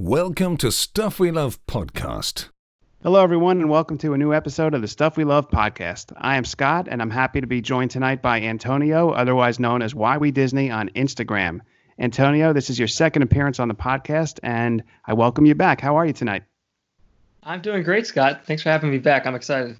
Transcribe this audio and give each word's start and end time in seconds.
Welcome 0.00 0.56
to 0.58 0.70
Stuff 0.70 1.18
We 1.18 1.32
Love 1.32 1.58
Podcast. 1.66 2.50
Hello, 3.02 3.20
everyone, 3.20 3.60
and 3.60 3.68
welcome 3.68 3.98
to 3.98 4.12
a 4.12 4.16
new 4.16 4.32
episode 4.32 4.72
of 4.72 4.80
the 4.80 4.86
Stuff 4.86 5.16
We 5.16 5.24
Love 5.24 5.50
podcast. 5.50 6.12
I 6.16 6.36
am 6.36 6.44
Scott, 6.44 6.86
and 6.88 7.02
I'm 7.02 7.10
happy 7.10 7.40
to 7.40 7.48
be 7.48 7.60
joined 7.60 7.90
tonight 7.90 8.22
by 8.22 8.40
Antonio, 8.40 9.10
otherwise 9.10 9.58
known 9.58 9.82
as 9.82 9.96
Why 9.96 10.16
We 10.16 10.30
Disney 10.30 10.70
on 10.70 10.88
Instagram. 10.90 11.62
Antonio, 11.98 12.52
this 12.52 12.70
is 12.70 12.78
your 12.78 12.86
second 12.86 13.22
appearance 13.22 13.58
on 13.58 13.66
the 13.66 13.74
podcast, 13.74 14.38
and 14.44 14.84
I 15.04 15.14
welcome 15.14 15.46
you 15.46 15.56
back. 15.56 15.80
How 15.80 15.96
are 15.96 16.06
you 16.06 16.12
tonight? 16.12 16.44
I'm 17.42 17.60
doing 17.60 17.82
great, 17.82 18.06
Scott. 18.06 18.46
Thanks 18.46 18.62
for 18.62 18.68
having 18.68 18.92
me 18.92 18.98
back. 18.98 19.26
I'm 19.26 19.34
excited. 19.34 19.78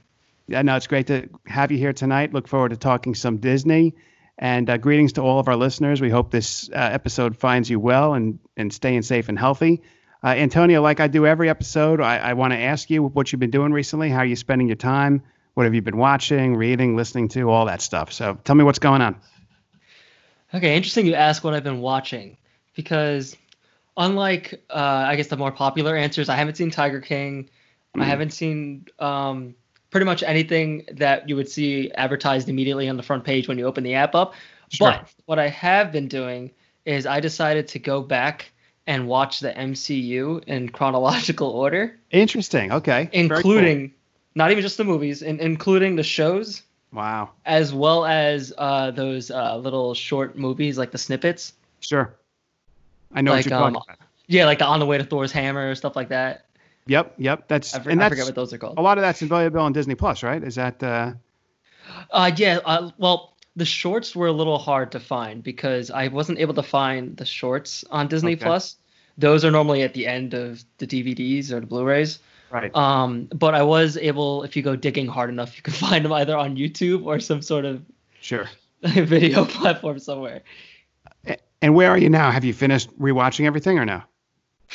Yeah, 0.49 0.63
no, 0.63 0.75
it's 0.75 0.89
great 0.89 1.07
to 1.07 1.29
have 1.47 1.71
you 1.71 1.79
here 1.79 1.93
tonight. 1.93 2.33
Look 2.33 2.49
forward 2.49 2.71
to 2.71 2.77
talking 2.77 3.15
some 3.15 3.37
Disney. 3.37 3.95
And 4.37 4.69
uh, 4.69 4.79
greetings 4.79 5.13
to 5.13 5.21
all 5.21 5.39
of 5.39 5.47
our 5.47 5.57
listeners. 5.57 6.01
We 6.01 6.11
hope 6.11 6.33
this 6.33 6.69
uh, 6.71 6.75
episode 6.75 7.37
finds 7.37 7.71
you 7.71 7.79
well 7.79 8.15
and, 8.15 8.41
and 8.57 8.73
staying 8.73 9.03
safe 9.03 9.29
and 9.29 9.39
healthy. 9.39 9.81
Uh, 10.23 10.29
Antonio, 10.29 10.83
like 10.83 10.99
I 11.01 11.07
do 11.07 11.27
every 11.27 11.49
episode, 11.49 12.01
I, 12.01 12.19
I 12.19 12.33
want 12.33 12.53
to 12.53 12.59
ask 12.59 12.91
you 12.91 13.05
what 13.05 13.31
you've 13.31 13.39
been 13.39 13.51
doing 13.51 13.73
recently. 13.73 14.11
How 14.11 14.19
are 14.19 14.27
you 14.27 14.37
spending 14.37 14.67
your 14.67 14.77
time? 14.77 15.23
What 15.55 15.65
have 15.65 15.75
you 15.75 15.83
been 15.83 15.97
watching, 15.97 16.57
reading, 16.57 16.97
listening 16.97 17.29
to, 17.29 17.51
all 17.51 17.67
that 17.67 17.81
stuff? 17.81 18.13
So 18.13 18.39
tell 18.45 18.57
me 18.57 18.65
what's 18.65 18.79
going 18.79 19.01
on. 19.01 19.17
Okay, 20.55 20.77
interesting 20.77 21.07
you 21.07 21.15
ask 21.15 21.45
what 21.45 21.55
I've 21.55 21.65
been 21.65 21.81
watching 21.81 22.37
because 22.75 23.37
unlike 23.97 24.63
uh, 24.71 25.05
I 25.09 25.17
guess 25.17 25.29
the 25.29 25.37
more 25.37 25.53
popular 25.53 25.95
answers, 25.95 26.29
I 26.29 26.37
haven't 26.37 26.57
seen 26.57 26.71
Tiger 26.71 27.01
King. 27.01 27.51
Mm. 27.97 28.03
I 28.03 28.05
haven't 28.05 28.31
seen 28.31 28.87
um, 28.99 29.55
pretty 29.91 30.07
much 30.07 30.23
anything 30.23 30.85
that 30.93 31.29
you 31.29 31.37
would 31.37 31.49
see 31.49 31.93
advertised 31.93 32.49
immediately 32.49 32.89
on 32.89 32.97
the 32.97 33.03
front 33.03 33.25
page 33.25 33.47
when 33.47 33.59
you 33.59 33.67
open 33.67 33.85
the 33.85 33.95
app 33.95 34.15
up. 34.15 34.35
Sure. 34.71 34.91
But 34.91 35.13
what 35.27 35.39
I 35.39 35.49
have 35.49 35.93
been 35.93 36.09
doing 36.09 36.51
is 36.85 37.07
I 37.07 37.21
decided 37.21 37.69
to 37.69 37.79
go 37.79 38.01
back 38.01 38.51
and 38.89 39.07
watch 39.07 39.39
the 39.41 39.53
MCU 39.53 40.43
in 40.49 40.69
chronological 40.71 41.51
order, 41.51 41.97
Interesting. 42.11 42.73
Okay. 42.73 43.09
Very 43.13 43.29
cool. 43.29 43.37
including 43.37 43.93
not 44.35 44.51
even 44.51 44.63
just 44.63 44.77
the 44.79 44.85
movies, 44.85 45.23
in, 45.23 45.39
including 45.41 45.95
the 45.97 46.03
shows 46.03 46.63
Wow. 46.93 47.31
as 47.45 47.73
well 47.75 48.07
as 48.07 48.53
uh, 48.57 48.91
those 48.93 49.31
uh, 49.31 49.57
little 49.59 49.93
short 49.95 50.37
movies 50.39 50.79
like 50.79 50.91
the 50.91 50.99
snippets. 50.99 51.53
Sure. 51.81 52.15
I 53.15 53.21
know 53.21 53.33
Like, 53.33 53.45
what 53.45 53.51
you're 53.51 53.63
um, 53.63 53.73
talking 53.75 53.93
about. 53.95 54.07
Yeah, 54.27 54.45
like 54.47 54.59
the 54.59 54.65
On 54.67 54.81
the 54.81 54.87
Way 54.87 54.99
to 54.99 55.05
Thor's 55.05 55.33
Hammer, 55.33 55.71
or 55.71 55.75
stuff 55.75 55.95
like 55.97 56.09
that. 56.09 56.47
Yep. 56.87 57.15
Yep. 57.19 57.49
That's 57.49 57.75
I, 57.75 57.81
for, 57.81 57.91
and 57.91 58.01
I 58.01 58.05
that's 58.09 58.13
forget 58.13 58.27
what 58.27 58.35
those 58.35 58.53
are 58.55 58.59
called. 58.59 58.79
a 58.79 58.83
lot 58.83 58.97
of 58.99 59.03
that's 59.03 59.21
available 59.23 59.61
on 59.61 59.73
Disney 59.75 59.95
Plus, 59.95 60.23
right? 60.23 60.43
Is 60.43 60.55
that 60.57 60.83
uh, 60.83 61.13
Uh, 62.11 62.31
yeah. 62.37 62.59
Uh, 62.65 62.91
well, 62.99 63.35
the 63.59 63.65
shorts 63.65 64.15
were 64.15 64.29
a 64.29 64.33
little 64.33 64.59
hard 64.59 64.93
to 64.93 65.01
find 65.01 65.43
because 65.43 65.91
I 65.91 66.09
wasn't 66.09 66.39
able 66.39 66.55
to 66.55 66.63
find 66.63 67.17
the 67.17 67.25
shorts 67.25 67.85
on 67.91 68.07
Disney 68.07 68.33
Okay. 68.33 68.45
Plus. 68.45 68.77
Those 69.19 69.45
are 69.45 69.51
normally 69.51 69.83
at 69.83 69.95
the 69.95 70.07
end 70.07 70.33
of 70.33 70.63
the 70.79 70.87
DVDs 70.87 71.51
or 71.51 71.59
the 71.59 71.67
Blu-rays. 71.67 72.21
right? 72.53 72.75
Um, 72.77 73.29
but 73.35 73.57
I 73.57 73.65
was 73.65 73.97
able, 73.97 74.45
if 74.45 74.57
you 74.57 74.63
go 74.63 74.77
digging 74.77 75.09
hard 75.09 75.29
enough, 75.29 75.57
you 75.57 75.63
can 75.63 75.73
find 75.89 76.05
them 76.05 76.13
either 76.13 76.37
on 76.37 76.57
YouTube 76.57 77.05
or 77.05 77.19
some 77.19 77.43
sort 77.43 77.65
of 77.65 77.83
sure. 78.21 78.49
video 78.83 79.45
platform 79.45 79.99
somewhere. 79.99 80.43
And 81.61 81.75
where 81.75 81.91
are 81.91 81.99
you 81.99 82.09
now? 82.09 82.31
Have 82.31 82.45
you 82.45 82.55
finished 82.55 82.97
rewatching 82.97 83.45
everything 83.45 83.77
or 83.81 83.85
no? 83.85 84.03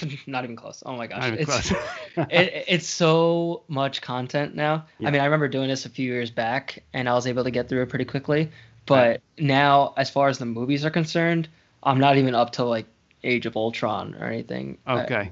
Not 0.28 0.44
even 0.44 0.56
close. 0.56 0.84
Oh 0.86 0.98
my 0.98 1.08
gosh, 1.08 1.32
it's 1.38 1.72
it, 2.18 2.66
it's 2.68 2.88
so 2.88 3.64
much 3.68 4.02
content 4.02 4.56
now. 4.56 4.86
Yeah. 5.00 5.08
I 5.08 5.12
mean, 5.12 5.22
I 5.22 5.26
remember 5.26 5.48
doing 5.48 5.70
this 5.70 5.86
a 5.86 5.90
few 5.90 6.12
years 6.12 6.32
back, 6.32 6.84
and 6.94 7.08
I 7.08 7.14
was 7.14 7.28
able 7.28 7.44
to 7.44 7.52
get 7.52 7.70
through 7.70 7.84
it 7.84 7.90
pretty 7.90 8.06
quickly. 8.06 8.50
But 8.86 9.22
now, 9.38 9.94
as 9.98 10.10
far 10.10 10.28
as 10.28 10.38
the 10.38 10.46
movies 10.46 10.86
are 10.86 10.90
concerned, 10.90 11.48
I'm 11.82 12.00
not 12.00 12.18
even 12.18 12.36
up 12.36 12.52
to 12.54 12.64
like 12.64 12.86
Age 13.24 13.46
of 13.46 13.56
Ultron 13.56 14.16
or 14.16 14.26
anything. 14.26 14.78
Okay. 14.88 15.32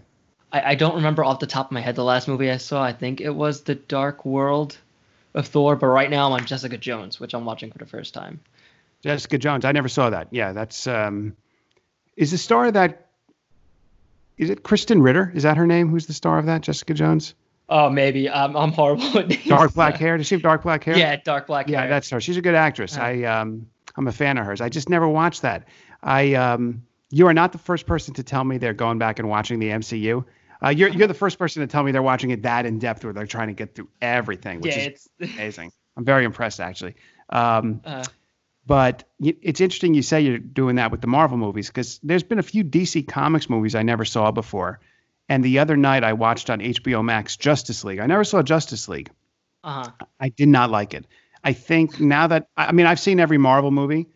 I, 0.51 0.71
I 0.71 0.75
don't 0.75 0.95
remember 0.95 1.23
off 1.23 1.39
the 1.39 1.47
top 1.47 1.67
of 1.67 1.71
my 1.71 1.81
head 1.81 1.95
the 1.95 2.03
last 2.03 2.27
movie 2.27 2.49
I 2.49 2.57
saw. 2.57 2.83
I 2.83 2.93
think 2.93 3.21
it 3.21 3.29
was 3.29 3.61
The 3.61 3.75
Dark 3.75 4.25
World 4.25 4.77
of 5.33 5.47
Thor. 5.47 5.75
But 5.75 5.87
right 5.87 6.09
now, 6.09 6.27
I'm 6.27 6.33
on 6.33 6.45
Jessica 6.45 6.77
Jones, 6.77 7.19
which 7.19 7.33
I'm 7.33 7.45
watching 7.45 7.71
for 7.71 7.77
the 7.77 7.85
first 7.85 8.13
time. 8.13 8.39
Jessica 9.03 9.37
Jones. 9.37 9.65
I 9.65 9.71
never 9.71 9.89
saw 9.89 10.09
that. 10.09 10.27
Yeah, 10.31 10.53
that's 10.53 10.87
um 10.87 11.35
is 12.15 12.31
the 12.31 12.37
star 12.37 12.65
of 12.67 12.73
that 12.73 13.07
is 14.37 14.49
it 14.49 14.63
Krysten 14.63 15.03
Ritter? 15.03 15.31
Is 15.35 15.43
that 15.43 15.57
her 15.57 15.67
name? 15.67 15.89
Who's 15.89 16.07
the 16.07 16.13
star 16.13 16.39
of 16.39 16.47
that? 16.47 16.61
Jessica 16.61 16.93
Jones? 16.93 17.35
Oh, 17.71 17.89
maybe 17.89 18.29
I'm 18.29 18.55
I'm 18.55 18.71
horrible 18.71 19.11
names. 19.25 19.45
Dark 19.47 19.73
black 19.73 19.95
hair. 20.03 20.17
Does 20.17 20.27
she 20.27 20.35
have 20.35 20.41
dark 20.43 20.61
black 20.63 20.83
hair? 20.83 20.97
Yeah, 20.97 21.15
dark 21.15 21.47
black 21.47 21.67
Yeah, 21.69 21.79
hair. 21.79 21.85
Yeah, 21.87 21.89
that's 21.95 22.09
her. 22.11 22.19
She's 22.21 22.37
a 22.37 22.41
good 22.41 22.53
actress. 22.55 22.97
Uh. 22.97 23.01
I 23.01 23.23
um 23.23 23.67
I'm 23.95 24.07
a 24.07 24.11
fan 24.11 24.37
of 24.37 24.45
hers. 24.45 24.61
I 24.61 24.69
just 24.69 24.89
never 24.89 25.07
watched 25.07 25.41
that. 25.43 25.67
I 26.03 26.33
um 26.35 26.83
you 27.09 27.27
are 27.27 27.33
not 27.33 27.51
the 27.51 27.57
first 27.57 27.85
person 27.87 28.13
to 28.15 28.23
tell 28.23 28.43
me 28.43 28.57
they're 28.57 28.73
going 28.73 28.97
back 28.99 29.19
and 29.19 29.29
watching 29.29 29.59
the 29.59 29.69
MCU. 29.69 30.23
Uh, 30.63 30.69
you're 30.69 30.89
you're 30.89 31.07
the 31.07 31.13
first 31.13 31.39
person 31.39 31.61
to 31.61 31.67
tell 31.67 31.81
me 31.83 31.91
they're 31.91 32.01
watching 32.03 32.29
it 32.31 32.43
that 32.43 32.65
in 32.65 32.77
depth 32.77 33.03
where 33.03 33.13
they're 33.13 33.25
trying 33.25 33.47
to 33.47 33.53
get 33.53 33.73
through 33.73 33.87
everything, 34.01 34.61
which 34.61 34.75
yeah, 34.75 34.89
is 34.89 35.09
amazing. 35.35 35.71
I'm 35.97 36.05
very 36.05 36.25
impressed 36.25 36.59
actually. 36.59 36.95
Um, 37.29 37.81
Uh, 37.85 38.03
But 38.67 39.05
it's 39.19 39.59
interesting 39.59 39.93
you 39.95 40.03
say 40.03 40.21
you're 40.21 40.37
doing 40.37 40.75
that 40.75 40.91
with 40.91 41.01
the 41.01 41.07
Marvel 41.07 41.37
movies 41.37 41.67
because 41.67 41.99
there's 42.03 42.23
been 42.23 42.37
a 42.39 42.43
few 42.43 42.63
DC 42.63 43.07
Comics 43.07 43.49
movies 43.49 43.73
I 43.75 43.81
never 43.83 44.05
saw 44.05 44.31
before. 44.31 44.79
And 45.29 45.43
the 45.43 45.59
other 45.59 45.77
night 45.77 46.03
I 46.03 46.13
watched 46.13 46.49
on 46.49 46.59
HBO 46.59 47.03
Max 47.03 47.37
Justice 47.37 47.83
League. 47.83 47.99
I 47.99 48.05
never 48.05 48.23
saw 48.23 48.41
Justice 48.41 48.87
League. 48.89 49.09
uh-huh. 49.63 49.91
I 50.19 50.29
did 50.29 50.47
not 50.49 50.69
like 50.71 50.93
it. 50.93 51.05
I 51.43 51.53
think 51.53 51.99
now 51.99 52.27
that 52.27 52.47
I 52.57 52.71
mean 52.71 52.85
I've 52.85 52.99
seen 52.99 53.19
every 53.19 53.37
Marvel 53.37 53.71
movie, 53.71 54.07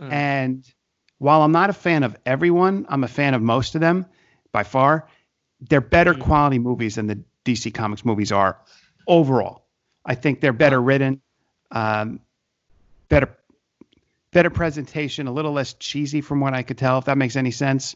Mm. 0.00 0.10
and 0.12 0.74
while 1.18 1.42
I'm 1.42 1.52
not 1.52 1.68
a 1.70 1.74
fan 1.74 2.02
of 2.02 2.16
everyone, 2.26 2.86
I'm 2.88 3.04
a 3.04 3.08
fan 3.08 3.34
of 3.34 3.42
most 3.42 3.74
of 3.74 3.80
them 3.82 4.06
by 4.52 4.62
far. 4.64 5.06
They're 5.60 5.80
better 5.82 6.14
Mm. 6.14 6.20
quality 6.20 6.58
movies 6.58 6.94
than 6.96 7.06
the 7.06 7.22
DC 7.44 7.70
Comics 7.72 8.04
movies 8.04 8.32
are 8.32 8.58
overall. 9.06 9.64
I 10.04 10.14
think 10.14 10.40
they're 10.40 10.52
better 10.54 10.80
written, 10.80 11.20
um, 11.70 12.20
better 13.08 13.36
better 14.32 14.48
presentation, 14.50 15.26
a 15.26 15.32
little 15.32 15.52
less 15.52 15.74
cheesy 15.74 16.22
from 16.22 16.40
what 16.40 16.54
I 16.54 16.62
could 16.62 16.78
tell, 16.78 16.98
if 16.98 17.04
that 17.04 17.18
makes 17.18 17.36
any 17.36 17.50
sense. 17.50 17.94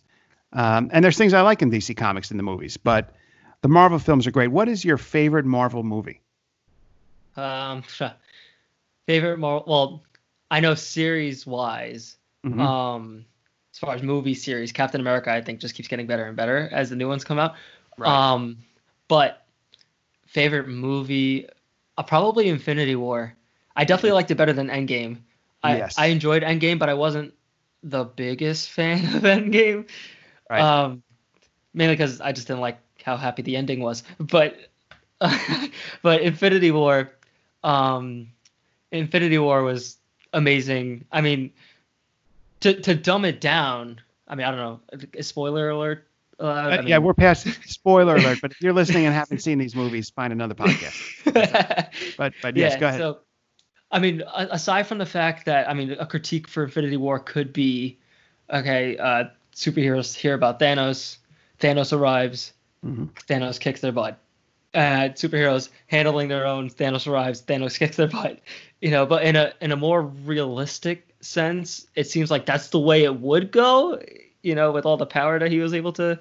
Um, 0.53 0.91
and 0.93 1.05
there's 1.05 1.19
things 1.19 1.35
I 1.35 1.41
like 1.43 1.63
in 1.63 1.71
DC 1.71 1.97
Comics 1.97 2.31
in 2.31 2.37
the 2.37 2.43
movies, 2.43 2.77
but 2.77 3.15
the 3.63 3.69
Marvel 3.69 3.99
films 3.99 4.27
are 4.27 4.31
great. 4.31 4.49
What 4.49 4.69
is 4.69 4.85
your 4.85 4.97
favorite 4.97 5.45
Marvel 5.45 5.83
movie? 5.83 6.21
Um, 7.37 7.83
favorite 9.07 9.39
Marvel. 9.39 9.65
Well, 9.67 10.03
I 10.51 10.61
know 10.61 10.75
series 10.75 11.47
wise. 11.47 12.17
Mhm. 12.45 12.61
Um, 12.61 13.25
as 13.75 13.79
far 13.79 13.95
as 13.95 14.03
movie 14.03 14.35
series, 14.35 14.73
Captain 14.73 15.01
America, 15.01 15.31
I 15.31 15.43
think 15.43 15.61
just 15.61 15.75
keeps 15.75 15.89
getting 15.89 16.07
better 16.07 16.25
and 16.25 16.37
better 16.37 16.69
as 16.73 16.89
the 16.89 16.97
new 16.97 17.09
ones 17.09 17.25
come 17.25 17.39
out. 17.39 17.55
Right. 17.99 18.09
Um, 18.09 18.59
but 19.09 19.47
favorite 20.27 20.69
movie, 20.69 21.47
uh, 21.99 22.03
probably 22.03 22.49
Infinity 22.49 22.97
War. 22.97 23.35
I 23.75 23.85
definitely 23.85 24.13
liked 24.13 24.31
it 24.31 24.37
better 24.37 24.53
than 24.55 24.69
Endgame. 24.69 25.19
I 25.63 25.77
Yes. 25.77 25.99
I 25.99 26.07
enjoyed 26.07 26.43
Endgame, 26.43 26.79
but 26.79 26.89
I 26.89 26.95
wasn't 26.95 27.35
the 27.83 28.05
biggest 28.05 28.71
fan 28.77 29.05
of 29.15 29.23
Endgame. 29.23 29.89
Right. 30.49 30.61
Um, 30.61 31.03
mainly 31.75 31.95
because 31.95 32.21
I 32.21 32.33
just 32.33 32.47
didn't 32.47 32.61
like 32.61 32.79
how 33.03 33.17
happy 33.17 33.43
the 33.43 33.57
ending 33.57 33.81
was. 33.81 34.03
But 34.19 34.57
but 36.03 36.23
Infinity 36.23 36.71
War, 36.71 37.13
um, 37.65 38.29
Infinity 38.93 39.39
War 39.39 39.63
was 39.63 39.99
amazing. 40.33 41.05
I 41.13 41.21
mean, 41.21 41.53
to 42.61 42.81
to 42.83 42.95
dumb 42.95 43.25
it 43.25 43.41
down. 43.41 44.01
I 44.29 44.35
mean, 44.35 44.47
I 44.47 44.51
don't 44.51 44.59
know. 44.59 45.23
Spoiler 45.23 45.71
alert. 45.71 46.07
allowed? 46.39 46.73
I 46.73 46.77
Uh, 46.79 46.83
yeah, 46.83 46.99
we're 46.99 47.15
past 47.15 47.47
spoiler 47.69 48.17
alert, 48.17 48.39
but 48.43 48.51
if 48.51 48.61
you're 48.61 48.73
listening 48.73 49.07
and 49.07 49.15
haven't 49.15 49.41
seen 49.41 49.59
these 49.59 49.75
movies, 49.75 50.11
find 50.11 50.33
another 50.33 50.55
podcast. 50.55 51.03
But 52.17 52.35
but 52.43 52.57
yes, 52.57 52.77
go 52.77 52.87
ahead. 52.89 53.01
So, 53.01 53.19
I 53.91 53.99
mean, 53.99 54.23
aside 54.35 54.87
from 54.87 54.99
the 54.99 55.07
fact 55.07 55.47
that 55.47 55.69
I 55.69 55.75
mean, 55.75 55.93
a 55.93 56.07
critique 56.07 56.49
for 56.49 56.65
Infinity 56.65 56.97
War 56.97 57.19
could 57.19 57.53
be, 57.53 57.99
okay, 58.51 58.97
uh, 58.97 59.25
superheroes 59.57 60.15
hear 60.15 60.35
about 60.35 60.61
Thanos, 60.61 61.17
Thanos 61.59 61.93
arrives, 61.97 62.53
Mhm. 62.85 63.09
Thanos 63.27 63.59
kicks 63.59 63.81
their 63.81 63.93
butt. 63.93 64.19
Uh, 64.75 65.09
superheroes 65.15 65.71
handling 65.87 66.29
their 66.29 66.47
own, 66.47 66.69
Thanos 66.69 67.07
arrives, 67.11 67.41
Thanos 67.43 67.77
kicks 67.79 67.97
their 67.97 68.09
butt. 68.09 68.39
You 68.81 68.91
know, 68.91 69.07
but 69.07 69.25
in 69.25 69.35
a 69.35 69.53
in 69.61 69.73
a 69.73 69.77
more 69.77 70.03
realistic 70.03 71.09
sense, 71.21 71.87
it 71.95 72.05
seems 72.07 72.31
like 72.31 72.45
that's 72.47 72.69
the 72.69 72.79
way 72.79 73.05
it 73.05 73.19
would 73.21 73.51
go. 73.51 73.99
You 74.43 74.55
know, 74.55 74.71
with 74.71 74.85
all 74.87 74.97
the 74.99 75.07
power 75.07 75.39
that 75.39 75.51
he 75.51 75.59
was 75.59 75.73
able 75.75 75.93
to. 75.95 76.19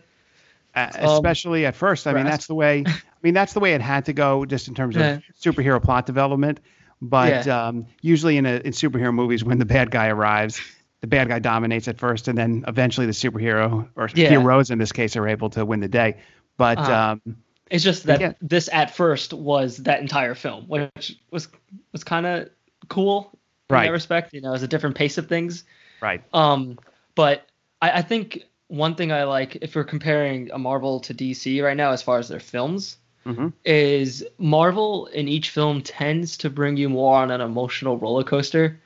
Uh, 0.74 0.90
um, 0.94 1.06
especially 1.06 1.66
at 1.66 1.76
first. 1.76 2.08
I 2.08 2.14
mean, 2.14 2.26
that's 2.26 2.48
the 2.48 2.56
way. 2.56 2.84
I 2.88 3.02
mean, 3.22 3.34
that's 3.34 3.54
the 3.54 3.60
way 3.60 3.74
it 3.74 3.82
had 3.82 4.06
to 4.06 4.14
go, 4.14 4.46
just 4.46 4.68
in 4.68 4.74
terms 4.74 4.96
of 4.96 5.02
Yeah. 5.04 5.20
superhero 5.40 5.82
plot 5.84 6.06
development. 6.06 6.60
But 7.02 7.46
Yeah. 7.46 7.68
um, 7.68 7.86
usually 8.02 8.38
in 8.38 8.46
a, 8.46 8.56
in 8.56 8.72
superhero 8.72 9.14
movies, 9.14 9.44
when 9.44 9.58
the 9.60 9.66
bad 9.66 9.92
guy 9.92 10.08
arrives, 10.08 10.62
the 11.06 11.16
bad 11.16 11.28
guy 11.28 11.38
dominates 11.38 11.88
at 11.88 12.00
first, 12.00 12.28
and 12.28 12.36
then 12.36 12.64
eventually 12.68 13.06
the 13.06 13.14
superhero 13.14 13.88
or 13.96 14.10
Yeah. 14.16 14.30
heroes 14.30 14.72
in 14.72 14.80
this 14.80 14.92
case 14.92 15.16
are 15.16 15.28
able 15.28 15.52
to 15.52 15.64
win 15.64 15.80
the 15.80 15.88
day. 15.88 16.18
But 16.58 16.80
Uh-huh. 16.80 17.20
um, 17.26 17.38
It's 17.72 17.84
just 17.84 18.06
that 18.06 18.22
Yeah. 18.22 18.34
this 18.42 18.70
at 18.74 18.96
first 18.96 19.34
was 19.34 19.78
that 19.84 20.00
entire 20.02 20.34
film, 20.36 20.66
which 20.68 21.18
was 21.32 21.48
was 21.92 22.04
kind 22.04 22.26
of 22.26 22.50
cool 22.90 23.32
in 23.70 23.76
Right. 23.76 23.86
that 23.86 23.92
respect. 23.92 24.34
You 24.34 24.42
know, 24.42 24.50
it 24.50 24.54
was 24.54 24.64
a 24.64 24.68
different 24.68 24.96
pace 24.96 25.18
of 25.18 25.28
things. 25.28 25.64
right, 26.02 26.22
Um, 26.34 26.78
but 27.16 27.48
I, 27.82 28.00
I 28.00 28.02
think 28.02 28.44
one 28.68 28.96
thing 28.96 29.12
I 29.12 29.24
like 29.24 29.58
if 29.62 29.76
we're 29.76 29.84
comparing 29.84 30.52
a 30.52 30.58
Marvel 30.60 31.00
to 31.02 31.14
DC 31.14 31.64
right 31.64 31.78
now 31.78 31.92
as 31.92 32.02
far 32.04 32.18
as 32.20 32.28
their 32.30 32.40
films 32.40 32.98
Mhm. 33.26 33.54
is 33.64 34.24
Marvel 34.38 35.08
in 35.08 35.28
each 35.28 35.50
film 35.50 35.82
tends 35.82 36.38
to 36.38 36.50
bring 36.50 36.78
you 36.78 36.90
more 36.90 37.18
on 37.18 37.32
an 37.32 37.42
emotional 37.42 37.98
roller 37.98 38.24
coaster 38.24 38.80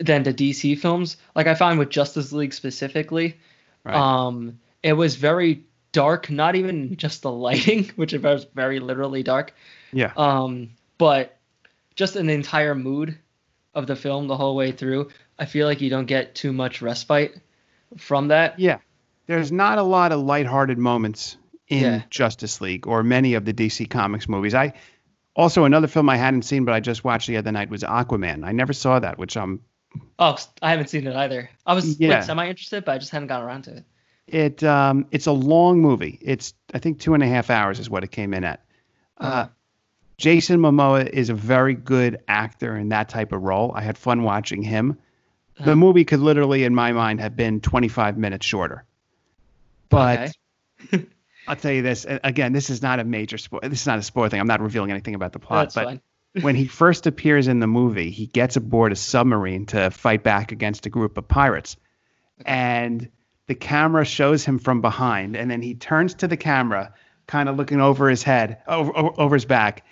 than 0.00 0.22
the 0.22 0.32
DC 0.34 0.78
films. 0.78 1.16
Like 1.36 1.46
I 1.46 1.54
find 1.54 1.78
with 1.78 1.90
Justice 1.90 2.32
League 2.32 2.52
specifically, 2.54 3.36
Right. 3.84 3.94
um, 3.94 4.58
it 4.82 4.94
was 4.94 5.16
very 5.16 5.64
dark. 5.92 6.30
Not 6.30 6.54
even 6.56 6.96
just 6.96 7.22
the 7.22 7.30
lighting, 7.30 7.90
which 7.96 8.12
is 8.12 8.20
very- 8.20 8.46
very 8.54 8.80
literally 8.80 9.22
dark, 9.22 9.54
yeah. 9.92 10.12
um, 10.16 10.70
but 10.98 11.36
just 11.94 12.16
in 12.16 12.26
the 12.26 12.32
entire 12.34 12.74
mood 12.74 13.18
of 13.74 13.86
the 13.86 13.96
film 13.96 14.26
the 14.26 14.36
whole 14.36 14.56
way 14.56 14.72
through. 14.72 15.08
I 15.38 15.44
feel 15.46 15.66
like 15.66 15.80
you 15.80 15.90
don't 15.90 16.06
get 16.06 16.34
too 16.34 16.52
much 16.52 16.82
respite 16.82 17.38
from 17.96 18.28
that. 18.28 18.58
Yeah. 18.58 18.78
There's 19.26 19.52
not 19.52 19.78
a 19.78 19.82
lot 19.82 20.12
of 20.12 20.20
lighthearted 20.20 20.76
moments 20.78 21.36
in 21.68 21.82
Yeah. 21.82 22.02
Justice 22.10 22.60
League 22.60 22.86
or 22.86 23.02
many 23.02 23.34
of 23.34 23.44
the 23.44 23.52
DC 23.52 23.88
Comics 23.88 24.28
movies. 24.28 24.54
I 24.54 24.72
also 25.36 25.64
another 25.64 25.86
film 25.86 26.08
I 26.08 26.16
hadn't 26.16 26.42
seen 26.42 26.64
but 26.64 26.74
I 26.74 26.80
just 26.80 27.04
watched 27.04 27.28
the 27.28 27.36
other 27.36 27.52
night 27.52 27.70
was 27.70 27.82
Aquaman. 27.82 28.44
I 28.44 28.52
never 28.52 28.72
saw 28.72 28.98
that, 28.98 29.18
which 29.18 29.36
um 29.36 29.60
Oh, 30.18 30.36
I 30.62 30.70
haven't 30.70 30.88
seen 30.88 31.06
it 31.06 31.16
either. 31.16 31.48
I 31.66 31.74
was 31.74 31.98
Yeah. 31.98 32.10
like 32.10 32.22
semi 32.24 32.48
interested, 32.48 32.84
but 32.84 32.92
I 32.92 32.98
just 32.98 33.10
haven't 33.10 33.28
gotten 33.28 33.46
around 33.46 33.62
to 33.64 33.76
it. 33.78 33.84
it 34.26 34.64
um 34.64 35.06
it's 35.10 35.26
a 35.26 35.32
long 35.32 35.80
movie. 35.80 36.18
It's 36.22 36.54
I 36.74 36.78
think 36.78 37.00
two 37.00 37.14
and 37.14 37.22
a 37.22 37.26
half 37.26 37.50
hours 37.50 37.78
is 37.80 37.88
what 37.90 38.04
it 38.04 38.10
came 38.10 38.34
in 38.34 38.44
at. 38.44 38.64
Uh, 39.18 39.24
Uh-huh. 39.24 39.48
Jason 40.18 40.60
Momoa 40.60 41.08
is 41.08 41.30
a 41.30 41.34
very 41.34 41.72
good 41.74 42.18
actor 42.28 42.76
in 42.76 42.90
that 42.90 43.08
type 43.08 43.32
of 43.32 43.42
role. 43.42 43.72
I 43.74 43.80
had 43.80 43.96
fun 43.96 44.22
watching 44.22 44.62
him. 44.62 44.98
The 45.56 45.62
Uh-huh. 45.62 45.74
movie 45.76 46.04
could 46.04 46.20
literally, 46.20 46.64
in 46.64 46.74
my 46.74 46.92
mind, 46.92 47.20
have 47.20 47.34
been 47.36 47.60
25 47.62 48.18
minutes 48.18 48.44
shorter. 48.46 48.84
But 49.88 50.32
Okay. 50.90 51.06
I'll 51.48 51.56
tell 51.56 51.72
you 51.72 51.82
this 51.82 52.06
again. 52.08 52.52
This 52.52 52.70
is 52.70 52.82
not 52.82 53.00
a 53.00 53.04
major 53.04 53.38
spoil. 53.38 53.60
This 53.62 53.80
is 53.80 53.86
not 53.86 53.98
a 53.98 54.02
spoiler 54.02 54.28
thing. 54.28 54.40
I'm 54.40 54.46
not 54.46 54.60
revealing 54.60 54.90
anything 54.90 55.14
about 55.14 55.32
the 55.32 55.38
plot. 55.38 55.64
That's 55.64 55.74
but 55.74 55.84
fine. 55.86 56.00
When 56.40 56.54
he 56.54 56.66
first 56.66 57.06
appears 57.06 57.48
in 57.48 57.60
the 57.60 57.66
movie, 57.66 58.10
he 58.10 58.26
gets 58.26 58.56
aboard 58.56 58.92
a 58.92 58.96
submarine 58.96 59.66
to 59.66 59.90
fight 59.90 60.22
back 60.22 60.52
against 60.52 60.86
a 60.86 60.90
group 60.90 61.18
of 61.18 61.26
pirates, 61.26 61.76
and 62.44 63.08
the 63.46 63.54
camera 63.54 64.04
shows 64.04 64.44
him 64.44 64.58
from 64.58 64.80
behind, 64.80 65.36
and 65.36 65.50
then 65.50 65.60
he 65.62 65.74
turns 65.74 66.14
to 66.14 66.28
the 66.28 66.36
camera, 66.36 66.94
kind 67.26 67.48
of 67.48 67.56
looking 67.56 67.80
over 67.80 68.08
his 68.08 68.22
head, 68.22 68.58
over, 68.66 68.92
over, 68.96 69.34
his 69.34 69.44
back, 69.44 69.84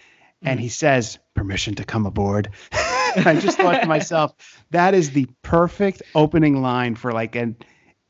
and 0.42 0.60
he 0.60 0.68
says, 0.68 1.18
"Permission 1.34 1.74
to 1.76 1.84
come 1.84 2.06
aboard." 2.06 2.50
I 2.72 3.38
just 3.40 3.58
thought 3.58 3.80
to 3.80 3.88
myself, 3.88 4.34
that 4.70 4.94
is 4.94 5.10
the 5.10 5.26
perfect 5.42 6.02
opening 6.14 6.62
line 6.62 6.94
for 6.94 7.10
like 7.12 7.34
an 7.34 7.56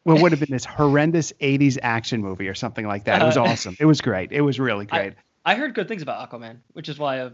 what 0.03 0.23
would 0.23 0.33
have 0.33 0.41
been 0.41 0.51
this 0.51 0.65
horrendous 0.65 1.33
80s 1.41 1.79
action 1.83 2.23
movie 2.23 2.49
or 2.49 2.55
something 2.55 2.87
like 2.87 3.05
that. 3.05 3.21
It 3.23 3.25
was 3.27 3.37
Uh, 3.37 3.43
awesome. 3.43 3.77
It 3.79 3.85
was 3.85 4.01
great. 4.01 4.33
It 4.33 4.41
was 4.41 4.59
really 4.59 4.87
great. 4.87 5.15
I 5.45 5.55
heard 5.55 5.75
good 5.75 5.87
things 5.89 6.03
about 6.03 6.31
Aquaman, 6.31 6.59
which 6.73 6.89
is 6.89 6.99
why 6.99 7.23
I, 7.23 7.31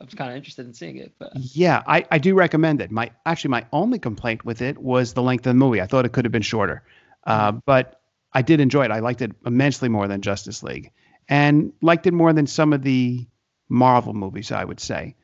I 0.00 0.04
was 0.04 0.14
kind 0.14 0.30
of 0.30 0.36
interested 0.36 0.66
in 0.66 0.74
seeing 0.74 0.96
it. 0.96 1.12
But 1.18 1.32
Yeah, 1.34 1.82
I, 1.86 2.04
I 2.10 2.18
do 2.18 2.34
recommend 2.34 2.80
it. 2.80 2.90
My 2.90 3.10
actually 3.26 3.50
my 3.50 3.66
only 3.72 3.98
complaint 3.98 4.44
with 4.44 4.62
it 4.62 4.78
was 4.78 5.14
the 5.14 5.22
length 5.22 5.46
of 5.46 5.50
the 5.50 5.58
movie. 5.58 5.80
I 5.80 5.86
thought 5.86 6.04
it 6.06 6.12
could 6.12 6.24
have 6.24 6.32
been 6.32 6.42
shorter, 6.42 6.82
uh, 7.26 7.52
but 7.52 8.00
I 8.32 8.42
did 8.42 8.60
enjoy 8.60 8.84
it. 8.84 8.90
I 8.90 9.00
liked 9.00 9.22
it 9.22 9.32
immensely 9.44 9.88
more 9.88 10.06
than 10.06 10.20
Justice 10.20 10.62
League, 10.62 10.92
and 11.28 11.72
liked 11.82 12.06
it 12.06 12.12
more 12.12 12.32
than 12.32 12.46
some 12.46 12.72
of 12.72 12.82
the 12.82 13.26
Marvel 13.68 14.14
movies. 14.14 14.52
I 14.52 14.64
would 14.64 14.80
say, 14.80 15.16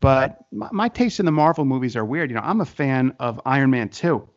but 0.00 0.44
my, 0.52 0.68
my 0.72 0.88
taste 0.88 1.18
in 1.18 1.26
the 1.26 1.32
Marvel 1.32 1.64
movies 1.64 1.96
are 1.96 2.04
weird. 2.04 2.30
You 2.30 2.36
know, 2.36 2.42
I'm 2.42 2.60
a 2.60 2.66
fan 2.66 3.14
of 3.18 3.40
Iron 3.44 3.70
Man 3.70 3.88
two, 3.88 4.28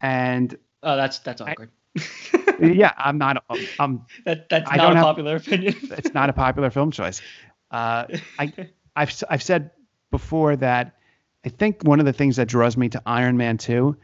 and 0.00 0.54
oh, 0.82 0.96
that's 0.96 1.20
that's 1.20 1.40
awkward. 1.40 1.70
yeah, 2.60 2.92
I'm 2.98 3.16
not. 3.18 3.44
I'm 3.78 4.04
that 4.26 4.48
that's 4.50 4.70
I 4.70 4.76
not 4.76 4.92
a 4.92 4.96
have- 4.96 5.04
popular 5.04 5.36
opinion. 5.36 5.74
it's 5.82 6.12
not 6.12 6.28
a 6.28 6.32
popular 6.32 6.70
film 6.70 6.90
choice. 6.90 7.22
Uh, 7.70 8.04
I, 8.38 8.52
I've 8.94 9.12
I've 9.28 9.42
said 9.42 9.70
before 10.10 10.56
that 10.56 10.96
I 11.44 11.48
think 11.48 11.82
one 11.82 12.00
of 12.00 12.06
the 12.06 12.12
things 12.12 12.36
that 12.36 12.48
draws 12.48 12.76
me 12.76 12.88
to 12.90 13.02
Iron 13.06 13.36
Man 13.36 13.58
2, 13.58 13.96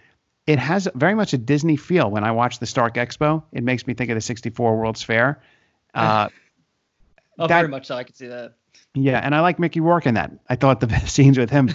it 0.47 0.59
has 0.59 0.89
very 0.95 1.15
much 1.15 1.33
a 1.35 1.39
Disney 1.39 1.77
feel. 1.77 2.11
When 2.11 2.25
I 2.25 2.33
watch 2.33 2.59
the 2.59 2.67
Stark 2.67 2.95
Expo, 2.95 3.45
it 3.53 3.63
makes 3.63 3.87
me 3.87 3.95
think 3.95 4.11
of 4.11 4.17
the 4.17 4.21
64 4.21 4.77
World's 4.77 5.03
Fair. 5.03 5.43
Uh, 5.95 6.29
oh, 7.39 7.47
that- 7.49 7.61
very 7.61 7.69
much 7.69 7.87
so. 7.87 7.97
I 7.97 8.05
could 8.05 8.17
see 8.17 8.27
that. 8.29 8.55
yeah, 8.95 9.19
and 9.19 9.35
I 9.35 9.41
like 9.41 9.59
Mickey 9.59 9.81
Rourke 9.81 10.07
in 10.07 10.15
that. 10.15 10.31
I 10.49 10.55
thought 10.57 10.81
the 10.81 10.87
best 10.97 11.15
scenes 11.15 11.39
with 11.39 11.49
him. 11.51 11.75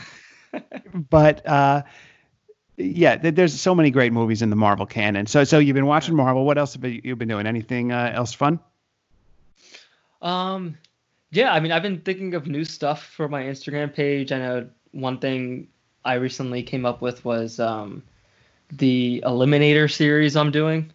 but 1.09 1.45
uh, 1.47 1.81
yeah, 2.77 3.15
th- 3.17 3.33
there's 3.35 3.59
so 3.59 3.73
many 3.73 3.89
great 3.89 4.13
movies 4.13 4.41
in 4.43 4.49
the 4.51 4.55
Marvel 4.55 4.85
canon. 4.85 5.25
So 5.25 5.43
so 5.43 5.57
you've 5.59 5.73
been 5.73 5.87
watching 5.87 6.15
Marvel. 6.15 6.45
What 6.45 6.57
else 6.59 6.73
have 6.75 6.85
you 6.85 7.01
you 7.03 7.15
been 7.15 7.27
doing? 7.27 7.47
Anything 7.47 7.91
uh, 7.91 8.11
else 8.15 8.33
fun? 8.33 8.59
Um, 10.21 10.77
yeah, 11.33 11.51
I 11.51 11.59
mean, 11.59 11.71
I've 11.71 11.81
been 11.81 11.99
thinking 12.01 12.35
of 12.35 12.47
new 12.47 12.63
stuff 12.63 13.03
for 13.03 13.27
my 13.27 13.43
Instagram 13.43 13.93
page. 13.93 14.31
I 14.31 14.37
know 14.37 14.69
one 14.91 15.17
thing 15.17 15.67
I 16.05 16.15
recently 16.15 16.61
came 16.63 16.85
up 16.85 17.01
with 17.01 17.25
was 17.25 17.59
um, 17.59 18.03
the 18.71 19.23
Eliminator 19.25 19.91
series 19.91 20.35
I'm 20.35 20.51
doing, 20.51 20.91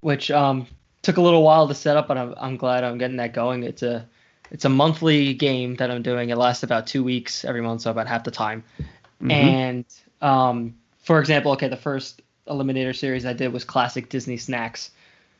which 0.00 0.30
um, 0.30 0.66
took 1.02 1.16
a 1.16 1.20
little 1.20 1.42
while 1.42 1.66
to 1.66 1.74
set 1.74 1.96
up, 1.96 2.06
but 2.06 2.16
I'm, 2.16 2.34
I'm 2.38 2.56
glad 2.56 2.84
I'm 2.84 2.96
getting 2.96 3.16
that 3.16 3.32
going. 3.32 3.64
It's 3.64 3.82
a 3.82 4.06
it's 4.52 4.64
a 4.64 4.68
monthly 4.68 5.34
game 5.34 5.74
that 5.76 5.90
I'm 5.90 6.02
doing. 6.02 6.30
It 6.30 6.36
lasts 6.38 6.62
about 6.62 6.86
two 6.86 7.02
weeks 7.02 7.44
every 7.44 7.60
month, 7.60 7.80
so 7.82 7.90
about 7.90 8.06
half 8.06 8.22
the 8.22 8.30
time. 8.30 8.62
Mhm. 9.20 9.32
And 9.32 9.84
um, 10.22 10.76
for 11.02 11.18
example, 11.18 11.50
okay, 11.52 11.68
the 11.68 11.76
first 11.76 12.22
Eliminator 12.46 12.94
series 12.96 13.26
I 13.26 13.32
did 13.32 13.52
was 13.52 13.64
classic 13.64 14.08
Disney 14.10 14.36
snacks. 14.36 14.92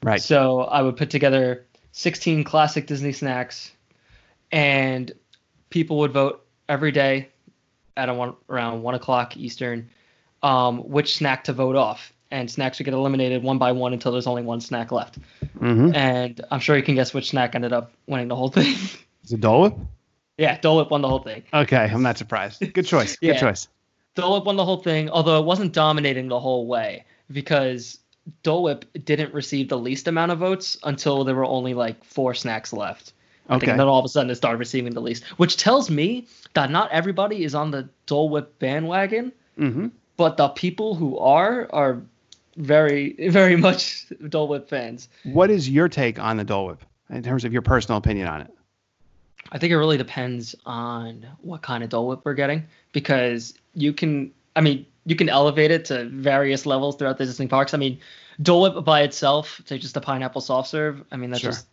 right. 0.03 0.21
So 0.21 0.63
I 0.63 0.83
would 0.83 0.97
put 0.97 1.11
together 1.11 1.65
16 1.93 2.43
classic 2.43 2.89
Disney 2.89 3.13
snacks, 3.13 3.71
and 4.53 5.13
people 5.71 5.99
would 5.99 6.13
vote 6.13 6.45
every 6.69 6.93
day 6.93 7.29
at 7.97 8.09
a 8.09 8.15
one, 8.15 8.35
around 8.49 8.83
one 8.83 8.95
o'clock 8.95 9.37
Eastern, 9.37 9.89
um, 10.43 10.79
which 10.89 11.17
snack 11.17 11.45
to 11.45 11.53
vote 11.53 11.77
off. 11.77 12.13
And 12.33 12.51
snacks 12.51 12.79
would 12.79 12.85
get 12.85 12.95
eliminated 12.95 13.43
one 13.45 13.57
by 13.57 13.71
one 13.71 13.93
until 13.93 14.11
there's 14.11 14.27
only 14.27 14.43
one 14.43 14.61
snack 14.61 14.91
left. 14.91 15.19
Mm-hmm. 15.61 15.95
And 15.95 16.41
I'm 16.51 16.59
sure 16.59 16.77
you 16.77 16.83
can 16.83 16.97
guess 16.97 17.15
which 17.15 17.31
snack 17.31 17.55
ended 17.55 17.73
up 17.73 17.93
winning 18.09 18.29
the 18.29 18.37
whole 18.37 18.49
thing. 18.49 18.75
Is 19.25 19.33
it 19.33 19.41
Dole 19.41 19.63
Whip? 19.63 19.75
yeah, 20.39 20.59
Dole 20.59 20.79
Whip 20.79 20.91
won 20.91 21.03
the 21.03 21.09
whole 21.09 21.21
thing. 21.21 21.45
Okay, 21.55 21.89
I'm 21.91 22.03
not 22.03 22.19
surprised. 22.19 22.61
Good 22.73 22.87
choice. 22.87 23.17
Good 23.17 23.39
choice. 23.39 23.69
Dole 24.17 24.35
Whip 24.35 24.45
won 24.45 24.57
the 24.57 24.65
whole 24.65 24.83
thing, 24.83 25.09
although 25.11 25.39
it 25.39 25.45
wasn't 25.45 25.73
dominating 25.73 26.29
the 26.29 26.41
whole 26.41 26.67
way 26.67 27.05
because 27.31 27.99
Dole 28.43 28.65
Whip 28.65 28.85
didn't 29.05 29.33
receive 29.33 29.69
the 29.69 29.79
least 29.79 30.09
amount 30.09 30.33
of 30.33 30.39
votes 30.39 30.77
until 30.83 31.25
there 31.25 31.35
were 31.35 31.45
only 31.45 31.75
like 31.75 32.03
four 32.05 32.35
snacks 32.35 32.73
left. 32.73 33.13
Okay. 33.51 33.71
and 33.71 33.79
then 33.79 33.87
all 33.87 33.99
of 33.99 34.05
a 34.05 34.09
sudden 34.09 34.31
it 34.31 34.35
started 34.35 34.59
receiving 34.59 34.93
the 34.95 35.01
least, 35.01 35.25
which 35.39 35.57
tells 35.57 35.89
me 35.91 36.27
that 36.55 36.71
not 36.71 36.91
everybody 36.91 37.45
is 37.45 37.55
on 37.55 37.71
the 37.71 37.89
Dole 38.07 38.29
Whip 38.29 38.59
bandwagon, 38.59 39.33
Mm-hmm. 39.59 39.89
but 40.17 40.37
the 40.37 40.49
people 40.49 40.95
who 40.95 41.17
are 41.19 41.69
are 41.73 42.03
very, 42.57 43.15
very 43.31 43.57
much 43.57 44.07
Dole 44.29 44.49
Whip 44.49 44.69
fans. 44.69 45.09
What 45.25 45.51
is 45.51 45.69
your 45.71 45.89
take 45.89 46.19
on 46.19 46.37
the 46.37 46.45
Dole 46.45 46.67
Whip 46.67 46.85
in 47.11 47.23
terms 47.23 47.45
of 47.45 47.53
your 47.53 47.63
personal 47.63 47.99
opinion 47.99 48.27
on 48.29 48.41
it? 48.43 48.51
I 49.53 49.59
think 49.59 49.71
it 49.71 49.79
really 49.79 49.97
depends 49.97 50.55
on 50.67 51.25
what 51.41 51.63
kind 51.63 51.85
of 51.85 51.91
Dole 51.91 52.09
Whip 52.09 52.21
we're 52.25 52.35
getting 52.35 52.65
because 52.93 53.55
you 53.75 53.93
can, 53.93 54.33
I 54.57 54.61
mean, 54.61 54.85
you 55.05 55.15
can 55.15 55.29
elevate 55.29 55.71
it 55.71 55.85
to 55.87 56.07
various 56.09 56.67
levels 56.67 56.97
throughout 56.97 57.17
the 57.19 57.25
Disney 57.27 57.47
parks. 57.47 57.73
I 57.73 57.77
mean, 57.79 57.99
Dole 58.43 58.63
Whip 58.63 58.85
by 58.85 59.03
itself, 59.03 59.61
say 59.65 59.79
just 59.79 59.97
a 59.97 60.01
pineapple 60.01 60.41
soft 60.41 60.69
serve. 60.69 61.05
I 61.13 61.17
mean, 61.17 61.31
that's 61.31 61.43
Sure. 61.43 61.53
just 61.53 61.67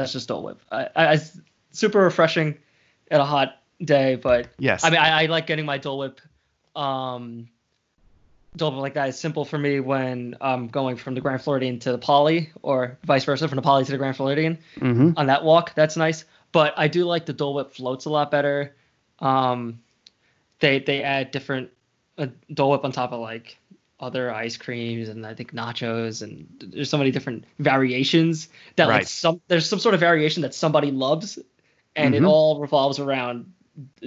that's 0.00 0.12
just 0.12 0.28
Dole 0.28 0.42
Whip. 0.42 0.60
I, 0.70 0.88
I, 0.96 1.12
it's 1.14 1.38
super 1.70 2.00
refreshing 2.00 2.58
at 3.10 3.20
a 3.20 3.24
hot 3.24 3.56
day, 3.82 4.16
but 4.16 4.48
Yes. 4.58 4.84
I 4.84 4.90
mean, 4.90 4.98
I, 4.98 5.22
I 5.22 5.26
like 5.26 5.46
getting 5.46 5.64
my 5.64 5.78
Dole 5.78 5.98
Whip. 5.98 6.20
Um, 6.76 7.48
Dole 8.56 8.72
Whip 8.72 8.80
like 8.80 8.94
that 8.94 9.08
is 9.08 9.18
simple 9.18 9.44
for 9.44 9.58
me 9.58 9.80
when 9.80 10.36
I'm 10.40 10.68
going 10.68 10.96
from 10.96 11.14
the 11.14 11.20
Grand 11.20 11.42
Floridian 11.42 11.78
to 11.80 11.92
the 11.92 11.98
Poly, 11.98 12.50
or 12.62 12.98
vice 13.04 13.24
versa, 13.24 13.48
from 13.48 13.56
the 13.56 13.62
Poly 13.62 13.84
to 13.84 13.92
the 13.92 13.98
Grand 13.98 14.16
Floridian 14.16 14.58
mm-hmm. 14.76 15.12
on 15.16 15.26
that 15.26 15.44
walk. 15.44 15.74
That's 15.74 15.96
nice. 15.96 16.24
But 16.52 16.74
I 16.76 16.88
do 16.88 17.04
like 17.04 17.26
the 17.26 17.32
Dole 17.32 17.54
Whip 17.54 17.72
floats 17.72 18.06
a 18.06 18.10
lot 18.10 18.30
better. 18.30 18.74
Um, 19.20 19.80
they 20.58 20.80
they 20.80 21.02
add 21.02 21.30
different 21.30 21.70
uh, 22.18 22.26
Dole 22.52 22.72
Whip 22.72 22.84
on 22.84 22.92
top 22.92 23.12
of 23.12 23.20
like 23.20 23.56
other 24.00 24.32
ice 24.32 24.56
creams 24.56 25.08
and 25.08 25.26
I 25.26 25.34
think 25.34 25.52
nachos 25.52 26.22
and 26.22 26.46
there's 26.58 26.88
so 26.90 26.98
many 26.98 27.10
different 27.10 27.44
variations 27.58 28.48
that 28.76 28.88
like 28.88 29.06
some 29.06 29.40
there's 29.48 29.68
some 29.68 29.78
sort 29.78 29.94
of 29.94 30.00
variation 30.00 30.42
that 30.42 30.54
somebody 30.54 30.90
loves 30.90 31.38
and 31.96 32.14
Mhm. 32.14 32.18
it 32.18 32.24
all 32.24 32.60
revolves 32.60 32.98
around 32.98 33.52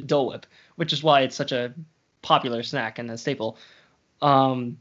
Dole 0.06 0.28
Whip, 0.28 0.46
which 0.76 0.94
is 0.94 1.04
why 1.04 1.22
it's 1.22 1.36
such 1.36 1.52
a 1.52 1.74
popular 2.22 2.64
snack 2.64 3.00
and 3.00 3.10
a 3.12 3.18
staple. 3.18 3.58
Um, 4.22 4.78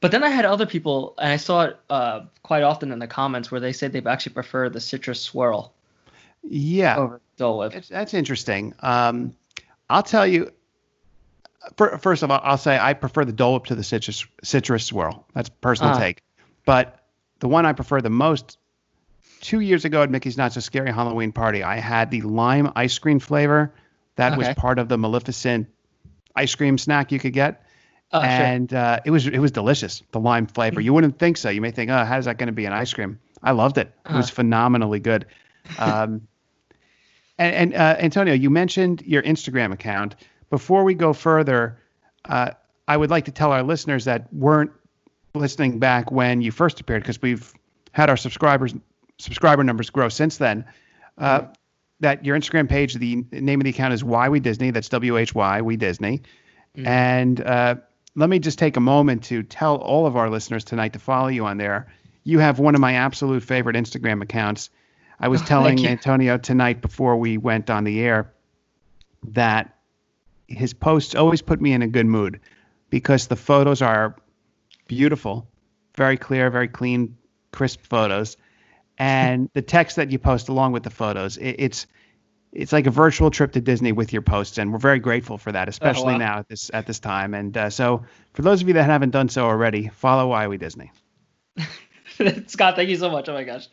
but 0.00 0.10
then 0.12 0.22
I 0.22 0.28
had 0.30 0.44
other 0.44 0.66
people, 0.66 1.14
and 1.18 1.32
I 1.32 1.36
saw 1.36 1.64
it 1.64 1.76
uh, 1.90 2.20
quite 2.42 2.62
often 2.62 2.92
in 2.92 2.98
the 2.98 3.06
comments 3.06 3.50
where 3.50 3.60
they 3.60 3.72
said 3.72 3.92
they 3.92 4.02
actually 4.04 4.32
prefer 4.34 4.68
the 4.68 4.80
citrus 4.80 5.20
swirl 5.20 5.74
Yeah. 6.42 6.96
over 6.96 7.20
Dole 7.36 7.58
Whip. 7.58 7.74
It's, 7.74 7.88
that's 7.88 8.14
interesting. 8.14 8.74
Um, 8.80 9.34
I'll 9.90 10.02
tell 10.02 10.26
you. 10.26 10.50
Fir- 11.76 11.98
First 11.98 12.22
of 12.22 12.30
all, 12.30 12.40
I'll 12.42 12.58
say 12.58 12.78
I 12.78 12.92
prefer 12.94 13.24
the 13.24 13.32
Dole 13.32 13.54
Whip 13.54 13.64
to 13.66 13.74
the 13.74 13.84
citrus 13.84 14.26
citrus 14.42 14.84
swirl. 14.84 15.26
That's 15.34 15.48
personal 15.48 15.92
Uh-huh. 15.92 16.00
take. 16.00 16.22
But 16.64 17.04
the 17.40 17.48
one 17.48 17.66
I 17.66 17.72
prefer 17.72 18.00
the 18.00 18.10
most. 18.10 18.58
Two 19.40 19.60
years 19.60 19.84
ago 19.84 20.02
at 20.02 20.10
Mickey's 20.10 20.36
Not 20.36 20.52
So 20.52 20.58
Scary 20.60 20.90
Halloween 20.92 21.30
Party, 21.30 21.62
I 21.62 21.76
had 21.76 22.10
the 22.10 22.22
lime 22.22 22.72
ice 22.74 22.98
cream 22.98 23.20
flavor. 23.20 23.72
That 24.16 24.36
was 24.36 24.48
part 24.56 24.80
of 24.80 24.88
the 24.88 24.98
Maleficent 24.98 25.68
ice 26.34 26.54
cream 26.56 26.76
snack 26.76 27.12
you 27.12 27.20
could 27.20 27.32
get, 27.34 27.62
Oh, 28.12 28.20
sure. 28.20 28.28
and 28.28 28.74
uh, 28.74 28.98
it 29.04 29.12
was 29.12 29.28
it 29.28 29.38
was 29.38 29.52
delicious. 29.52 30.02
The 30.10 30.18
lime 30.18 30.46
flavor. 30.46 30.80
You 30.80 30.92
wouldn't 30.92 31.20
think 31.20 31.36
so. 31.36 31.50
You 31.50 31.60
may 31.60 31.70
think, 31.70 31.88
oh, 31.88 32.04
how's 32.04 32.24
that 32.24 32.36
going 32.36 32.48
to 32.48 32.52
be 32.52 32.64
an 32.66 32.72
ice 32.72 32.92
cream? 32.92 33.20
I 33.40 33.52
loved 33.52 33.78
it. 33.78 33.92
It 34.08 34.12
was 34.14 34.26
Uh-huh. 34.26 34.34
phenomenally 34.34 34.98
good. 35.00 35.26
Um, 35.78 36.26
and 37.38 37.54
and 37.54 37.74
uh, 37.74 37.96
Antonio, 38.00 38.34
you 38.34 38.50
mentioned 38.50 39.02
your 39.02 39.22
Instagram 39.22 39.72
account. 39.72 40.16
Before 40.50 40.84
we 40.84 40.94
go 40.94 41.12
further, 41.12 41.78
uh, 42.24 42.50
I 42.86 42.96
would 42.96 43.10
like 43.10 43.26
to 43.26 43.30
tell 43.30 43.52
our 43.52 43.62
listeners 43.62 44.04
that 44.06 44.32
weren't 44.32 44.70
listening 45.34 45.78
back 45.78 46.10
when 46.10 46.40
you 46.40 46.50
first 46.50 46.80
appeared, 46.80 47.02
because 47.02 47.20
we've 47.20 47.52
had 47.92 48.08
our 48.10 48.16
subscribers 48.16 48.74
subscriber 49.18 49.64
numbers 49.64 49.90
grow 49.90 50.08
since 50.08 50.38
then. 50.38 50.64
Uh, 51.18 51.42
that 52.00 52.24
your 52.24 52.38
Instagram 52.38 52.68
page, 52.68 52.94
the 52.94 53.24
name 53.32 53.60
of 53.60 53.64
the 53.64 53.70
account 53.70 53.92
is 53.92 54.04
Why 54.04 54.28
We 54.28 54.38
Disney. 54.40 54.70
That's 54.70 54.88
W 54.88 55.16
H 55.16 55.34
Y 55.34 55.62
We 55.62 55.76
Disney. 55.76 56.22
And 56.76 57.40
uh, 57.40 57.74
let 58.14 58.28
me 58.28 58.38
just 58.38 58.58
take 58.58 58.76
a 58.76 58.80
moment 58.80 59.24
to 59.24 59.42
tell 59.42 59.76
all 59.76 60.06
of 60.06 60.16
our 60.16 60.30
listeners 60.30 60.62
tonight 60.62 60.92
to 60.92 61.00
follow 61.00 61.26
you 61.26 61.44
on 61.44 61.58
there. 61.58 61.92
You 62.22 62.38
have 62.38 62.60
one 62.60 62.76
of 62.76 62.80
my 62.80 62.92
absolute 62.94 63.42
favorite 63.42 63.74
Instagram 63.74 64.22
accounts. 64.22 64.70
I 65.18 65.26
was 65.26 65.42
Oh, 65.42 65.46
telling. 65.46 65.84
Antonio 65.84 66.38
tonight 66.38 66.80
before 66.80 67.16
we 67.16 67.36
went 67.36 67.68
on 67.68 67.82
the 67.82 68.00
air 68.00 68.32
that 69.32 69.74
his 70.48 70.74
posts 70.74 71.14
always 71.14 71.42
put 71.42 71.60
me 71.60 71.72
in 71.72 71.82
a 71.82 71.86
good 71.86 72.06
mood 72.06 72.40
because 72.90 73.26
the 73.26 73.36
photos 73.36 73.82
are 73.82 74.16
beautiful, 74.86 75.46
very 75.94 76.16
clear, 76.16 76.50
very 76.50 76.68
clean, 76.68 77.16
crisp 77.52 77.82
photos, 77.82 78.36
and 78.98 79.48
the 79.52 79.62
text 79.62 79.96
that 79.96 80.10
you 80.10 80.18
post 80.18 80.48
along 80.48 80.72
with 80.72 80.82
the 80.82 80.90
photos, 80.90 81.36
it, 81.36 81.56
it's 81.58 81.86
it's 82.52 82.72
like 82.72 82.86
a 82.86 82.90
virtual 82.90 83.30
trip 83.30 83.52
to 83.52 83.60
Disney 83.60 83.92
with 83.92 84.12
your 84.12 84.22
posts, 84.22 84.58
and 84.58 84.72
we're 84.72 84.78
very 84.78 84.98
grateful 84.98 85.38
for 85.38 85.52
that, 85.52 85.68
especially 85.68 86.14
wow. 86.14 86.18
now 86.18 86.38
at 86.38 86.48
this 86.48 86.70
at 86.72 86.86
this 86.86 86.98
time. 86.98 87.34
And 87.34 87.56
uh, 87.56 87.70
so, 87.70 88.04
for 88.32 88.42
those 88.42 88.62
of 88.62 88.68
you 88.68 88.74
that 88.74 88.84
haven't 88.84 89.10
done 89.10 89.28
so 89.28 89.44
already, 89.44 89.88
follow 89.88 90.28
Why 90.28 90.48
We 90.48 90.56
Disney. 90.56 90.90
Scott, 92.46 92.74
thank 92.74 92.88
you 92.88 92.96
so 92.96 93.10
much. 93.10 93.28
Oh 93.28 93.34
my 93.34 93.44
gosh. 93.44 93.68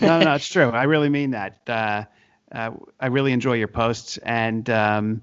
no, 0.00 0.18
no, 0.18 0.20
no, 0.20 0.34
it's 0.34 0.48
true. 0.52 0.70
I 0.70 0.84
really 0.84 1.08
mean 1.08 1.32
that. 1.32 1.60
Uh, 1.66 2.04
uh, 2.52 2.70
I 2.98 3.06
really 3.08 3.32
enjoy 3.32 3.54
your 3.54 3.68
posts, 3.68 4.16
and 4.18 4.68
um, 4.70 5.22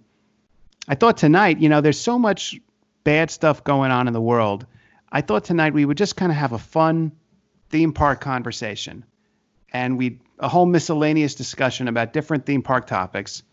I 0.87 0.95
thought 0.95 1.17
tonight, 1.17 1.59
you 1.59 1.69
know, 1.69 1.81
there's 1.81 1.99
so 1.99 2.17
much 2.17 2.59
bad 3.03 3.29
stuff 3.29 3.63
going 3.63 3.91
on 3.91 4.07
in 4.07 4.13
the 4.13 4.21
world. 4.21 4.65
I 5.11 5.21
thought 5.21 5.43
tonight 5.43 5.73
we 5.73 5.85
would 5.85 5.97
just 5.97 6.15
kind 6.15 6.31
of 6.31 6.37
have 6.37 6.53
a 6.53 6.57
fun 6.57 7.11
theme 7.69 7.93
park 7.93 8.21
conversation, 8.21 9.03
and 9.73 9.97
we 9.97 10.19
a 10.39 10.47
whole 10.47 10.65
miscellaneous 10.65 11.35
discussion 11.35 11.87
about 11.87 12.13
different 12.13 12.45
theme 12.45 12.61
park 12.61 12.87
topics. 12.87 13.43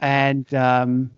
And 0.00 0.52
um, 0.54 1.10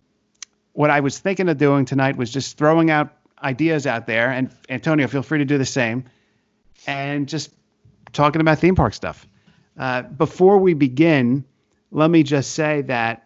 what 0.72 0.90
I 0.90 1.00
was 1.00 1.18
thinking 1.18 1.48
of 1.48 1.58
doing 1.58 1.84
tonight 1.84 2.16
was 2.16 2.30
just 2.30 2.58
throwing 2.58 2.90
out 2.90 3.12
ideas 3.42 3.86
out 3.86 4.06
there, 4.06 4.30
and 4.30 4.50
Antonio, 4.68 5.08
feel 5.08 5.22
free 5.22 5.38
to 5.38 5.44
do 5.44 5.58
the 5.58 5.64
same, 5.64 6.04
and 6.86 7.28
just 7.28 7.50
talking 8.12 8.40
about 8.40 8.58
theme 8.58 8.74
park 8.74 8.94
stuff. 8.94 9.26
Uh, 9.76 10.02
before 10.02 10.58
we 10.58 10.74
begin, 10.74 11.44
let 11.90 12.10
me 12.10 12.22
just 12.22 12.52
say 12.52 12.82
that 12.82 13.21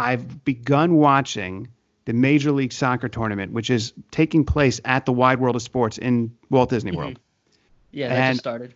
I've 0.00 0.44
begun 0.44 0.94
watching 0.94 1.68
the 2.06 2.12
Major 2.12 2.52
League 2.52 2.72
Soccer 2.72 3.08
tournament, 3.08 3.52
which 3.52 3.70
is 3.70 3.92
taking 4.10 4.44
place 4.44 4.80
at 4.84 5.06
the 5.06 5.12
Wide 5.12 5.38
World 5.40 5.56
of 5.56 5.62
Sports 5.62 5.98
in 5.98 6.34
Walt 6.50 6.70
Disney 6.70 6.92
World. 6.92 7.14
Mm-hmm. 7.14 7.98
yeah, 7.98 8.08
that 8.08 8.18
And- 8.18 8.34
just 8.34 8.40
started. 8.40 8.74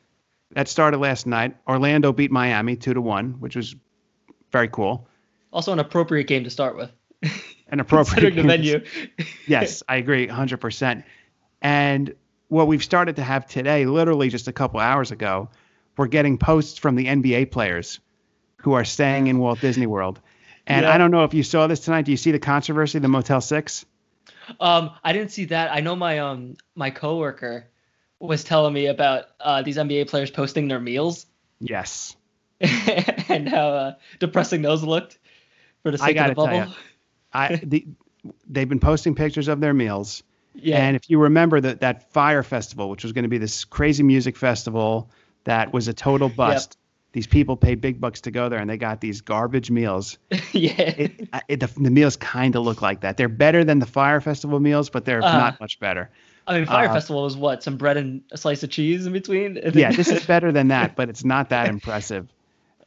That 0.53 0.69
started 0.69 0.99
last 0.99 1.27
night. 1.27 1.57
Orlando 1.67 2.13
beat 2.13 2.31
Miami 2.31 2.77
two 2.77 2.95
to 2.95 3.01
one, 3.01 3.33
which 3.41 3.57
was 3.57 3.75
very 4.53 4.69
cool. 4.69 5.09
Also 5.53 5.73
an 5.73 5.81
appropriate 5.81 6.29
game 6.29 6.45
to 6.45 6.51
start 6.51 6.77
with. 6.77 6.91
An 7.69 7.81
appropriate 7.81 8.35
Considering 8.35 8.47
the 8.47 8.83
venue. 8.83 8.85
yes, 9.49 9.83
I 9.89 9.97
agree 9.97 10.29
100%. 10.29 11.03
And 11.63 12.15
what 12.49 12.69
we've 12.69 12.85
started 12.85 13.17
to 13.17 13.23
have 13.23 13.47
today, 13.47 13.87
literally 13.87 14.29
just 14.29 14.47
a 14.47 14.53
couple 14.53 14.79
hours 14.79 15.11
ago, 15.11 15.49
we're 15.97 16.07
getting 16.07 16.39
posts 16.39 16.79
from 16.79 16.95
the 16.95 17.07
NBA 17.07 17.51
players 17.51 17.99
who 18.59 18.75
are 18.75 18.85
staying 18.85 19.27
in 19.29 19.39
Walt 19.39 19.61
Disney 19.61 19.87
World. 19.87 20.21
And 20.67 20.85
Yeah. 20.85 20.93
I 20.95 20.99
don't 20.99 21.11
know 21.11 21.25
if 21.25 21.35
you 21.35 21.43
saw 21.43 21.67
this 21.67 21.81
tonight. 21.81 22.05
Do 22.05 22.11
you 22.11 22.17
see 22.17 22.31
the 22.33 22.39
controversy, 22.39 22.99
the 22.99 23.09
Motel 23.09 23.41
6? 23.41 23.85
Um, 24.61 24.91
I 25.03 25.13
didn't 25.13 25.31
see 25.33 25.47
that. 25.47 25.73
I 25.73 25.81
know 25.81 25.97
my 25.97 26.19
um 26.19 26.57
my 26.75 26.91
coworker 26.91 27.67
was 28.21 28.45
telling 28.45 28.73
me 28.73 28.87
about 28.87 29.25
uh, 29.41 29.63
these 29.63 29.77
NBA 29.77 30.09
players 30.09 30.31
posting 30.31 30.69
their 30.69 30.81
meals 30.81 31.27
Yes. 31.61 32.17
and 32.61 33.49
how 33.49 33.69
uh, 33.69 33.95
depressing 34.19 34.63
those 34.63 34.83
looked 34.83 35.19
for 35.83 35.91
the 35.91 36.03
I 36.03 36.07
sake 36.09 36.17
of 36.19 36.29
the 36.29 36.35
bubble. 36.35 36.57
ya. 36.57 36.67
I 37.33 37.57
the, 37.63 37.87
they've 38.49 38.69
been 38.69 38.81
posting 38.81 39.15
pictures 39.15 39.49
of 39.49 39.61
their 39.61 39.75
meals. 39.75 40.23
Yeah. 40.55 40.79
And 40.79 40.95
if 40.97 41.11
you 41.11 41.19
remember 41.19 41.61
that 41.61 41.81
that 41.81 42.13
Fyre 42.13 42.43
Festival, 42.43 42.89
which 42.89 43.03
was 43.03 43.13
going 43.13 43.25
to 43.25 43.29
be 43.29 43.39
this 43.39 43.65
crazy 43.65 44.03
music 44.03 44.37
festival 44.37 45.11
that 45.45 45.73
was 45.73 45.89
a 45.89 45.93
total 45.95 46.29
bust, 46.29 46.79
these 47.15 47.27
people 47.29 47.57
paid 47.57 47.81
big 47.81 48.01
bucks 48.01 48.21
to 48.23 48.33
go 48.33 48.49
there, 48.49 48.59
and 48.59 48.69
they 48.69 48.77
got 48.77 49.01
these 49.01 49.21
garbage 49.21 49.71
meals. 49.71 50.19
yeah. 50.53 50.73
It, 50.81 51.29
it, 51.49 51.61
the, 51.61 51.69
the 51.69 51.91
meals 51.91 52.17
kind 52.17 52.57
of 52.57 52.65
look 52.65 52.83
like 52.83 53.03
that. 53.03 53.17
They're 53.17 53.29
better 53.29 53.63
than 53.63 53.79
the 53.79 53.87
Fyre 53.87 54.21
Festival 54.21 54.59
meals, 54.59 54.91
but 54.91 55.05
they're 55.05 55.23
Uh-huh. 55.25 55.39
not 55.39 55.61
much 55.61 55.79
better. 55.79 56.11
I 56.47 56.59
mean, 56.59 56.67
Fyre 56.67 56.89
uh, 56.91 56.93
Festival 56.93 57.23
was 57.23 57.37
what? 57.37 57.63
Some 57.63 57.77
bread 57.77 57.97
and 57.97 58.23
a 58.33 58.37
slice 58.37 58.65
of 58.65 58.71
cheese 58.71 59.07
in 59.07 59.13
between. 59.13 59.59
Yeah, 59.75 59.93
this 59.93 60.09
is 60.09 60.27
better 60.27 60.51
than 60.53 60.69
that, 60.69 60.97
but 60.97 61.09
it's 61.09 61.25
not 61.25 61.51
that 61.51 61.69
impressive. 61.69 62.29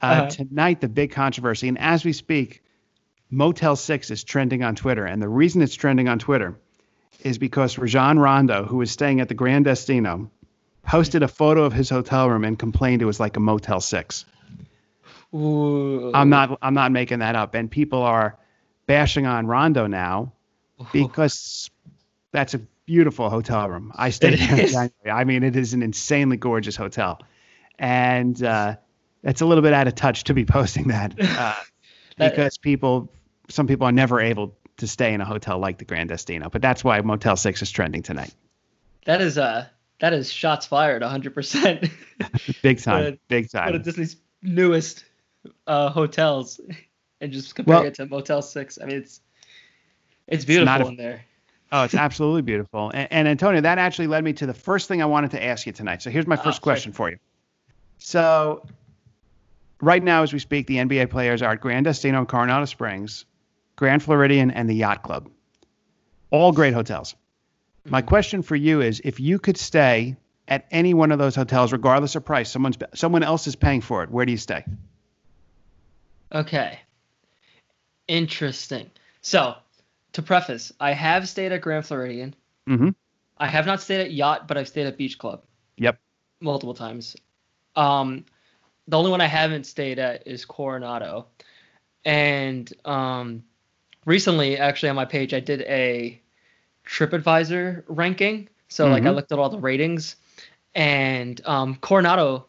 Uh, 0.01 0.05
Uh-huh. 0.05 0.29
Tonight, 0.29 0.81
the 0.81 0.89
big 0.89 1.11
controversy, 1.11 1.69
and 1.69 1.79
as 1.79 2.03
we 2.03 2.11
speak, 2.13 2.63
Motel 3.31 3.75
6 3.77 4.11
is 4.11 4.23
trending 4.25 4.61
on 4.61 4.75
Twitter. 4.75 5.05
And 5.05 5.21
the 5.21 5.29
reason 5.29 5.61
it's 5.61 5.73
trending 5.75 6.07
on 6.09 6.19
Twitter 6.19 6.59
is 7.23 7.37
because 7.37 7.77
Rajon 7.77 8.19
Rondo, 8.19 8.65
who 8.65 8.81
is 8.81 8.91
staying 8.91 9.21
at 9.21 9.27
the 9.29 9.33
Grand 9.35 9.65
Destino, 9.65 10.29
posted 10.87 11.21
a 11.21 11.27
photo 11.27 11.63
of 11.63 11.73
his 11.73 11.89
hotel 11.89 12.29
room 12.29 12.43
and 12.43 12.57
complained 12.57 13.01
it 13.01 13.05
was 13.05 13.19
like 13.19 13.37
a 13.37 13.39
Motel 13.39 13.79
6. 13.81 14.25
Ooh. 15.35 16.11
I'm 16.13 16.29
not 16.29 16.57
I'm 16.61 16.73
not 16.73 16.91
making 16.91 17.19
that 17.19 17.35
up. 17.35 17.53
And 17.53 17.69
people 17.69 18.01
are 18.01 18.37
bashing 18.87 19.25
on 19.25 19.45
Rondo 19.45 19.85
now 19.85 20.31
because 20.93 21.69
that's 22.31 22.53
a 22.53 22.59
beautiful 22.85 23.29
hotel 23.29 23.69
room. 23.69 23.91
I 23.95 24.09
stayed 24.09 24.39
there. 24.39 24.67
January. 24.67 24.89
I 25.11 25.25
mean, 25.25 25.43
it 25.43 25.55
is 25.55 25.73
an 25.73 25.83
insanely 25.83 26.37
gorgeous 26.37 26.77
hotel, 26.77 27.21
and 27.77 28.41
uh, 28.41 28.77
it's 29.23 29.41
a 29.41 29.45
little 29.45 29.61
bit 29.61 29.73
out 29.73 29.87
of 29.87 29.95
touch 29.95 30.23
to 30.25 30.33
be 30.33 30.45
posting 30.57 30.87
that 30.87 31.13
uh, 31.19 31.53
That- 32.17 32.31
because 32.31 32.57
people, 32.57 33.11
some 33.49 33.67
people 33.67 33.85
are 33.85 33.91
never 33.91 34.21
able 34.21 34.55
to 34.77 34.87
stay 34.87 35.13
in 35.13 35.19
a 35.21 35.25
hotel 35.25 35.59
like 35.59 35.77
the 35.79 35.85
Grand 35.85 36.09
Destino. 36.09 36.49
But 36.49 36.61
that's 36.61 36.83
why 36.83 37.01
Motel 37.01 37.35
Six 37.35 37.61
is 37.61 37.69
trending 37.71 38.03
tonight, 38.03 38.33
That 39.05 39.19
is 39.21 39.37
uh 39.37 39.67
that 39.99 40.13
is 40.13 40.31
shots 40.31 40.65
fired 40.65 41.01
100%. 41.01 41.91
big 42.61 42.79
time, 42.81 43.19
big 43.27 43.49
time. 43.49 43.65
One 43.65 43.75
of. 43.75 43.83
Disney's 43.83 44.17
newest 44.41 45.05
uh, 45.65 45.89
hotels, 45.89 46.59
and 47.21 47.31
just 47.31 47.55
compare 47.55 47.77
Well- 47.77 47.85
it 47.85 47.95
to 47.95 48.05
Motel 48.05 48.41
Six. 48.41 48.77
I 48.81 48.85
mean, 48.85 48.97
it's 48.97 49.21
it's 50.27 50.45
beautiful 50.45 50.87
a- 50.87 50.89
in 50.89 50.95
there. 50.97 51.23
Oh, 51.71 51.83
it's 51.83 51.95
absolutely 51.95 52.43
beautiful. 52.43 52.91
And, 52.93 53.11
and 53.11 53.27
Antonio, 53.27 53.59
that 53.59 53.77
actually 53.77 54.07
led 54.07 54.23
me 54.23 54.31
to 54.33 54.45
the 54.45 54.53
first 54.53 54.87
thing 54.87 55.01
I 55.01 55.05
wanted 55.05 55.31
to 55.31 55.43
ask 55.43 55.65
you 55.67 55.73
tonight. 55.73 56.01
So 56.01 56.09
here's 56.09 56.25
my 56.25 56.37
Ah, 56.37 56.41
first 56.41 56.61
question 56.61 56.93
for 56.93 57.09
you. 57.09 57.17
So 57.97 58.65
right 59.81 60.01
now, 60.01 60.23
as 60.23 60.31
we 60.31 60.39
speak, 60.39 60.67
the 60.67 60.77
NBA 60.77 61.09
players 61.09 61.41
are 61.41 61.51
at 61.51 61.59
Grand 61.59 61.83
Destino 61.83 62.19
and 62.19 62.27
Coronado 62.27 62.63
Springs, 62.65 63.25
Grand 63.75 64.01
Floridian, 64.01 64.49
and 64.49 64.69
the 64.69 64.75
Yacht 64.75 65.03
Club. 65.03 65.29
All 66.31 66.53
great 66.53 66.73
hotels. 66.73 67.15
My 67.89 68.01
question 68.01 68.41
for 68.41 68.55
you 68.55 68.81
is 68.81 69.01
if 69.03 69.19
you 69.19 69.39
could 69.39 69.57
stay 69.57 70.17
at 70.47 70.65
any 70.71 70.93
one 70.93 71.11
of 71.11 71.19
those 71.19 71.35
hotels, 71.35 71.71
regardless 71.71 72.15
of 72.15 72.25
price, 72.25 72.49
someone's 72.49 72.77
someone 72.93 73.23
else 73.23 73.47
is 73.47 73.55
paying 73.55 73.81
for 73.81 74.03
it, 74.03 74.11
where 74.11 74.25
do 74.25 74.31
you 74.31 74.37
stay? 74.37 74.63
Okay. 76.31 76.79
Interesting. 78.07 78.89
So, 79.21 79.55
to 80.13 80.21
preface, 80.21 80.71
I 80.79 80.93
have 80.93 81.27
stayed 81.27 81.51
at 81.51 81.61
Grand 81.61 81.85
Floridian. 81.85 82.33
Mm-hmm. 82.67 82.89
I 83.37 83.47
have 83.47 83.65
not 83.65 83.81
stayed 83.81 84.01
at 84.01 84.11
Yacht, 84.11 84.47
but 84.47 84.57
I've 84.57 84.67
stayed 84.67 84.87
at 84.87 84.97
Beach 84.97 85.17
Club 85.17 85.43
Yep. 85.77 85.99
multiple 86.39 86.73
times. 86.73 87.15
Um, 87.75 88.25
the 88.87 88.97
only 88.97 89.11
one 89.11 89.21
I 89.21 89.27
haven't 89.27 89.65
stayed 89.65 89.99
at 89.99 90.27
is 90.27 90.45
Coronado. 90.45 91.27
And 92.05 92.71
um, 92.85 93.43
recently, 94.05 94.57
actually, 94.57 94.89
on 94.89 94.95
my 94.95 95.05
page, 95.05 95.33
I 95.33 95.39
did 95.39 95.61
a 95.61 96.21
TripAdvisor 96.87 97.83
ranking. 97.87 98.49
So, 98.69 98.89
like, 98.89 99.05
I 99.05 99.11
Mhm. 99.11 99.15
looked 99.15 99.31
at 99.31 99.39
all 99.39 99.49
the 99.49 99.59
ratings, 99.59 100.15
and 100.75 101.39
um, 101.45 101.75
Coronado, 101.75 102.47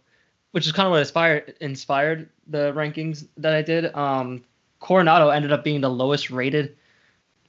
which 0.53 0.67
is 0.67 0.73
kind 0.73 0.87
of 0.87 0.93
what 0.93 1.01
inspired 1.01 1.55
inspired 1.61 2.31
the 2.49 2.73
rankings 2.73 3.27
that 3.39 3.55
I 3.55 3.63
did. 3.63 3.95
Um, 3.95 4.45
Coronado 4.81 5.29
ended 5.29 5.53
up 5.53 5.65
being 5.65 5.81
the 5.81 5.91
lowest 5.91 6.31
rated 6.31 6.77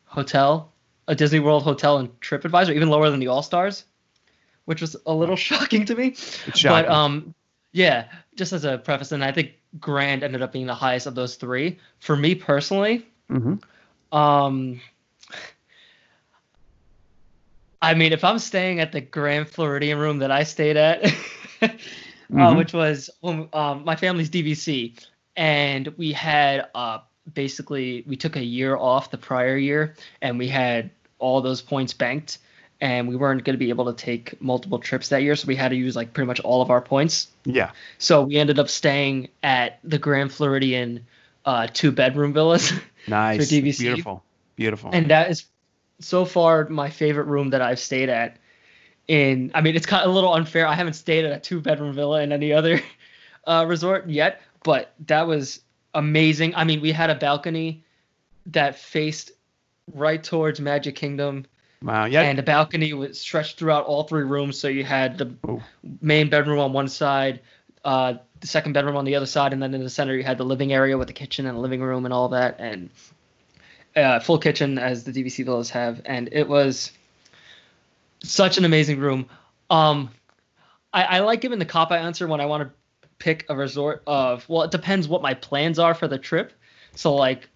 hotel, 0.06 0.72
a 1.08 1.16
Disney 1.16 1.40
World 1.40 1.64
hotel 1.64 2.00
in 2.00 2.08
TripAdvisor, 2.22 2.74
even 2.76 2.90
lower 2.90 3.10
than 3.10 3.20
the 3.20 3.28
All 3.28 3.44
Stars, 3.44 3.86
which 4.66 4.82
was 4.82 4.96
a 5.06 5.14
little 5.14 5.36
shocking 5.48 5.86
to 5.86 5.96
me. 5.96 6.14
Shocking. 6.16 6.68
But 6.68 6.90
um, 6.90 7.36
yeah, 7.72 8.06
just 8.36 8.54
as 8.54 8.66
a 8.66 8.78
preface, 8.78 9.12
and 9.12 9.24
I 9.24 9.32
think 9.32 9.54
Grand 9.80 10.24
ended 10.24 10.42
up 10.42 10.52
being 10.52 10.68
the 10.68 10.76
highest 10.76 11.08
of 11.08 11.16
those 11.16 11.36
three. 11.36 11.80
For 12.00 12.16
me 12.16 12.36
personally, 12.36 13.06
hmm 13.30 13.56
um, 14.12 14.80
I 17.82 17.94
mean, 17.94 18.12
if 18.14 18.24
I'm 18.24 18.40
staying 18.40 18.80
at 18.80 18.92
the 18.92 19.02
Grand 19.02 19.48
Floridian 19.48 19.98
room 20.00 20.20
that 20.20 20.32
I 20.32 20.44
stayed 20.44 20.78
at, 20.78 21.06
uh, 21.62 21.68
Mhm. 22.32 22.58
which 22.58 22.74
was 22.74 23.10
um, 23.24 23.50
um, 23.54 23.84
my 23.86 23.96
family's 23.96 24.30
DVC, 24.30 24.94
and 25.36 25.88
we 25.98 26.12
had 26.12 26.68
uh, 26.76 27.00
basically 27.34 28.04
we 28.06 28.16
took 28.18 28.36
a 28.36 28.44
year 28.44 28.76
off 28.76 29.10
the 29.12 29.18
prior 29.18 29.58
year, 29.58 29.96
and 30.22 30.38
we 30.38 30.48
had 30.48 30.92
all 31.18 31.42
those 31.42 31.62
points 31.62 31.94
banked, 31.94 32.38
and 32.82 33.08
we 33.08 33.16
weren't 33.16 33.44
going 33.44 33.56
to 33.56 33.58
be 33.58 33.70
able 33.70 33.86
to 33.92 33.94
take 33.94 34.40
multiple 34.42 34.78
trips 34.80 35.10
that 35.10 35.24
year, 35.24 35.36
so 35.36 35.48
we 35.48 35.56
had 35.56 35.70
to 35.70 35.76
use 35.76 35.96
like 35.96 36.14
pretty 36.14 36.28
much 36.28 36.40
all 36.42 36.62
of 36.62 36.70
our 36.70 36.82
points. 36.82 37.28
Yeah. 37.46 37.72
So 37.98 38.24
we 38.26 38.38
ended 38.38 38.60
up 38.60 38.70
staying 38.70 39.30
at 39.42 39.80
the 39.84 39.98
Grand 39.98 40.32
Floridian 40.32 41.06
uh, 41.46 41.68
two 41.74 41.92
bedroom 41.92 42.34
villas. 42.34 42.72
Nice. 43.08 43.50
DVC. 43.52 43.80
Beautiful. 43.80 44.24
Beautiful. 44.56 44.92
and 44.94 45.10
that 45.10 45.32
is 45.32 45.46
so 46.00 46.26
far 46.26 46.68
my 46.70 46.90
favorite 46.90 47.26
room 47.26 47.50
that 47.52 47.62
I've 47.62 47.80
stayed 47.80 48.10
at. 48.10 48.38
In 49.08 49.52
I 49.56 49.62
mean, 49.62 49.76
it's 49.76 49.86
kind 49.86 50.04
of 50.04 50.12
a 50.12 50.14
little 50.14 50.34
unfair. 50.34 50.68
I 50.68 50.76
haven't 50.76 50.94
stayed 50.94 51.26
at 51.26 51.32
a 51.32 51.40
two 51.40 51.62
bedroom 51.62 51.94
villa 51.94 52.22
in 52.22 52.32
any 52.32 52.54
other 52.54 52.80
uh, 53.48 53.66
resort 53.68 54.08
yet, 54.08 54.42
but 54.64 54.94
that 55.08 55.28
was 55.28 55.62
amazing. 55.94 56.56
I 56.56 56.64
mean, 56.64 56.82
we 56.82 56.92
had 56.92 57.10
a 57.10 57.16
balcony 57.16 57.84
that 58.48 58.78
faced 58.78 59.32
right 59.94 60.24
towards 60.24 60.60
Magic 60.60 60.96
Kingdom, 60.96 61.46
wow. 61.82 62.06
Yeah. 62.06 62.22
and 62.22 62.38
the 62.38 62.44
balcony 62.44 62.94
was 62.94 63.20
stretched 63.20 63.58
throughout 63.58 63.86
all 63.86 64.04
three 64.04 64.24
rooms. 64.24 64.60
So 64.60 64.68
you 64.68 64.84
had 64.84 65.18
the 65.18 65.34
Ooh. 65.48 65.62
main 66.02 66.30
bedroom 66.30 66.60
on 66.60 66.74
one 66.74 66.88
side, 66.88 67.42
uh, 67.84 68.16
the 68.40 68.48
second 68.48 68.74
bedroom 68.74 68.96
on 68.96 69.06
the 69.06 69.16
other 69.16 69.26
side, 69.26 69.54
and 69.54 69.62
then 69.62 69.74
in 69.74 69.84
the 69.84 69.90
center 69.90 70.16
you 70.16 70.24
had 70.24 70.38
the 70.38 70.46
living 70.46 70.72
area 70.72 70.98
with 70.98 71.08
the 71.08 71.14
kitchen 71.14 71.46
and 71.48 71.58
the 71.58 71.62
living 71.62 71.82
room 71.82 72.06
and 72.06 72.14
all 72.14 72.30
that, 72.30 72.58
and 72.60 72.90
uh, 73.96 74.20
full 74.20 74.38
kitchen 74.38 74.78
as 74.78 75.04
the 75.04 75.12
DVC 75.12 75.44
villas 75.46 75.70
have, 75.72 76.02
and 76.06 76.30
it 76.32 76.48
was 76.48 76.92
such 78.24 78.58
an 78.58 78.66
amazing 78.66 79.00
room. 79.00 79.28
Um, 79.70 80.10
I, 80.94 81.04
I 81.04 81.20
like 81.20 81.42
giving 81.42 81.60
the 81.60 81.66
cop 81.66 81.92
out 81.92 82.00
answer 82.00 82.28
when 82.28 82.42
I 82.42 82.46
want 82.46 82.64
to 82.64 82.72
pick 83.18 83.46
a 83.50 83.56
resort 83.56 84.02
of 84.08 84.48
well, 84.50 84.64
it 84.64 84.72
depends 84.72 85.08
what 85.08 85.22
my 85.22 85.34
plans 85.34 85.80
are 85.80 85.94
for 85.94 86.08
the 86.08 86.18
trip. 86.18 86.54
So 86.96 87.16
like, 87.16 87.50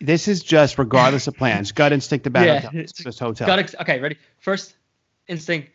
this 0.00 0.28
is 0.28 0.42
just 0.42 0.78
regardless 0.78 1.26
of 1.26 1.36
plans. 1.36 1.72
Gut 1.72 1.92
instinct 1.92 2.26
about 2.26 2.46
Yeah, 2.46 2.60
hotel. 2.60 2.70
It's 2.80 2.92
just 2.92 3.18
hotel. 3.18 3.46
got 3.46 3.58
ex- 3.58 3.74
okay, 3.80 3.98
ready? 4.00 4.16
First 4.38 4.74
instinct, 5.26 5.70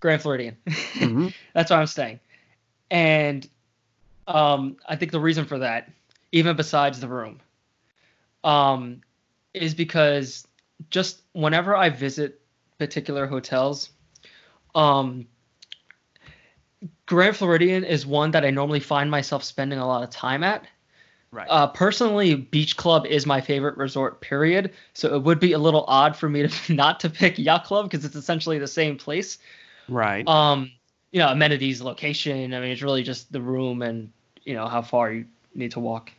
Grand 0.00 0.22
Floridian. 0.22 0.56
Mhm. 0.66 1.32
That's 1.54 1.70
where 1.70 1.80
I'm 1.80 1.86
staying. 1.86 2.20
And 2.90 3.48
um, 4.26 4.76
I 4.86 4.96
think 4.96 5.12
the 5.12 5.20
reason 5.20 5.44
for 5.46 5.60
that, 5.60 5.88
even 6.32 6.56
besides 6.56 7.00
the 7.00 7.08
room, 7.08 7.40
um, 8.44 9.00
is 9.54 9.74
because 9.74 10.46
just 10.90 11.22
whenever 11.32 11.76
I 11.76 11.90
visit 11.90 12.40
particular 12.78 13.26
hotels, 13.26 13.90
um, 14.74 15.26
Grand 17.06 17.36
Floridian 17.36 17.84
is 17.84 18.06
one 18.06 18.30
that 18.30 18.44
I 18.44 18.50
normally 18.50 18.80
find 18.80 19.10
myself 19.10 19.44
spending 19.44 19.78
a 19.78 19.86
lot 19.86 20.02
of 20.02 20.10
time 20.10 20.42
at. 20.42 20.66
Right. 21.32 21.46
Uh, 21.48 21.68
personally, 21.68 22.34
Beach 22.34 22.76
Club 22.76 23.06
is 23.06 23.26
my 23.26 23.40
favorite 23.40 23.76
resort. 23.76 24.20
Period. 24.20 24.72
So 24.94 25.14
it 25.14 25.22
would 25.22 25.38
be 25.38 25.52
a 25.52 25.58
little 25.58 25.84
odd 25.86 26.16
for 26.16 26.28
me 26.28 26.46
to 26.46 26.72
not 26.74 27.00
to 27.00 27.10
pick 27.10 27.38
Yacht 27.38 27.64
Club 27.64 27.88
because 27.88 28.04
it's 28.04 28.16
essentially 28.16 28.58
the 28.58 28.66
same 28.66 28.96
place 28.96 29.38
right. 29.90 30.26
um 30.26 30.70
you 31.10 31.18
know 31.18 31.28
amenities 31.28 31.82
location 31.82 32.54
i 32.54 32.60
mean 32.60 32.70
it's 32.70 32.82
really 32.82 33.02
just 33.02 33.30
the 33.32 33.40
room 33.40 33.82
and 33.82 34.10
you 34.44 34.54
know 34.54 34.66
how 34.66 34.80
far 34.80 35.12
you 35.12 35.26
need 35.54 35.72
to 35.72 35.80
walk 35.80 36.10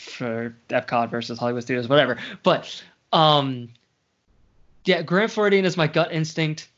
for 0.00 0.54
epcot 0.68 1.10
versus 1.10 1.38
hollywood 1.38 1.62
studios 1.62 1.88
whatever 1.88 2.18
but 2.42 2.82
um 3.12 3.68
yeah 4.84 5.02
grand 5.02 5.30
floridian 5.30 5.64
is 5.64 5.76
my 5.76 5.86
gut 5.86 6.12
instinct 6.12 6.68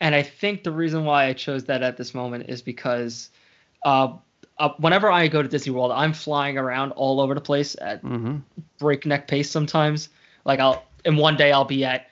and 0.00 0.14
i 0.14 0.22
think 0.22 0.64
the 0.64 0.72
reason 0.72 1.04
why 1.04 1.26
i 1.26 1.32
chose 1.32 1.64
that 1.64 1.82
at 1.82 1.96
this 1.96 2.14
moment 2.14 2.48
is 2.48 2.62
because 2.62 3.30
uh, 3.84 4.16
uh 4.58 4.70
whenever 4.78 5.10
i 5.10 5.28
go 5.28 5.42
to 5.42 5.48
disney 5.48 5.72
world 5.72 5.92
i'm 5.92 6.12
flying 6.12 6.58
around 6.58 6.92
all 6.92 7.20
over 7.20 7.34
the 7.34 7.40
place 7.40 7.76
at 7.80 8.00
hmm 8.00 8.38
breakneck 8.78 9.28
pace 9.28 9.50
sometimes. 9.50 10.08
Like 10.44 10.60
I'll 10.60 10.84
in 11.04 11.16
one 11.16 11.36
day 11.36 11.52
I'll 11.52 11.64
be 11.64 11.84
at 11.84 12.08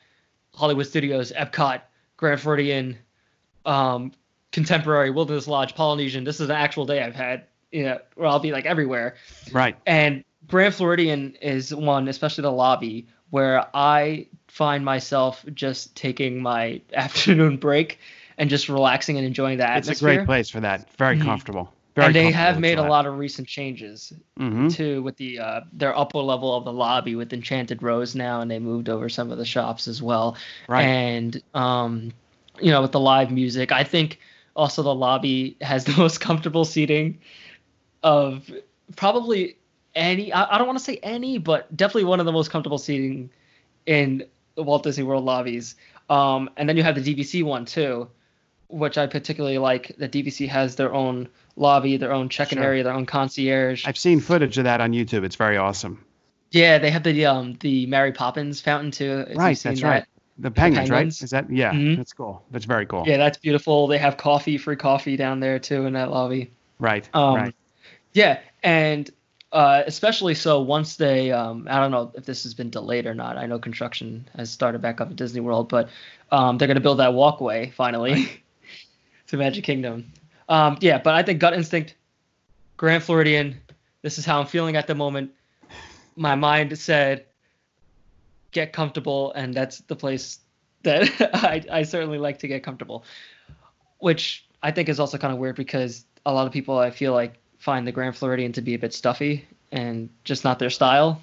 Hollywood 0.55 0.87
Studios, 0.87 1.33
Epcot, 1.33 1.83
Grand 2.17 2.41
Floridian, 2.41 2.99
um, 3.67 4.13
Contemporary, 4.53 5.11
Wilderness 5.11 5.47
Lodge, 5.47 5.75
Polynesian. 5.75 6.25
This 6.25 6.41
is 6.41 6.49
an 6.49 6.57
actual 6.57 6.87
day 6.87 7.03
I've 7.03 7.15
had, 7.15 7.45
you 7.71 7.85
know, 7.85 7.99
where 8.15 8.29
I'll 8.29 8.41
be 8.41 8.53
like 8.53 8.67
everywhere. 8.67 9.17
Right. 9.53 9.77
And 9.87 10.25
Grand 10.49 10.75
Floridian 10.75 11.37
is 11.41 11.75
one, 11.75 12.09
especially 12.09 12.43
the 12.43 12.53
lobby, 12.53 13.07
where 13.31 13.67
I 13.75 14.27
find 14.49 14.85
myself 14.85 15.45
just 15.55 15.95
taking 15.95 16.43
my 16.43 16.81
afternoon 16.95 17.57
break 17.57 17.99
and 18.39 18.51
just 18.51 18.69
relaxing 18.69 19.17
and 19.17 19.27
enjoying 19.27 19.59
the 19.59 19.69
atmosphere. 19.69 19.93
It's 19.93 20.01
a 20.01 20.05
great 20.05 20.25
place 20.27 20.51
for 20.51 20.61
that. 20.61 20.91
Very 20.97 21.17
Mhm. 21.17 21.23
comfortable. 21.25 21.73
Very 21.95 22.07
and 22.07 22.15
they 22.15 22.31
have 22.31 22.59
made 22.59 22.79
a 22.79 22.83
lot. 22.83 23.07
of 23.07 23.19
recent 23.19 23.47
changes 23.49 24.13
hmm 24.37 24.69
too 24.69 25.03
with 25.03 25.17
the 25.17 25.39
uh, 25.39 25.61
their 25.73 25.97
upper 25.97 26.19
level 26.19 26.55
of 26.55 26.65
the 26.65 26.73
lobby 26.73 27.15
with 27.17 27.33
Enchanted 27.33 27.83
Rose 27.83 28.15
now, 28.15 28.41
and 28.41 28.51
they 28.51 28.59
moved 28.59 28.89
over 28.89 29.09
some 29.09 29.31
of 29.31 29.39
the 29.39 29.45
shops 29.45 29.89
as 29.89 30.01
well. 30.03 30.37
Right. 30.69 30.85
And 30.87 31.43
um, 31.55 32.13
you 32.61 32.71
know, 32.71 32.81
with 32.83 32.93
the 32.93 33.01
live 33.01 33.31
music, 33.31 33.73
I 33.73 33.85
think 33.85 34.19
also 34.57 34.83
the 34.83 34.95
lobby 34.95 35.57
has 35.61 35.85
the 35.91 35.97
most 35.97 36.21
comfortable 36.21 36.65
seating 36.65 37.19
of 38.03 38.51
probably 38.97 39.57
any. 39.95 40.33
I, 40.33 40.55
I 40.55 40.59
don't 40.59 40.67
want 40.67 40.79
to 40.79 40.85
say 40.85 40.97
any, 41.03 41.39
but 41.39 41.75
definitely 41.77 42.05
one 42.05 42.21
of 42.21 42.27
the 42.27 42.33
most 42.33 42.51
comfortable 42.51 42.79
seating 42.79 43.31
in 43.87 44.25
the 44.55 44.63
Walt 44.63 44.83
Disney 44.83 45.05
World 45.05 45.25
lobbies. 45.25 45.75
Um, 46.09 46.51
and 46.57 46.69
then 46.69 46.77
you 46.77 46.83
have 46.83 47.03
the 47.03 47.15
DVC 47.15 47.43
one 47.43 47.65
too, 47.65 48.09
which 48.69 48.99
I 48.99 49.07
particularly 49.07 49.59
like. 49.59 49.95
The 49.97 50.09
DVC 50.09 50.49
has 50.49 50.77
their 50.77 50.93
own 50.93 51.29
lobby, 51.57 51.97
their 51.97 52.13
own 52.13 52.29
check-in 52.29 52.59
Sure. 52.59 52.65
area, 52.65 52.83
their 52.83 52.93
own 52.93 53.07
concierge. 53.07 53.87
I've 53.87 53.99
seen 53.99 54.21
footage 54.21 54.59
of 54.59 54.65
that 54.65 54.81
on 54.81 54.93
YouTube. 54.93 55.25
It's 55.25 55.37
very 55.37 55.57
awesome. 55.57 56.05
Yeah, 56.51 56.79
they 56.79 56.91
have 56.91 57.05
the 57.05 57.27
um 57.27 57.57
the 57.61 57.87
Mary 57.87 58.13
Poppins 58.13 58.61
fountain 58.61 58.91
too. 58.91 59.25
right. 59.35 59.57
That's 59.57 59.81
that. 59.81 59.87
right. 59.87 60.05
The 60.39 60.51
penguins, 60.51 60.89
penguins. 60.89 61.21
right? 61.21 61.25
Is 61.25 61.31
that? 61.31 61.51
Yeah. 61.51 61.73
Mhm. 61.73 61.97
That's 61.97 62.13
cool. 62.13 62.43
That's 62.51 62.65
very 62.65 62.87
cool. 62.87 63.05
Yeah, 63.07 63.19
that's 63.19 63.39
beautiful. 63.39 63.87
They 63.87 63.99
have 63.99 64.17
coffee, 64.17 64.57
free 64.59 64.75
coffee 64.77 65.17
down 65.17 65.39
there 65.39 65.59
too 65.59 65.85
in 65.87 65.93
that 65.93 66.11
lobby. 66.11 66.51
Right. 66.79 67.09
Um, 67.15 67.35
right. 67.37 67.55
Yeah, 68.15 68.41
and 68.65 69.09
uh, 69.53 69.83
especially 69.87 70.35
so 70.35 70.61
once 70.61 70.97
they, 70.97 71.33
um, 71.33 71.67
I 71.69 71.81
don't 71.81 71.91
know 71.91 72.13
if 72.15 72.25
this 72.25 72.45
has 72.45 72.55
been 72.55 72.71
delayed 72.71 73.07
or 73.07 73.15
not. 73.15 73.37
I 73.37 73.47
know 73.47 73.59
construction 73.59 74.29
has 74.37 74.51
started 74.51 74.81
back 74.81 75.01
up 75.01 75.11
at 75.11 75.17
Disney 75.17 75.41
World, 75.41 75.69
but 75.69 75.89
um, 76.31 76.57
they're 76.57 76.69
gonna 76.69 76.81
build 76.81 76.99
that 77.01 77.15
walkway 77.15 77.71
finally 77.71 78.43
to 79.27 79.37
Magic 79.37 79.65
Kingdom. 79.65 80.13
Um, 80.49 80.79
yeah, 80.81 80.99
but 80.99 81.15
I 81.15 81.23
think 81.23 81.41
gut 81.41 81.55
instinct, 81.55 81.95
Grand 82.77 83.03
Floridian. 83.03 83.61
This 84.03 84.19
is 84.19 84.25
how 84.25 84.41
I'm 84.41 84.47
feeling 84.47 84.77
at 84.77 84.87
the 84.87 84.95
moment. 84.95 85.33
My 86.17 86.35
mind 86.35 86.77
said, 86.79 87.27
get 88.53 88.73
comfortable, 88.73 89.33
and 89.33 89.55
that's 89.55 89.79
the 89.79 89.97
place 89.97 90.41
that 90.83 91.09
I, 91.35 91.65
I 91.71 91.83
certainly 91.83 92.19
like 92.19 92.39
to 92.41 92.49
get 92.49 92.63
comfortable. 92.63 93.05
Which 93.99 94.47
I 94.63 94.71
think 94.71 94.89
is 94.89 95.01
also 95.01 95.19
kind 95.19 95.33
of 95.33 95.39
weird 95.39 95.57
because 95.57 96.05
a 96.25 96.33
lot 96.33 96.47
of 96.47 96.53
people 96.53 96.79
I 96.79 96.91
feel 96.91 97.13
like 97.13 97.40
find 97.61 97.87
the 97.87 97.93
Grand 97.93 98.17
Floridian 98.17 98.53
to 98.53 98.63
be 98.63 98.75
a 98.75 98.79
bit 98.79 98.93
stuffy 98.93 99.47
and 99.71 100.09
just 100.25 100.43
not 100.45 100.59
their 100.59 100.71
style. 100.71 101.23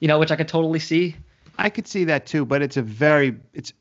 You 0.00 0.08
know, 0.08 0.18
which 0.18 0.30
I 0.32 0.36
could 0.36 0.48
totally 0.48 0.80
see. 0.80 1.14
I 1.56 1.70
could 1.70 1.86
see 1.86 2.04
that 2.04 2.26
too, 2.26 2.44
but 2.44 2.60
it's 2.62 2.76
a 2.76 2.82
very 2.82 3.36
it's 3.54 3.72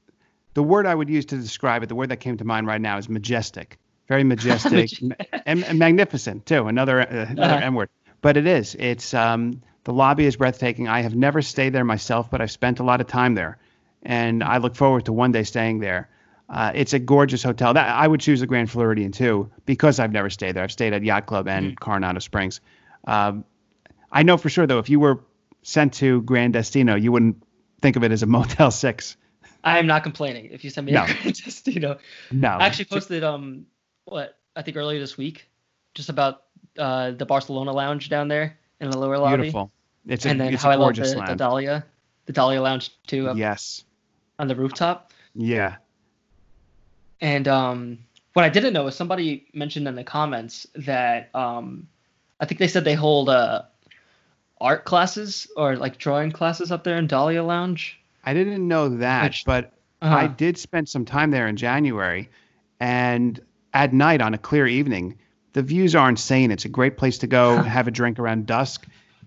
the 0.54 0.64
word 0.64 0.86
I 0.86 0.96
would 0.96 1.10
use 1.10 1.26
to 1.28 1.38
describe 1.38 1.84
it. 1.84 1.90
The 1.90 1.96
word 1.96 2.10
that 2.10 2.18
came 2.18 2.38
to 2.38 2.46
mind 2.46 2.68
right 2.68 2.80
now 2.80 2.98
is 2.98 3.10
majestic. 3.10 3.78
Very 4.08 4.24
majestic 4.36 4.92
and, 5.02 5.64
and 5.66 5.80
magnificent 5.80 6.46
too. 6.46 6.68
Another 6.68 7.02
uh, 7.02 7.26
another 7.30 7.56
Uh-huh. 7.56 7.66
M 7.66 7.76
word, 7.76 7.90
but 8.22 8.38
it 8.38 8.46
is. 8.48 8.76
It's 8.76 9.14
um 9.14 9.62
the 9.84 9.94
lobby 9.94 10.26
is 10.26 10.36
breathtaking. 10.38 10.88
I 10.88 11.02
have 11.02 11.16
never 11.16 11.42
stayed 11.42 11.74
there 11.74 11.84
myself, 11.86 12.30
but 12.32 12.42
I've 12.42 12.52
spent 12.52 12.80
a 12.80 12.84
lot 12.84 13.02
of 13.02 13.08
time 13.08 13.36
there, 13.36 13.58
and 14.04 14.44
I 14.44 14.58
look 14.58 14.76
forward 14.76 15.06
to 15.06 15.14
one 15.14 15.32
day 15.32 15.44
staying 15.44 15.80
there. 15.80 16.08
Uh, 16.50 16.72
it's 16.76 16.94
a 16.94 17.00
gorgeous 17.00 17.42
hotel. 17.42 17.74
That 17.74 17.90
I 17.90 18.08
would 18.08 18.20
choose 18.20 18.40
the 18.40 18.48
Grand 18.48 18.70
Floridian 18.70 19.12
too 19.12 19.50
because 19.66 20.00
I've 20.00 20.12
never 20.12 20.30
stayed 20.30 20.56
there. 20.56 20.64
I've 20.64 20.72
stayed 20.72 20.94
at 20.94 21.04
Yacht 21.04 21.26
Club 21.26 21.48
and 21.48 21.80
Coronado 21.80 22.20
Springs. 22.20 22.62
Um, 23.08 23.46
I 24.12 24.24
know 24.24 24.38
for 24.38 24.50
sure 24.50 24.68
though, 24.68 24.80
if 24.80 24.90
you 24.90 25.00
were 25.00 25.24
sent 25.64 25.96
to 25.96 26.22
Grand 26.22 26.54
Destino, 26.54 26.96
you 26.96 27.12
wouldn't 27.12 27.42
think 27.82 27.96
of 27.96 28.04
it 28.04 28.12
as 28.12 28.22
a 28.24 28.26
Motel 28.28 28.70
Six. 28.72 29.18
I 29.64 29.80
am 29.80 29.88
not 29.88 30.04
complaining 30.04 30.50
if 30.52 30.64
you 30.64 30.70
send 30.70 30.86
me 30.86 30.94
No. 30.94 31.04
a 31.04 31.08
Grand 31.08 31.24
Destino. 31.44 31.98
No, 32.32 32.50
I 32.50 32.68
actually 32.68 32.86
posted 32.86 33.24
um 33.24 33.66
what 34.06 34.38
I 34.56 34.62
think 34.62 34.78
earlier 34.78 35.00
this 35.00 35.18
week 35.18 35.50
just 35.96 36.10
about 36.10 36.44
uh 36.78 37.12
the 37.12 37.26
Barcelona 37.26 37.72
lounge 37.72 38.10
down 38.10 38.28
there 38.28 38.60
in 38.80 38.92
the 38.92 38.98
lower 39.00 39.18
lobby. 39.18 39.38
beautiful. 39.38 39.72
It's 40.08 40.26
a, 40.26 40.30
and 40.30 40.40
then 40.40 40.54
it's 40.54 40.62
how 40.62 40.70
I 40.70 40.76
love 40.76 40.96
the, 40.96 41.02
the. 41.02 41.36
Dahlia, 41.36 41.84
the 42.28 42.34
Dahlia 42.34 42.62
lounge 42.62 42.92
too 43.08 43.34
yes. 43.36 43.84
on 44.38 44.48
the 44.48 44.56
rooftop. 44.56 45.12
Yeah. 45.34 45.78
And 47.21 47.47
um, 47.47 47.99
what 48.34 48.43
I 48.45 48.49
didn't 48.49 48.73
know 48.73 48.88
is 48.88 48.95
somebody 48.95 49.45
mentioned 49.54 49.88
in 49.88 49.95
the 49.95 50.04
comments 50.04 50.67
that 50.75 51.30
um, 51.34 51.88
I 52.39 52.45
think 52.45 52.60
they 52.60 52.67
said 52.67 52.84
they 52.84 52.93
hold 52.93 53.30
uh, 53.30 53.63
art 54.60 54.86
classes 54.86 55.47
or 55.56 55.75
like 55.75 55.97
drawing 55.97 56.32
classes 56.32 56.71
up 56.71 56.84
there 56.84 56.97
in 56.97 57.08
Dahlia 57.08 57.43
Lounge. 57.43 57.99
I 58.23 58.34
didn't 58.34 58.67
know 58.67 58.89
that, 58.97 59.23
Which- 59.23 59.43
but 59.45 59.71
Uh-huh. 60.01 60.15
I 60.15 60.28
did 60.28 60.58
spend 60.58 60.89
some 60.89 61.06
time 61.06 61.32
there 61.32 61.47
in 61.47 61.56
January, 61.56 62.30
and 62.80 63.39
at 63.73 63.93
night 63.93 64.21
on 64.21 64.34
a 64.34 64.38
clear 64.38 64.67
evening, 64.67 65.17
the 65.54 65.62
views 65.63 65.95
are 65.95 66.10
insane. 66.10 66.51
It's 66.51 66.65
a 66.65 66.69
great 66.69 66.97
place 66.97 67.17
to 67.19 67.28
go 67.28 67.62
have 67.63 67.88
a 67.88 67.91
drink 67.91 68.19
around 68.19 68.45
dusk, 68.45 68.86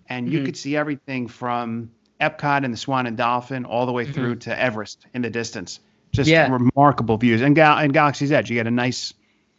and 0.08 0.30
you 0.30 0.40
Mhm. 0.40 0.44
could 0.44 0.56
see 0.56 0.76
everything 0.76 1.26
from 1.26 1.90
Epcot 2.20 2.64
and 2.64 2.72
the 2.72 2.76
Swan 2.78 3.06
and 3.06 3.16
Dolphin 3.16 3.64
all 3.64 3.86
the 3.86 3.92
way 3.92 4.04
Mhm. 4.06 4.12
through 4.14 4.34
to 4.36 4.60
Everest 4.60 5.06
in 5.14 5.22
the 5.22 5.30
distance. 5.30 5.80
Just 6.12 6.30
Yeah. 6.30 6.50
remarkable 6.50 7.16
views. 7.18 7.42
And, 7.42 7.54
Gal- 7.54 7.78
and 7.78 7.92
Galaxy's 7.92 8.32
Edge, 8.32 8.50
you 8.50 8.56
get 8.56 8.66
a 8.66 8.70
nice 8.70 9.12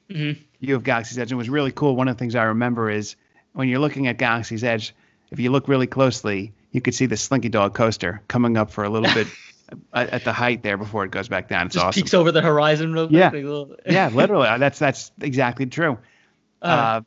Mhm. 0.09 0.38
view 0.62 0.75
of 0.75 0.83
Galaxy's 0.83 1.17
Edge. 1.19 1.31
And 1.31 1.33
it 1.33 1.38
was 1.38 1.49
really 1.49 1.71
cool. 1.71 1.95
One 1.95 2.07
of 2.07 2.15
the 2.15 2.19
things 2.19 2.35
I 2.35 2.43
remember 2.43 2.89
is 2.89 3.15
when 3.53 3.67
you're 3.69 3.79
looking 3.79 4.07
at 4.07 4.17
Galaxy's 4.17 4.63
Edge, 4.63 4.93
if 5.31 5.39
you 5.39 5.51
look 5.51 5.67
really 5.67 5.88
closely, 5.88 6.51
you 6.71 6.81
could 6.81 6.95
see 6.95 7.05
the 7.05 7.17
Slinky 7.17 7.49
Dog 7.49 7.73
coaster 7.75 8.21
coming 8.27 8.57
up 8.57 8.71
for 8.71 8.83
a 8.83 8.89
little 8.89 9.13
bit 9.13 9.27
at 9.93 10.09
at 10.09 10.23
the 10.23 10.33
height 10.33 10.63
there 10.63 10.77
before 10.77 11.05
it 11.05 11.12
goes 11.12 11.27
back 11.27 11.47
down. 11.47 11.67
It's 11.67 11.75
Just 11.75 11.85
awesome. 11.85 12.01
peeks 12.01 12.13
over 12.15 12.31
the 12.31 12.41
horizon 12.41 12.91
real 12.93 13.07
quick. 13.07 13.17
Yeah. 13.19 13.25
like 13.29 13.43
a 13.43 13.47
little- 13.47 13.75
yeah, 13.88 14.09
literally. 14.12 14.47
That's 14.57 14.79
that's 14.79 15.12
exactly 15.21 15.65
true. 15.67 15.97
Uh, 16.62 16.65
Uh, 16.65 17.01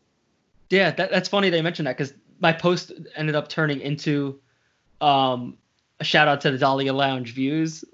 Yeah, 0.70 0.90
that, 0.92 1.11
that's 1.11 1.28
funny 1.28 1.50
they 1.50 1.61
mentioned 1.62 1.87
that 1.88 1.96
because 1.98 2.14
my 2.40 2.52
post 2.52 2.92
ended 3.16 3.35
up 3.35 3.48
turning 3.48 3.81
into 3.81 4.38
um, 5.00 5.57
a 6.00 6.05
shout 6.05 6.28
out 6.28 6.40
to 6.42 6.50
the 6.50 6.59
Dahlia 6.59 6.92
Lounge 6.92 7.35
views. 7.35 7.85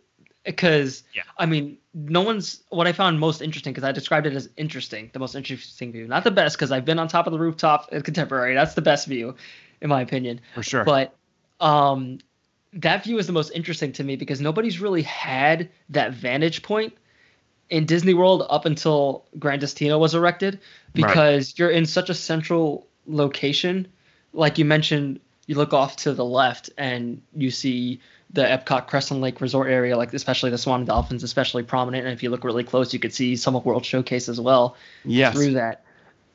Because 0.53 1.03
Yeah. 1.15 1.23
I 1.37 1.47
mean, 1.47 1.77
no 1.95 2.23
one's 2.23 2.63
what 2.71 2.87
I 2.87 2.93
found 2.93 3.21
most 3.21 3.43
interesting 3.43 3.73
because 3.73 3.85
I 3.85 3.93
described 3.93 4.27
it 4.27 4.33
as 4.35 4.49
interesting, 4.57 5.11
the 5.13 5.19
most 5.19 5.35
interesting 5.35 5.93
view, 5.93 6.07
not 6.09 6.25
the 6.25 6.31
best 6.31 6.57
because 6.57 6.73
I've 6.73 6.85
been 6.85 6.99
on 6.99 7.07
top 7.09 7.27
of 7.27 7.33
the 7.33 7.39
rooftop 7.39 7.89
at 7.93 8.05
Contemporary. 8.05 8.55
That's 8.55 8.75
the 8.75 8.83
best 8.83 9.07
view, 9.07 9.35
in 9.83 9.89
my 9.91 10.01
opinion. 10.01 10.41
for 10.55 10.63
sure. 10.63 10.85
But 10.85 11.15
um, 11.61 12.19
that 12.73 13.05
view 13.05 13.19
is 13.19 13.27
the 13.27 13.33
most 13.33 13.51
interesting 13.53 13.93
to 13.93 14.05
me 14.05 14.17
because 14.17 14.41
nobody's 14.41 14.81
really 14.81 15.03
had 15.03 15.69
that 15.91 16.13
vantage 16.15 16.63
point 16.63 16.95
in 17.71 17.85
Disney 17.85 18.15
World 18.15 18.47
up 18.49 18.65
until 18.65 19.27
Grand 19.39 19.61
Destino 19.61 19.99
was 19.99 20.15
erected 20.15 20.55
Right. 20.97 21.07
because 21.09 21.59
you're 21.59 21.71
in 21.71 21.85
such 21.85 22.09
a 22.09 22.15
central 22.15 22.87
location. 23.07 23.87
Like 24.33 24.57
you 24.57 24.65
mentioned, 24.65 25.21
you 25.47 25.57
look 25.57 25.73
off 25.75 25.97
to 25.97 26.13
the 26.15 26.25
left 26.25 26.71
and 26.79 27.21
you 27.35 27.51
see 27.51 28.01
the 28.31 28.43
Epcot 28.43 28.87
Crescent 28.87 29.21
Lake 29.21 29.41
Resort 29.41 29.71
area, 29.71 29.97
like 29.97 30.13
especially 30.13 30.51
the 30.51 30.59
Swan 30.59 30.85
Dolphins, 30.85 31.23
especially 31.23 31.63
prominent. 31.63 32.05
And 32.05 32.13
if 32.13 32.23
you 32.23 32.31
look 32.31 32.45
really 32.45 32.65
close, 32.65 32.93
you 32.93 32.99
could 32.99 33.15
see 33.15 33.37
Summit 33.37 33.65
World 33.65 33.85
Showcase 33.85 34.29
as 34.29 34.41
well 34.41 34.77
yes. 35.05 35.35
through 35.35 35.53
that. 35.53 35.85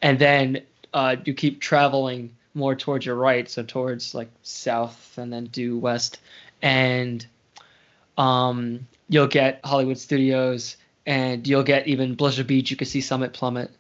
And 0.02 0.18
then 0.18 0.64
uh, 0.94 1.18
you 1.24 1.34
keep 1.34 1.62
traveling 1.62 2.36
more 2.56 2.76
towards 2.76 3.06
your 3.06 3.16
right, 3.16 3.50
so 3.50 3.64
towards 3.64 4.14
like 4.14 4.30
south 4.42 5.18
and 5.18 5.32
then 5.32 5.46
due 5.46 5.78
west. 5.78 6.20
And 6.62 7.26
um, 8.18 8.88
you'll 9.08 9.28
get 9.28 9.60
Hollywood 9.64 9.98
Studios 9.98 10.78
and 11.06 11.48
you'll 11.48 11.64
get 11.64 11.88
even 11.88 12.16
Blizzard 12.16 12.48
Beach. 12.48 12.72
You 12.72 12.78
can 12.78 12.88
see 12.88 13.02
Summit 13.02 13.34
Plummet. 13.34 13.72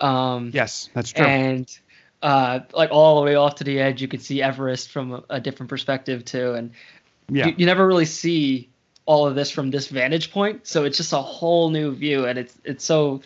Um, 0.00 0.50
Yes, 0.52 0.88
that's 0.92 1.12
true. 1.12 1.24
and 1.24 1.78
uh, 2.22 2.60
like 2.72 2.90
all 2.90 3.20
the 3.20 3.26
way 3.26 3.34
off 3.34 3.56
to 3.56 3.64
the 3.64 3.80
edge, 3.80 4.00
you 4.00 4.08
could 4.08 4.22
see 4.22 4.42
Everest 4.42 4.90
from 4.90 5.12
a, 5.12 5.24
a 5.30 5.40
different 5.40 5.70
perspective 5.70 6.24
too. 6.24 6.54
And 6.54 6.72
yeah. 7.30 7.46
you, 7.48 7.54
you 7.58 7.66
never 7.66 7.86
really 7.86 8.04
see 8.04 8.70
all 9.06 9.26
of 9.26 9.34
this 9.34 9.50
from 9.50 9.70
this 9.70 9.88
vantage 9.88 10.30
point 10.30 10.66
so 10.66 10.84
it's 10.84 10.96
just 10.96 11.12
a 11.12 11.16
whole 11.18 11.70
new 11.70 11.94
view 11.94 12.24
and 12.26 12.38
it's 12.38 12.56
it's 12.64 12.84
so 12.84 13.20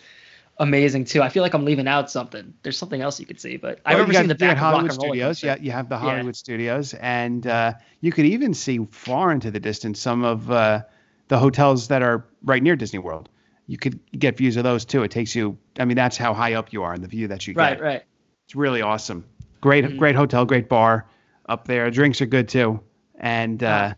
amazing 0.57 1.05
too 1.05 1.21
i 1.21 1.29
feel 1.29 1.41
like 1.41 1.53
i'm 1.53 1.63
leaving 1.63 1.87
out 1.87 2.11
something 2.11 2.53
there's 2.63 2.77
something 2.77 3.01
else 3.01 3.17
you 3.17 3.25
could 3.25 3.39
see 3.39 3.55
but 3.55 3.79
i've 3.85 3.93
Well, 3.93 3.99
never 4.03 4.11
you 4.11 4.19
seen 4.19 4.27
the 4.27 4.35
back 4.35 4.51
of 4.53 4.57
Hollywood 4.57 4.91
Studios. 4.91 5.41
Yeah, 5.41 5.55
you 5.59 5.71
have 5.71 5.87
the 5.87 5.95
Yeah. 5.95 6.01
Hollywood 6.01 6.35
Studios, 6.35 6.93
and 6.95 7.47
uh, 7.47 7.73
you 8.01 8.11
could 8.11 8.25
even 8.25 8.53
see 8.53 8.85
far 8.91 9.31
into 9.31 9.51
the 9.51 9.59
distance 9.59 10.01
some 10.01 10.25
of 10.25 10.51
uh, 10.51 10.81
the 11.29 11.39
hotels 11.39 11.87
that 11.87 12.01
are 12.01 12.25
right 12.43 12.61
near 12.61 12.75
Disney 12.75 12.99
World. 12.99 13.29
You 13.67 13.77
could 13.77 13.99
get 14.17 14.35
views 14.35 14.57
of 14.57 14.63
those 14.65 14.83
too. 14.83 15.03
It 15.03 15.11
takes 15.11 15.33
you. 15.33 15.57
I 15.79 15.85
mean, 15.85 15.95
that's 15.95 16.17
how 16.17 16.33
high 16.33 16.55
up 16.55 16.73
you 16.73 16.83
are 16.83 16.93
in 16.93 17.01
the 17.01 17.07
view 17.07 17.27
that 17.29 17.47
you 17.47 17.53
right 17.53 17.77
get. 17.77 17.81
right 17.81 17.93
right. 17.93 18.03
It's 18.45 18.55
really 18.55 18.81
awesome. 18.81 19.23
Great, 19.61 19.85
Mhm. 19.85 19.97
great 19.97 20.15
hotel, 20.15 20.43
great 20.43 20.67
bar 20.67 21.05
up 21.47 21.65
there. 21.67 21.89
Drinks 21.89 22.19
are 22.21 22.25
good 22.25 22.49
too, 22.49 22.81
and 23.19 23.61
uh, 23.63 23.93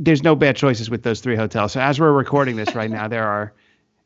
there's 0.00 0.22
no 0.22 0.34
bad 0.34 0.56
choices 0.56 0.90
with 0.90 1.02
those 1.02 1.20
three 1.20 1.36
hotels. 1.36 1.72
So 1.72 1.80
as 1.80 1.98
we're 1.98 2.12
recording 2.12 2.56
this 2.56 2.74
right 2.74 2.90
now, 2.90 3.08
there 3.08 3.26
are 3.26 3.52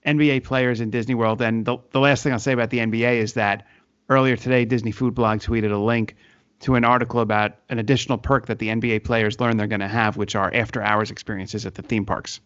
NBA 0.07 0.45
players 0.45 0.81
in 0.81 0.91
Disney 0.91 1.15
World, 1.15 1.43
and 1.43 1.65
the 1.65 1.79
the 1.91 2.01
last 2.01 2.23
thing 2.23 2.33
I'll 2.33 2.39
say 2.39 2.53
about 2.53 2.71
the 2.71 2.79
NBA 2.79 3.17
is 3.17 3.35
that 3.35 3.67
earlier 4.09 4.37
today, 4.37 4.65
Disney 4.65 4.93
Food 4.93 5.15
Blog 5.15 5.41
tweeted 5.41 5.73
a 5.73 5.77
link 5.77 6.17
to 6.61 6.77
an 6.77 6.85
article 6.85 7.21
about 7.21 7.57
an 7.69 7.79
additional 7.79 8.17
perk 8.17 8.47
that 8.47 8.59
the 8.59 8.69
NBA 8.69 9.05
players 9.05 9.41
learn 9.41 9.57
they're 9.57 9.67
going 9.67 9.81
to 9.81 9.89
have, 9.89 10.17
which 10.17 10.35
are 10.35 10.55
after-hours 10.55 11.11
experiences 11.11 11.67
at 11.67 11.75
the 11.75 11.83
theme 11.83 12.05
parks. 12.05 12.41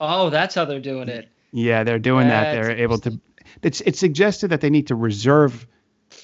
oh 0.00 0.30
that's 0.30 0.54
how 0.54 0.64
they're 0.64 0.80
doing 0.80 1.08
it 1.08 1.28
Yeah, 1.52 1.84
they're 1.84 1.98
doing 1.98 2.28
that. 2.28 2.52
They're 2.52 2.72
able 2.72 2.98
to. 2.98 3.20
It's 3.62 3.80
it's 3.82 3.98
suggested 3.98 4.48
that 4.48 4.60
they 4.60 4.70
need 4.70 4.88
to 4.88 4.94
reserve 4.94 5.66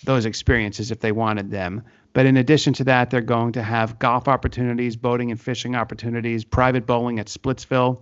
those 0.04 0.26
experiences 0.26 0.90
if 0.90 1.00
they 1.00 1.12
wanted 1.12 1.50
them. 1.50 1.83
But 2.12 2.26
in 2.26 2.36
addition 2.36 2.72
to 2.74 2.84
that, 2.84 3.10
they're 3.10 3.20
going 3.20 3.52
to 3.52 3.62
have 3.62 3.98
golf 3.98 4.28
opportunities, 4.28 4.96
boating 4.96 5.30
and 5.30 5.40
fishing 5.40 5.76
opportunities, 5.76 6.44
private 6.44 6.86
bowling 6.86 7.18
at 7.18 7.26
Splitsville, 7.26 8.00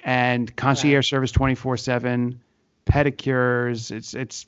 and 0.00 0.54
concierge 0.56 1.08
service 1.08 1.32
24/7, 1.32 2.38
pedicures. 2.86 3.90
It's 3.90 4.14
it's 4.14 4.46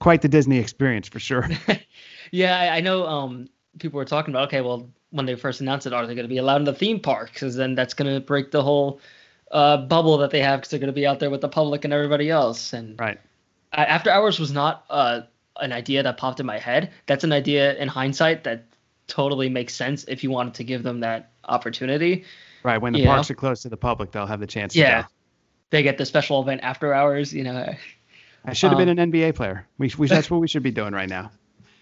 quite 0.00 0.22
the 0.22 0.28
Disney 0.28 0.58
experience 0.58 1.08
for 1.08 1.18
sure. 1.18 1.48
yeah 2.32 2.58
I, 2.58 2.76
I 2.76 2.80
know 2.80 3.06
um 3.06 3.48
people 3.78 3.98
were 3.98 4.04
talking 4.04 4.32
about 4.32 4.48
okay 4.48 4.60
well 4.60 4.88
when 5.10 5.26
they 5.26 5.34
first 5.34 5.60
announced 5.60 5.86
it 5.86 5.92
are 5.92 6.06
they 6.06 6.14
going 6.14 6.24
to 6.24 6.28
be 6.28 6.38
allowed 6.38 6.56
in 6.56 6.64
the 6.64 6.74
theme 6.74 7.00
park 7.00 7.32
because 7.32 7.56
then 7.56 7.74
that's 7.74 7.94
going 7.94 8.12
to 8.12 8.20
break 8.20 8.50
the 8.50 8.62
whole 8.62 9.00
uh, 9.50 9.78
bubble 9.78 10.18
that 10.18 10.30
they 10.30 10.40
have 10.42 10.60
because 10.60 10.70
they're 10.70 10.78
going 10.78 10.88
to 10.88 10.92
be 10.92 11.06
out 11.06 11.18
there 11.20 11.30
with 11.30 11.40
the 11.40 11.48
public 11.48 11.84
and 11.84 11.92
everybody 11.92 12.28
else 12.30 12.72
and 12.72 12.98
right. 13.00 13.18
I- 13.72 13.86
After 13.86 14.10
Hours 14.10 14.38
was 14.38 14.52
not 14.52 14.84
uh, 14.90 15.22
an 15.60 15.72
idea 15.72 16.02
that 16.02 16.16
popped 16.16 16.40
in 16.40 16.46
my 16.46 16.58
head. 16.58 16.90
That's 17.06 17.24
an 17.24 17.32
idea 17.32 17.74
in 17.76 17.88
hindsight 17.88 18.44
that 18.44 18.64
totally 19.06 19.48
makes 19.48 19.74
sense 19.74 20.04
if 20.08 20.22
you 20.22 20.30
wanted 20.30 20.54
to 20.54 20.64
give 20.64 20.82
them 20.82 21.00
that 21.00 21.30
opportunity. 21.44 22.24
Right. 22.62 22.78
When 22.80 22.92
the 22.92 23.00
Yeah. 23.00 23.14
parks 23.14 23.30
are 23.30 23.34
closed 23.34 23.62
to 23.62 23.68
the 23.68 23.76
public, 23.76 24.10
they'll 24.12 24.26
have 24.26 24.40
the 24.40 24.46
chance. 24.46 24.74
to 24.74 24.80
Yeah. 24.80 25.04
They 25.70 25.82
get 25.82 25.98
the 25.98 26.06
special 26.06 26.40
event 26.42 26.60
after 26.62 26.92
hours, 26.94 27.32
you 27.32 27.44
know. 27.44 27.74
I 28.44 28.52
should 28.52 28.70
have 28.70 28.78
Um, 28.78 28.86
been 28.86 28.98
an 28.98 29.10
NBA 29.12 29.34
player. 29.34 29.66
We, 29.78 29.92
we 29.98 30.06
that's 30.14 30.30
what 30.30 30.40
we 30.40 30.48
should 30.48 30.62
be 30.62 30.70
doing 30.70 30.92
right 30.92 31.08
now. 31.08 31.30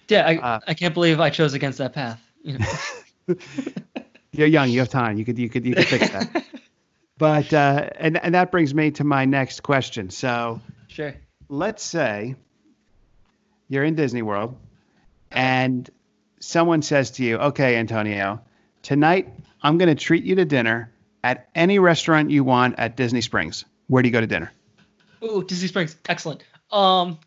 Yeah, 0.09 0.27
I, 0.27 0.37
Uh, 0.37 0.61
I 0.67 0.75
can't 0.75 0.95
believe 0.95 1.19
I 1.21 1.31
chose 1.31 1.55
against 1.55 1.79
that 1.79 1.93
path. 1.93 2.21
You 2.43 2.59
know? 2.59 3.35
You're 4.33 4.47
young. 4.49 4.69
You 4.71 4.81
have 4.81 4.89
time. 4.89 5.17
You 5.19 5.25
could 5.25 5.39
you 5.39 5.49
could 5.49 5.65
you 5.67 5.75
could 5.75 5.87
fix 5.87 6.11
that. 6.11 6.45
But 7.19 7.51
uh, 7.55 7.89
and 7.97 8.23
and 8.23 8.35
that 8.35 8.51
brings 8.51 8.75
me 8.75 8.91
to 8.91 9.05
my 9.05 9.25
next 9.25 9.63
question. 9.63 10.11
So 10.11 10.61
sure. 10.89 11.15
let's 11.49 11.83
say 11.83 12.35
you're 13.69 13.85
in 13.85 13.95
Disney 13.95 14.23
World, 14.23 14.57
and 15.31 15.89
someone 16.41 16.83
says 16.83 17.11
to 17.13 17.25
you, 17.25 17.37
"Okay, 17.39 17.77
Antonio, 17.77 18.41
tonight 18.83 19.29
I'm 19.63 19.79
going 19.79 19.89
to 19.89 19.95
treat 19.95 20.25
you 20.25 20.35
to 20.37 20.45
dinner 20.45 20.93
at 21.25 21.49
any 21.55 21.79
restaurant 21.79 22.31
you 22.31 22.45
want 22.45 22.79
at 22.79 22.97
Disney 22.97 23.21
Springs. 23.21 23.65
Where 23.89 24.03
do 24.03 24.09
you 24.09 24.13
go 24.13 24.21
to 24.21 24.27
dinner?" 24.27 24.53
Ooh, 25.23 25.43
Disney 25.45 25.69
Springs, 25.69 25.97
excellent. 26.09 26.43
Um, 26.71 27.19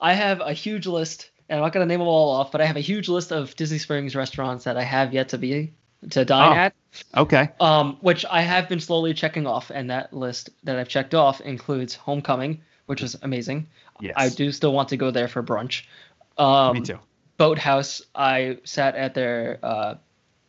I 0.00 0.14
have 0.14 0.40
a 0.40 0.52
huge 0.52 0.86
list, 0.86 1.30
and 1.48 1.58
I'm 1.58 1.62
not 1.62 1.72
gonna 1.72 1.86
name 1.86 2.00
them 2.00 2.08
all 2.08 2.30
off, 2.30 2.50
but 2.52 2.60
I 2.60 2.66
have 2.66 2.76
a 2.76 2.80
huge 2.80 3.08
list 3.08 3.32
of 3.32 3.54
Disney 3.56 3.78
Springs 3.78 4.16
restaurants 4.16 4.64
that 4.64 4.76
I 4.76 4.82
have 4.82 5.12
yet 5.14 5.28
to 5.30 5.38
be 5.38 5.72
to 6.10 6.24
dine 6.24 6.52
Oh. 6.52 6.54
at. 6.60 6.74
Okay. 7.16 7.48
um, 7.60 7.96
which 8.02 8.24
I 8.30 8.42
have 8.42 8.68
been 8.68 8.80
slowly 8.80 9.14
checking 9.14 9.46
off, 9.46 9.70
and 9.70 9.90
that 9.90 10.12
list 10.12 10.50
that 10.64 10.78
I've 10.78 10.88
checked 10.88 11.14
off 11.14 11.40
includes 11.40 11.94
Homecoming, 11.94 12.60
which 12.86 13.02
is 13.02 13.16
amazing. 13.22 13.66
Yes. 14.00 14.14
I 14.16 14.28
do 14.28 14.50
still 14.52 14.72
want 14.72 14.88
to 14.90 14.96
go 14.96 15.10
there 15.10 15.28
for 15.28 15.42
brunch. 15.42 15.84
Um, 16.38 16.74
Me 16.74 16.80
too. 16.80 16.98
Boathouse, 17.36 18.02
I 18.14 18.58
sat 18.64 18.94
at 18.94 19.14
their 19.14 19.58
uh, 19.62 19.94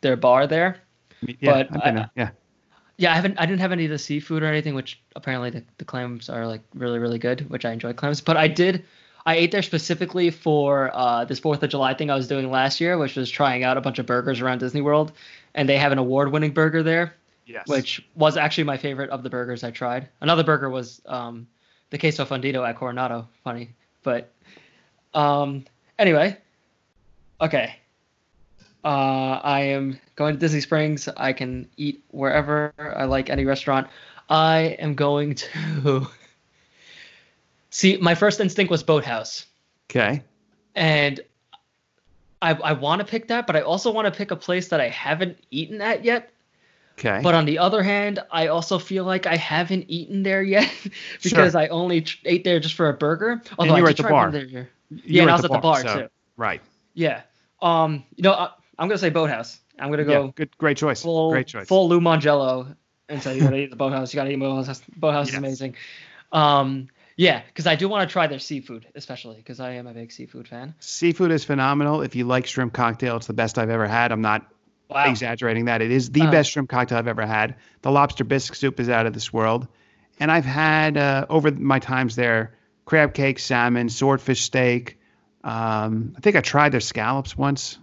their 0.02 0.16
bar 0.16 0.48
there. 0.48 0.82
Yeah. 1.40 1.52
but 1.54 1.84
been 1.84 1.96
there. 1.96 2.10
Yeah, 2.16 2.30
yeah. 2.98 3.12
I 3.12 3.16
haven't. 3.16 3.40
I 3.40 3.46
didn't 3.46 3.62
have 3.62 3.72
any 3.72 3.86
of 3.86 3.92
the 3.92 3.98
seafood 3.98 4.44
or 4.44 4.48
anything, 4.48 4.76
which 4.76 5.02
apparently 5.16 5.50
the, 5.50 5.64
the 5.78 5.86
clams 5.86 6.30
are 6.30 6.46
like 6.46 6.62
really 6.74 7.00
really 7.00 7.18
good, 7.18 7.50
which 7.50 7.66
I 7.66 7.72
enjoy 7.72 7.94
clams. 7.94 8.22
But 8.22 8.38
I 8.38 8.48
did. 8.48 8.86
I 9.28 9.36
ate 9.38 9.52
there 9.52 9.64
specifically 9.64 10.30
for 10.30 10.92
uh, 10.94 11.26
this 11.26 11.40
Fourth 11.40 11.64
of 11.64 11.70
July 11.72 11.96
thing 11.96 12.12
I 12.12 12.16
was 12.16 12.28
doing 12.28 12.52
last 12.52 12.80
year, 12.80 13.00
which 13.00 13.16
was 13.16 13.32
trying 13.32 13.64
out 13.64 13.76
a 13.76 13.82
bunch 13.82 13.98
of 13.98 14.06
burgers 14.06 14.40
around 14.40 14.60
Disney 14.60 14.82
World, 14.82 15.14
and 15.56 15.68
they 15.68 15.78
have 15.80 15.92
an 15.92 15.98
award-winning 15.98 16.52
burger 16.52 16.84
there. 16.84 17.16
Yes. 17.48 17.68
which 17.68 18.04
was 18.16 18.38
actually 18.38 18.64
my 18.64 18.76
favorite 18.78 19.12
of 19.12 19.22
the 19.22 19.30
burgers 19.30 19.64
I 19.64 19.70
tried. 19.70 20.10
Another 20.20 20.44
burger 20.44 20.68
was 20.68 21.00
um, 21.06 21.46
the 21.90 21.98
queso 21.98 22.26
fundido 22.26 22.68
at 22.68 22.76
Coronado. 22.76 23.28
Funny, 23.44 23.70
but 24.04 24.32
um, 25.14 25.66
anyway, 26.00 26.38
okay. 27.42 27.76
Uh, 28.84 29.40
I 29.44 29.62
am 29.62 30.00
going 30.16 30.36
to 30.36 30.40
Disney 30.40 30.62
Springs. 30.62 31.08
I 31.18 31.34
can 31.34 31.68
eat 31.76 32.04
wherever 32.12 32.72
I 32.78 33.06
like, 33.06 33.30
any 33.32 33.44
restaurant. 33.46 33.88
I 34.30 34.76
am 34.80 34.94
going 34.96 35.36
to 35.36 36.08
See, 37.72 37.98
my 37.98 38.16
first 38.16 38.40
instinct 38.40 38.72
was 38.72 38.84
Boathouse, 38.84 39.46
Okay. 39.90 40.24
and 40.76 41.20
I 42.42 42.54
I 42.54 42.72
want 42.74 43.00
to 43.00 43.06
pick 43.06 43.28
that, 43.28 43.48
but 43.48 43.56
I 43.56 43.62
also 43.62 43.92
want 43.92 44.06
to 44.06 44.12
pick 44.18 44.32
a 44.32 44.36
place 44.36 44.70
that 44.70 44.80
I 44.80 44.88
haven't 44.90 45.38
eaten 45.52 45.82
at 45.82 46.06
yet. 46.06 46.32
Okay. 46.98 47.20
But 47.22 47.36
on 47.36 47.46
the 47.46 47.60
other 47.60 47.84
hand, 47.84 48.20
I 48.32 48.48
also 48.48 48.80
feel 48.80 49.04
like 49.04 49.26
I 49.26 49.36
haven't 49.36 49.86
eaten 49.90 50.24
there 50.24 50.42
yet 50.42 50.72
because 51.24 51.54
I 51.54 51.68
only 51.68 52.02
tr- 52.02 52.18
ate 52.24 52.44
there 52.46 52.60
just 52.60 52.76
for 52.76 52.88
a 52.88 52.94
burger. 52.94 53.42
Although 53.60 53.76
you 53.76 53.82
were 53.84 53.90
I 53.90 53.92
at 53.92 53.98
the 53.98 54.04
bar. 54.04 54.32
there. 54.32 54.70
Yeah, 54.90 55.24
and 55.24 55.32
I 55.32 55.36
was 55.36 55.44
at 55.46 55.52
the 55.52 55.58
bar 55.60 55.82
so- 55.82 56.02
too. 56.02 56.08
Right. 56.38 56.62
Yeah. 56.94 57.22
Um. 57.62 58.04
You 58.16 58.24
know, 58.24 58.34
I, 58.34 58.50
I'm 58.80 58.88
gonna 58.88 58.98
say 58.98 59.10
Boathouse. 59.10 59.60
I'm 59.78 59.90
gonna 59.90 60.06
go 60.06 60.26
Yeah. 60.26 60.32
Good. 60.36 60.58
Great 60.58 60.78
choice. 60.78 61.02
full 61.02 61.32
Great 61.32 61.48
choice. 61.48 61.68
full 61.68 61.90
Lou 61.90 62.00
Mongello 62.00 62.76
and 63.10 63.22
say 63.22 63.36
you 63.36 63.42
gotta 63.42 63.58
eat 63.58 63.70
the 63.70 63.76
Boathouse. 63.76 64.14
You 64.14 64.18
gotta 64.18 64.32
eat 64.32 64.40
Boathouse. 64.40 64.82
Boathouse 64.96 65.30
is 65.30 65.36
amazing. 65.36 65.76
Um. 66.32 66.88
Yeah, 67.18 67.42
because 67.48 67.66
I 67.66 67.76
do 67.76 67.88
want 67.88 68.08
to 68.10 68.12
try 68.12 68.28
their 68.28 68.40
seafood, 68.40 68.88
especially 68.94 69.38
because 69.38 69.62
I 69.62 69.72
am 69.72 69.88
a 69.88 69.94
big 69.94 70.12
seafood 70.12 70.50
fan. 70.50 70.76
Seafood 70.80 71.32
is 71.32 71.46
phenomenal. 71.46 72.02
If 72.02 72.14
you 72.14 72.26
like 72.26 72.46
shrimp 72.46 72.74
cocktail, 72.74 73.16
it's 73.16 73.28
the 73.28 73.34
best 73.34 73.58
I've 73.58 73.70
ever 73.70 73.88
had. 73.88 74.12
I'm 74.12 74.22
not 74.22 74.46
Wow. 74.90 75.10
exaggerating 75.10 75.66
that. 75.66 75.82
It 75.82 75.92
is 75.92 76.10
the 76.12 76.22
Uh-huh. 76.22 76.32
best 76.32 76.52
shrimp 76.52 76.70
cocktail 76.70 76.98
I've 76.98 77.08
ever 77.08 77.26
had. 77.26 77.56
The 77.82 77.92
lobster 77.92 78.24
bisque 78.24 78.56
soup 78.56 78.80
is 78.80 78.88
out 78.90 79.06
of 79.06 79.14
this 79.14 79.34
world. 79.34 79.68
And 80.20 80.32
I've 80.32 80.46
had 80.46 80.96
uh, 80.98 81.26
over 81.30 81.52
my 81.52 81.80
times 81.80 82.16
there 82.16 82.54
crab 82.86 83.14
cake, 83.14 83.40
salmon, 83.40 83.90
swordfish 83.90 84.42
steak. 84.42 85.00
Um, 85.44 86.14
I 86.16 86.20
think 86.22 86.36
I 86.36 86.42
tried 86.42 86.72
their 86.72 86.80
scallops 86.82 87.36
once. 87.38 87.80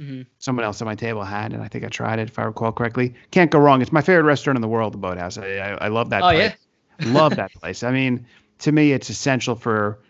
Mhm. 0.00 0.26
Someone 0.38 0.64
else 0.64 0.82
at 0.82 0.84
my 0.86 0.94
table 0.96 1.22
had, 1.22 1.52
and 1.52 1.62
I 1.62 1.68
think 1.68 1.84
I 1.84 1.88
tried 1.88 2.18
it 2.18 2.28
if 2.28 2.38
I 2.38 2.42
recall 2.42 2.72
correctly. 2.72 3.14
Can't 3.30 3.50
go 3.50 3.58
wrong. 3.60 3.82
It's 3.82 3.92
my 3.92 4.00
favorite 4.02 4.24
restaurant 4.24 4.56
in 4.56 4.62
the 4.62 4.68
world, 4.68 4.94
the 4.94 4.98
Boathouse. 4.98 5.38
I, 5.38 5.46
I, 5.58 5.68
I 5.84 5.88
love 5.88 6.10
that 6.10 6.22
Oh 6.22 6.30
place. 6.32 6.52
yeah. 6.98 7.12
love 7.12 7.36
that 7.36 7.52
place. 7.54 7.82
I 7.84 7.92
mean, 7.92 8.26
to 8.60 8.72
me, 8.72 8.92
it's 8.92 9.10
essential 9.10 9.54
for 9.54 10.00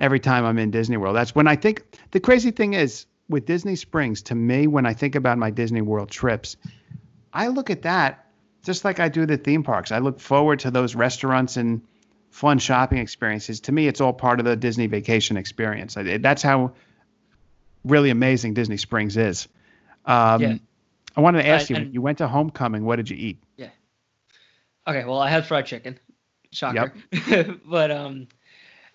every 0.00 0.18
time 0.20 0.44
I'm 0.44 0.58
in 0.58 0.70
Disney 0.70 0.96
World. 0.96 1.14
That's 1.16 1.34
when 1.34 1.46
I 1.46 1.56
think 1.56 1.84
the 2.10 2.20
crazy 2.20 2.50
thing 2.50 2.74
is 2.74 3.06
with 3.28 3.46
Disney 3.46 3.76
Springs, 3.76 4.22
to 4.22 4.34
me, 4.34 4.66
when 4.66 4.86
I 4.86 4.94
think 4.94 5.14
about 5.14 5.38
my 5.38 5.50
Disney 5.50 5.82
World 5.82 6.10
trips, 6.10 6.56
I 7.32 7.48
look 7.48 7.70
at 7.70 7.82
that 7.82 8.24
just 8.64 8.84
like 8.84 9.00
I 9.00 9.08
do 9.08 9.26
the 9.26 9.36
theme 9.36 9.62
parks. 9.62 9.92
I 9.92 9.98
look 9.98 10.20
forward 10.20 10.60
to 10.60 10.70
those 10.70 10.94
restaurants 10.94 11.56
and 11.56 11.80
fun 12.30 12.58
shopping 12.58 12.98
experiences. 12.98 13.60
To 13.60 13.72
me, 13.72 13.86
it's 13.86 14.00
all 14.00 14.12
part 14.12 14.40
of 14.40 14.44
the 14.44 14.56
Disney 14.56 14.86
vacation 14.86 15.36
experience. 15.36 15.96
That's 15.96 16.42
how 16.42 16.72
really 17.84 18.10
amazing 18.10 18.54
Disney 18.54 18.76
Springs 18.76 19.16
is. 19.16 19.48
Um, 20.04 20.42
Yeah. 20.42 20.54
I 21.16 21.20
wanted 21.20 21.42
to 21.42 21.48
ask 21.48 21.70
Uh, 21.70 21.78
you, 21.78 21.90
you 21.94 22.02
went 22.02 22.18
to 22.18 22.28
Homecoming. 22.28 22.84
What 22.84 22.96
did 22.96 23.10
you 23.10 23.16
eat? 23.16 23.38
Yeah. 23.56 23.70
Okay, 24.86 25.04
well, 25.04 25.18
I 25.18 25.28
had 25.30 25.46
fried 25.46 25.66
chicken. 25.66 25.98
Shocker. 26.52 26.92
Yep. 27.28 27.60
but 27.66 27.90
um, 27.90 28.28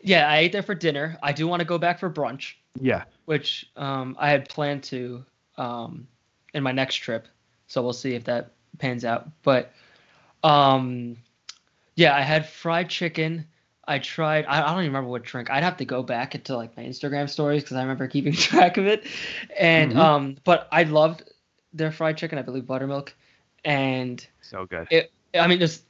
yeah, 0.02 0.30
I 0.30 0.38
ate 0.40 0.52
there 0.52 0.64
for 0.64 0.74
dinner. 0.76 1.18
I 1.22 1.34
do 1.34 1.48
want 1.48 1.60
to 1.60 1.66
go 1.66 1.78
back 1.78 2.00
for 2.00 2.10
brunch, 2.10 2.54
Yeah. 2.80 3.04
which 3.26 3.70
um, 3.76 4.16
I 4.20 4.30
had 4.30 4.50
planned 4.50 4.84
to 4.86 5.24
um, 5.58 6.08
in 6.54 6.64
my 6.64 6.72
next 6.72 6.96
trip. 6.96 7.28
So 7.68 7.82
we'll 7.82 7.94
see 7.94 8.14
if 8.16 8.26
that 8.26 8.52
pans 8.80 9.06
out. 9.06 9.30
But 9.44 9.72
um, 10.44 11.18
yeah, 11.96 12.16
I 12.16 12.22
had 12.22 12.48
fried 12.48 12.90
chicken. 12.90 13.46
I 13.88 14.00
tried. 14.00 14.46
I, 14.46 14.60
I 14.62 14.72
don't 14.72 14.80
even 14.84 14.88
remember 14.88 15.10
what 15.10 15.24
drink. 15.24 15.50
I'd 15.50 15.64
have 15.64 15.78
to 15.78 15.86
go 15.86 16.04
back 16.04 16.36
into 16.36 16.56
like 16.56 16.76
my 16.78 16.84
Instagram 16.84 17.30
stories 17.30 17.64
because 17.64 17.78
I 17.78 17.82
remember 17.82 18.08
keeping 18.08 18.34
track 18.34 18.78
of 18.78 18.86
it. 18.88 19.06
And 19.58 19.94
Mhm. 19.94 19.98
um, 19.98 20.38
but 20.44 20.68
I 20.72 20.84
loved 20.84 21.24
their 21.74 21.92
fried 21.92 22.18
chicken. 22.18 22.38
I 22.38 22.42
believe 22.44 22.66
buttermilk, 22.66 23.14
and 23.64 24.26
So 24.42 24.66
good. 24.66 24.88
it 24.90 25.12
i 25.34 25.48
mean 25.48 25.60
just 25.60 25.84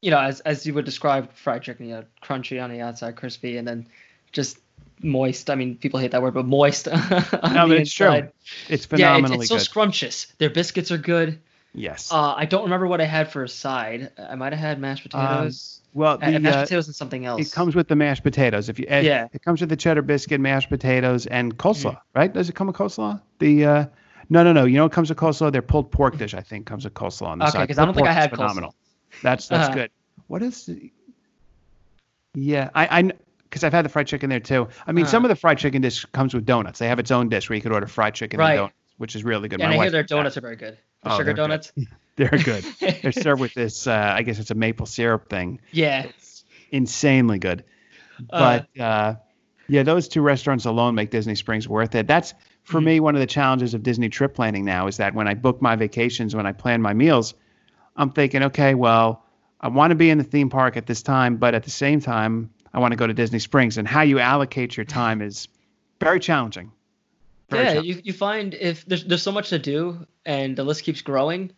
you 0.00 0.10
know 0.10 0.18
as 0.20 0.40
as 0.40 0.66
you 0.66 0.74
would 0.74 0.84
describe 0.84 1.32
fried 1.32 1.62
chicken 1.62 1.86
you 1.86 1.94
know 1.94 2.04
crunchy 2.22 2.62
on 2.62 2.70
the 2.70 2.80
outside 2.80 3.16
crispy 3.16 3.56
and 3.56 3.66
then 3.66 3.86
just 4.32 4.58
moist 5.02 5.50
i 5.50 5.54
mean 5.54 5.76
people 5.76 6.00
hate 6.00 6.10
that 6.12 6.22
word 6.22 6.34
but 6.34 6.44
moist 6.46 6.86
No, 6.86 6.96
but 7.32 7.70
it's 7.72 7.92
true. 7.92 8.06
inside. 8.08 8.32
It's 8.68 8.68
yeah 8.68 8.74
it's, 8.74 8.86
phenomenally 8.86 9.38
it's 9.40 9.48
so 9.48 9.56
good. 9.56 9.62
scrumptious 9.64 10.26
their 10.38 10.50
biscuits 10.50 10.90
are 10.90 10.98
good 10.98 11.40
yes. 11.74 12.10
uh 12.12 12.34
i 12.36 12.44
don't 12.44 12.64
remember 12.64 12.86
what 12.86 13.00
i 13.00 13.04
had 13.04 13.30
for 13.30 13.44
a 13.44 13.48
side 13.48 14.10
i 14.18 14.34
might 14.34 14.52
have 14.52 14.60
had 14.60 14.80
mashed 14.80 15.02
potatoes 15.04 15.80
well, 15.94 16.18
uh, 16.22 16.30
the, 16.30 16.38
mashed 16.38 16.56
uh, 16.56 16.62
potatoes 16.62 16.86
and 16.86 16.94
something 16.94 17.24
else 17.24 17.40
it 17.40 17.52
comes 17.52 17.74
with 17.74 17.88
the 17.88 17.96
mashed 17.96 18.22
potatoes. 18.22 18.68
If 18.68 18.78
you 18.78 18.86
uh, 18.90 18.96
Yeah. 18.98 19.26
it 19.32 19.42
comes 19.42 19.60
with 19.62 19.70
the 19.70 19.76
cheddar 19.76 20.02
biscuit, 20.02 20.38
mashed 20.38 20.68
potatoes, 20.68 21.26
and 21.26 21.56
coleslaw. 21.56 21.98
Right? 22.14 22.32
Does 22.32 22.48
it 22.50 22.54
come 22.54 22.66
with 22.68 22.76
coleslaw? 22.76 23.20
The 23.38 23.64
uh, 23.64 23.86
no, 24.28 24.44
no, 24.44 24.52
no. 24.52 24.64
You 24.66 24.76
know 24.76 24.84
what 24.84 24.92
comes 24.92 25.08
with 25.08 25.18
coleslaw? 25.18 25.50
Their 25.50 25.62
pulled 25.62 25.90
pork 25.90 26.18
dish. 26.18 26.34
I 26.34 26.42
think 26.42 26.66
comes 26.66 26.84
with 26.84 26.92
coleslaw 26.92 27.28
on 27.28 27.38
the 27.38 27.46
side. 27.46 27.50
Okay, 27.50 27.58
side. 27.62 27.68
'cause 27.68 27.78
I 27.78 27.84
don't 27.86 27.94
think 27.94 28.06
I 28.06 28.12
had 28.12 28.30
coleslaw. 28.30 28.70
That's 29.22 29.48
that's 29.48 29.68
Uh-huh. 29.68 29.74
good. 29.74 29.90
What 30.28 30.42
is? 30.42 30.66
The, 30.66 30.92
yeah, 32.34 32.68
I 32.74 32.98
I 33.00 33.12
because 33.48 33.64
I've 33.64 33.72
had 33.72 33.84
the 33.84 33.88
fried 33.88 34.06
chicken 34.06 34.28
there 34.30 34.40
too. 34.40 34.68
I 34.86 34.92
mean, 34.92 35.06
some 35.06 35.24
Uh-huh. 35.24 35.26
of 35.32 35.36
the 35.36 35.40
fried 35.40 35.58
chicken 35.58 35.80
dish 35.82 36.04
comes 36.06 36.34
with 36.34 36.44
donuts. 36.44 36.78
They 36.78 36.88
have 36.88 36.98
its 36.98 37.10
own 37.10 37.28
dish 37.28 37.48
where 37.48 37.56
you 37.56 37.62
could 37.62 37.72
order 37.72 37.86
fried 37.86 38.14
chicken 38.14 38.38
Right. 38.40 38.50
and 38.52 38.58
donuts, 38.58 38.74
which 38.98 39.16
is 39.16 39.24
really 39.24 39.48
good. 39.48 39.60
and 39.60 39.70
My 39.70 39.76
i 39.76 39.82
hear 39.82 39.90
their 39.90 40.02
that. 40.02 40.08
donuts 40.08 40.36
are 40.36 40.40
very 40.42 40.56
good 40.56 40.76
the 41.02 41.10
Oh, 41.10 41.12
sugar 41.18 41.24
they're 41.24 41.34
good. 41.34 41.40
donuts 41.42 41.72
They're 42.16 42.28
good. 42.30 42.64
They're 43.02 43.12
served 43.26 43.40
with 43.40 43.54
this. 43.54 43.86
Uh, 43.86 43.92
I 44.16 44.22
guess 44.22 44.38
it's 44.40 44.50
a 44.50 44.54
maple 44.56 44.86
syrup 44.86 45.28
thing. 45.30 45.60
yeah 45.70 46.02
It's 46.06 46.44
insanely 46.72 47.38
good. 47.38 47.64
Uh, 48.32 48.60
But 48.74 48.80
uh, 48.80 49.14
yeah, 49.68 49.84
those 49.84 50.08
two 50.08 50.20
restaurants 50.22 50.64
alone 50.64 50.94
make 50.96 51.10
Disney 51.10 51.36
Springs 51.36 51.68
worth 51.68 51.94
it. 51.94 52.06
That's 52.08 52.34
for 52.64 52.80
me 52.80 52.98
one 53.00 53.14
of 53.14 53.20
the 53.20 53.26
challenges 53.26 53.72
of 53.74 53.82
Disney 53.84 54.08
trip 54.08 54.34
planning 54.34 54.64
now 54.64 54.88
is 54.88 54.96
that 54.96 55.14
when 55.14 55.28
I 55.28 55.34
book 55.34 55.62
my 55.62 55.76
vacations, 55.76 56.34
when 56.34 56.44
I 56.44 56.52
plan 56.52 56.82
my 56.82 56.92
meals, 56.92 57.34
I'm 57.96 58.10
thinking, 58.10 58.42
okay, 58.44 58.74
well, 58.74 59.24
I 59.60 59.68
want 59.68 59.92
to 59.92 59.94
be 59.94 60.10
in 60.10 60.18
the 60.18 60.24
theme 60.24 60.50
park 60.50 60.76
at 60.76 60.86
this 60.86 61.02
time, 61.02 61.36
but 61.36 61.54
at 61.54 61.62
the 61.62 61.70
same 61.70 62.00
time, 62.00 62.50
I 62.72 62.80
want 62.80 62.92
to 62.92 62.96
go 62.96 63.06
to 63.06 63.14
Disney 63.14 63.38
Springs. 63.38 63.78
And 63.78 63.86
how 63.86 64.02
you 64.02 64.18
allocate 64.18 64.76
your 64.76 64.84
time 64.84 65.22
is 65.22 65.48
very 66.00 66.20
challenging. 66.20 66.72
Very 67.50 67.64
yeah, 67.64 67.72
challenging. 67.74 67.96
you, 67.96 68.02
you 68.04 68.12
find 68.12 68.54
if 68.54 68.84
there's 68.86 69.04
there's 69.04 69.22
so 69.22 69.32
much 69.32 69.50
to 69.50 69.58
do 69.58 70.06
and 70.26 70.56
the 70.56 70.64
list 70.64 70.84
keeps 70.84 71.00
growing, 71.00 71.50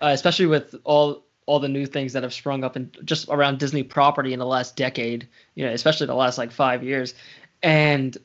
uh, 0.00 0.10
especially 0.12 0.46
with 0.46 0.74
all 0.84 1.24
all 1.46 1.60
the 1.60 1.68
new 1.68 1.86
things 1.86 2.12
that 2.12 2.22
have 2.22 2.34
sprung 2.34 2.62
up 2.62 2.76
and 2.76 2.94
just 3.04 3.28
around 3.30 3.58
Disney 3.58 3.82
property 3.82 4.34
in 4.34 4.38
the 4.38 4.46
last 4.46 4.76
decade, 4.76 5.26
you 5.54 5.64
know, 5.64 5.72
especially 5.72 6.06
the 6.06 6.14
last 6.14 6.36
like 6.36 6.52
five 6.52 6.82
years, 6.82 7.14
and 7.62 8.16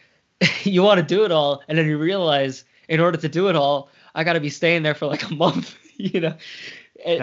you 0.62 0.82
want 0.82 0.98
to 0.98 1.04
do 1.04 1.24
it 1.24 1.32
all, 1.32 1.62
and 1.68 1.76
then 1.76 1.86
you 1.86 1.98
realize 1.98 2.64
in 2.88 3.00
order 3.00 3.18
to 3.18 3.28
do 3.28 3.48
it 3.48 3.56
all, 3.56 3.90
I 4.14 4.24
got 4.24 4.34
to 4.34 4.40
be 4.40 4.50
staying 4.50 4.82
there 4.82 4.94
for 4.94 5.06
like 5.06 5.28
a 5.28 5.34
month, 5.34 5.74
you 5.96 6.20
know, 6.20 6.36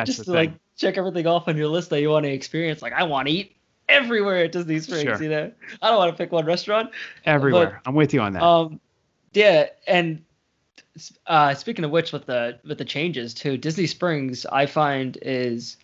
just 0.06 0.26
to 0.26 0.32
like 0.32 0.54
check 0.76 0.98
everything 0.98 1.28
off 1.28 1.48
on 1.48 1.56
your 1.56 1.68
list 1.68 1.90
that 1.92 2.02
you 2.02 2.10
want 2.10 2.26
to 2.26 2.32
experience. 2.32 2.82
Like 2.82 2.94
I 2.94 3.04
want 3.04 3.28
to 3.28 3.34
eat 3.34 3.56
everywhere 3.90 4.44
at 4.46 4.52
Disney 4.52 4.80
Springs, 4.80 5.04
Sure. 5.04 5.24
you 5.24 5.30
know, 5.30 5.52
I 5.82 5.90
don't 5.90 5.98
want 5.98 6.12
to 6.12 6.18
pick 6.18 6.32
one 6.32 6.46
restaurant. 6.46 6.90
Everywhere. 7.26 7.82
I'm 7.86 7.96
with 7.96 8.14
you 8.14 8.22
on 8.22 8.34
that. 8.34 8.44
Um, 8.44 8.80
yeah, 9.34 9.68
and 9.88 10.24
uh, 11.28 11.54
speaking 11.54 11.84
of 11.86 11.92
which, 11.92 12.12
with 12.12 12.26
the 12.26 12.60
with 12.66 12.78
the 12.78 12.86
changes 12.86 13.34
to 13.36 13.58
Disney 13.58 13.86
Springs 13.88 14.46
I 14.46 14.66
find 14.66 15.18
is 15.22 15.78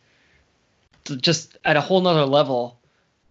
just 1.05 1.57
at 1.65 1.75
a 1.75 1.81
whole 1.81 2.01
nother 2.01 2.25
level 2.25 2.79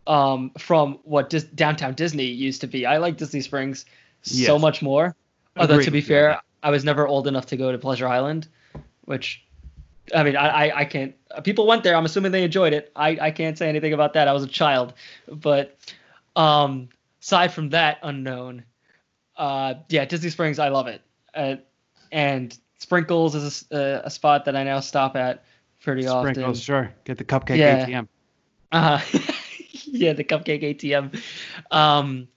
um, 0.06 0.50
from 0.58 0.98
what 1.04 1.30
Dis- 1.30 1.44
downtown 1.44 1.94
Disney 1.94 2.24
used 2.24 2.60
to 2.62 2.66
be. 2.66 2.84
I 2.86 2.98
like 2.98 3.16
Disney 3.16 3.40
Springs 3.40 3.86
so 4.22 4.58
much 4.58 4.82
more. 4.82 5.14
Although 5.56 5.74
Agreed 5.74 5.84
to 5.86 5.90
be 5.90 5.98
with 5.98 6.08
you 6.08 6.16
on 6.16 6.20
fair, 6.20 6.28
that. 6.32 6.44
I 6.62 6.70
was 6.70 6.84
never 6.84 7.06
old 7.08 7.26
enough 7.26 7.46
to 7.46 7.56
go 7.56 7.72
to 7.72 7.78
Pleasure 7.78 8.06
Island, 8.06 8.48
which 9.06 9.42
I 10.14 10.22
mean, 10.22 10.36
I, 10.36 10.70
I, 10.78 10.84
can't. 10.84 11.14
People 11.44 11.66
went 11.66 11.84
there. 11.84 11.94
I'm 11.96 12.04
assuming 12.04 12.32
they 12.32 12.44
enjoyed 12.44 12.72
it. 12.72 12.90
I, 12.96 13.18
I 13.20 13.30
can't 13.30 13.56
say 13.56 13.68
anything 13.68 13.92
about 13.92 14.14
that. 14.14 14.28
I 14.28 14.32
was 14.32 14.42
a 14.42 14.48
child, 14.48 14.94
but 15.28 15.76
um, 16.36 16.88
aside 17.20 17.52
from 17.52 17.70
that 17.70 17.98
unknown, 18.02 18.64
uh, 19.36 19.74
yeah, 19.88 20.04
Disney 20.04 20.30
Springs, 20.30 20.58
I 20.58 20.68
love 20.68 20.86
it. 20.86 21.02
Uh, 21.34 21.56
and 22.12 22.56
Sprinkles 22.78 23.34
is 23.34 23.66
a 23.70 23.76
uh, 23.76 24.02
a, 24.04 24.10
spot 24.10 24.44
that 24.46 24.56
I 24.56 24.64
now 24.64 24.80
stop 24.80 25.16
at 25.16 25.44
pretty 25.80 26.06
often. 26.06 26.34
Sprinkles, 26.34 26.60
sure. 26.60 26.92
Get 27.04 27.18
the 27.18 27.24
cupcake 27.24 27.56
Yeah. 27.56 27.86
ATM. 27.86 28.08
Uh, 28.72 29.00
yeah, 29.86 30.12
the 30.12 30.24
cupcake 30.24 30.62
ATM. 30.62 31.22
Um, 31.70 32.28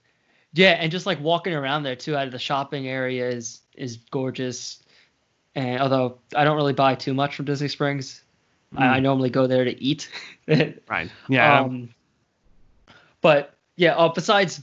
yeah, 0.52 0.70
and 0.70 0.92
just 0.92 1.06
like 1.06 1.20
walking 1.20 1.54
around 1.54 1.82
there 1.82 1.96
too, 1.96 2.16
out 2.16 2.26
of 2.26 2.32
the 2.32 2.38
shopping 2.38 2.86
area 2.86 3.28
is 3.28 3.60
is 3.74 3.96
gorgeous. 3.96 4.83
And 5.54 5.80
although 5.80 6.18
I 6.34 6.44
don't 6.44 6.56
really 6.56 6.72
buy 6.72 6.94
too 6.94 7.14
much 7.14 7.36
from 7.36 7.44
Disney 7.44 7.68
Springs, 7.68 8.22
I, 8.76 8.96
I 8.96 9.00
normally 9.00 9.30
go 9.30 9.46
there 9.46 9.64
to 9.64 9.82
eat. 9.82 10.08
Right. 10.88 11.10
Yeah. 11.28 11.60
um, 11.62 11.88
but 13.20 13.54
yeah, 13.76 13.94
uh, 13.96 14.08
besides 14.10 14.60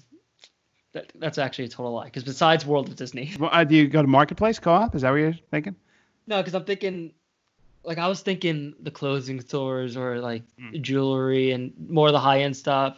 that, 0.94 1.12
that's 1.16 1.38
actually 1.38 1.66
a 1.66 1.70
total 1.70 1.94
lie. 1.94 2.06
Because 2.06 2.24
besides 2.24 2.66
World 2.66 2.88
of 2.90 2.96
Disney, 2.96 3.32
well, 3.40 3.50
uh, 3.52 3.64
do 3.64 3.76
you 3.76 3.88
go 3.88 4.02
to 4.02 4.08
Marketplace 4.08 4.60
Co-op? 4.60 4.94
Is 4.96 5.02
that 5.02 5.10
what 5.12 5.18
you're 5.18 5.34
thinking? 5.50 5.76
no, 6.28 6.38
because 6.38 6.54
I'm 6.54 6.66
thinking, 6.66 7.14
like 7.84 7.98
I 7.98 8.08
was 8.08 8.22
thinking 8.22 8.76
the 8.80 8.92
clothing 8.92 9.42
stores 9.42 9.98
or 9.98 10.20
like 10.20 10.44
Mm. 10.60 10.82
jewelry 10.82 11.52
and 11.52 11.74
more 11.90 12.08
of 12.08 12.14
the 12.14 12.20
high 12.20 12.42
end 12.42 12.56
stuff. 12.56 12.98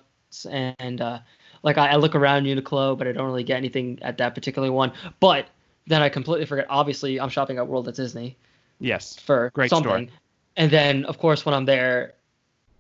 And 0.49 0.99
uh, 0.99 1.19
like 1.63 1.77
I, 1.77 1.89
I 1.91 1.95
look 1.95 2.15
around 2.15 2.43
Uniqlo, 2.43 2.97
but 2.97 3.07
I 3.07 3.11
don't 3.13 3.25
really 3.27 3.43
get 3.45 3.57
anything 3.57 3.99
at 4.01 4.17
that 4.17 4.35
particular 4.35 4.71
one. 4.71 4.91
But 5.19 5.47
then 5.87 6.01
I 6.01 6.09
completely 6.09 6.45
forget. 6.45 6.65
Obviously, 6.69 7.19
I'm 7.19 7.29
shopping 7.29 7.57
at 7.57 7.67
World 7.67 7.87
of 7.87 7.95
Disney 7.95 8.37
Yes. 8.79 9.17
for 9.19 9.51
Great 9.53 9.67
store. 9.69 9.81
something. 9.83 10.09
And 10.57 10.69
then, 10.71 11.05
of 11.05 11.17
course, 11.17 11.45
when 11.45 11.53
I'm 11.55 11.65
there, 11.65 12.13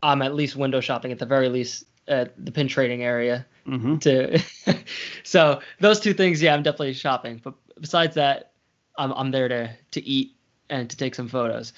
I'm 0.01 0.21
at 0.21 0.35
least 0.35 0.55
window 0.55 0.79
shopping 0.81 1.11
at 1.11 1.19
the 1.19 1.25
very 1.25 1.49
least 1.49 1.85
at 2.07 2.33
the 2.45 2.51
pin 2.51 2.67
trading 2.67 3.01
area 3.03 3.45
hmm 3.65 3.95
to 3.99 4.37
so 5.23 5.61
those 5.79 6.01
two 6.01 6.13
things 6.13 6.41
yeah 6.41 6.53
i'm 6.53 6.61
definitely 6.61 6.91
shopping 6.91 7.39
but 7.41 7.53
besides 7.79 8.13
that 8.15 8.51
i'm, 8.97 9.13
I'm 9.13 9.31
there 9.31 9.47
to 9.47 9.69
to 9.91 10.03
eat 10.05 10.35
and 10.69 10.89
to 10.89 10.97
take 10.97 11.15
some 11.15 11.29
photos 11.29 11.71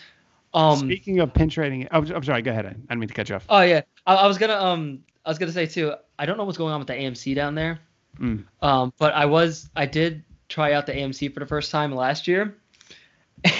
um 0.55 0.79
Speaking 0.79 1.19
of 1.19 1.31
pin 1.31 1.47
trading, 1.49 1.88
oh, 1.91 1.99
I'm 1.99 2.23
sorry. 2.23 2.41
Go 2.41 2.49
ahead. 2.49 2.65
I 2.65 2.69
didn't 2.69 2.99
mean 2.99 3.07
to 3.09 3.13
cut 3.13 3.29
you 3.29 3.35
off. 3.35 3.45
oh 3.49 3.61
yeah 3.61 3.81
I, 4.07 4.15
I 4.15 4.25
was 4.27 4.39
gonna 4.39 4.55
um 4.55 5.03
i 5.27 5.29
was 5.29 5.38
gonna 5.38 5.51
say 5.51 5.67
too 5.67 5.93
i 6.17 6.25
don't 6.25 6.38
know 6.38 6.43
what's 6.45 6.57
going 6.57 6.73
on 6.73 6.79
with 6.79 6.88
the 6.88 6.95
amc 6.95 7.35
down 7.35 7.53
there 7.53 7.79
Mm. 8.19 8.45
um 8.63 8.91
but 8.97 9.13
i 9.13 9.25
was 9.27 9.69
i 9.75 9.85
did 9.85 10.23
try 10.47 10.73
out 10.73 10.86
the 10.86 10.93
amc 10.93 11.34
for 11.34 11.39
the 11.39 11.45
first 11.45 11.71
time 11.71 11.93
last 11.93 12.27
year 12.27 12.55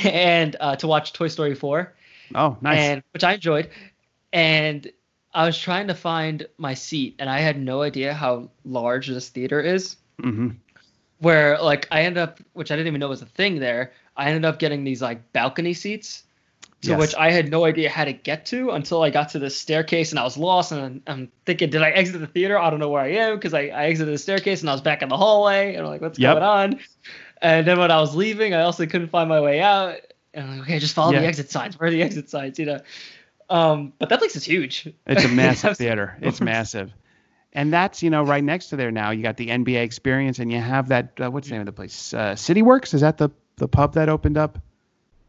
and 0.04 0.56
uh 0.60 0.76
to 0.76 0.88
watch 0.88 1.14
toy 1.14 1.28
story 1.28 1.56
4 1.56 1.94
Oh, 2.34 2.58
nice. 2.62 2.80
and 2.80 3.04
which 3.14 3.24
I 3.24 3.34
enjoyed. 3.34 3.70
And 4.34 4.92
I 5.34 5.46
was 5.46 5.58
trying 5.58 5.88
to 5.88 5.94
find 5.94 6.48
my 6.58 6.74
seat, 6.74 7.16
and 7.20 7.30
I 7.30 7.40
had 7.40 7.60
no 7.60 7.82
idea 7.84 8.14
how 8.14 8.50
large 8.64 9.08
this 9.08 9.30
theater 9.30 9.62
is. 9.62 9.98
hmm 10.20 10.50
Where 11.20 11.62
like 11.62 11.88
I 11.92 12.02
ended 12.02 12.22
up, 12.24 12.40
which 12.54 12.72
I 12.72 12.76
didn't 12.76 12.88
even 12.88 13.00
know 13.00 13.10
was 13.10 13.22
a 13.22 13.26
thing 13.28 13.60
there. 13.60 13.94
I 14.18 14.28
ended 14.28 14.46
up 14.46 14.60
getting 14.60 14.84
these 14.84 15.02
like 15.02 15.32
balcony 15.34 15.74
seats, 15.74 16.24
to 16.86 16.92
Yes. 16.92 17.00
which 17.00 17.16
I 17.16 17.32
had 17.32 17.50
no 17.52 17.66
idea 17.66 17.90
how 17.90 18.06
to 18.06 18.14
get 18.14 18.46
to 18.48 18.72
until 18.72 19.04
I 19.04 19.10
got 19.10 19.30
to 19.30 19.40
the 19.40 19.50
staircase, 19.50 20.12
and 20.12 20.20
I 20.20 20.24
was 20.24 20.38
lost. 20.38 20.72
And 20.72 21.02
I'm 21.08 21.32
thinking, 21.46 21.70
did 21.70 21.82
I 21.82 21.90
exit 21.92 22.20
the 22.20 22.28
theater? 22.28 22.58
I 22.58 22.70
don't 22.70 22.80
know 22.80 22.90
where 22.90 23.02
I 23.02 23.10
am 23.14 23.36
because 23.36 23.54
I, 23.54 23.68
I 23.68 23.86
exited 23.86 24.14
the 24.14 24.18
staircase 24.18 24.62
and 24.62 24.70
I 24.70 24.74
was 24.74 24.82
back 24.82 25.02
in 25.02 25.10
the 25.10 25.18
hallway, 25.18 25.76
and 25.76 25.86
I'm 25.86 25.92
like, 25.92 26.02
what's 26.02 26.18
Yep. 26.18 26.34
going 26.36 26.44
on? 26.44 26.80
And 27.42 27.68
then 27.68 27.78
when 27.78 27.92
I 27.92 28.00
was 28.00 28.16
leaving, 28.16 28.54
I 28.54 28.62
also 28.62 28.86
couldn't 28.86 29.10
find 29.10 29.28
my 29.30 29.42
way 29.42 29.62
out. 29.62 29.98
And 30.34 30.46
I'm 30.50 30.58
like, 30.60 30.68
okay, 30.68 30.80
just 30.80 30.94
follow 30.96 31.14
Yeah. 31.14 31.22
the 31.22 31.28
exit 31.28 31.52
signs. 31.52 31.80
Where 31.80 31.88
are 31.90 31.92
the 31.92 32.02
exit 32.02 32.30
signs? 32.30 32.58
You 32.60 32.66
know. 32.66 32.80
Um, 33.50 33.94
but 34.00 34.10
that 34.10 34.20
place 34.20 34.36
is 34.36 34.44
huge. 34.44 34.92
It's 35.06 35.24
a 35.24 35.28
massive 35.44 35.78
theater. 35.78 36.18
It's 36.22 36.42
massive. 36.42 36.92
And 37.54 37.72
that's, 37.72 38.04
you 38.04 38.10
know, 38.10 38.24
right 38.24 38.44
next 38.44 38.68
to 38.70 38.76
there 38.76 38.92
now. 38.92 39.12
You 39.12 39.24
got 39.24 39.38
the 39.38 39.48
NBA 39.48 39.82
experience 39.82 40.40
and 40.40 40.52
you 40.52 40.60
have 40.60 40.90
that, 40.90 41.14
uh, 41.22 41.32
what's 41.32 41.48
the 41.48 41.54
name 41.54 41.62
of 41.62 41.68
the 41.68 41.72
place? 41.72 42.14
Uh, 42.14 42.34
CityWorks? 42.34 42.94
Is 42.94 43.00
that 43.00 43.18
the, 43.18 43.30
the 43.56 43.68
pub 43.70 43.94
that 43.94 44.10
opened 44.10 44.38
up? 44.38 44.60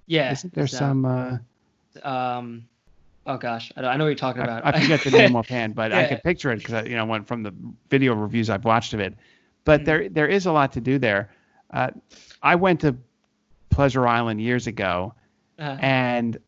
Yeah. 0.07 0.33
Isn't 0.33 0.55
there 0.55 0.65
uh, 0.65 0.67
some, 0.67 1.05
uh, 1.05 1.39
Um, 2.03 2.69
oh 3.27 3.37
gosh, 3.39 3.73
I, 3.77 3.83
don't- 3.83 3.91
I 3.91 3.97
know 3.97 4.05
what 4.05 4.09
you're 4.11 4.17
talking 4.17 4.43
about. 4.43 4.65
I, 4.65 4.71
I 4.71 4.73
forget 4.81 5.03
the 5.03 5.11
name 5.11 5.37
offhand, 5.37 5.75
but 5.75 5.93
I 5.93 6.05
can 6.05 6.19
picture 6.19 6.53
it 6.53 6.59
because 6.59 6.75
I, 6.75 6.83
you 6.85 6.97
know, 6.97 7.05
went 7.07 7.27
from 7.27 7.43
the 7.43 7.55
video 7.91 8.15
reviews 8.15 8.51
I've 8.51 8.65
watched 8.65 8.95
of 8.95 9.01
it. 9.01 9.15
But 9.65 9.81
Mhm. 9.81 9.85
there, 9.85 10.09
there 10.09 10.29
is 10.29 10.47
a 10.47 10.53
lot 10.53 10.73
to 10.73 10.81
do 10.81 10.99
there. 10.99 11.31
Uh, 11.73 11.91
I 12.43 12.55
went 12.57 12.81
to 12.83 12.97
Pleasure 13.71 14.07
Island 14.07 14.41
years 14.41 14.67
ago, 14.67 15.15
Uh, 15.59 15.77
and 15.81 16.39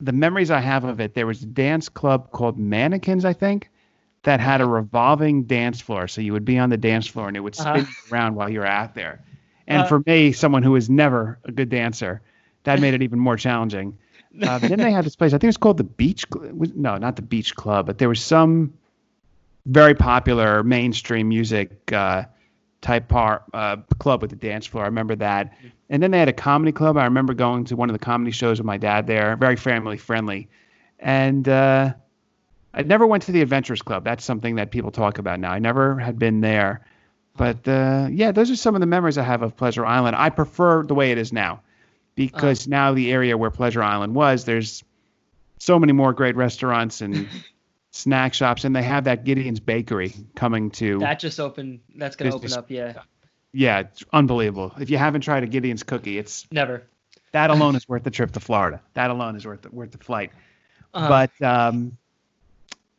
the 0.00 0.12
memories 0.12 0.50
I 0.50 0.60
have 0.60 0.84
of 0.84 1.00
it, 1.00 1.14
there 1.14 1.26
was 1.26 1.42
a 1.42 1.46
dance 1.46 1.88
club 1.88 2.30
called 2.32 2.58
Mannequins, 2.58 3.24
I 3.24 3.32
think, 3.32 3.70
that 4.24 4.40
had 4.40 4.60
a 4.60 4.66
revolving 4.66 5.44
dance 5.44 5.80
floor. 5.80 6.08
So 6.08 6.20
you 6.20 6.32
would 6.32 6.44
be 6.44 6.58
on 6.58 6.70
the 6.70 6.76
dance 6.76 7.06
floor 7.06 7.28
and 7.28 7.36
it 7.36 7.40
would 7.40 7.54
spin 7.54 7.86
Uh-huh. 7.86 8.12
around 8.12 8.34
while 8.34 8.48
you 8.50 8.60
were 8.60 8.66
out 8.66 8.94
there. 8.94 9.20
And 9.68 9.82
Uh, 9.82 9.86
for 9.86 10.02
me, 10.06 10.32
someone 10.32 10.62
who 10.62 10.72
was 10.72 10.90
never 10.90 11.38
a 11.44 11.52
good 11.52 11.68
dancer, 11.70 12.22
that 12.66 12.80
made 12.80 12.94
it 12.94 13.02
even 13.02 13.18
more 13.18 13.36
challenging. 13.36 13.96
Uh, 14.42 14.58
then 14.58 14.78
they 14.78 14.92
had 14.92 15.04
this 15.04 15.16
place. 15.16 15.32
I 15.32 15.36
think 15.36 15.44
it 15.44 15.48
was 15.48 15.56
called 15.56 15.78
the 15.78 15.84
Beach. 15.84 16.26
Cl- 16.32 16.52
No, 16.74 16.98
not 16.98 17.16
the 17.16 17.22
Beach 17.22 17.54
Club, 17.54 17.86
but 17.86 17.98
there 17.98 18.08
was 18.08 18.20
some 18.20 18.74
very 19.64 19.94
popular 19.94 20.62
mainstream 20.62 21.28
music 21.28 21.90
uh, 21.92 22.24
type 22.82 23.08
par, 23.08 23.42
uh, 23.54 23.76
club 23.98 24.20
with 24.20 24.30
the 24.30 24.36
dance 24.36 24.66
floor. 24.66 24.84
I 24.84 24.86
remember 24.88 25.16
that. 25.16 25.54
And 25.88 26.02
then 26.02 26.10
they 26.10 26.18
had 26.18 26.28
a 26.28 26.32
comedy 26.34 26.72
club. 26.72 26.96
I 26.96 27.04
remember 27.04 27.34
going 27.34 27.64
to 27.66 27.76
one 27.76 27.88
of 27.88 27.94
the 27.94 28.04
comedy 28.04 28.30
shows 28.30 28.58
with 28.58 28.66
my 28.66 28.76
dad 28.76 29.06
there. 29.06 29.36
Very 29.36 29.56
family 29.56 29.96
friendly. 29.96 30.48
And 30.98 31.48
uh, 31.48 31.94
I 32.74 32.82
never 32.82 33.06
went 33.06 33.22
to 33.24 33.32
the 33.32 33.42
Adventurers 33.42 33.82
Club. 33.82 34.04
That's 34.04 34.24
something 34.24 34.56
that 34.56 34.70
people 34.70 34.90
talk 34.90 35.18
about 35.18 35.40
now. 35.40 35.50
I 35.50 35.58
never 35.58 35.98
had 35.98 36.18
been 36.18 36.40
there. 36.40 36.84
But 37.36 37.66
uh, 37.68 38.08
yeah, 38.10 38.32
those 38.32 38.50
are 38.50 38.56
some 38.56 38.74
of 38.74 38.80
the 38.80 38.86
memories 38.86 39.18
I 39.18 39.22
have 39.22 39.42
of 39.42 39.56
Pleasure 39.56 39.86
Island. 39.86 40.16
I 40.16 40.30
prefer 40.30 40.82
the 40.82 40.94
way 40.94 41.10
it 41.12 41.18
is 41.18 41.32
now 41.32 41.62
because 42.16 42.66
now 42.66 42.92
the 42.94 43.12
area 43.12 43.36
where 43.38 43.50
Pleasure 43.50 43.82
Island 43.82 44.14
was, 44.14 44.44
there's 44.44 44.82
so 45.58 45.78
many 45.78 45.92
more 45.92 46.12
great 46.12 46.34
restaurants 46.34 47.00
and 47.00 47.28
snack 47.92 48.34
shops, 48.34 48.64
and 48.64 48.74
they 48.74 48.82
have 48.82 49.04
that 49.04 49.24
Gideon's 49.24 49.60
Bakery 49.60 50.12
coming 50.34 50.70
to. 50.72 50.98
that 50.98 51.20
just 51.20 51.38
opened. 51.38 51.80
That's 51.94 52.16
gonna 52.16 52.34
open 52.34 52.52
up. 52.52 52.70
Yeah. 52.70 52.94
yeah, 53.52 53.80
it's 53.80 54.04
unbelievable. 54.12 54.72
If 54.80 54.90
you 54.90 54.98
haven't 54.98 55.20
tried 55.20 55.44
a 55.44 55.46
Gideon's 55.46 55.82
cookie, 55.82 56.18
it's 56.18 56.46
Never. 56.50 56.82
that 57.32 57.50
alone 57.50 57.76
is 57.76 57.88
worth 57.88 58.02
the 58.02 58.10
trip 58.10 58.32
to 58.32 58.40
Florida. 58.40 58.82
That 58.94 59.10
alone 59.10 59.36
is 59.36 59.46
worth 59.46 59.62
the, 59.62 59.70
worth 59.70 59.92
the 59.92 59.98
flight. 59.98 60.32
Uh-huh. 60.92 61.08
But 61.40 61.46
um, 61.46 61.96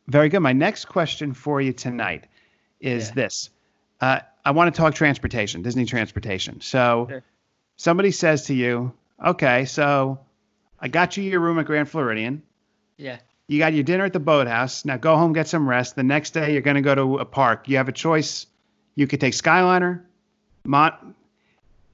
very 0.06 0.28
good. 0.28 0.40
My 0.40 0.52
next 0.52 0.86
question 0.86 1.34
for 1.34 1.60
you 1.60 1.72
tonight 1.72 2.26
is 2.80 3.08
Yeah. 3.08 3.14
this. 3.14 3.50
Uh, 4.00 4.20
I 4.44 4.52
want 4.52 4.72
to 4.74 4.80
talk 4.80 4.94
transportation, 4.94 5.62
Disney 5.62 5.84
transportation. 5.84 6.60
So 6.60 7.06
Sure. 7.10 7.22
somebody 7.76 8.10
says 8.12 8.46
to 8.46 8.54
you, 8.54 8.92
okay, 9.24 9.64
so 9.64 10.18
I 10.80 10.88
got 10.88 11.16
you 11.16 11.22
your 11.24 11.40
room 11.40 11.58
at 11.58 11.66
Grand 11.66 11.88
Floridian. 11.88 12.42
yeah. 12.96 13.18
You 13.50 13.58
got 13.58 13.72
your 13.72 13.82
dinner 13.82 14.04
at 14.04 14.12
the 14.12 14.20
boathouse. 14.20 14.84
Now 14.84 14.98
go 14.98 15.16
home, 15.16 15.32
get 15.32 15.48
some 15.48 15.66
rest. 15.66 15.96
The 15.96 16.02
next 16.02 16.32
day, 16.32 16.52
you're 16.52 16.60
going 16.60 16.74
to 16.74 16.82
go 16.82 16.94
to 16.94 17.16
a 17.16 17.24
park. 17.24 17.66
You 17.66 17.78
have 17.78 17.88
a 17.88 17.92
choice. 17.92 18.46
You 18.94 19.06
could 19.06 19.22
take 19.22 19.32
Skyliner, 19.32 20.02
Mont. 20.66 20.94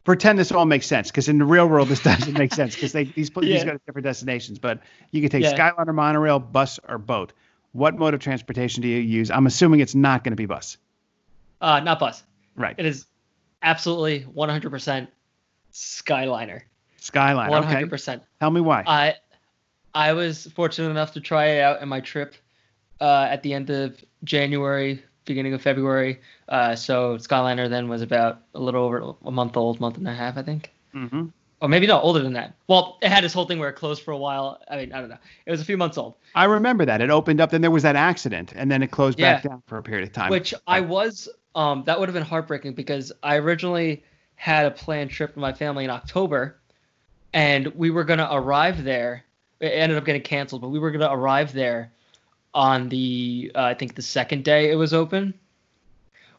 Pretend 0.03 0.37
this 0.37 0.51
all 0.51 0.65
makes 0.67 0.85
sense 0.89 1.13
because 1.13 1.29
in 1.29 1.39
the 1.39 1.45
real 1.45 1.69
world 1.69 1.87
this 1.87 2.03
doesn't 2.03 2.37
make 2.37 2.53
sense 2.53 2.75
because 2.75 2.91
they 2.91 3.05
these 3.05 3.31
these 3.31 3.45
Yeah. 3.45 3.65
go 3.67 3.73
to 3.75 3.81
different 3.87 4.03
destinations. 4.05 4.59
But 4.59 4.81
you 5.13 5.23
could 5.23 5.31
take 5.31 5.45
Yeah. 5.45 5.57
Skyliner, 5.57 5.95
monorail, 5.95 6.41
bus, 6.41 6.81
or 6.89 6.99
boat. 6.99 7.33
What 7.71 7.97
mode 7.97 8.15
of 8.15 8.21
transportation 8.21 8.83
do 8.83 8.89
you 8.89 8.99
use? 8.99 9.31
I'm 9.31 9.47
assuming 9.47 9.79
it's 9.79 9.95
not 9.95 10.25
going 10.25 10.33
to 10.33 10.37
be 10.37 10.47
bus. 10.47 10.77
Uh, 11.61 11.79
not 11.79 12.01
bus. 12.01 12.25
Right. 12.57 12.75
It 12.77 12.85
is 12.85 13.07
absolutely 13.63 14.27
100% 14.35 15.07
Skyliner. 15.73 16.63
Skyliner. 17.05 17.65
Okay. 17.65 17.85
100%. 17.85 18.21
Tell 18.41 18.51
me 18.51 18.61
why. 18.61 18.83
I 18.87 19.15
I 19.95 20.13
was 20.13 20.47
fortunate 20.55 20.91
enough 20.91 21.13
to 21.13 21.21
try 21.21 21.47
it 21.47 21.61
out 21.61 21.81
in 21.83 21.89
my 21.89 22.01
trip 22.01 22.35
uh, 23.01 23.29
at 23.31 23.43
the 23.43 23.55
end 23.55 23.71
of 23.71 24.03
January, 24.25 25.03
beginning 25.25 25.55
of 25.55 25.63
February. 25.63 26.21
Uh, 26.49 26.75
so 26.75 27.17
Skyliner 27.19 27.69
then 27.69 27.89
was 27.89 28.03
about 28.03 28.41
a 28.55 28.61
little 28.61 28.83
over 28.83 29.15
a 29.25 29.31
month 29.31 29.57
old, 29.57 29.81
month 29.81 29.97
and 29.99 30.09
a 30.09 30.15
half, 30.15 30.37
I 30.37 30.43
think. 30.43 30.73
hmm 30.93 31.27
Or 31.61 31.69
maybe 31.69 31.87
not 31.87 32.03
older 32.03 32.21
than 32.23 32.33
that. 32.33 32.55
Well, 32.67 32.99
it 33.03 33.11
had 33.11 33.23
this 33.23 33.33
whole 33.33 33.45
thing 33.45 33.59
where 33.61 33.69
it 33.69 33.75
closed 33.75 34.03
for 34.03 34.11
a 34.11 34.19
while. 34.19 34.61
I 34.69 34.77
mean, 34.79 34.93
I 34.93 35.01
don't 35.01 35.11
know. 35.11 35.19
It 35.47 35.51
was 35.51 35.61
a 35.61 35.65
few 35.65 35.77
months 35.77 35.97
old. 35.97 36.15
I 36.35 36.45
remember 36.47 36.85
that 36.87 37.01
it 37.01 37.11
opened 37.11 37.41
up, 37.41 37.51
then 37.51 37.61
there 37.61 37.71
was 37.71 37.85
that 37.85 37.97
accident, 37.97 38.53
and 38.57 38.71
then 38.71 38.83
it 38.83 38.91
closed 38.91 39.19
back 39.19 39.43
down 39.45 39.63
for 39.67 39.79
a 39.79 39.83
period 39.83 40.09
of 40.09 40.13
time. 40.13 40.31
Which 40.31 40.55
I 40.67 40.81
was 40.81 41.29
um 41.55 41.85
that 41.87 42.01
would 42.01 42.09
have 42.09 42.15
been 42.15 42.25
heartbreaking 42.25 42.73
because 42.75 43.13
I 43.23 43.37
originally 43.37 44.03
had 44.35 44.67
a 44.67 44.73
planned 44.73 45.11
trip 45.11 45.31
with 45.31 45.37
my 45.41 45.53
family 45.53 45.85
in 45.85 45.91
October 45.91 46.59
and 47.35 47.67
we 47.75 47.91
were 47.91 48.05
gonna 48.05 48.29
arrive 48.31 48.83
there. 48.85 49.25
It 49.61 49.67
ended 49.69 49.99
up 49.99 50.07
getting 50.07 50.23
canceled, 50.23 50.63
but 50.63 50.69
we 50.69 50.79
were 50.79 50.91
gonna 50.91 51.13
arrive 51.13 51.53
there 51.53 51.93
on 52.55 52.89
the 52.89 53.53
uh, 53.55 53.63
I 53.63 53.75
think 53.75 53.97
the 53.97 54.03
second 54.03 54.45
day 54.45 54.71
it 54.71 54.77
was 54.77 54.95
open, 54.95 55.35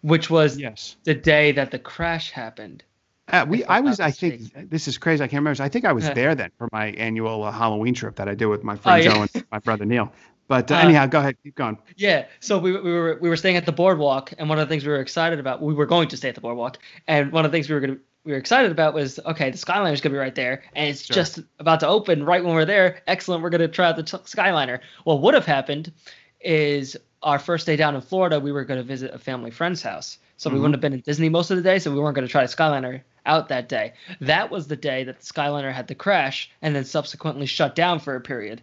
which 0.02 0.30
was 0.30 0.58
yes. 0.58 0.96
the 1.04 1.14
day 1.14 1.52
that 1.52 1.70
the 1.70 1.78
crash 1.78 2.32
happened. 2.32 2.84
Uh, 3.28 3.44
we, 3.48 3.64
I'm 3.66 3.70
I 3.70 3.80
was, 3.82 4.00
I 4.00 4.12
think, 4.12 4.70
this 4.70 4.88
is 4.88 5.00
crazy. 5.00 5.24
I 5.24 5.28
can't 5.28 5.42
remember. 5.42 5.62
I 5.62 5.70
think 5.70 5.84
I 5.84 5.94
was 5.94 6.08
there 6.12 6.36
then 6.36 6.52
for 6.60 6.70
my 6.72 6.88
annual 6.92 7.44
uh, 7.44 7.52
Halloween 7.52 7.96
trip 7.96 8.16
that 8.18 8.30
I 8.30 8.36
did 8.36 8.46
with 8.46 8.64
my 8.64 8.76
friend 8.76 9.02
Oh, 9.02 9.04
yeah. 9.04 9.16
Joe 9.16 9.22
and 9.34 9.46
my 9.52 9.60
brother 9.60 9.84
Neil. 9.84 10.14
But 10.48 10.72
uh, 10.72 10.76
Uh, 10.76 10.80
anyhow, 10.80 11.08
go 11.08 11.20
ahead, 11.20 11.36
keep 11.42 11.56
going. 11.56 11.80
Yeah, 11.98 12.28
so 12.40 12.60
we, 12.60 12.72
we 12.74 12.94
were 12.94 13.18
we 13.20 13.30
were 13.30 13.36
staying 13.36 13.58
at 13.58 13.66
the 13.66 13.72
boardwalk, 13.72 14.32
and 14.38 14.48
one 14.48 14.60
of 14.60 14.68
the 14.68 14.72
things 14.72 14.86
we 14.86 14.92
were 14.92 15.00
excited 15.00 15.40
about, 15.40 15.60
we 15.62 15.74
were 15.74 15.88
going 15.88 16.08
to 16.10 16.18
stay 16.18 16.30
at 16.30 16.36
the 16.36 16.42
boardwalk, 16.42 16.78
and 17.08 17.32
one 17.32 17.46
of 17.46 17.52
the 17.52 17.56
things 17.56 17.68
we 17.68 17.74
were 17.74 17.82
gonna 17.82 17.98
we 18.26 18.32
were 18.32 18.38
excited 18.38 18.72
about 18.72 18.94
was 18.94 19.20
okay, 19.26 19.52
the 19.52 19.58
Skyliner 19.58 19.94
is 19.94 20.02
gonna 20.02 20.14
be 20.14 20.20
right 20.20 20.36
there, 20.36 20.64
and 20.76 20.90
it's 20.90 21.06
Sure. 21.06 21.14
just 21.16 21.40
about 21.60 21.80
to 21.82 21.88
open 21.88 22.26
right 22.26 22.44
when 22.44 22.56
we're 22.56 22.66
there. 22.66 23.02
Excellent, 23.08 23.44
we're 23.44 23.52
gonna 23.52 23.68
try 23.68 23.88
out 23.88 23.96
the 23.96 24.04
t- 24.04 24.18
Skyliner. 24.18 24.80
What 25.04 25.22
would 25.22 25.36
have 25.36 25.46
happened 25.46 25.92
is 26.41 26.97
our 27.24 27.39
first 27.39 27.66
day 27.66 27.76
down 27.76 27.95
in 27.95 28.02
Florida, 28.02 28.39
we 28.39 28.52
were 28.52 28.66
gonna 28.66 28.84
visit 28.84 29.14
a 29.14 29.20
family 29.20 29.52
friend's 29.52 29.82
house, 29.82 30.18
so 30.38 30.49
we 30.49 30.56
Mhm. 30.58 30.60
wouldn't 30.62 30.76
have 30.76 30.82
been 30.82 30.93
in 30.93 30.99
Disney 31.02 31.30
most 31.30 31.52
of 31.52 31.58
the 31.58 31.64
day, 31.64 31.80
so 31.80 31.91
we 31.91 31.99
weren't 31.99 32.16
gonna 32.16 32.28
try 32.28 32.41
the 32.45 32.52
Skyliner 32.52 33.02
out 33.28 33.47
that 33.49 33.70
day. 33.70 33.93
That 34.22 34.49
was 34.52 34.68
the 34.68 34.76
day 34.76 35.04
that 35.04 35.20
the 35.20 35.26
Skyliner 35.26 35.72
had 35.72 35.88
the 35.88 35.95
crash, 35.95 36.49
and 36.62 36.76
then 36.76 36.84
subsequently 36.84 37.45
shut 37.45 37.76
down 37.76 37.99
for 37.99 38.16
a 38.16 38.22
period. 38.22 38.62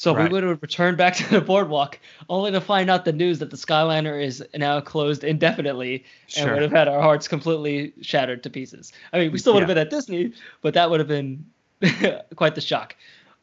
So 0.00 0.14
Right. 0.14 0.24
we 0.24 0.32
would 0.32 0.44
have 0.44 0.62
returned 0.62 0.96
back 0.96 1.14
to 1.16 1.28
the 1.28 1.42
boardwalk 1.42 2.00
only 2.30 2.50
to 2.52 2.60
find 2.62 2.88
out 2.88 3.04
the 3.04 3.12
news 3.12 3.38
that 3.40 3.50
the 3.50 3.56
Skyliner 3.58 4.18
is 4.24 4.42
now 4.54 4.80
closed 4.80 5.24
indefinitely 5.24 6.06
and 6.38 6.50
would 6.50 6.62
have 6.62 6.70
had 6.70 6.88
our 6.88 7.02
hearts 7.02 7.28
completely 7.28 7.92
shattered 8.00 8.42
to 8.44 8.48
pieces. 8.48 8.94
I 9.12 9.18
mean, 9.18 9.30
we 9.30 9.36
still 9.36 9.52
would 9.52 9.60
have 9.60 9.68
Yeah. 9.68 9.74
been 9.74 9.82
at 9.82 9.90
Disney, 9.90 10.32
but 10.62 10.72
that 10.72 10.88
would 10.88 11.00
have 11.00 11.08
been 11.08 11.44
quite 12.34 12.54
the 12.54 12.62
shock. 12.62 12.96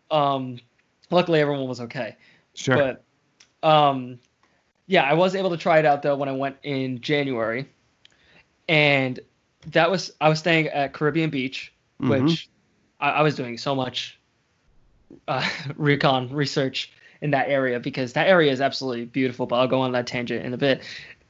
Um, 0.09 0.59
luckily, 1.11 1.41
everyone 1.41 1.67
was 1.67 1.79
okay. 1.81 2.17
Sure. 2.55 2.75
But 3.61 3.67
um, 3.69 4.17
yeah, 4.87 5.03
I 5.03 5.13
was 5.13 5.35
able 5.35 5.51
to 5.51 5.57
try 5.57 5.77
it 5.77 5.85
out 5.85 6.01
though 6.01 6.15
when 6.15 6.27
I 6.27 6.31
went 6.31 6.57
in 6.63 7.01
January, 7.01 7.67
and 8.67 9.19
that 9.67 9.91
was 9.91 10.11
I 10.19 10.27
was 10.27 10.39
staying 10.39 10.69
at 10.69 10.91
Caribbean 10.91 11.29
Beach, 11.29 11.71
Mhm. 12.01 12.23
which 12.23 12.49
I, 12.99 13.11
I 13.11 13.21
was 13.21 13.35
doing 13.35 13.59
so 13.59 13.75
much 13.75 14.16
uh, 15.27 15.47
recon 15.75 16.29
research 16.33 16.91
in 17.21 17.31
that 17.31 17.49
area 17.49 17.79
because 17.79 18.13
that 18.13 18.27
area 18.27 18.51
is 18.51 18.61
absolutely 18.61 19.05
beautiful. 19.05 19.45
But 19.45 19.57
I'll 19.57 19.67
go 19.67 19.81
on 19.81 19.91
that 19.93 20.07
tangent 20.07 20.45
in 20.45 20.53
a 20.53 20.57
bit. 20.57 20.81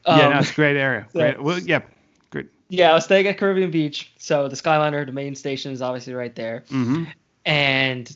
yeah, 0.06 0.26
Um, 0.28 0.34
no, 0.34 0.40
it's 0.40 0.52
a 0.52 0.56
great 0.56 0.78
area. 0.78 1.08
so- 1.14 1.20
Great. 1.20 1.42
Well, 1.42 1.60
yeah, 1.60 1.82
great. 2.30 2.48
yeah, 2.70 2.92
I 2.92 2.94
was 2.94 3.06
staying 3.06 3.28
at 3.28 3.38
Caribbean 3.38 3.72
Beach, 3.72 4.12
so 4.18 4.48
the 4.48 4.56
Skyliner, 4.56 5.06
the 5.06 5.12
main 5.12 5.36
station, 5.36 5.72
is 5.72 5.82
obviously 5.82 6.14
right 6.14 6.36
there. 6.36 6.64
hmm 6.70 7.06
And 7.46 8.14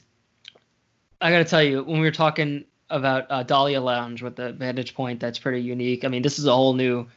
I 1.21 1.31
got 1.31 1.37
to 1.39 1.45
tell 1.45 1.63
you, 1.63 1.83
when 1.83 1.99
we 1.99 2.07
were 2.07 2.11
talking 2.11 2.65
about 2.89 3.27
uh, 3.29 3.43
Dahlia 3.43 3.79
Lounge 3.79 4.21
with 4.21 4.35
the 4.35 4.51
vantage 4.51 4.93
point, 4.95 5.19
that's 5.19 5.39
pretty 5.39 5.61
unique. 5.61 6.03
I 6.03 6.07
mean, 6.09 6.23
this 6.23 6.39
is 6.39 6.45
a 6.45 6.51
whole 6.53 6.73
new 6.73 7.07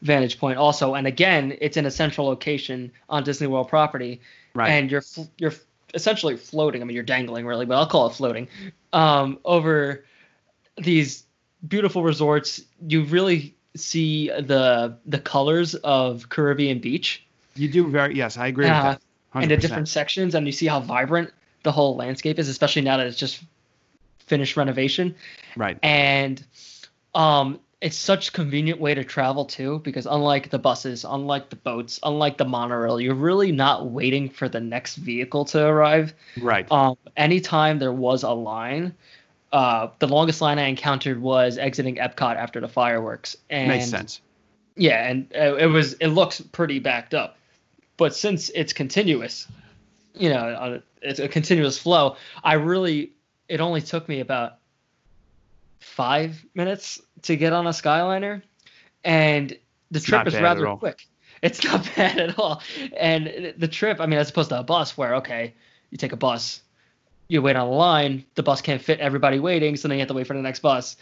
vantage 0.00 0.38
point, 0.38 0.58
also. 0.58 0.94
And 0.94 1.06
again, 1.06 1.56
it's 1.60 1.76
in 1.76 1.84
a 1.84 1.90
central 1.90 2.26
location 2.28 2.92
on 3.10 3.24
Disney 3.24 3.46
World 3.48 3.68
property, 3.68 4.20
Right. 4.54 4.70
and 4.70 4.90
you're 4.90 5.02
you're 5.36 5.52
essentially 5.94 6.36
floating. 6.36 6.82
I 6.82 6.84
mean, 6.84 6.94
you're 6.94 7.04
dangling 7.04 7.46
really, 7.46 7.66
but 7.66 7.76
I'll 7.76 7.86
call 7.86 8.06
it 8.08 8.14
floating 8.14 8.48
um, 8.92 9.38
over 9.44 10.04
these 10.76 11.24
beautiful 11.66 12.02
resorts. 12.02 12.62
You 12.86 13.04
really 13.04 13.54
see 13.76 14.28
the 14.28 14.96
the 15.06 15.18
colors 15.18 15.74
of 15.76 16.28
Caribbean 16.28 16.78
Beach 16.80 17.24
you 17.58 17.68
do 17.68 17.88
very. 17.88 18.14
Yes, 18.14 18.36
I 18.38 18.46
agree 18.46 18.66
Uh, 18.66 18.92
with 18.92 19.00
that. 19.32 19.40
100%. 19.40 19.42
into 19.42 19.56
different 19.56 19.88
sections, 19.88 20.34
and 20.34 20.46
you 20.46 20.52
see 20.52 20.66
how 20.66 20.80
vibrant 20.80 21.32
the 21.62 21.72
whole 21.72 21.96
landscape 21.96 22.38
is, 22.38 22.48
especially 22.48 22.82
now 22.82 22.96
that 22.96 23.06
it's 23.06 23.16
just 23.18 23.42
finished 24.20 24.56
renovation. 24.56 25.14
Right. 25.56 25.78
And 25.82 26.42
um, 27.14 27.60
it's 27.80 27.96
such 27.96 28.28
a 28.28 28.32
convenient 28.32 28.80
way 28.80 28.94
to 28.94 29.04
travel 29.04 29.44
too, 29.44 29.78
because 29.80 30.06
unlike 30.06 30.50
the 30.50 30.58
buses, 30.58 31.04
unlike 31.04 31.48
the 31.48 31.56
boats, 31.56 32.00
unlike 32.02 32.36
the 32.36 32.44
monorail, 32.44 33.00
you're 33.00 33.14
really 33.14 33.52
not 33.52 33.90
waiting 33.90 34.28
for 34.28 34.48
the 34.48 34.60
next 34.60 34.96
vehicle 34.96 35.44
to 35.46 35.64
arrive. 35.64 36.12
Right. 36.40 36.70
Um, 36.72 36.96
anytime 37.16 37.78
there 37.78 37.92
was 37.92 38.24
a 38.24 38.30
line, 38.30 38.94
uh, 39.52 39.88
the 40.00 40.08
longest 40.08 40.40
line 40.40 40.58
I 40.58 40.66
encountered 40.66 41.22
was 41.22 41.56
exiting 41.56 41.96
Epcot 41.96 42.36
after 42.36 42.60
the 42.60 42.68
fireworks. 42.68 43.36
And 43.48 43.68
Makes 43.68 43.90
sense. 43.90 44.20
yeah, 44.76 45.08
and 45.08 45.32
uh, 45.34 45.54
it 45.56 45.66
was 45.66 45.94
it 45.94 46.08
looks 46.08 46.40
pretty 46.40 46.80
backed 46.80 47.14
up, 47.14 47.36
but 47.96 48.14
since 48.14 48.50
it's 48.50 48.72
continuous, 48.72 49.46
you 50.14 50.30
know, 50.30 50.40
uh, 50.40 50.80
it's 51.00 51.20
a 51.20 51.28
continuous 51.28 51.78
flow. 51.78 52.16
I 52.42 52.54
really 52.54 53.12
it 53.48 53.60
only 53.60 53.80
took 53.82 54.08
me 54.08 54.18
about 54.18 54.57
five 55.80 56.44
minutes 56.54 57.00
to 57.22 57.36
get 57.36 57.52
on 57.52 57.66
a 57.66 57.70
Skyliner, 57.70 58.42
and 59.04 59.50
the 59.90 59.98
It's 59.98 60.04
trip 60.04 60.26
is 60.26 60.34
rather 60.40 60.66
quick. 60.66 61.06
It's 61.42 61.62
not 61.64 61.88
bad 61.96 62.18
at 62.18 62.38
all, 62.38 62.62
and 62.96 63.54
the 63.56 63.68
trip. 63.68 64.00
I 64.00 64.06
mean, 64.06 64.18
as 64.18 64.30
opposed 64.30 64.50
to 64.50 64.58
a 64.58 64.62
bus, 64.62 64.96
where 64.96 65.16
okay, 65.16 65.54
you 65.90 65.98
take 65.98 66.12
a 66.12 66.16
bus, 66.16 66.62
you 67.28 67.42
wait 67.42 67.56
on 67.56 67.66
a 67.66 67.70
line, 67.70 68.24
the 68.34 68.42
bus 68.42 68.60
can't 68.60 68.82
fit 68.82 69.00
everybody 69.00 69.38
waiting, 69.38 69.76
so 69.76 69.88
then 69.88 69.96
you 69.98 70.00
have 70.00 70.08
to 70.08 70.14
wait 70.14 70.26
for 70.26 70.34
the 70.34 70.42
next 70.42 70.60
bus. 70.60 70.96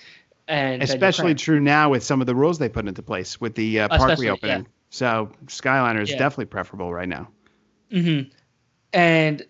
And 0.48 0.82
Especially 0.82 1.34
true 1.34 1.58
now 1.60 1.90
with 1.90 2.04
some 2.04 2.20
of 2.20 2.26
the 2.26 2.34
rules 2.34 2.58
they 2.58 2.68
put 2.68 2.86
into 2.86 3.02
place 3.02 3.40
with 3.40 3.54
the 3.54 3.80
uh, 3.80 3.88
park 3.88 4.00
Especially, 4.02 4.26
reopening. 4.26 4.62
yeah. 4.62 4.70
So 4.90 5.30
Skyliner 5.46 6.02
is 6.02 6.10
Yeah. 6.10 6.18
definitely 6.18 6.46
preferable 6.46 6.92
right 6.92 7.08
now. 7.08 7.28
hmm 7.90 8.20
And 8.92 9.44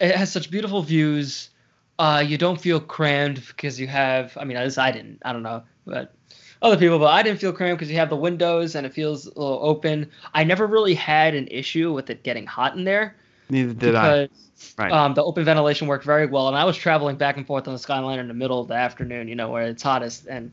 it 0.00 0.14
has 0.16 0.32
such 0.32 0.50
beautiful 0.50 0.82
views. 0.82 1.50
Uh, 1.98 2.22
you 2.24 2.38
don't 2.38 2.60
feel 2.60 2.80
crammed 2.80 3.44
because 3.46 3.80
you 3.80 3.86
have. 3.86 4.36
I 4.38 4.44
mean, 4.44 4.56
at 4.56 4.64
least 4.64 4.78
I 4.78 4.92
didn't. 4.92 5.20
I 5.24 5.32
don't 5.32 5.42
know, 5.42 5.62
but 5.84 6.14
other 6.62 6.76
people. 6.76 6.98
But 6.98 7.12
I 7.12 7.22
didn't 7.22 7.40
feel 7.40 7.52
crammed 7.52 7.78
because 7.78 7.90
you 7.90 7.96
have 7.98 8.10
the 8.10 8.16
windows 8.16 8.74
and 8.74 8.86
it 8.86 8.92
feels 8.92 9.26
a 9.26 9.30
little 9.30 9.60
open. 9.62 10.10
I 10.34 10.44
never 10.44 10.66
really 10.66 10.94
had 10.94 11.34
an 11.34 11.48
issue 11.48 11.92
with 11.92 12.10
it 12.10 12.22
getting 12.22 12.46
hot 12.46 12.76
in 12.76 12.84
there 12.84 13.16
Neither 13.50 13.74
did 13.74 13.94
I. 13.94 14.28
Right. 14.76 14.90
um, 14.92 15.14
the 15.14 15.22
open 15.22 15.44
ventilation 15.44 15.86
worked 15.86 16.04
very 16.04 16.26
well. 16.26 16.48
And 16.48 16.56
I 16.56 16.64
was 16.64 16.76
traveling 16.76 17.16
back 17.16 17.36
and 17.36 17.46
forth 17.46 17.68
on 17.68 17.74
the 17.74 17.80
Skyliner 17.80 18.18
in 18.18 18.28
the 18.28 18.34
middle 18.34 18.60
of 18.60 18.68
the 18.68 18.74
afternoon, 18.74 19.28
you 19.28 19.36
know, 19.36 19.50
where 19.50 19.64
it's 19.64 19.82
hottest. 19.82 20.26
And 20.26 20.52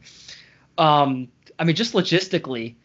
um, 0.78 1.28
I 1.58 1.64
mean, 1.64 1.76
just 1.76 1.94
logistically 1.94 2.76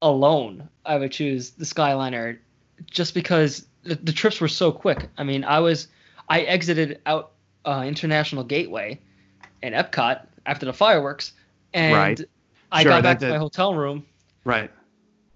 alone, 0.00 0.68
I 0.86 0.96
would 0.96 1.12
choose 1.12 1.50
the 1.50 1.64
Skyliner 1.64 2.38
just 2.86 3.12
because 3.12 3.66
the, 3.82 3.96
the 3.96 4.12
trips 4.12 4.40
were 4.40 4.48
so 4.48 4.70
quick. 4.70 5.08
I 5.18 5.24
mean, 5.24 5.44
I 5.44 5.58
was 5.58 5.88
I 6.28 6.42
exited 6.42 7.00
out 7.06 7.32
uh, 7.68 7.82
International 7.84 8.42
Gateway 8.44 8.98
in 9.62 9.72
Epcot 9.72 10.26
after 10.46 10.66
the 10.66 10.72
fireworks, 10.72 11.32
and 11.74 11.94
Right. 11.94 12.20
I 12.72 12.82
Sure, 12.82 12.90
got 12.92 13.02
back 13.02 13.18
to 13.20 13.26
did- 13.26 13.32
my 13.32 13.38
hotel 13.38 13.74
room. 13.74 14.04
right. 14.44 14.70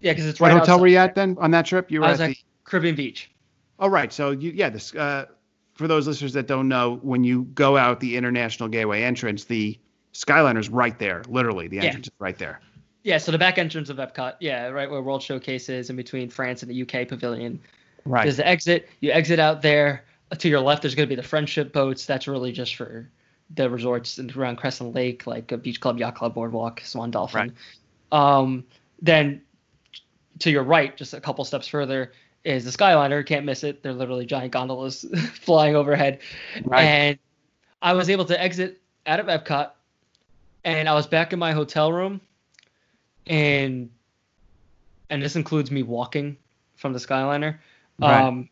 Yeah, 0.01 0.12
because 0.12 0.26
it's 0.26 0.41
right. 0.41 0.53
What 0.53 0.61
hotel 0.61 0.80
were 0.80 0.89
you 0.89 0.99
outside. 0.99 1.11
at 1.11 1.14
then 1.14 1.37
on 1.39 1.51
that 1.53 1.64
trip? 1.66 1.89
You 1.91 2.01
were 2.01 2.07
I 2.07 2.11
was 2.11 2.20
at 2.20 2.30
at 2.30 2.37
the. 2.37 2.43
Caribbean 2.64 2.97
Beach. 2.97 3.30
Oh, 3.78 3.87
right. 3.89 4.12
So 4.12 4.30
you, 4.33 4.51
yeah, 4.51 4.68
this. 4.68 4.93
Uh, 4.95 5.26
for 5.74 5.87
those 5.89 6.07
listeners 6.09 6.33
that 6.33 6.47
don't 6.49 6.66
know, 6.68 6.99
when 7.03 7.22
you 7.24 7.43
go 7.55 7.76
out 7.76 8.01
the 8.01 8.16
International 8.16 8.68
Gateway 8.68 9.03
entrance, 9.03 9.45
the 9.45 9.78
Skyliner's 10.12 10.68
right 10.68 10.99
there. 10.99 11.22
Literally, 11.28 11.68
the 11.68 11.76
Yeah. 11.76 11.83
entrance 11.85 12.07
is 12.09 12.12
right 12.18 12.37
there. 12.37 12.61
Yeah, 13.05 13.18
so 13.18 13.30
the 13.33 13.39
back 13.39 13.59
entrance 13.59 13.91
of 13.91 13.97
Epcot, 13.99 14.35
yeah, 14.41 14.66
right 14.68 14.91
where 14.91 15.03
World 15.03 15.22
Showcase 15.22 15.68
is, 15.68 15.89
in 15.91 15.97
between 15.97 16.28
France 16.30 16.62
and 16.62 16.70
the 16.70 16.83
UK 16.83 17.05
Pavilion. 17.09 17.61
Right. 18.05 18.24
There's 18.24 18.37
the 18.37 18.47
exit. 18.47 18.89
You 19.01 19.11
exit 19.12 19.39
out 19.39 19.62
there. 19.62 20.05
To 20.39 20.49
your 20.49 20.61
left, 20.61 20.83
there's 20.83 20.95
going 20.95 21.09
to 21.09 21.14
be 21.14 21.20
the 21.20 21.26
friendship 21.26 21.72
boats. 21.72 22.07
That's 22.07 22.26
really 22.26 22.53
just 22.53 22.76
for 22.76 23.09
the 23.55 23.68
resorts 23.68 24.18
and 24.18 24.35
around 24.35 24.57
Crescent 24.57 24.95
Lake, 24.95 25.26
like 25.26 25.53
a 25.53 25.59
Beach 25.59 25.80
Club, 25.80 25.99
Yacht 25.99 26.14
Club, 26.14 26.35
Boardwalk, 26.35 26.80
Swan 26.85 27.11
Dolphin. 27.11 27.53
Um, 28.11 28.64
then 29.01 29.43
to 30.39 30.51
your 30.51 30.62
right, 30.62 30.97
just 30.97 31.12
a 31.12 31.20
couple 31.20 31.45
steps 31.45 31.68
further, 31.68 32.12
is 32.45 32.64
the 32.64 32.70
Skyliner. 32.70 33.24
Can't 33.24 33.45
miss 33.45 33.62
it. 33.62 33.83
They're 33.83 33.93
literally 33.93 34.26
giant 34.26 34.53
gondolas 34.53 35.05
flying 35.35 35.76
overhead. 35.76 36.20
Right. 36.64 36.83
And 36.83 37.18
I 37.83 37.93
was 37.93 38.09
able 38.09 38.24
to 38.26 38.41
exit 38.41 38.80
out 39.07 39.20
of 39.20 39.26
Epcot, 39.26 39.72
and 40.64 40.89
I 40.89 40.95
was 40.95 41.07
back 41.07 41.33
in 41.33 41.39
my 41.39 41.53
hotel 41.53 41.93
room, 41.93 42.20
and 43.26 43.91
and 45.11 45.22
this 45.22 45.37
includes 45.37 45.70
me 45.70 45.83
walking 45.83 46.37
from 46.76 46.93
the 46.95 46.99
Skyliner, 46.99 47.59
Right. 48.01 48.24
um, 48.24 48.49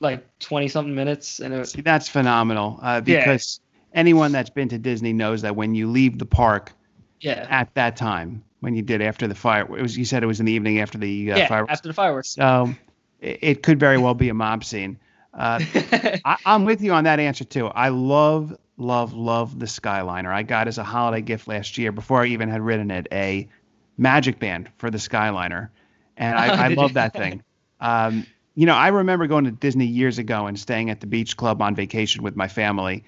like 0.00 0.24
twenty 0.38 0.68
something 0.68 0.94
minutes, 0.94 1.40
and 1.40 1.54
it, 1.54 1.66
See, 1.66 1.80
that's 1.80 2.08
phenomenal. 2.08 2.78
Uh, 2.82 3.00
Yeah. 3.04 3.24
because 3.24 3.60
anyone 3.94 4.32
that's 4.32 4.50
been 4.50 4.68
to 4.68 4.78
Disney 4.78 5.12
knows 5.12 5.42
that 5.42 5.56
when 5.56 5.74
you 5.74 5.88
leave 5.90 6.18
the 6.18 6.26
park 6.26 6.72
yeah, 7.20 7.46
at 7.48 7.72
that 7.74 7.96
time, 7.96 8.44
when 8.60 8.74
you 8.74 8.82
did 8.82 9.00
after 9.00 9.26
the 9.26 9.34
fire, 9.34 9.62
it 9.62 9.82
was 9.82 9.96
you 9.96 10.04
said 10.04 10.22
it 10.22 10.26
was 10.26 10.40
in 10.40 10.46
the 10.46 10.52
evening 10.52 10.80
after 10.80 10.98
the 10.98 11.32
uh, 11.32 11.38
yeah, 11.38 11.48
fireworks. 11.48 11.72
after 11.72 11.88
the 11.88 11.94
fireworks. 11.94 12.28
So 12.30 12.74
it, 13.20 13.38
it 13.42 13.62
could 13.62 13.80
very 13.80 13.98
well 13.98 14.14
be 14.14 14.28
a 14.28 14.34
mob 14.34 14.64
scene. 14.64 14.98
Uh, 15.32 15.60
I, 16.24 16.36
I'm 16.44 16.64
with 16.64 16.82
you 16.82 16.92
on 16.92 17.04
that 17.04 17.20
answer 17.20 17.44
too. 17.44 17.66
I 17.66 17.88
love, 17.90 18.56
love, 18.76 19.12
love 19.12 19.58
the 19.58 19.66
Skyliner. 19.66 20.32
I 20.32 20.42
got 20.42 20.68
as 20.68 20.78
a 20.78 20.84
holiday 20.84 21.22
gift 21.22 21.48
last 21.48 21.76
year 21.78 21.92
before 21.92 22.22
I 22.22 22.26
even 22.26 22.48
had 22.48 22.60
ridden 22.62 22.90
it 22.90 23.06
a 23.12 23.48
Magic 23.98 24.38
Band 24.38 24.70
for 24.78 24.90
the 24.90 24.98
Skyliner, 24.98 25.68
and 26.16 26.36
I, 26.38 26.46
I 26.66 26.68
love 26.68 26.94
that 26.94 27.14
thing. 27.14 27.42
Um, 27.80 28.26
you 28.56 28.66
know, 28.66 28.74
I 28.74 28.88
remember 28.88 29.28
going 29.28 29.44
to 29.44 29.52
Disney 29.52 29.86
years 29.86 30.18
ago 30.18 30.46
and 30.46 30.58
staying 30.58 30.90
at 30.90 31.00
the 31.00 31.06
beach 31.06 31.36
club 31.36 31.62
on 31.62 31.76
vacation 31.76 32.24
with 32.24 32.34
my 32.34 32.48
family, 32.48 33.04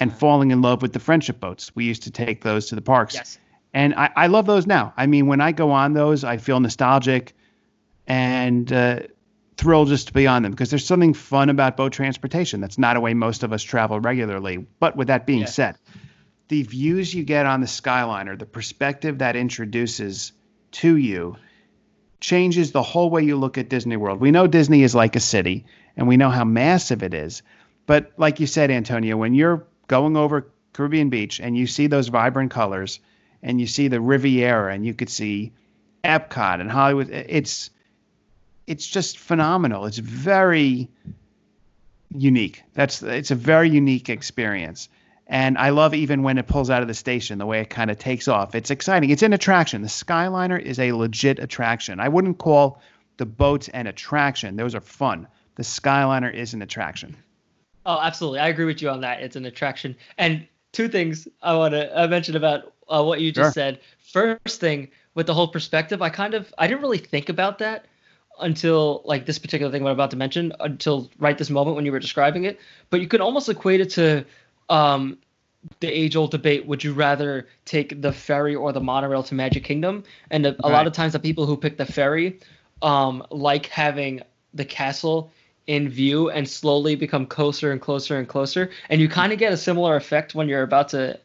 and 0.00 0.16
falling 0.16 0.50
in 0.50 0.62
love 0.62 0.82
with 0.82 0.92
the 0.92 0.98
friendship 0.98 1.38
boats. 1.38 1.74
We 1.76 1.84
used 1.84 2.04
to 2.04 2.10
take 2.10 2.42
those 2.42 2.66
to 2.68 2.74
the 2.74 2.82
parks. 2.82 3.14
yes. 3.14 3.38
And 3.72 3.94
I, 3.94 4.10
I 4.16 4.26
love 4.26 4.46
those 4.46 4.66
now. 4.66 4.92
I 4.96 5.06
mean, 5.06 5.26
when 5.26 5.40
I 5.40 5.52
go 5.52 5.70
on 5.70 5.92
those, 5.92 6.24
I 6.24 6.38
feel 6.38 6.58
nostalgic 6.58 7.34
and 8.06 8.72
uh, 8.72 9.00
thrilled 9.56 9.88
just 9.88 10.08
to 10.08 10.12
be 10.12 10.26
on 10.26 10.42
them 10.42 10.50
because 10.50 10.70
there's 10.70 10.86
something 10.86 11.14
fun 11.14 11.50
about 11.50 11.76
boat 11.76 11.92
transportation. 11.92 12.60
That's 12.60 12.78
not 12.78 12.96
a 12.96 13.00
way 13.00 13.14
most 13.14 13.44
of 13.44 13.52
us 13.52 13.62
travel 13.62 14.00
regularly. 14.00 14.66
But 14.80 14.96
with 14.96 15.06
that 15.08 15.24
being 15.26 15.46
said, 15.46 15.76
the 16.48 16.62
views 16.64 17.14
you 17.14 17.22
get 17.22 17.46
on 17.46 17.60
the 17.60 17.68
Skyliner, 17.68 18.36
the 18.36 18.46
perspective 18.46 19.18
that 19.18 19.36
introduces 19.36 20.32
to 20.72 20.96
you, 20.96 21.36
changes 22.20 22.72
the 22.72 22.82
whole 22.82 23.10
way 23.10 23.22
you 23.22 23.36
look 23.36 23.58
at 23.58 23.68
Disney 23.68 23.96
World. 23.96 24.20
We 24.20 24.30
know 24.30 24.46
Disney 24.46 24.82
is 24.82 24.94
like 24.94 25.16
a 25.16 25.20
city, 25.20 25.64
and 25.96 26.06
we 26.06 26.16
know 26.16 26.30
how 26.30 26.44
massive 26.44 27.02
it 27.02 27.14
is. 27.14 27.42
But 27.86 28.12
like 28.16 28.40
you 28.40 28.46
said, 28.46 28.70
Antonio, 28.70 29.16
when 29.16 29.34
you're 29.34 29.66
going 29.88 30.16
over 30.16 30.50
Caribbean 30.72 31.08
Beach 31.08 31.40
and 31.40 31.56
you 31.56 31.66
see 31.66 31.86
those 31.86 32.08
vibrant 32.08 32.50
colors, 32.50 33.00
and 33.42 33.60
you 33.60 33.66
see 33.66 33.88
the 33.88 34.00
Riviera, 34.00 34.74
and 34.74 34.84
you 34.84 34.94
could 34.94 35.08
see 35.08 35.52
Epcot 36.04 36.60
and 36.60 36.70
Hollywood, 36.70 37.10
it's 37.10 37.70
it's 38.66 38.86
just 38.86 39.18
phenomenal. 39.18 39.86
It's 39.86 39.98
very 39.98 40.88
unique. 42.14 42.62
That's 42.74 43.02
it's 43.02 43.30
a 43.30 43.34
very 43.34 43.70
unique 43.70 44.08
experience. 44.08 44.88
And 45.32 45.56
I 45.58 45.70
love 45.70 45.94
even 45.94 46.24
when 46.24 46.38
it 46.38 46.48
pulls 46.48 46.70
out 46.70 46.82
of 46.82 46.88
the 46.88 46.94
station, 46.94 47.38
the 47.38 47.46
way 47.46 47.60
it 47.60 47.70
kind 47.70 47.88
of 47.88 47.98
takes 47.98 48.26
off. 48.26 48.56
It's 48.56 48.70
exciting. 48.70 49.10
It's 49.10 49.22
an 49.22 49.32
attraction. 49.32 49.80
The 49.80 49.88
Skyliner 49.88 50.60
is 50.60 50.80
a 50.80 50.90
legit 50.90 51.38
attraction. 51.38 52.00
I 52.00 52.08
wouldn't 52.08 52.38
call 52.38 52.82
the 53.16 53.26
boats 53.26 53.68
an 53.68 53.86
attraction. 53.86 54.56
Those 54.56 54.74
are 54.74 54.80
fun. 54.80 55.28
The 55.54 55.62
Skyliner 55.62 56.34
is 56.34 56.52
an 56.52 56.62
attraction. 56.62 57.16
Oh, 57.86 58.00
absolutely. 58.02 58.40
I 58.40 58.48
agree 58.48 58.64
with 58.64 58.82
you 58.82 58.90
on 58.90 59.02
that. 59.02 59.22
It's 59.22 59.36
an 59.36 59.46
attraction. 59.46 59.94
And 60.18 60.48
two 60.72 60.88
things 60.88 61.28
I 61.42 61.56
want 61.56 61.74
to 61.74 62.08
mention 62.08 62.34
about 62.34 62.72
uh, 62.88 63.04
what 63.04 63.20
you 63.20 63.30
just 63.30 63.46
Sure. 63.46 63.52
said. 63.52 63.80
First 64.12 64.58
thing, 64.58 64.88
with 65.14 65.26
the 65.26 65.34
whole 65.34 65.48
perspective, 65.48 66.02
I 66.02 66.08
kind 66.08 66.34
of 66.34 66.52
I 66.58 66.66
didn't 66.66 66.82
really 66.82 66.98
think 66.98 67.28
about 67.28 67.58
that 67.58 67.86
until 68.40 69.02
like 69.04 69.26
this 69.26 69.38
particular 69.38 69.70
thing 69.70 69.82
I'm 69.82 69.92
about 69.92 70.10
to 70.10 70.16
mention 70.16 70.52
until 70.58 71.08
right 71.18 71.38
this 71.38 71.50
moment 71.50 71.76
when 71.76 71.86
you 71.86 71.92
were 71.92 72.00
describing 72.00 72.44
it. 72.44 72.58
But 72.90 73.00
you 73.00 73.06
could 73.06 73.20
almost 73.20 73.48
equate 73.48 73.80
it 73.80 73.90
to 73.90 74.24
um, 74.70 75.18
the 75.80 75.88
age 75.88 76.16
old 76.16 76.30
debate 76.30 76.66
would 76.66 76.82
you 76.82 76.92
rather 76.92 77.46
take 77.64 78.00
the 78.00 78.12
ferry 78.12 78.54
or 78.54 78.72
the 78.72 78.80
monorail 78.80 79.22
to 79.24 79.34
Magic 79.34 79.64
Kingdom? 79.64 80.04
And 80.30 80.46
a, 80.46 80.56
a 80.66 80.70
lot 80.70 80.86
of 80.86 80.92
times, 80.92 81.12
the 81.12 81.18
people 81.18 81.46
who 81.46 81.56
pick 81.56 81.76
the 81.76 81.84
ferry 81.84 82.40
um, 82.82 83.26
like 83.30 83.66
having 83.66 84.22
the 84.54 84.64
castle 84.64 85.30
in 85.66 85.88
view 85.88 86.30
and 86.30 86.48
slowly 86.48 86.96
become 86.96 87.26
closer 87.26 87.70
and 87.70 87.80
closer 87.80 88.18
and 88.18 88.28
closer. 88.28 88.70
And 88.88 89.00
you 89.00 89.08
kind 89.08 89.32
of 89.32 89.38
get 89.38 89.52
a 89.52 89.56
similar 89.56 89.96
effect 89.96 90.34
when 90.34 90.48
you're 90.48 90.62
about 90.62 90.88
to 90.90 91.20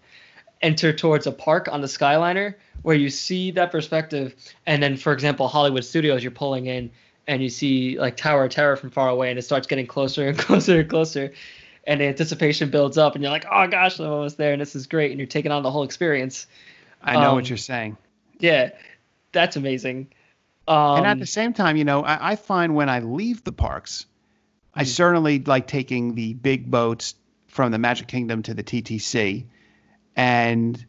enter 0.61 0.93
towards 0.93 1.27
a 1.27 1.31
park 1.31 1.67
on 1.71 1.81
the 1.81 1.87
Skyliner, 1.87 2.55
where 2.81 2.95
you 2.95 3.09
see 3.09 3.51
that 3.51 3.71
perspective. 3.71 4.35
And 4.65 4.83
then, 4.83 4.97
for 4.97 5.13
example, 5.13 5.47
Hollywood 5.47 5.85
Studios, 5.85 6.23
you're 6.23 6.31
pulling 6.31 6.67
in 6.67 6.91
and 7.27 7.41
you 7.41 7.49
see 7.49 7.97
like 7.99 8.17
Tower 8.17 8.45
of 8.45 8.51
Terror 8.51 8.75
from 8.75 8.91
far 8.91 9.09
away, 9.09 9.29
and 9.29 9.39
it 9.39 9.41
starts 9.41 9.65
getting 9.65 9.87
closer 9.87 10.27
and 10.27 10.37
closer 10.45 10.81
and 10.81 10.89
closer. 10.89 11.33
And 11.87 12.01
the 12.01 12.05
anticipation 12.05 12.69
builds 12.71 12.97
up, 12.97 13.13
and 13.13 13.23
you're 13.23 13.31
like, 13.31 13.45
"Oh 13.51 13.67
gosh, 13.67 13.99
I'm 13.99 14.07
almost 14.07 14.37
there, 14.37 14.53
and 14.53 14.61
this 14.61 14.75
is 14.75 14.87
great." 14.87 15.11
And 15.11 15.19
you're 15.19 15.27
taking 15.27 15.51
on 15.51 15.61
the 15.61 15.69
whole 15.69 15.83
experience. 15.83 16.47
I 17.03 17.13
know 17.13 17.29
Um, 17.29 17.35
what 17.35 17.47
you're 17.47 17.57
saying. 17.57 17.97
Yeah, 18.39 18.71
that's 19.31 19.55
amazing. 19.55 20.07
Um, 20.67 20.97
and 20.97 21.05
at 21.05 21.19
the 21.19 21.27
same 21.27 21.53
time, 21.53 21.77
you 21.77 21.83
know, 21.85 22.03
I, 22.03 22.31
I 22.31 22.35
find 22.37 22.73
when 22.73 22.89
I 22.89 22.99
leave 22.99 23.43
the 23.43 23.51
parks, 23.51 24.07
I 24.73 24.83
Mhm. 24.83 24.87
certainly 24.87 25.39
like 25.39 25.67
taking 25.67 26.15
the 26.15 26.33
big 26.33 26.71
boats 26.71 27.13
from 27.47 27.71
the 27.71 27.77
Magic 27.77 28.07
Kingdom 28.07 28.41
to 28.43 28.53
the 28.55 28.63
TTC 28.63 29.45
and 30.15 30.83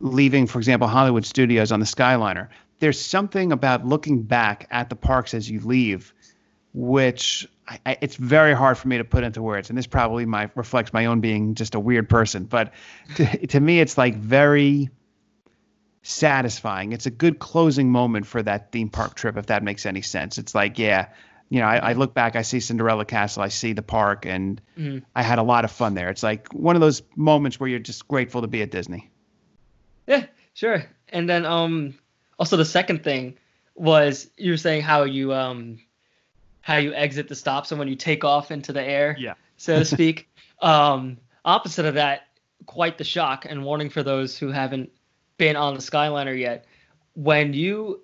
leaving, 0.00 0.46
for 0.46 0.58
example, 0.58 0.88
Hollywood 0.88 1.26
Studios 1.26 1.72
on 1.72 1.78
the 1.80 1.86
Skyliner. 1.86 2.48
There's 2.80 3.00
something 3.00 3.52
about 3.52 3.86
looking 3.86 4.22
back 4.22 4.66
at 4.70 4.88
the 4.88 4.96
parks 4.96 5.34
as 5.34 5.48
you 5.50 5.60
leave, 5.60 6.12
which 6.74 7.46
I, 7.68 7.78
I, 7.84 7.98
it's 8.00 8.16
very 8.16 8.54
hard 8.54 8.78
for 8.78 8.88
me 8.88 8.98
to 8.98 9.04
put 9.04 9.24
into 9.24 9.42
words. 9.42 9.68
And 9.68 9.78
this 9.78 9.86
probably 9.86 10.26
my, 10.26 10.50
reflects 10.54 10.92
my 10.92 11.06
own 11.06 11.20
being 11.20 11.54
just 11.54 11.74
a 11.74 11.80
weird 11.80 12.08
person. 12.08 12.44
But 12.44 12.72
to, 13.16 13.46
to 13.48 13.60
me, 13.60 13.80
it's 13.80 13.98
like 13.98 14.16
very 14.16 14.90
satisfying. 16.02 16.92
It's 16.92 17.06
a 17.06 17.10
good 17.10 17.38
closing 17.38 17.90
moment 17.90 18.26
for 18.26 18.42
that 18.42 18.72
theme 18.72 18.88
park 18.88 19.14
trip, 19.14 19.36
if 19.36 19.46
that 19.46 19.62
makes 19.62 19.86
any 19.86 20.02
sense. 20.02 20.38
It's 20.38 20.54
like, 20.54 20.78
yeah, 20.78 21.08
you 21.48 21.60
know, 21.60 21.66
I, 21.66 21.90
I 21.90 21.92
look 21.92 22.14
back, 22.14 22.34
I 22.34 22.42
see 22.42 22.60
Cinderella 22.60 23.04
Castle, 23.04 23.42
I 23.42 23.48
see 23.48 23.72
the 23.72 23.82
park, 23.82 24.26
and 24.26 24.60
Mhm. 24.76 25.04
I 25.14 25.22
had 25.22 25.38
a 25.38 25.42
lot 25.42 25.64
of 25.64 25.70
fun 25.70 25.94
there. 25.94 26.08
It's 26.08 26.22
like 26.22 26.52
one 26.52 26.76
of 26.76 26.80
those 26.80 27.02
moments 27.14 27.60
where 27.60 27.68
you're 27.68 27.78
just 27.78 28.08
grateful 28.08 28.40
to 28.40 28.48
be 28.48 28.62
at 28.62 28.70
Disney. 28.70 29.10
Yeah, 30.06 30.24
sure. 30.54 30.84
And 31.10 31.28
then 31.28 31.44
um 31.44 31.94
also 32.38 32.56
the 32.56 32.64
second 32.64 33.04
thing 33.04 33.36
was 33.74 34.28
you 34.36 34.50
were 34.52 34.56
saying 34.56 34.82
how 34.82 35.04
you 35.04 35.32
um 35.34 35.78
how 36.62 36.76
you 36.78 36.94
exit 36.94 37.28
the 37.28 37.34
stops 37.34 37.70
and 37.72 37.78
when 37.78 37.88
you 37.88 37.96
take 37.96 38.24
off 38.24 38.50
into 38.50 38.72
the 38.72 38.82
air, 38.82 39.14
Yeah. 39.18 39.34
so 39.56 39.78
to 39.78 39.84
speak. 39.96 40.28
um 40.60 41.18
opposite 41.44 41.84
of 41.84 41.94
that, 41.94 42.28
quite 42.66 42.96
the 42.98 43.04
shock 43.04 43.44
and 43.48 43.64
warning 43.64 43.90
for 43.90 44.02
those 44.02 44.38
who 44.38 44.48
haven't 44.48 44.90
been 45.38 45.56
on 45.56 45.74
the 45.74 45.80
Skyliner 45.80 46.38
yet. 46.38 46.64
When 47.14 47.52
you 47.52 48.02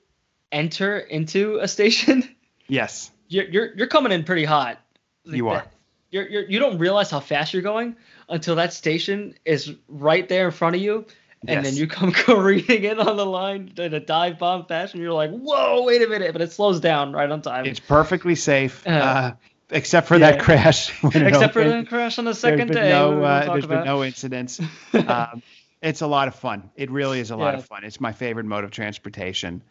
enter 0.52 0.98
into 0.98 1.58
a 1.58 1.68
station, 1.68 2.22
Yes, 2.68 3.10
you're 3.28 3.44
you're, 3.46 3.74
you're 3.76 3.86
coming 3.86 4.12
in 4.12 4.24
pretty 4.24 4.44
hot. 4.44 4.78
Like 5.24 5.36
You 5.36 5.48
are. 5.48 5.56
that- 5.58 5.72
You're, 6.10 6.28
you're, 6.28 6.42
you 6.50 6.58
don't 6.58 6.78
realize 6.78 7.10
how 7.10 7.20
fast 7.20 7.52
you're 7.54 7.62
going 7.62 7.96
until 8.28 8.56
that 8.56 8.72
station 8.72 9.34
is 9.44 9.72
right 9.88 10.28
there 10.28 10.46
in 10.46 10.52
front 10.52 10.74
of 10.76 10.82
you, 10.82 11.06
and 11.46 11.64
then 11.64 11.74
you 11.74 11.86
come 11.86 12.10
careening 12.24 12.84
in 12.84 12.98
on 12.98 13.16
the 13.16 13.26
line 13.26 13.72
in 13.76 13.94
a 13.94 14.00
dive 14.00 14.38
bomb 14.38 14.66
fashion. 14.66 15.00
You're 15.00 15.12
like, 15.12 15.30
whoa, 15.30 15.82
wait 15.84 16.02
a 16.02 16.08
minute, 16.08 16.32
but 16.32 16.42
it 16.42 16.50
slows 16.52 16.80
down 16.80 17.12
right 17.12 17.30
on 17.30 17.42
time. 17.42 17.64
it's 17.66 17.80
perfectly 17.80 18.34
safe, 18.34 18.84
Uh, 18.86 18.90
uh, 18.90 19.32
except 19.70 20.08
for 20.08 20.16
yeah. 20.16 20.32
that 20.32 20.40
crash. 20.40 20.90
Except 21.14 21.52
for 21.52 21.62
the 21.64 21.84
crash 21.88 22.18
on 22.18 22.24
the 22.24 22.34
second 22.34 22.72
day. 22.72 22.90
no, 22.90 23.22
uh, 23.22 23.52
there's 23.52 23.66
been 23.66 23.84
no 23.84 24.02
incidents. 24.02 24.60
um, 25.06 25.42
it's 25.82 26.00
a 26.00 26.06
lot 26.06 26.26
of 26.26 26.34
fun. 26.34 26.70
It 26.74 26.90
really 26.90 27.20
is 27.20 27.30
a 27.30 27.36
lot 27.36 27.52
Yeah. 27.54 27.58
of 27.60 27.66
fun. 27.66 27.84
It's 27.84 28.00
my 28.00 28.12
favorite 28.12 28.46
mode 28.46 28.64
of 28.64 28.70
transportation, 28.72 29.62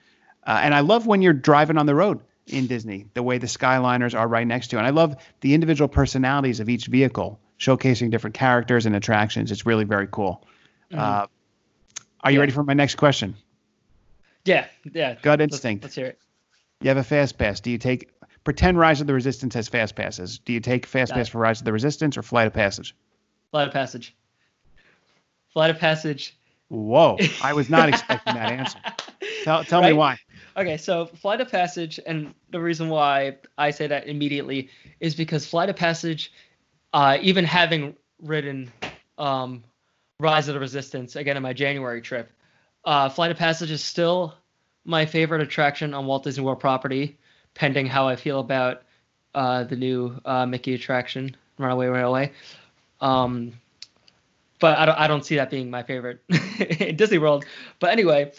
uh, 0.45 0.59
and 0.63 0.73
I 0.73 0.79
love 0.79 1.05
when 1.05 1.21
you're 1.21 1.33
driving 1.33 1.77
on 1.77 1.85
the 1.85 1.95
road 1.95 2.21
in 2.47 2.67
Disney. 2.67 3.07
The 3.13 3.23
way 3.23 3.39
the 3.39 3.47
Skyliners 3.47 4.17
are 4.17 4.27
right 4.27 4.47
next 4.47 4.67
to 4.69 4.75
you, 4.75 4.77
and 4.77 4.87
I 4.87 4.91
love 4.91 5.17
the 5.41 5.53
individual 5.53 5.89
personalities 5.89 6.61
of 6.61 6.69
each 6.69 6.85
vehicle, 6.87 7.39
showcasing 7.59 8.09
different 8.11 8.35
characters 8.35 8.85
and 8.85 8.95
attractions. 8.95 9.51
It's 9.51 9.65
really 9.65 9.83
very 9.83 10.07
cool. 10.09 10.45
Mhm. 10.93 11.27
Are 12.21 12.31
you 12.31 12.37
Yeah. 12.37 12.41
ready 12.41 12.51
for 12.51 12.63
my 12.63 12.73
next 12.73 12.95
question? 12.95 13.35
yeah, 14.45 14.67
yeah. 14.93 15.15
Gut 15.21 15.39
Let's- 15.39 15.53
instinct. 15.55 15.83
Let's, 15.83 15.95
hear 15.95 16.05
it. 16.07 16.19
You 16.81 16.87
have 16.89 16.97
a 16.97 17.03
fast 17.03 17.37
pass. 17.37 17.59
Do 17.59 17.69
you 17.71 17.77
take 17.77 18.11
pretend 18.43 18.77
Rise 18.77 19.01
of 19.01 19.07
the 19.07 19.13
Resistance 19.13 19.53
has 19.55 19.67
fast 19.67 19.95
passes? 19.95 20.39
Do 20.39 20.53
you 20.53 20.59
take 20.59 20.85
fast 20.85 21.11
Got 21.11 21.17
pass 21.17 21.27
it. 21.27 21.31
for 21.31 21.39
Rise 21.39 21.59
of 21.59 21.65
the 21.65 21.73
Resistance 21.73 22.17
or 22.17 22.21
Flight 22.23 22.47
of 22.47 22.53
Passage? 22.53 22.95
Flight 23.51 23.67
of 23.67 23.73
Passage. 23.73 24.15
Flight 25.53 25.69
of 25.71 25.79
Passage. 25.79 26.35
Whoa, 26.69 27.17
I 27.41 27.53
was 27.53 27.69
not 27.69 27.89
expecting 27.89 28.33
that 28.35 28.51
answer. 28.51 28.79
Tell, 29.43 29.63
tell 29.63 29.81
me 29.81 29.93
why. 29.93 30.17
Okay, 30.57 30.75
so 30.77 31.05
Flight 31.05 31.39
of 31.39 31.49
Passage, 31.49 31.99
and 32.05 32.33
the 32.51 32.59
reason 32.59 32.89
why 32.89 33.37
I 33.57 33.71
say 33.71 33.87
that 33.87 34.07
immediately 34.07 34.69
is 34.99 35.15
because 35.15 35.45
Flight 35.45 35.69
of 35.69 35.77
Passage, 35.77 36.31
uh, 36.93 37.17
even 37.21 37.45
having 37.45 37.95
ridden 38.21 38.71
um, 39.17 39.63
Rise 40.19 40.47
of 40.47 40.55
the 40.55 40.59
Resistance 40.59 41.15
again 41.15 41.37
in 41.37 41.43
my 41.43 41.53
January 41.53 42.01
trip, 42.01 42.31
uh, 42.85 43.07
Flight 43.07 43.29
of 43.29 43.37
Passage 43.37 43.69
is 43.69 43.83
still 43.83 44.33
my 44.83 45.05
favorite 45.05 45.41
attraction 45.41 45.93
on 45.93 46.07
Walt 46.07 46.23
Disney 46.23 46.43
World 46.43 46.59
property, 46.59 47.19
pending 47.53 47.85
how 47.85 48.07
I 48.07 48.15
feel 48.15 48.39
about 48.39 48.81
uh, 49.35 49.65
the 49.65 49.75
new 49.75 50.19
uh, 50.25 50.47
Mickey 50.47 50.73
attraction, 50.73 51.37
Runaway 51.59 51.85
Railway. 51.85 52.31
Um, 52.99 53.53
but 54.59 54.79
I 54.79 54.87
don't, 54.87 54.97
I 54.97 55.05
don't 55.05 55.23
see 55.23 55.35
that 55.35 55.51
being 55.51 55.69
my 55.69 55.83
favorite 55.83 56.19
in 56.79 56.95
Disney 56.95 57.19
World. 57.19 57.45
But 57.79 57.91
anyway, 57.91 58.31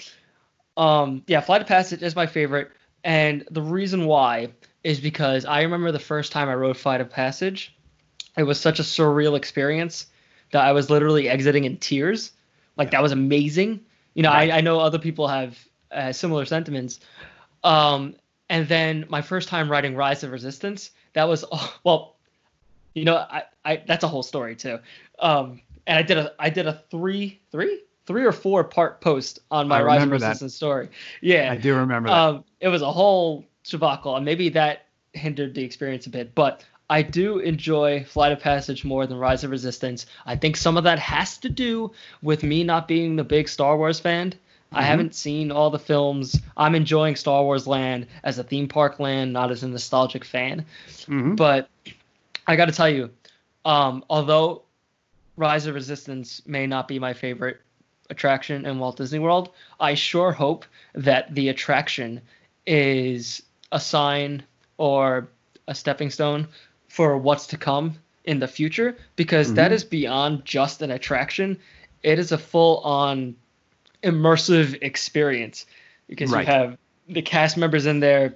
um, 0.77 1.23
yeah, 1.29 1.41
Flight 1.43 1.61
of 1.61 1.69
Passage 1.69 2.03
is 2.03 2.17
my 2.17 2.27
favorite, 2.27 2.73
and 3.05 3.47
the 3.53 3.63
reason 3.63 4.07
why 4.07 4.49
is 4.83 4.99
because 4.99 5.45
I 5.45 5.63
remember 5.63 5.93
the 5.93 6.01
first 6.01 6.33
time 6.33 6.49
I 6.49 6.55
rode 6.55 6.77
Flight 6.77 7.01
of 7.01 7.09
Passage, 7.09 7.73
it 8.37 8.43
was 8.43 8.59
such 8.59 8.81
a 8.81 8.83
surreal 8.83 9.37
experience 9.37 10.07
that 10.51 10.65
I 10.65 10.73
was 10.73 10.91
literally 10.91 11.29
exiting 11.29 11.65
in 11.65 11.77
tears. 11.79 12.33
Like 12.77 12.91
that 12.91 13.03
was 13.03 13.13
amazing. 13.13 13.81
You 14.15 14.23
know. 14.23 14.31
I, 14.31 14.59
I 14.59 14.61
know 14.61 14.81
other 14.81 14.99
people 14.99 15.29
have 15.29 15.59
uh, 15.93 16.13
similar 16.13 16.45
sentiments. 16.45 17.01
Um, 17.65 18.15
and 18.51 18.67
then 18.69 19.05
my 19.09 19.23
first 19.23 19.49
time 19.49 19.71
riding 19.71 19.95
Rise 19.95 20.25
of 20.25 20.31
Resistance, 20.31 20.91
that 21.13 21.29
was 21.29 21.45
well, 21.85 22.17
you 22.95 23.05
know, 23.05 23.17
I, 23.17 23.45
I 23.65 23.83
that's 23.87 24.05
a 24.05 24.09
whole 24.09 24.23
story 24.23 24.57
too. 24.57 24.79
Um, 25.19 25.61
and 25.87 25.99
I 25.99 26.03
did 26.03 26.19
a 26.19 26.33
I 26.39 26.51
did 26.51 26.67
a 26.67 26.83
three 26.91 27.41
three 27.51 27.81
three 28.07 28.25
or 28.25 28.33
four 28.33 28.65
part 28.65 29.01
post 29.01 29.41
on 29.51 29.69
my 29.69 29.83
Rise 29.83 29.97
of 29.97 30.03
remember 30.03 30.19
that. 30.19 30.29
Resistance 30.29 30.55
story. 30.55 30.89
Yeah, 31.21 31.53
I 31.53 31.57
do 31.57 31.75
remember 31.75 32.09
that. 32.09 32.17
um, 32.17 32.45
it 32.61 32.69
was 32.69 32.83
a 32.83 32.91
whole 32.91 33.45
debacle, 33.65 34.17
and 34.17 34.25
maybe 34.25 34.49
that 34.51 34.87
hindered 35.13 35.55
the 35.55 35.63
experience 35.63 36.07
a 36.07 36.11
bit. 36.11 36.35
But 36.35 36.65
I 36.91 37.03
do 37.03 37.39
enjoy 37.39 38.05
Flight 38.05 38.33
of 38.33 38.41
Passage 38.41 38.85
more 38.85 39.07
than 39.07 39.19
Rise 39.19 39.45
of 39.45 39.51
Resistance. 39.51 40.07
I 40.25 40.37
think 40.37 40.57
some 40.57 40.77
of 40.77 40.85
that 40.85 40.99
has 40.99 41.37
to 41.39 41.49
do 41.49 41.93
with 42.23 42.43
me 42.43 42.65
not 42.65 42.89
being 42.89 43.17
the 43.17 43.25
big 43.25 43.49
Star 43.49 43.77
Wars 43.77 44.01
fan. 44.01 44.35
I 44.73 44.83
Mhm. 44.83 44.87
haven't 44.87 45.15
seen 45.15 45.51
all 45.51 45.71
the 45.71 45.79
films. 45.79 46.41
I'm 46.57 46.75
enjoying 46.75 47.17
Star 47.17 47.43
Wars 47.43 47.67
Land 47.67 48.07
as 48.25 48.39
a 48.39 48.45
theme 48.45 48.69
park 48.69 49.01
land, 49.01 49.33
not 49.33 49.51
as 49.51 49.63
a 49.63 49.69
nostalgic 49.69 50.25
fan. 50.25 50.65
Mhm. 51.07 51.37
But 51.37 51.69
I 52.47 52.57
got 52.57 52.67
to 52.67 52.73
tell 52.73 52.89
you, 52.89 53.11
um, 53.65 54.05
although 54.09 54.63
Rise 55.37 55.67
of 55.67 55.75
Resistance 55.75 56.43
may 56.47 56.67
not 56.67 56.89
be 56.89 56.99
my 56.99 57.13
favorite 57.13 57.61
attraction 58.11 58.65
in 58.65 58.79
Walt 58.79 58.97
Disney 58.97 59.19
World, 59.19 59.51
I 59.79 59.95
sure 59.95 60.33
hope 60.33 60.65
that 60.95 61.35
the 61.35 61.51
attraction 61.51 62.23
is 62.67 63.43
a 63.73 63.79
sign 63.81 64.43
or 64.79 65.29
a 65.67 65.75
stepping 65.75 66.11
stone 66.11 66.49
for 66.89 67.17
what's 67.17 67.47
to 67.49 67.57
come 67.57 67.95
in 68.25 68.39
the 68.41 68.49
future 68.49 68.97
because 69.17 69.55
that 69.55 69.71
Mhm. 69.71 69.75
is 69.75 69.85
beyond 69.85 70.45
just 70.45 70.83
an 70.83 70.91
attraction. 70.91 71.59
It 72.03 72.19
is 72.19 72.33
a 72.33 72.39
full 72.39 72.79
on 72.79 73.37
immersive 74.03 74.79
experience 74.83 75.67
because 76.09 76.31
Right. 76.31 76.47
you 76.47 76.53
have 76.53 76.79
the 77.09 77.23
cast 77.23 77.57
members 77.57 77.87
in 77.87 78.01
there 78.01 78.35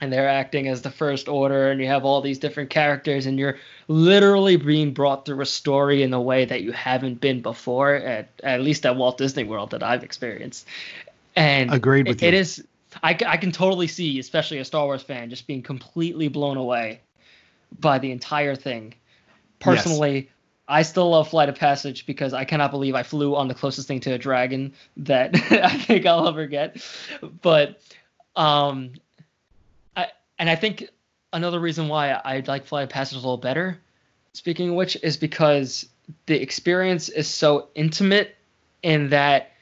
and 0.00 0.12
they're 0.12 0.28
acting 0.28 0.68
as 0.68 0.82
the 0.82 0.90
first 0.90 1.28
order 1.28 1.70
and 1.70 1.80
you 1.80 1.86
have 1.86 2.04
all 2.04 2.20
these 2.20 2.38
different 2.38 2.70
characters 2.70 3.26
and 3.26 3.38
you're 3.38 3.58
literally 3.88 4.56
being 4.56 4.92
brought 4.92 5.24
through 5.24 5.40
a 5.40 5.46
story 5.46 6.02
in 6.02 6.12
a 6.12 6.20
way 6.20 6.44
that 6.44 6.62
you 6.62 6.72
haven't 6.72 7.20
been 7.20 7.40
before 7.40 7.94
at 7.94 8.28
at 8.42 8.60
least 8.60 8.84
at 8.84 8.96
Walt 8.96 9.16
Disney 9.18 9.44
World 9.44 9.70
that 9.70 9.82
I've 9.82 10.02
experienced. 10.02 10.66
And 11.36 11.72
Agreed 11.72 12.08
with 12.08 12.22
it, 12.22 12.28
it 12.28 12.34
you. 12.34 12.40
is 12.40 12.64
I, 13.02 13.16
I 13.26 13.36
can 13.38 13.52
totally 13.52 13.86
see 13.86 14.18
especially 14.18 14.58
a 14.58 14.64
Star 14.64 14.84
Wars 14.84 15.02
fan 15.02 15.30
just 15.30 15.46
being 15.46 15.62
completely 15.62 16.28
blown 16.28 16.56
away 16.58 17.00
by 17.80 17.98
the 17.98 18.10
entire 18.10 18.54
thing. 18.54 18.94
Personally, 19.60 20.30
I 20.68 20.82
still 20.82 21.10
love 21.10 21.28
Flight 21.28 21.48
of 21.48 21.56
Passage 21.56 22.06
because 22.06 22.32
I 22.32 22.44
cannot 22.44 22.70
believe 22.70 22.94
I 22.94 23.02
flew 23.02 23.36
on 23.36 23.48
the 23.48 23.54
closest 23.54 23.88
thing 23.88 24.00
to 24.00 24.12
a 24.12 24.18
dragon 24.18 24.72
that 24.98 25.34
I 25.50 25.76
think 25.76 26.06
I'll 26.06 26.28
ever 26.28 26.46
get. 26.46 26.82
But 27.42 27.80
um 28.36 28.92
I 29.96 30.08
and 30.38 30.48
I 30.48 30.56
think 30.56 30.88
another 31.32 31.60
reason 31.60 31.88
why 31.88 32.12
I 32.12 32.42
like 32.46 32.64
Flight 32.64 32.84
of 32.84 32.88
Passage 32.88 33.16
a 33.16 33.20
little 33.20 33.36
better, 33.36 33.78
speaking 34.32 34.70
of 34.70 34.74
which, 34.76 34.96
is 35.02 35.16
because 35.16 35.88
the 36.26 36.40
experience 36.40 37.08
is 37.08 37.28
so 37.28 37.68
intimate 37.74 38.34
in 38.82 39.10
that 39.10 39.52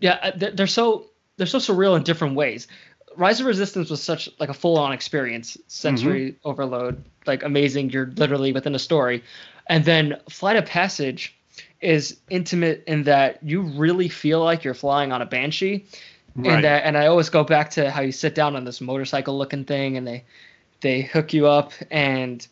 yeah 0.00 0.18
uh, 0.22 0.30
they're, 0.36 0.50
they're 0.52 0.66
so 0.66 1.06
they're 1.36 1.46
so 1.46 1.58
surreal 1.58 1.96
in 1.96 2.02
different 2.02 2.34
ways. 2.34 2.68
Rise 3.16 3.40
of 3.40 3.46
resistance 3.46 3.88
was 3.88 4.02
such 4.02 4.28
like 4.38 4.50
a 4.50 4.54
full-on 4.54 4.92
experience. 4.92 5.56
Sensory 5.66 6.36
overload 6.44 7.02
like 7.26 7.42
amazing 7.42 7.90
you're 7.90 8.06
literally 8.16 8.52
within 8.52 8.74
a 8.74 8.78
story 8.78 9.22
and 9.68 9.84
then 9.84 10.18
flight 10.28 10.56
of 10.56 10.66
passage 10.66 11.36
is 11.80 12.18
intimate 12.30 12.82
in 12.86 13.04
that 13.04 13.42
you 13.42 13.62
really 13.62 14.08
feel 14.08 14.42
like 14.42 14.64
you're 14.64 14.74
flying 14.74 15.12
on 15.12 15.22
a 15.22 15.26
banshee 15.26 15.84
Right. 16.36 16.54
and 16.54 16.64
that 16.64 16.84
and 16.84 16.96
i 16.96 17.06
always 17.06 17.28
go 17.28 17.42
back 17.44 17.70
to 17.70 17.90
how 17.90 18.02
you 18.02 18.12
sit 18.12 18.34
down 18.34 18.54
on 18.56 18.64
this 18.64 18.80
motorcycle 18.80 19.36
looking 19.36 19.64
thing 19.64 19.96
and 19.96 20.06
they 20.06 20.24
they 20.80 21.02
hook 21.02 21.32
you 21.34 21.46
up 21.48 21.72
and 21.90 22.46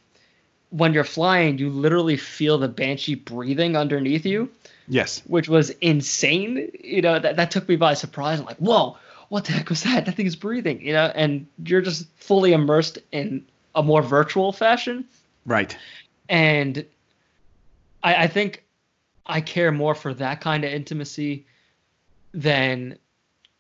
when 0.71 0.93
you're 0.93 1.05
flying 1.05 1.59
you 1.59 1.71
literally 1.71 2.17
feel 2.17 2.59
the 2.59 2.69
banshee 2.69 3.15
breathing 3.15 3.77
underneath 3.77 4.27
you 4.27 4.51
Yes. 4.91 5.23
which 5.27 5.51
was 5.51 5.69
insane. 5.83 6.71
You 6.83 7.03
know, 7.03 7.19
that, 7.19 7.37
that 7.37 7.51
took 7.51 7.69
me 7.69 7.77
by 7.77 7.93
surprise. 7.93 8.41
I'm 8.41 8.47
like, 8.47 8.57
whoa, 8.57 8.97
what 9.29 9.45
the 9.45 9.53
heck 9.53 9.69
was 9.69 9.83
that? 9.83 10.07
That 10.07 10.15
thing 10.17 10.25
is 10.25 10.35
breathing, 10.35 10.81
you 10.81 10.95
know, 10.95 11.13
and 11.15 11.47
you're 11.63 11.83
just 11.83 12.07
fully 12.17 12.55
immersed 12.55 12.97
in 13.13 13.45
a 13.75 13.83
more 13.83 14.03
virtual 14.03 14.53
fashion. 14.53 15.05
Right. 15.47 15.77
And 16.29 16.85
I, 18.03 18.25
I 18.25 18.27
think 18.27 18.65
I 19.27 19.41
care 19.41 19.73
more 19.73 19.95
for 19.95 20.15
that 20.15 20.41
kind 20.41 20.65
of 20.65 20.73
intimacy 20.73 21.47
than 22.33 22.99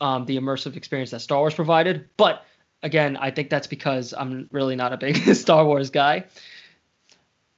um, 0.00 0.26
the 0.26 0.36
immersive 0.38 0.76
experience 0.76 1.10
that 1.10 1.20
Star 1.20 1.38
Wars 1.38 1.54
provided. 1.54 2.08
But 2.16 2.44
again, 2.82 3.16
I 3.16 3.30
think 3.30 3.50
that's 3.50 3.66
because 3.66 4.14
I'm 4.16 4.48
really 4.52 4.76
not 4.76 4.92
a 4.92 4.96
big 4.96 5.16
Star 5.34 5.64
Wars 5.64 5.90
guy. 5.90 6.24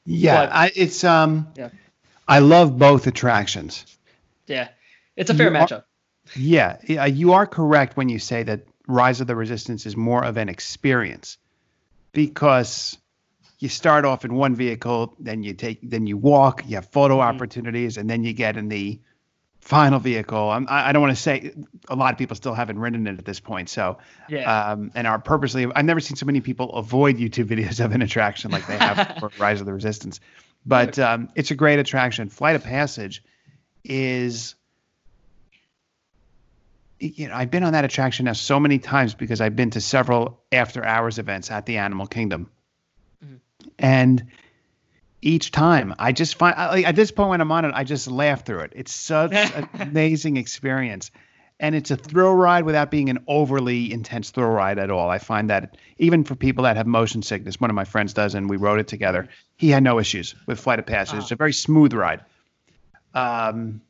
Yeah. 0.05 0.47
But- 0.47 0.53
I, 0.55 0.73
it's 0.75 1.05
um. 1.05 1.49
Yeah. 1.57 1.71
I 2.29 2.39
love 2.39 2.79
both 2.79 3.09
attractions. 3.09 3.85
Yeah, 4.47 4.69
it's 5.17 5.31
a 5.31 5.35
fair 5.35 5.49
You 5.49 5.59
matchup. 5.59 5.83
Yeah, 6.37 6.77
yeah, 6.85 7.07
you 7.07 7.33
are 7.33 7.45
correct 7.45 7.97
when 7.97 8.09
you 8.09 8.21
say 8.21 8.45
that 8.45 8.67
Rise 8.87 9.21
of 9.21 9.27
the 9.27 9.35
Resistance 9.35 9.85
is 9.85 9.97
more 9.97 10.25
of 10.25 10.37
an 10.37 10.49
experience 10.49 11.39
because 12.13 12.99
you 13.59 13.69
start 13.69 14.05
off 14.05 14.25
in 14.25 14.35
one 14.35 14.55
vehicle, 14.55 15.15
then 15.19 15.43
you 15.43 15.53
take, 15.55 15.79
then 15.83 16.07
you 16.07 16.17
walk, 16.17 16.65
you 16.67 16.77
have 16.77 16.87
photo 16.91 17.19
Mhm. 17.19 17.23
opportunities, 17.35 17.97
and 17.99 18.09
then 18.09 18.25
you 18.25 18.33
get 18.33 18.57
in 18.57 18.69
the 18.69 18.99
final 19.61 19.99
vehicle. 19.99 20.51
I'm, 20.51 20.67
I 20.71 20.89
I 20.89 20.93
don't 20.93 21.03
want 21.03 21.15
to 21.15 21.23
say 21.23 21.53
a 21.89 21.95
lot 21.95 22.13
of 22.13 22.19
people 22.19 22.35
still 22.35 22.55
haven't 22.55 22.79
ridden 22.79 23.07
it 23.07 23.19
at 23.19 23.25
this 23.27 23.39
point, 23.41 23.69
so 23.69 23.99
Yeah. 24.31 24.71
um, 24.71 24.91
and 24.95 25.07
are 25.07 25.19
purposely. 25.19 25.67
I've 25.75 25.85
never 25.85 26.01
seen 26.01 26.17
so 26.17 26.25
many 26.25 26.41
people 26.41 26.73
avoid 26.73 27.19
YouTube 27.19 27.45
videos 27.45 27.85
of 27.85 27.93
an 27.93 28.01
attraction 28.01 28.51
like 28.51 28.67
they 28.67 28.79
have 28.79 29.17
for 29.21 29.31
Rise 29.39 29.61
of 29.61 29.67
the 29.67 29.75
Resistance, 29.75 30.21
but 30.65 30.99
um, 30.99 31.29
it's 31.35 31.51
a 31.51 31.55
great 31.55 31.79
attraction. 31.79 32.31
Flight 32.31 32.57
of 32.57 32.65
Passage 32.65 33.23
is, 33.85 34.55
you 37.01 37.29
know, 37.29 37.35
I've 37.35 37.51
been 37.51 37.63
on 37.63 37.73
that 37.73 37.85
attraction 37.85 38.27
now 38.27 38.35
so 38.35 38.61
many 38.61 38.79
times 38.79 39.15
because 39.15 39.41
I've 39.41 39.57
been 39.57 39.71
to 39.71 39.81
several 39.81 40.41
after 40.53 40.85
hours 40.85 41.19
events 41.19 41.51
at 41.51 41.65
the 41.67 41.79
Animal 41.79 42.07
Kingdom, 42.07 42.51
Mhm. 43.25 43.39
and 43.79 44.25
each 45.23 45.51
time 45.51 45.95
I 45.99 46.13
just 46.13 46.37
find 46.37 46.55
I- 46.57 46.83
at 46.83 46.97
this 46.97 47.11
point 47.11 47.31
when 47.31 47.41
I'm 47.41 47.53
on 47.53 47.65
it, 47.65 47.73
I 47.75 47.85
just 47.85 48.07
laugh 48.11 48.45
through 48.45 48.61
it. 48.61 48.73
It's 48.77 48.93
such 48.93 49.33
an 49.55 49.69
amazing 49.79 50.37
experience 50.37 51.11
and 51.59 51.75
it's 51.75 51.91
a 51.91 51.97
thrill 51.97 52.35
ride 52.35 52.65
without 52.65 52.91
being 52.91 53.11
an 53.11 53.19
overly 53.29 53.93
intense 53.93 54.31
thrill 54.31 54.49
ride 54.49 54.79
at 54.79 54.91
all. 54.91 55.11
I 55.11 55.19
find 55.19 55.51
that 55.51 55.77
even 55.99 56.25
for 56.25 56.35
people 56.35 56.65
that 56.65 56.77
have 56.79 56.87
motion 56.87 57.21
sickness, 57.23 57.61
one 57.61 57.69
of 57.69 57.77
my 57.77 57.85
friends 57.85 58.15
does, 58.15 58.35
and 58.35 58.49
we 58.49 58.57
rode 58.57 58.81
it 58.81 58.89
together. 58.89 59.29
He 59.59 59.69
had 59.69 59.83
no 59.83 59.99
issues 59.99 60.35
with 60.47 60.59
Flight 60.59 60.79
of 60.79 60.87
Passage. 60.87 61.19
It's 61.21 61.31
a 61.33 61.37
very 61.37 61.53
smooth 61.53 61.93
ride. 61.93 62.23
Um, 63.13 63.83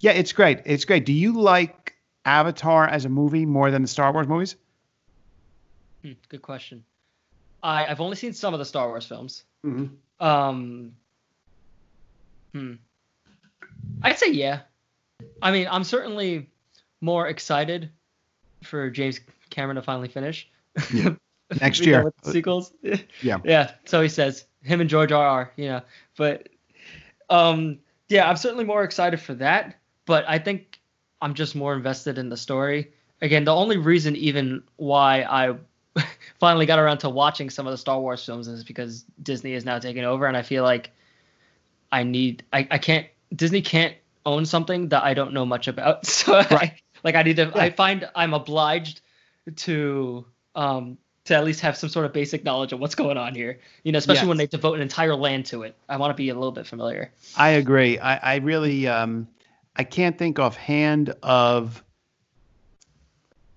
yeah, 0.00 0.10
it's 0.12 0.32
great. 0.32 0.60
It's 0.64 0.84
great. 0.84 1.06
Do 1.06 1.12
you 1.12 1.34
like 1.40 1.93
Avatar 2.24 2.86
as 2.86 3.04
a 3.04 3.08
movie 3.08 3.46
more 3.46 3.70
than 3.70 3.82
the 3.82 3.88
Star 3.88 4.12
Wars 4.12 4.26
movies? 4.26 4.56
Hmm, 6.02 6.12
good 6.28 6.42
question. 6.42 6.84
I, 7.62 7.86
I've 7.86 8.00
only 8.00 8.16
seen 8.16 8.32
some 8.32 8.54
of 8.54 8.58
the 8.58 8.64
Star 8.64 8.88
Wars 8.88 9.06
films. 9.06 9.44
Mm-hmm. 9.64 10.24
Um, 10.24 10.92
hmm. 12.52 12.74
I'd 14.02 14.18
say 14.18 14.30
yeah. 14.30 14.60
I 15.40 15.50
mean, 15.50 15.66
I'm 15.70 15.84
certainly 15.84 16.50
more 17.00 17.28
excited 17.28 17.90
for 18.62 18.90
James 18.90 19.20
Cameron 19.50 19.76
to 19.76 19.82
finally 19.82 20.08
finish. 20.08 20.48
Yeah. 20.92 21.10
Next 21.60 21.84
year. 21.84 22.12
sequels. 22.22 22.72
Yeah. 23.22 23.38
Yeah. 23.44 23.72
So 23.84 24.00
he 24.00 24.08
says 24.08 24.44
him 24.62 24.80
and 24.80 24.90
George 24.90 25.12
R. 25.12 25.24
R. 25.24 25.52
You 25.56 25.68
know, 25.68 25.80
but 26.16 26.48
um, 27.30 27.78
yeah, 28.08 28.28
I'm 28.28 28.36
certainly 28.36 28.64
more 28.64 28.84
excited 28.84 29.20
for 29.20 29.34
that. 29.34 29.78
But 30.06 30.24
I 30.28 30.38
think 30.38 30.80
I'm 31.20 31.34
just 31.34 31.54
more 31.54 31.74
invested 31.74 32.18
in 32.18 32.28
the 32.28 32.36
story. 32.36 32.92
Again, 33.22 33.44
the 33.44 33.54
only 33.54 33.76
reason 33.76 34.16
even 34.16 34.62
why 34.76 35.22
I 35.22 35.54
finally 36.40 36.66
got 36.66 36.78
around 36.78 36.98
to 36.98 37.08
watching 37.08 37.50
some 37.50 37.66
of 37.66 37.70
the 37.70 37.78
Star 37.78 38.00
Wars 38.00 38.24
films 38.24 38.48
is 38.48 38.64
because 38.64 39.04
Disney 39.22 39.52
is 39.52 39.64
now 39.64 39.78
taking 39.78 40.04
over, 40.04 40.26
and 40.26 40.36
I 40.36 40.42
feel 40.42 40.64
like 40.64 40.90
I 41.92 42.02
need 42.02 42.44
I, 42.52 42.66
I 42.70 42.78
can't 42.78 43.06
Disney 43.34 43.62
can't 43.62 43.94
own 44.26 44.46
something 44.46 44.88
that 44.88 45.04
I 45.04 45.14
don't 45.14 45.32
know 45.32 45.46
much 45.46 45.68
about. 45.68 46.06
So 46.06 46.34
I, 46.34 46.46
Right. 46.50 46.82
like 47.02 47.14
I 47.14 47.22
need 47.22 47.36
to 47.36 47.52
I 47.54 47.70
find 47.70 48.08
I'm 48.14 48.34
obliged 48.34 49.00
to 49.56 50.26
um 50.54 50.98
to 51.24 51.34
at 51.34 51.44
least 51.44 51.60
have 51.60 51.76
some 51.76 51.88
sort 51.88 52.04
of 52.04 52.12
basic 52.12 52.44
knowledge 52.44 52.72
of 52.72 52.80
what's 52.80 52.94
going 52.94 53.16
on 53.16 53.34
here. 53.34 53.60
You 53.82 53.92
know, 53.92 53.98
especially 53.98 54.28
when 54.28 54.36
they 54.36 54.46
devote 54.46 54.74
an 54.74 54.82
entire 54.82 55.14
land 55.14 55.46
to 55.46 55.62
it. 55.62 55.74
I 55.88 55.96
want 55.96 56.10
to 56.10 56.14
be 56.14 56.28
a 56.28 56.34
little 56.34 56.52
bit 56.52 56.66
familiar. 56.66 57.12
I 57.36 57.50
agree. 57.50 57.98
I, 57.98 58.34
I 58.34 58.36
really 58.36 58.86
um, 58.88 59.26
I 59.76 59.84
can't 59.84 60.16
think 60.16 60.38
offhand 60.38 61.14
of 61.22 61.82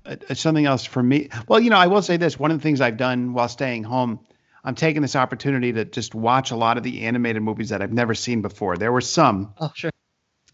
uh, 0.06 0.16
uh, 0.30 0.34
something 0.34 0.66
else 0.66 0.84
for 0.86 1.04
me. 1.04 1.30
Well, 1.48 1.60
you 1.60 1.70
know, 1.70 1.78
I 1.78 1.88
will 1.88 2.02
say 2.02 2.18
this: 2.18 2.40
one 2.40 2.52
of 2.52 2.58
the 2.58 2.64
things 2.64 2.82
I've 2.82 2.98
done 2.98 3.34
while 3.34 3.48
staying 3.50 3.84
home, 3.84 4.20
I'm 4.64 4.76
taking 4.76 5.02
this 5.02 5.16
opportunity 5.16 5.74
to 5.74 5.86
just 5.86 6.16
watch 6.16 6.52
a 6.52 6.56
lot 6.56 6.78
of 6.78 6.84
the 6.84 7.02
animated 7.04 7.42
movies 7.44 7.70
that 7.70 7.82
I've 7.82 7.94
never 7.94 8.16
seen 8.16 8.42
before. 8.42 8.78
There 8.78 8.92
were 8.92 9.02
some 9.02 9.54
Oh, 9.60 9.72
sure. 9.76 9.92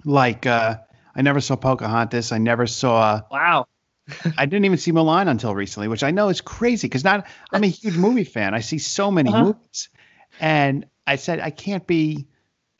like 0.03 0.45
uh, 0.45 0.77
I 1.15 1.21
never 1.21 1.39
saw 1.39 1.55
Pocahontas. 1.55 2.31
I 2.31 2.37
never 2.39 2.67
saw. 2.67 3.21
Wow. 3.31 3.67
I 4.37 4.45
didn't 4.45 4.65
even 4.65 4.77
see 4.77 4.91
Mulan 4.91 5.29
until 5.29 5.55
recently, 5.55 5.87
which 5.87 6.03
I 6.03 6.11
know 6.11 6.27
is 6.27 6.41
crazy 6.41 6.87
because 6.87 7.05
not. 7.05 7.25
I'm 7.53 7.63
a 7.63 7.67
huge 7.67 7.95
movie 7.95 8.25
fan. 8.25 8.53
I 8.53 8.59
see 8.59 8.79
so 8.79 9.09
many 9.09 9.29
Uh-huh. 9.29 9.45
movies, 9.45 9.89
and 10.41 10.85
I 11.07 11.15
said 11.15 11.39
I 11.39 11.51
can't 11.51 11.87
be 11.87 12.27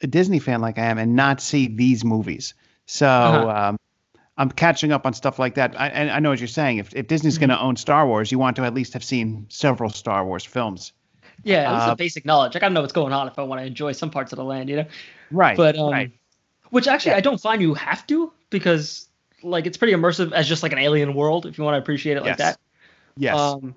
a 0.01 0.07
Disney 0.07 0.39
fan 0.39 0.59
like 0.59 0.77
I 0.77 0.86
am 0.88 0.97
and 0.97 1.15
not 1.15 1.39
see 1.39 1.67
these 1.67 2.03
movies. 2.03 2.55
So 2.86 3.07
Uh-huh. 3.07 3.69
um, 3.69 3.77
I'm 4.38 4.49
catching 4.49 4.91
up 4.91 5.05
on 5.05 5.13
stuff 5.13 5.38
like 5.39 5.55
that. 5.55 5.79
I, 5.79 5.88
and 5.89 6.09
I 6.09 6.19
know 6.19 6.29
what 6.29 6.39
you're 6.39 6.47
saying. 6.47 6.77
If 6.79 6.95
if 6.95 7.07
Disney's 7.07 7.36
Mm-hmm. 7.36 7.41
going 7.41 7.49
to 7.57 7.61
own 7.61 7.75
Star 7.75 8.07
Wars, 8.07 8.31
you 8.31 8.39
want 8.39 8.55
to 8.57 8.63
at 8.63 8.73
least 8.73 8.93
have 8.93 9.03
seen 9.03 9.45
several 9.49 9.89
Star 9.89 10.25
Wars 10.25 10.43
films. 10.43 10.91
Yeah, 11.43 11.71
Uh, 11.71 11.91
a 11.91 11.95
basic 11.95 12.25
knowledge. 12.25 12.55
I 12.55 12.59
gotta 12.59 12.73
know 12.73 12.81
what's 12.81 12.93
going 12.93 13.11
on 13.13 13.27
if 13.27 13.38
I 13.38 13.43
want 13.43 13.61
to 13.61 13.65
enjoy 13.67 13.91
some 13.91 14.09
parts 14.09 14.31
of 14.31 14.38
the 14.38 14.43
land, 14.43 14.69
you 14.69 14.77
know. 14.77 14.86
Right. 15.29 15.57
But 15.57 15.77
um, 15.77 15.91
right. 15.91 16.11
which 16.69 16.88
actually 16.88 17.11
Yeah. 17.11 17.17
I 17.17 17.21
don't 17.21 17.39
find 17.41 17.61
you 17.61 17.73
have 17.73 18.07
to 18.07 18.31
because 18.49 19.07
like 19.43 19.65
it's 19.65 19.77
pretty 19.77 19.93
immersive 19.93 20.31
as 20.31 20.47
just 20.47 20.63
like 20.63 20.71
an 20.71 20.77
alien 20.79 21.13
world 21.15 21.45
if 21.45 21.57
you 21.57 21.63
want 21.65 21.75
to 21.75 21.79
appreciate 21.79 22.15
it 22.17 22.21
like 22.21 22.38
Yes. 22.38 22.38
that. 22.39 22.59
Yes. 23.17 23.38
Um, 23.38 23.75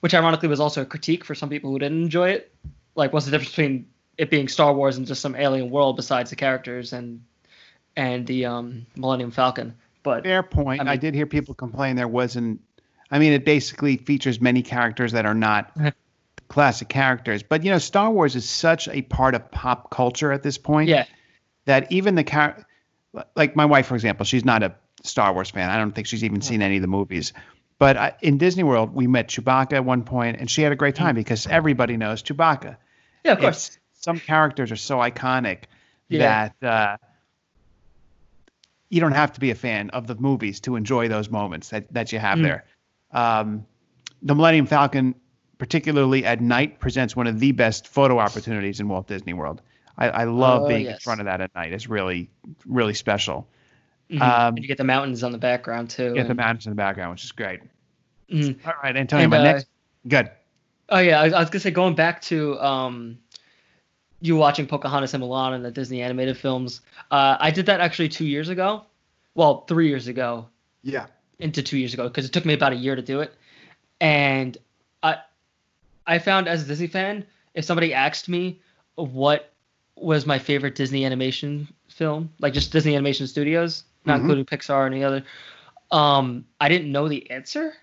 which 0.00 0.12
ironically 0.12 0.48
was 0.48 0.60
also 0.60 0.82
a 0.82 0.86
critique 0.86 1.24
for 1.24 1.34
some 1.34 1.48
people 1.48 1.70
who 1.70 1.78
didn't 1.78 2.02
enjoy 2.02 2.30
it. 2.30 2.52
Like, 2.96 3.12
what's 3.12 3.26
the 3.26 3.30
difference 3.32 3.50
between 3.50 3.86
it 4.18 4.28
being 4.30 4.48
Star 4.48 4.72
Wars 4.74 4.96
and 4.96 5.06
just 5.06 5.20
some 5.22 5.34
alien 5.36 5.70
world 5.70 5.96
besides 5.96 6.30
the 6.30 6.36
characters 6.36 6.92
and 6.92 7.22
and 7.96 8.26
the 8.26 8.46
um, 8.46 8.86
Millennium 8.96 9.30
Falcon? 9.30 9.74
But 10.02 10.24
Fair 10.24 10.42
point. 10.42 10.82
I 10.82 10.92
I, 10.92 10.96
did 10.96 11.14
hear 11.14 11.26
people 11.26 11.54
complain 11.54 11.96
there 11.96 12.08
wasn't. 12.08 12.60
I 13.10 13.18
mean, 13.18 13.32
it 13.32 13.44
basically 13.44 13.96
features 13.96 14.40
many 14.40 14.62
characters 14.62 15.12
that 15.12 15.24
are 15.26 15.34
not 15.34 15.70
classic 16.48 16.88
characters. 16.88 17.42
But 17.42 17.64
you 17.64 17.70
know, 17.70 17.78
Star 17.78 18.10
Wars 18.10 18.36
is 18.36 18.48
such 18.48 18.88
a 18.88 19.02
part 19.02 19.34
of 19.34 19.50
pop 19.50 19.90
culture 19.90 20.32
at 20.32 20.42
this 20.42 20.58
point 20.58 20.88
yeah, 20.88 21.04
that 21.64 21.90
even 21.90 22.14
the 22.16 22.24
char- 22.24 22.66
like 23.36 23.56
my 23.56 23.64
wife, 23.64 23.86
for 23.86 23.94
example, 23.94 24.24
she's 24.26 24.44
not 24.44 24.62
a 24.62 24.74
Star 25.02 25.32
Wars 25.32 25.50
fan. 25.50 25.70
I 25.70 25.76
don't 25.78 25.92
think 25.94 26.06
she's 26.06 26.24
even 26.24 26.40
seen 26.42 26.60
any 26.62 26.76
of 26.76 26.82
the 26.82 26.88
movies. 26.88 27.32
But 27.78 27.96
I, 27.96 28.12
in 28.22 28.38
Disney 28.38 28.62
World, 28.62 28.94
we 28.94 29.06
met 29.06 29.28
Chewbacca 29.28 29.72
at 29.72 29.84
one 29.84 30.04
point, 30.04 30.36
and 30.38 30.50
she 30.50 30.62
had 30.62 30.70
a 30.72 30.76
great 30.76 30.94
time 30.94 31.14
because 31.14 31.46
everybody 31.46 31.96
knows 31.96 32.22
Chewbacca. 32.22 32.76
yeah, 33.24 33.32
of 33.32 33.38
course. 33.40 33.68
It's- 33.68 33.78
some 34.00 34.20
characters 34.20 34.70
are 34.70 34.76
so 34.76 34.98
iconic 34.98 35.60
Yeah. 36.10 36.50
that 36.60 36.66
uh, 36.68 36.96
you 38.94 39.00
don't 39.00 39.12
have 39.12 39.32
to 39.32 39.40
be 39.40 39.50
a 39.50 39.54
fan 39.56 39.90
of 39.90 40.06
the 40.06 40.14
movies 40.14 40.60
to 40.60 40.76
enjoy 40.76 41.08
those 41.08 41.28
moments 41.28 41.68
that, 41.70 41.92
that 41.92 42.12
you 42.12 42.18
have 42.20 42.38
Mm. 42.38 42.42
there. 42.44 42.64
Um, 43.10 43.66
the 44.22 44.34
Millennium 44.36 44.66
Falcon, 44.66 45.14
particularly 45.58 46.24
at 46.24 46.40
night, 46.40 46.78
presents 46.78 47.16
one 47.16 47.26
of 47.26 47.40
the 47.40 47.50
best 47.52 47.88
photo 47.88 48.18
opportunities 48.18 48.78
in 48.78 48.88
Walt 48.88 49.08
Disney 49.08 49.32
World. 49.32 49.62
I, 49.98 50.08
I 50.10 50.24
love 50.24 50.62
Oh, 50.62 50.68
being 50.68 50.86
in 50.86 50.96
front 50.98 51.20
of 51.20 51.26
that 51.26 51.40
at 51.40 51.52
night. 51.56 51.72
It's 51.72 51.88
really, 51.88 52.30
really 52.66 52.94
special. 52.94 53.48
Mhm. 54.10 54.20
um, 54.20 54.54
and 54.54 54.58
you 54.58 54.68
get 54.68 54.78
the 54.78 54.84
mountains 54.84 55.24
on 55.24 55.32
the 55.32 55.38
background 55.38 55.90
too. 55.90 56.04
You 56.04 56.14
Get 56.14 56.28
the 56.28 56.34
mountains 56.34 56.66
in 56.66 56.70
the 56.70 56.76
background, 56.76 57.10
which 57.12 57.24
is 57.24 57.32
great. 57.32 57.60
Mhm. 58.30 58.64
All 58.66 58.74
right, 58.82 58.96
Antonio, 58.96 59.24
And, 59.24 59.30
my 59.30 59.38
uh, 59.38 59.42
next. 59.42 59.66
Good. 60.06 60.30
Oh 60.90 60.98
yeah, 61.00 61.20
I, 61.20 61.30
I 61.30 61.40
was 61.40 61.50
gonna 61.50 61.60
say 61.60 61.70
going 61.70 61.94
back 61.94 62.20
to 62.22 62.60
um, 62.60 63.18
you 64.24 64.36
watching 64.36 64.66
Pocahontas 64.66 65.12
and 65.12 65.22
Mulan 65.22 65.52
and 65.54 65.62
the 65.62 65.70
Disney 65.70 66.00
animated 66.00 66.38
films. 66.38 66.80
Uh, 67.10 67.36
I 67.38 67.50
did 67.50 67.66
that 67.66 67.80
actually 67.80 68.08
two 68.08 68.24
years 68.24 68.48
ago. 68.48 68.82
Well, 69.34 69.66
three 69.68 69.88
years 69.88 70.06
ago 70.08 70.46
Yeah. 70.82 71.06
into 71.40 71.62
two 71.62 71.76
years 71.76 71.92
ago 71.92 72.08
because 72.08 72.24
it 72.24 72.32
took 72.32 72.46
me 72.46 72.54
about 72.54 72.72
a 72.72 72.76
year 72.76 72.96
to 72.96 73.02
do 73.02 73.20
it. 73.20 73.34
And 74.00 74.56
I 75.02 75.18
I 76.06 76.18
found 76.20 76.48
as 76.48 76.62
a 76.62 76.66
Disney 76.66 76.86
fan, 76.86 77.26
if 77.52 77.66
somebody 77.66 77.92
asked 77.92 78.26
me 78.30 78.60
what 78.94 79.52
was 79.96 80.24
my 80.24 80.38
favorite 80.38 80.74
Disney 80.74 81.04
animation 81.04 81.68
film, 81.88 82.30
like 82.40 82.54
just 82.54 82.72
Disney 82.72 82.94
Animation 82.94 83.26
Studios, 83.26 83.84
not 84.06 84.16
Mhm. 84.16 84.20
including 84.22 84.44
Pixar 84.46 84.70
or 84.74 84.86
any 84.86 85.04
other, 85.04 85.22
um, 85.90 86.46
I 86.62 86.70
didn't 86.70 86.90
know 86.90 87.08
the 87.08 87.30
answer. 87.30 87.74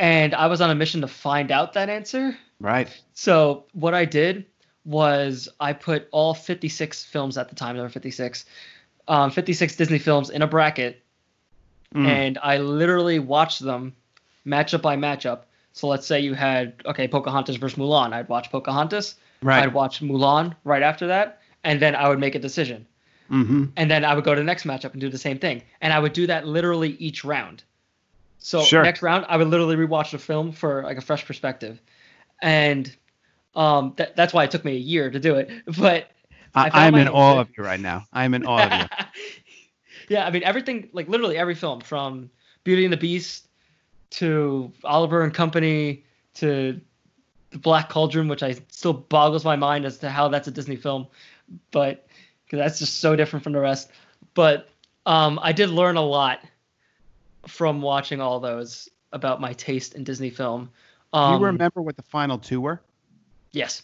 And 0.00 0.34
I 0.34 0.48
was 0.48 0.60
on 0.60 0.70
a 0.70 0.74
mission 0.74 1.00
to 1.02 1.06
find 1.08 1.52
out 1.52 1.74
that 1.74 1.88
answer. 1.88 2.36
Right. 2.58 2.88
So 3.14 3.66
what 3.72 3.94
I 3.94 4.04
did 4.04 4.46
was 4.84 5.48
I 5.60 5.72
put 5.72 6.08
all 6.10 6.34
56 6.34 7.04
films 7.04 7.38
at 7.38 7.48
the 7.48 7.54
time, 7.54 7.76
there 7.76 7.84
were 7.84 7.88
56, 7.90 8.44
um, 9.08 9.30
56 9.30 9.76
Disney 9.76 9.98
films 9.98 10.30
in 10.30 10.42
a 10.42 10.46
bracket, 10.46 11.02
Mm. 11.94 12.06
and 12.06 12.38
I 12.42 12.56
literally 12.56 13.18
watched 13.18 13.60
them 13.60 13.94
matchup 14.46 14.80
by 14.80 14.96
matchup. 14.96 15.40
So 15.74 15.88
let's 15.88 16.06
say 16.06 16.20
you 16.20 16.34
had 16.34 16.74
okay 16.86 17.06
Pocahontas 17.06 17.56
versus 17.56 17.78
Mulan, 17.78 18.12
I'd 18.12 18.28
watch 18.28 18.50
Pocahontas, 18.50 19.16
right. 19.42 19.62
I'd 19.62 19.74
watch 19.74 20.00
Mulan 20.00 20.54
right 20.64 20.82
after 20.82 21.06
that, 21.08 21.40
and 21.64 21.80
then 21.80 21.94
I 21.94 22.08
would 22.08 22.18
make 22.18 22.34
a 22.34 22.38
decision, 22.38 22.86
mm-hmm. 23.30 23.66
and 23.76 23.90
then 23.90 24.04
I 24.04 24.14
would 24.14 24.24
go 24.24 24.34
to 24.34 24.40
the 24.40 24.44
next 24.44 24.64
matchup 24.64 24.92
and 24.92 25.00
do 25.00 25.08
the 25.10 25.18
same 25.18 25.38
thing, 25.38 25.62
and 25.80 25.92
I 25.92 25.98
would 25.98 26.12
do 26.14 26.26
that 26.26 26.46
literally 26.46 26.90
each 26.98 27.24
round. 27.24 27.62
So 28.38 28.62
Sure. 28.62 28.82
next 28.82 29.02
round, 29.02 29.24
I 29.28 29.36
would 29.36 29.48
literally 29.48 29.76
rewatch 29.76 30.10
the 30.10 30.18
film 30.18 30.50
for 30.52 30.82
like 30.82 30.96
a 30.96 31.02
fresh 31.02 31.24
perspective, 31.24 31.80
and 32.40 32.94
um, 33.54 33.94
that, 33.96 34.16
that's 34.16 34.32
why 34.32 34.44
it 34.44 34.50
took 34.50 34.64
me 34.64 34.72
a 34.72 34.78
year 34.80 35.10
to 35.10 35.18
do 35.20 35.36
it. 35.36 35.50
But 35.78 36.08
I, 36.54 36.90
my 36.90 37.00
in 37.00 37.08
awe 37.08 37.40
of 37.40 37.48
you 37.56 37.64
right 37.64 37.80
now. 37.80 38.04
I'm 38.12 38.34
in 38.34 38.44
awe 38.44 38.66
of 38.66 38.72
you. 38.72 38.86
yeah, 40.08 40.26
I 40.26 40.30
mean 40.30 40.42
everything, 40.44 40.88
like 40.92 41.08
literally 41.08 41.36
every 41.38 41.54
film, 41.54 41.80
from 41.80 42.30
Beauty 42.64 42.84
and 42.84 42.92
the 42.92 42.96
Beast 42.98 43.48
to 44.12 44.72
Oliver 44.84 45.22
and 45.22 45.32
Company 45.32 46.04
to 46.34 46.80
The 47.50 47.58
Black 47.58 47.88
Cauldron, 47.88 48.28
which 48.28 48.42
I 48.42 48.52
still 48.70 48.92
boggles 48.92 49.44
my 49.44 49.56
mind 49.56 49.84
as 49.84 49.98
to 49.98 50.10
how 50.10 50.28
that's 50.28 50.48
a 50.48 50.50
Disney 50.50 50.76
film, 50.76 51.06
but 51.70 52.06
'cause 52.48 52.58
that's 52.58 52.78
just 52.78 53.00
so 53.00 53.16
different 53.16 53.42
from 53.42 53.52
the 53.52 53.60
rest. 53.60 53.90
But 54.34 54.68
um, 55.06 55.38
I 55.42 55.52
did 55.52 55.70
learn 55.70 55.96
a 55.96 56.02
lot 56.02 56.40
from 57.46 57.80
watching 57.82 58.20
all 58.20 58.40
those 58.40 58.88
about 59.12 59.40
my 59.40 59.52
taste 59.54 59.94
in 59.94 60.04
Disney 60.04 60.30
film. 60.30 60.70
Do 61.12 61.18
Um, 61.18 61.32
you 61.32 61.38
remember 61.38 61.82
what 61.82 61.96
the 61.96 62.02
final 62.02 62.38
two 62.38 62.60
were? 62.60 62.82
Yes. 63.52 63.82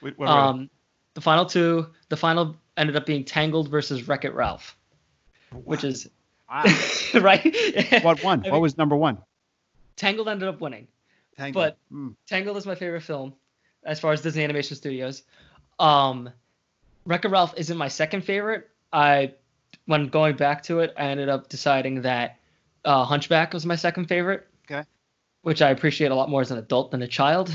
What, 0.00 0.18
what? 0.18 0.28
Um, 0.28 0.70
the 1.14 1.20
final 1.20 1.46
two, 1.46 1.86
the 2.08 2.16
final 2.16 2.56
ended 2.76 2.96
up 2.96 3.06
being 3.06 3.24
Tangled 3.24 3.68
versus 3.70 4.06
Wreck 4.06 4.24
It 4.24 4.34
Ralph, 4.34 4.76
which 5.64 5.84
is 5.84 6.08
Wow. 6.48 6.62
right. 7.14 8.04
what 8.04 8.22
one? 8.22 8.46
I 8.46 8.50
what 8.50 8.60
was 8.60 8.76
number 8.78 8.94
one? 8.96 9.18
Tangled 9.96 10.28
ended 10.28 10.48
up 10.48 10.60
winning. 10.60 10.86
Tangled. 11.36 11.64
but- 11.64 11.78
Mm. 11.92 12.14
Tangled 12.28 12.56
is 12.56 12.66
my 12.66 12.74
favorite 12.74 13.02
film 13.02 13.34
as 13.84 13.98
far 14.00 14.12
as 14.12 14.20
Disney 14.20 14.44
Animation 14.44 14.76
Studios. 14.76 15.22
Um, 15.78 16.30
Wreck 17.04 17.24
It 17.24 17.28
Ralph 17.28 17.54
isn't 17.56 17.76
my 17.76 17.88
second 17.88 18.22
favorite. 18.22 18.68
I, 18.92 19.32
when 19.86 20.08
going 20.08 20.36
back 20.36 20.62
to 20.64 20.80
it, 20.80 20.92
I 20.96 21.06
ended 21.06 21.28
up 21.28 21.48
deciding 21.48 22.02
that 22.02 22.38
uh, 22.84 23.04
Hunchback 23.04 23.52
was 23.52 23.66
my 23.66 23.76
second 23.76 24.06
favorite. 24.06 24.46
Okay. 24.70 24.86
Which 25.42 25.62
I 25.62 25.70
appreciate 25.70 26.10
a 26.10 26.14
lot 26.14 26.28
more 26.30 26.40
as 26.40 26.50
an 26.50 26.58
adult 26.58 26.90
than 26.90 27.02
a 27.02 27.08
child. 27.08 27.50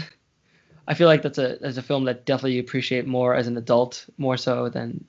I 0.87 0.93
feel 0.93 1.07
like 1.07 1.21
that's 1.21 1.37
a 1.37 1.57
that's 1.61 1.77
a 1.77 1.81
film 1.81 2.05
that 2.05 2.25
definitely 2.25 2.53
you 2.53 2.61
appreciate 2.61 3.05
more 3.05 3.35
as 3.35 3.47
an 3.47 3.57
adult, 3.57 4.05
more 4.17 4.37
so 4.37 4.69
than 4.69 5.05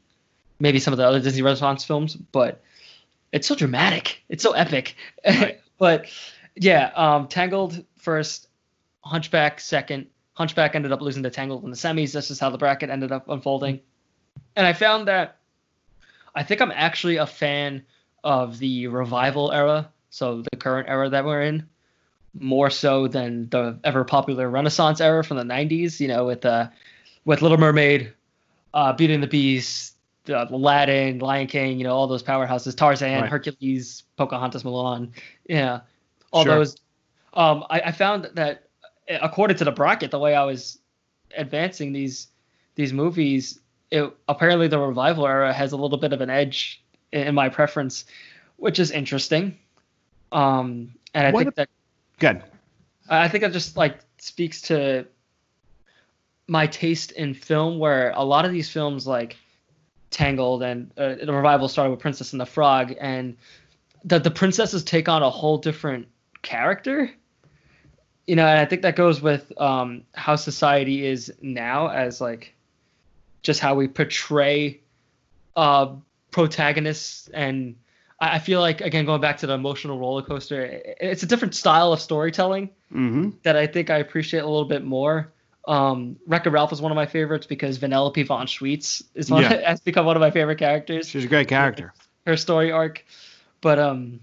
maybe 0.58 0.78
some 0.78 0.92
of 0.92 0.98
the 0.98 1.06
other 1.06 1.20
Disney 1.20 1.42
Renaissance 1.42 1.84
films. 1.84 2.14
But 2.14 2.62
it's 3.32 3.46
so 3.46 3.54
dramatic. 3.54 4.22
It's 4.28 4.42
so 4.42 4.52
epic. 4.52 4.96
Right. 5.26 5.60
but 5.78 6.06
yeah, 6.54 6.92
um, 6.94 7.28
Tangled 7.28 7.84
first, 7.98 8.48
Hunchback 9.00 9.60
second. 9.60 10.06
Hunchback 10.34 10.74
ended 10.74 10.92
up 10.92 11.00
losing 11.00 11.22
to 11.22 11.30
Tangled 11.30 11.64
in 11.64 11.70
the 11.70 11.76
semis. 11.76 12.12
This 12.12 12.30
is 12.30 12.38
how 12.38 12.50
the 12.50 12.58
bracket 12.58 12.90
ended 12.90 13.12
up 13.12 13.28
unfolding. 13.28 13.80
And 14.56 14.66
I 14.66 14.72
found 14.72 15.08
that 15.08 15.38
I 16.34 16.42
think 16.42 16.60
I'm 16.60 16.72
actually 16.72 17.16
a 17.16 17.26
fan 17.26 17.82
of 18.24 18.58
the 18.58 18.86
revival 18.86 19.52
era, 19.52 19.90
so 20.10 20.42
the 20.50 20.56
current 20.56 20.88
era 20.88 21.08
that 21.10 21.24
we're 21.24 21.42
in, 21.42 21.68
more 22.38 22.70
so 22.70 23.08
than 23.08 23.48
the 23.50 23.78
ever 23.84 24.04
popular 24.04 24.48
Renaissance 24.48 25.00
era 25.00 25.22
from 25.22 25.36
the 25.36 25.44
90s. 25.44 26.00
You 26.00 26.08
know, 26.08 26.24
with 26.26 26.44
uh, 26.44 26.68
with 27.24 27.42
Little 27.42 27.58
Mermaid, 27.58 28.12
uh, 28.74 28.92
Beauty 28.92 29.14
and 29.14 29.22
the 29.22 29.26
Beast, 29.28 29.96
uh, 30.28 30.46
Aladdin, 30.50 31.18
Lion 31.18 31.46
King. 31.46 31.78
You 31.78 31.84
know, 31.84 31.94
all 31.94 32.06
those 32.06 32.22
powerhouses, 32.22 32.76
Tarzan, 32.76 33.22
Right. 33.22 33.30
Hercules, 33.30 34.04
Pocahontas, 34.16 34.62
Mulan. 34.62 35.10
Yeah, 35.48 35.80
all 36.32 36.44
Sure. 36.44 36.56
those. 36.56 36.76
Um, 37.34 37.64
I, 37.70 37.80
I 37.80 37.92
found 37.92 38.30
that 38.34 38.68
uh, 39.10 39.18
according 39.22 39.56
to 39.58 39.64
the 39.64 39.72
bracket, 39.72 40.10
the 40.10 40.18
way 40.18 40.34
I 40.34 40.44
was 40.44 40.78
advancing 41.36 41.92
these 41.92 42.28
these 42.74 42.92
movies, 42.92 43.60
it 43.90 44.10
apparently 44.28 44.68
the 44.68 44.78
revival 44.78 45.26
era 45.26 45.52
has 45.52 45.72
a 45.72 45.76
little 45.76 45.98
bit 45.98 46.12
of 46.12 46.20
an 46.20 46.30
edge 46.30 46.82
in, 47.12 47.28
in 47.28 47.34
my 47.34 47.48
preference, 47.48 48.04
which 48.56 48.78
is 48.78 48.90
interesting. 48.90 49.58
Um, 50.30 50.94
and 51.14 51.26
I 51.26 51.30
What 51.30 51.44
think 51.44 51.54
that 51.56 51.68
Good. 52.18 52.42
I 53.08 53.28
think 53.28 53.42
that 53.42 53.52
just 53.52 53.76
like 53.76 53.98
speaks 54.18 54.62
to 54.62 55.06
my 56.48 56.66
taste 56.66 57.12
in 57.12 57.34
film, 57.34 57.78
where 57.78 58.12
a 58.14 58.24
lot 58.24 58.44
of 58.44 58.52
these 58.52 58.68
films 58.68 59.06
like 59.06 59.36
Tangled 60.10 60.62
and 60.62 60.92
uh, 60.98 61.14
the 61.24 61.32
revival 61.32 61.68
started 61.68 61.90
with 61.90 62.00
Princess 62.00 62.32
and 62.32 62.40
the 62.40 62.46
Frog, 62.46 62.94
and 63.00 63.36
that 64.04 64.24
the 64.24 64.30
princesses 64.30 64.84
take 64.84 65.08
on 65.08 65.22
a 65.22 65.30
whole 65.30 65.58
different 65.58 66.06
character. 66.42 67.10
You 68.26 68.36
know, 68.36 68.46
and 68.46 68.58
I 68.58 68.66
think 68.66 68.82
that 68.82 68.94
goes 68.94 69.20
with 69.22 69.50
um, 69.60 70.02
how 70.14 70.36
society 70.36 71.06
is 71.06 71.32
now, 71.40 71.88
as 71.88 72.20
like 72.20 72.54
just 73.42 73.60
how 73.60 73.74
we 73.74 73.88
portray 73.88 74.80
uh, 75.56 75.94
protagonists 76.30 77.28
and 77.32 77.74
I 78.22 78.38
feel 78.38 78.60
like 78.60 78.80
again 78.80 79.04
going 79.04 79.20
back 79.20 79.38
to 79.38 79.46
the 79.46 79.54
emotional 79.54 79.98
roller 79.98 80.22
coaster, 80.22 80.62
it's 81.00 81.22
a 81.22 81.26
different 81.26 81.54
style 81.54 81.92
of 81.92 82.00
storytelling 82.00 82.70
Mm-hmm. 82.92 83.30
that 83.42 83.56
I 83.56 83.66
think 83.66 83.88
I 83.88 83.96
appreciate 83.98 84.40
a 84.40 84.46
little 84.46 84.66
bit 84.66 84.84
more. 84.84 85.32
Um, 85.66 86.16
Wreck-It 86.26 86.50
Ralph 86.50 86.72
is 86.72 86.82
one 86.82 86.92
of 86.92 86.96
my 86.96 87.06
favorites 87.06 87.46
because 87.46 87.78
Vanellope 87.78 88.26
von 88.26 88.46
Schweetz 88.46 89.02
is 89.14 89.30
one 89.30 89.42
Yeah. 89.42 89.60
has 89.66 89.80
become 89.80 90.04
one 90.04 90.14
of 90.16 90.20
my 90.20 90.30
favorite 90.30 90.58
characters. 90.58 91.08
She's 91.08 91.24
a 91.24 91.28
great 91.28 91.48
character. 91.48 91.94
Her 92.26 92.36
story 92.36 92.70
arc, 92.70 93.04
but 93.62 93.78
um, 93.78 94.20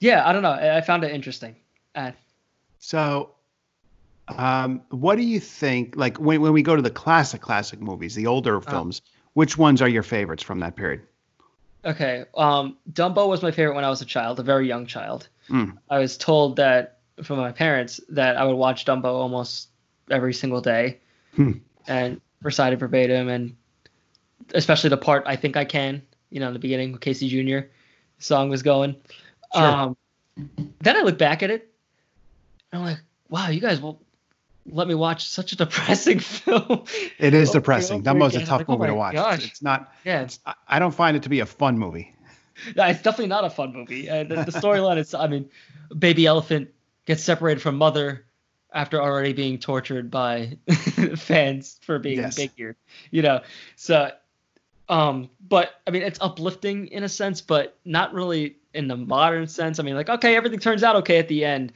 yeah, 0.00 0.26
I 0.28 0.32
don't 0.32 0.42
know. 0.42 0.50
I 0.50 0.78
I 0.78 0.80
found 0.80 1.04
it 1.04 1.12
interesting. 1.12 1.54
Uh, 1.94 2.12
So, 2.80 3.30
um, 4.28 4.82
what 4.90 5.16
do 5.16 5.22
you 5.22 5.38
think? 5.40 5.94
Like 5.96 6.18
when, 6.18 6.40
when 6.40 6.52
we 6.52 6.62
go 6.62 6.74
to 6.76 6.82
the 6.82 6.90
classic 6.90 7.40
classic 7.40 7.80
movies, 7.80 8.14
the 8.14 8.26
older 8.26 8.60
films, 8.60 9.02
which 9.34 9.56
ones 9.56 9.80
are 9.80 9.88
your 9.88 10.02
favorites 10.02 10.42
from 10.42 10.60
that 10.60 10.74
period? 10.76 11.02
Okay, 11.84 12.24
um, 12.36 12.76
Dumbo 12.92 13.28
was 13.28 13.42
my 13.42 13.50
favorite 13.50 13.74
when 13.74 13.84
I 13.84 13.90
was 13.90 14.02
a 14.02 14.06
child, 14.06 14.40
a 14.40 14.42
very 14.42 14.66
young 14.66 14.86
child. 14.86 15.28
Mm. 15.48 15.76
I 15.90 15.98
was 15.98 16.16
told 16.16 16.56
that 16.56 16.98
from 17.22 17.38
my 17.38 17.52
parents 17.52 18.00
that 18.08 18.36
I 18.36 18.44
would 18.44 18.56
watch 18.56 18.84
Dumbo 18.84 19.06
almost 19.06 19.68
every 20.10 20.34
single 20.34 20.60
day 20.60 20.98
Hmm. 21.34 21.52
and 21.86 22.20
recite 22.42 22.72
it 22.72 22.76
verbatim, 22.76 23.28
and 23.28 23.56
especially 24.54 24.90
the 24.90 24.96
part 24.96 25.24
"I 25.26 25.36
think 25.36 25.56
I 25.56 25.64
can," 25.64 26.02
you 26.30 26.40
know, 26.40 26.48
in 26.48 26.52
the 26.52 26.58
beginning, 26.58 26.96
Casey 26.98 27.28
Jr. 27.28 27.66
song 28.18 28.50
was 28.50 28.62
going. 28.62 28.96
Sure. 29.54 29.62
Um, 29.64 29.96
then 30.80 30.96
I 30.96 31.00
look 31.02 31.18
back 31.18 31.42
at 31.42 31.50
it, 31.50 31.72
and 32.70 32.82
I'm 32.82 32.88
like, 32.88 33.00
wow, 33.28 33.48
you 33.48 33.60
guys 33.60 33.80
will 33.80 34.00
let 34.66 34.86
me 34.88 34.94
watch 34.94 35.28
such 35.28 35.52
a 35.52 35.56
depressing 35.56 36.18
film. 36.20 36.84
It 37.18 37.34
is 37.34 37.50
over 37.50 37.58
depressing. 37.60 38.02
Dumbo's 38.02 38.34
a 38.36 38.40
tough 38.44 38.60
Like, 38.60 38.68
oh 38.68 38.76
movie 38.78 38.86
to 38.88 38.94
watch. 38.94 39.14
gosh. 39.14 39.46
It's 39.46 39.62
not. 39.62 39.92
yeah, 40.04 40.22
It's, 40.22 40.38
I- 40.46 40.54
I 40.68 40.78
don't 40.78 40.94
find 40.94 41.16
it 41.16 41.24
to 41.24 41.28
be 41.28 41.40
a 41.40 41.46
fun 41.46 41.78
movie. 41.78 42.14
Yeah, 42.76 42.88
it's 42.88 43.02
definitely 43.02 43.28
not 43.28 43.44
a 43.44 43.50
fun 43.50 43.72
movie. 43.72 44.08
Uh, 44.08 44.22
the, 44.24 44.36
the 44.44 44.52
storyline 44.52 44.98
is, 44.98 45.14
I 45.14 45.26
mean, 45.26 45.48
baby 45.98 46.26
elephant 46.26 46.68
gets 47.06 47.24
separated 47.24 47.60
from 47.60 47.76
mother 47.76 48.26
after 48.72 49.02
already 49.02 49.32
being 49.32 49.58
tortured 49.58 50.10
by 50.10 50.58
fans 51.16 51.80
for 51.82 51.98
being 51.98 52.18
Yes. 52.18 52.36
big 52.36 52.50
here, 52.56 52.76
you 53.10 53.22
know. 53.22 53.40
So, 53.76 54.10
um, 54.88 55.30
but 55.48 55.70
I 55.86 55.90
mean, 55.90 56.02
it's 56.02 56.20
uplifting 56.20 56.88
in 56.88 57.02
a 57.04 57.08
sense, 57.08 57.40
but 57.40 57.76
not 57.84 58.12
really 58.14 58.58
in 58.74 58.86
the 58.86 58.96
modern 58.96 59.46
sense. 59.48 59.80
I 59.80 59.82
mean, 59.82 59.94
like, 59.94 60.10
okay, 60.10 60.36
everything 60.36 60.58
turns 60.60 60.82
out 60.84 60.94
okay 60.96 61.18
at 61.18 61.28
the 61.28 61.44
end, 61.44 61.72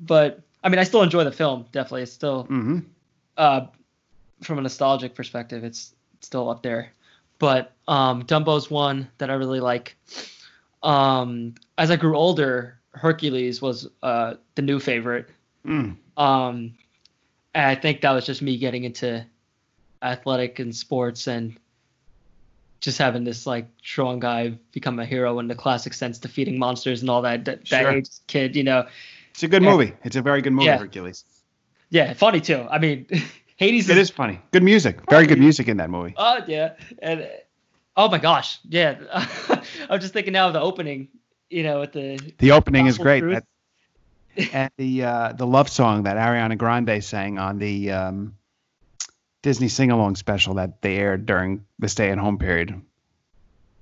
but 0.00 0.40
I 0.62 0.68
mean, 0.68 0.78
I 0.78 0.84
still 0.84 1.02
enjoy 1.02 1.24
the 1.24 1.32
film. 1.32 1.66
Definitely, 1.72 2.02
it's 2.02 2.12
still 2.12 2.44
hmm 2.44 2.80
uh, 3.36 3.66
from 4.42 4.58
a 4.58 4.62
nostalgic 4.62 5.14
perspective, 5.14 5.64
it's 5.64 5.94
still 6.20 6.50
up 6.50 6.62
there. 6.62 6.92
But 7.38 7.72
um, 7.88 8.24
Dumbo's 8.24 8.70
one 8.70 9.08
that 9.18 9.30
I 9.30 9.34
really 9.34 9.60
like. 9.60 9.96
Um, 10.82 11.54
as 11.78 11.90
I 11.90 11.96
grew 11.96 12.16
older, 12.16 12.78
Hercules 12.92 13.62
was 13.62 13.88
uh, 14.02 14.34
the 14.54 14.62
new 14.62 14.78
favorite. 14.78 15.28
Mm. 15.66 15.96
Um, 16.16 16.74
and 17.54 17.66
I 17.66 17.74
think 17.74 18.00
that 18.02 18.12
was 18.12 18.26
just 18.26 18.42
me 18.42 18.58
getting 18.58 18.84
into 18.84 19.24
athletic 20.02 20.58
and 20.58 20.74
sports 20.74 21.26
and 21.26 21.56
just 22.80 22.98
having 22.98 23.22
this 23.24 23.46
like 23.46 23.66
strong 23.82 24.18
guy 24.18 24.58
become 24.72 24.98
a 24.98 25.06
hero 25.06 25.38
in 25.38 25.46
the 25.46 25.54
classic 25.54 25.94
sense, 25.94 26.18
defeating 26.18 26.58
monsters 26.58 27.00
and 27.00 27.10
all 27.10 27.22
that. 27.22 27.44
That, 27.44 27.66
Sure. 27.66 27.82
that 27.84 27.94
age 27.94 28.08
kid, 28.26 28.56
you 28.56 28.64
know. 28.64 28.86
It's 29.32 29.42
a 29.42 29.48
good 29.48 29.62
Yeah. 29.62 29.70
movie. 29.70 29.92
It's 30.04 30.16
a 30.16 30.22
very 30.22 30.42
good 30.42 30.52
movie, 30.52 30.66
Yeah. 30.66 30.78
Hercules. 30.78 31.24
Yeah, 31.90 32.12
funny 32.14 32.40
too. 32.40 32.66
I 32.70 32.78
mean, 32.78 33.06
Hades 33.56 33.88
It 33.90 33.98
is 33.98 34.10
funny. 34.10 34.40
Good 34.50 34.62
music. 34.62 35.00
Very 35.10 35.26
good 35.26 35.38
music 35.38 35.68
in 35.68 35.76
that 35.78 35.90
movie. 35.90 36.14
Oh 36.16 36.40
yeah, 36.46 36.74
and 37.00 37.28
oh 37.96 38.08
my 38.08 38.18
gosh, 38.18 38.58
yeah. 38.68 38.96
I'm 39.90 40.00
just 40.00 40.12
thinking 40.12 40.32
now 40.32 40.46
of 40.48 40.52
the 40.52 40.60
opening. 40.60 41.08
You 41.50 41.62
know, 41.64 41.80
with 41.80 41.92
the 41.92 42.18
The 42.38 42.52
opening 42.52 42.86
is 42.86 42.96
great. 42.98 43.20
That, 43.22 43.44
and 44.54 44.70
the 44.78 45.04
uh, 45.04 45.32
the 45.34 45.46
love 45.46 45.68
song 45.68 46.04
that 46.04 46.16
Ariana 46.16 46.56
Grande 46.56 47.04
sang 47.04 47.38
on 47.38 47.58
the 47.58 47.90
um, 47.92 48.36
Disney 49.42 49.68
sing 49.68 49.90
along 49.90 50.16
special 50.16 50.54
that 50.54 50.80
they 50.80 50.96
aired 50.96 51.26
during 51.26 51.66
the 51.78 51.88
stay 51.88 52.10
at 52.10 52.16
home 52.18 52.38
period. 52.38 52.80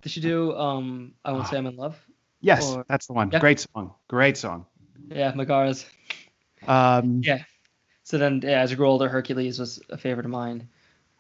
did 0.03 0.11
she 0.11 0.21
do? 0.21 0.53
Um, 0.57 1.13
I 1.25 1.31
won't 1.33 1.47
say 1.47 1.57
I'm 1.59 1.67
in 1.67 1.77
love. 1.77 1.97
Yes, 2.41 2.73
Or- 2.73 2.85
that's 2.89 3.07
the 3.07 3.13
one. 3.13 3.31
Yeah. 3.33 3.39
Great 3.39 3.61
song. 3.61 3.95
Great 4.09 4.37
song. 4.37 4.67
Yeah, 5.09 5.33
Megara's. 5.33 5.87
Um, 6.67 7.23
Yeah. 7.25 7.45
So 8.05 8.19
then, 8.19 8.41
yeah, 8.43 8.61
as 8.61 8.73
I 8.73 8.75
grew 8.75 8.89
older, 8.89 9.09
Hercules 9.09 9.59
was 9.59 9.81
a 9.91 9.97
favorite 9.97 10.27
of 10.27 10.33
mine. 10.33 10.69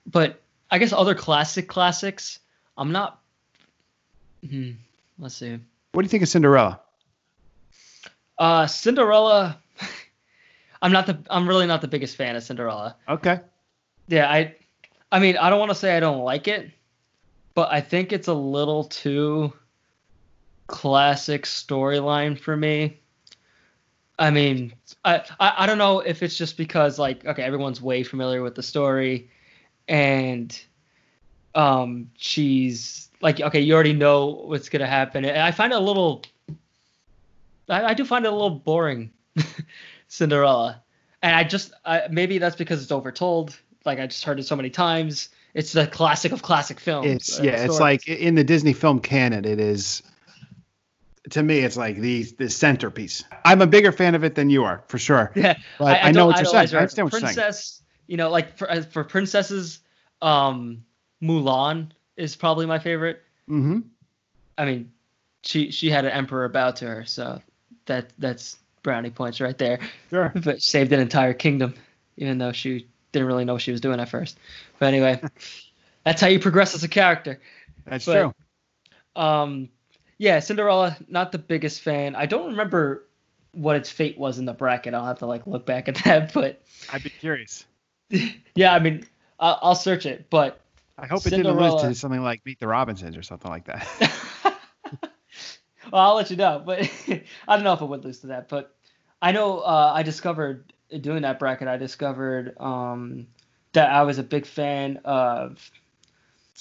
But 0.07 0.43
I 0.70 0.78
guess 0.78 0.93
other 0.93 1.14
classic 1.14 1.68
classics, 1.68 2.41
I'm 2.76 2.93
not. 2.93 3.20
Hmm, 4.49 4.72
let's 5.18 5.35
see. 5.35 5.59
What 5.93 6.03
do 6.03 6.07
you 6.07 6.09
think 6.09 6.22
of 6.22 6.28
Cinderella? 6.28 6.81
Uh, 8.39 8.66
Cinderella. 8.66 9.59
I'm 10.83 10.93
not 10.93 11.07
the. 11.07 11.18
I'm 11.28 11.49
really 11.49 11.66
not 11.66 11.81
the 11.81 11.89
biggest 11.89 12.16
fan 12.16 12.37
of 12.37 12.43
Cinderella. 12.43 12.97
Okay. 13.09 13.41
Yeah, 14.09 14.28
I 14.31 14.57
I 15.12 15.20
mean, 15.20 15.37
I 15.37 15.51
don't 15.51 15.59
want 15.59 15.70
to 15.70 15.76
say 15.76 15.97
I 15.97 16.01
don't 16.01 16.24
like 16.24 16.49
it, 16.49 16.70
but 17.55 17.70
I 17.72 17.81
think 17.81 18.12
it's 18.12 18.28
a 18.28 18.35
little 18.35 18.85
too 18.85 19.53
classic 20.66 21.45
storyline 21.45 22.39
for 22.39 22.57
me. 22.57 23.01
I 24.21 24.31
mean, 24.31 24.75
I, 25.03 25.25
I 25.41 25.55
I 25.59 25.66
don't 25.66 25.79
know 25.79 26.01
if 26.01 26.23
it's 26.23 26.37
just 26.37 26.59
because 26.59 26.99
like 26.99 27.25
okay, 27.25 27.43
everyone's 27.43 27.81
way 27.81 28.03
familiar 28.03 28.43
with 28.43 28.55
the 28.55 28.62
story 28.62 29.31
and 29.89 30.57
um 31.55 32.11
she's 32.16 33.09
like 33.23 33.41
okay, 33.41 33.61
you 33.61 33.75
already 33.75 33.95
know 33.95 34.27
what's 34.27 34.68
going 34.68 34.81
to 34.81 34.87
happen. 34.87 35.25
And 35.25 35.39
I 35.39 35.51
find 35.51 35.73
it 35.73 35.77
a 35.77 35.81
little 35.81 36.23
I, 37.68 37.87
I 37.87 37.95
do 37.95 38.05
find 38.05 38.27
it 38.27 38.29
a 38.29 38.33
little 38.33 38.51
boring 38.51 39.11
Cinderella. 40.09 40.83
And 41.23 41.35
I 41.35 41.43
just 41.43 41.73
I, 41.87 42.03
maybe 42.11 42.37
that's 42.37 42.57
because 42.57 42.83
it's 42.83 42.93
overtold. 42.93 43.59
Like 43.87 43.99
I 43.99 44.07
just 44.07 44.25
heard 44.25 44.39
it 44.39 44.45
so 44.45 44.55
many 44.55 44.71
times. 44.71 45.31
It's 45.55 45.73
the 45.73 45.87
classic 45.87 46.33
of 46.33 46.43
classic 46.43 46.79
films. 46.79 47.11
It's 47.11 47.41
uh, 47.41 47.43
yeah. 47.43 47.64
It's 47.64 47.81
like 47.81 48.07
in 48.07 48.35
the 48.35 48.45
Disney 48.45 48.75
film 48.75 49.01
canon, 49.01 49.47
it 49.47 49.59
is. 49.59 50.03
To 51.31 51.43
me, 51.43 51.59
it's 51.59 51.77
like 51.77 51.99
the 51.99 52.23
the 52.39 52.49
centerpiece. 52.49 53.23
I'm 53.45 53.61
a 53.61 53.66
bigger 53.66 53.93
fan 53.93 54.14
of 54.14 54.25
it 54.25 54.35
than 54.35 54.49
you 54.49 54.64
are, 54.64 54.83
for 54.89 54.99
sure. 54.99 55.31
yeah. 55.37 55.59
But 55.79 56.03
I, 56.03 56.12
know 56.12 56.21
don't 56.21 56.27
what 56.29 56.37
you're 56.39 56.47
saying. 56.47 56.75
I 56.75 56.79
understand 56.79 57.07
what 57.07 57.12
you're 57.12 57.21
saying. 57.21 57.35
Princess, 57.35 57.83
you 58.07 58.16
know, 58.16 58.31
like 58.31 58.57
for 58.57 58.83
for 58.85 59.05
princesses, 59.05 59.81
um, 60.23 60.83
Mulan 61.23 61.91
is 62.16 62.37
probably 62.37 62.66
my 62.66 62.79
favorite. 62.79 63.23
Mm-hmm. 63.49 63.81
I 64.57 64.64
mean, 64.64 64.93
she 65.43 65.71
she 65.71 65.91
had 65.91 66.05
an 66.05 66.12
emperor 66.12 66.49
bow 66.49 66.71
to 66.71 66.87
her, 66.87 67.05
so 67.05 67.41
that 67.87 68.12
that's 68.18 68.59
brownie 68.83 69.11
points 69.11 69.41
right 69.41 69.57
there. 69.59 69.81
Sure. 70.11 70.33
But 70.43 70.62
saved 70.62 70.93
an 70.93 71.01
entire 71.01 71.35
kingdom, 71.35 71.75
even 72.16 72.39
though 72.39 72.53
she 72.53 72.87
didn't 73.12 73.29
really 73.29 73.45
know 73.45 73.55
what 73.55 73.62
she 73.62 73.73
was 73.73 73.81
doing 73.81 74.01
at 74.01 74.09
first. 74.09 74.39
But 74.79 74.87
anyway, 74.87 75.21
that's 76.05 76.21
how 76.21 76.29
you 76.29 76.39
progress 76.39 76.75
as 76.75 76.85
a 76.85 76.89
character. 76.89 77.41
That's 77.85 78.07
But- 78.07 78.14
true. 78.14 78.35
Um, 79.16 79.68
yeah, 80.21 80.39
Cinderella, 80.41 80.99
not 81.09 81.33
the 81.33 81.39
biggest 81.39 81.81
fan. 81.81 82.14
I 82.14 82.27
don't 82.27 82.51
remember 82.51 83.07
what 83.53 83.77
its 83.77 83.89
fate 83.89 84.18
was 84.18 84.39
in 84.39 84.45
the 84.45 84.53
bracket. 84.53 84.93
I'll 84.93 85.07
have 85.07 85.21
to 85.21 85.27
like 85.27 85.47
look 85.47 85.64
back 85.64 85.89
at 85.89 85.95
that. 86.05 86.35
But 86.35 86.61
I'd 86.93 87.03
be 87.03 87.09
curious. 87.09 87.64
yeah, 88.55 88.75
I 88.75 88.81
mean, 88.81 89.07
I'll, 89.39 89.59
I'll 89.62 89.75
search 89.75 90.05
it. 90.05 90.29
But 90.29 90.61
I 90.99 91.07
hope 91.07 91.27
it 91.27 91.31
didn't 91.31 91.57
lose 91.57 91.81
to 91.81 91.95
something 91.95 92.23
like 92.23 92.45
Meet 92.45 92.61
the 92.61 92.66
Robinsons 92.68 93.16
or 93.16 93.23
something 93.23 93.51
like 93.51 93.64
that. 93.64 93.89
well, 95.91 96.03
I'll 96.03 96.16
let 96.16 96.31
you 96.31 96.37
know. 96.37 96.62
But 96.66 96.81
I 97.49 97.57
don't 97.57 97.64
know 97.64 97.73
if 97.73 97.81
it 97.81 97.87
would 97.87 98.05
lose 98.05 98.18
to 98.18 98.27
that. 98.27 98.51
But 98.51 98.77
I 99.23 99.33
know 99.33 99.61
uh, 99.61 99.93
I 99.95 100.03
discovered 100.03 100.71
doing 101.01 101.23
that 101.23 101.39
bracket. 101.39 101.66
I 101.66 101.79
discovered 101.79 102.61
um, 102.61 103.27
that 103.73 103.91
I 103.91 104.03
was 104.03 104.18
a 104.18 104.23
big 104.23 104.45
fan 104.45 105.01
of 105.03 105.71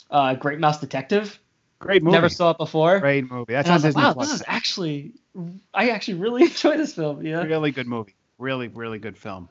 uh, 0.10 0.36
Great 0.36 0.60
Mouse 0.60 0.80
Detective. 0.80 1.38
Great 1.80 2.03
movie. 2.03 2.13
Never 2.13 2.30
saw 2.30 2.51
it 2.51 2.57
before. 2.57 2.99
Great 2.99 3.30
movie. 3.30 3.53
That's 3.53 3.69
and 3.69 3.77
on 3.77 3.82
was 3.84 3.95
like, 3.95 4.03
wow, 4.03 4.13
Plus. 4.13 4.27
this 4.27 4.36
is 4.36 4.43
actually, 4.47 5.13
I 5.73 5.89
actually 5.89 6.15
really 6.15 6.43
enjoy 6.49 6.77
this 6.77 6.93
film. 6.93 7.25
Yeah. 7.25 7.41
really 7.43 7.71
good 7.71 7.88
movie. 7.88 8.15
Really, 8.38 8.67
really 8.67 8.99
good 8.99 9.17
film. 9.17 9.49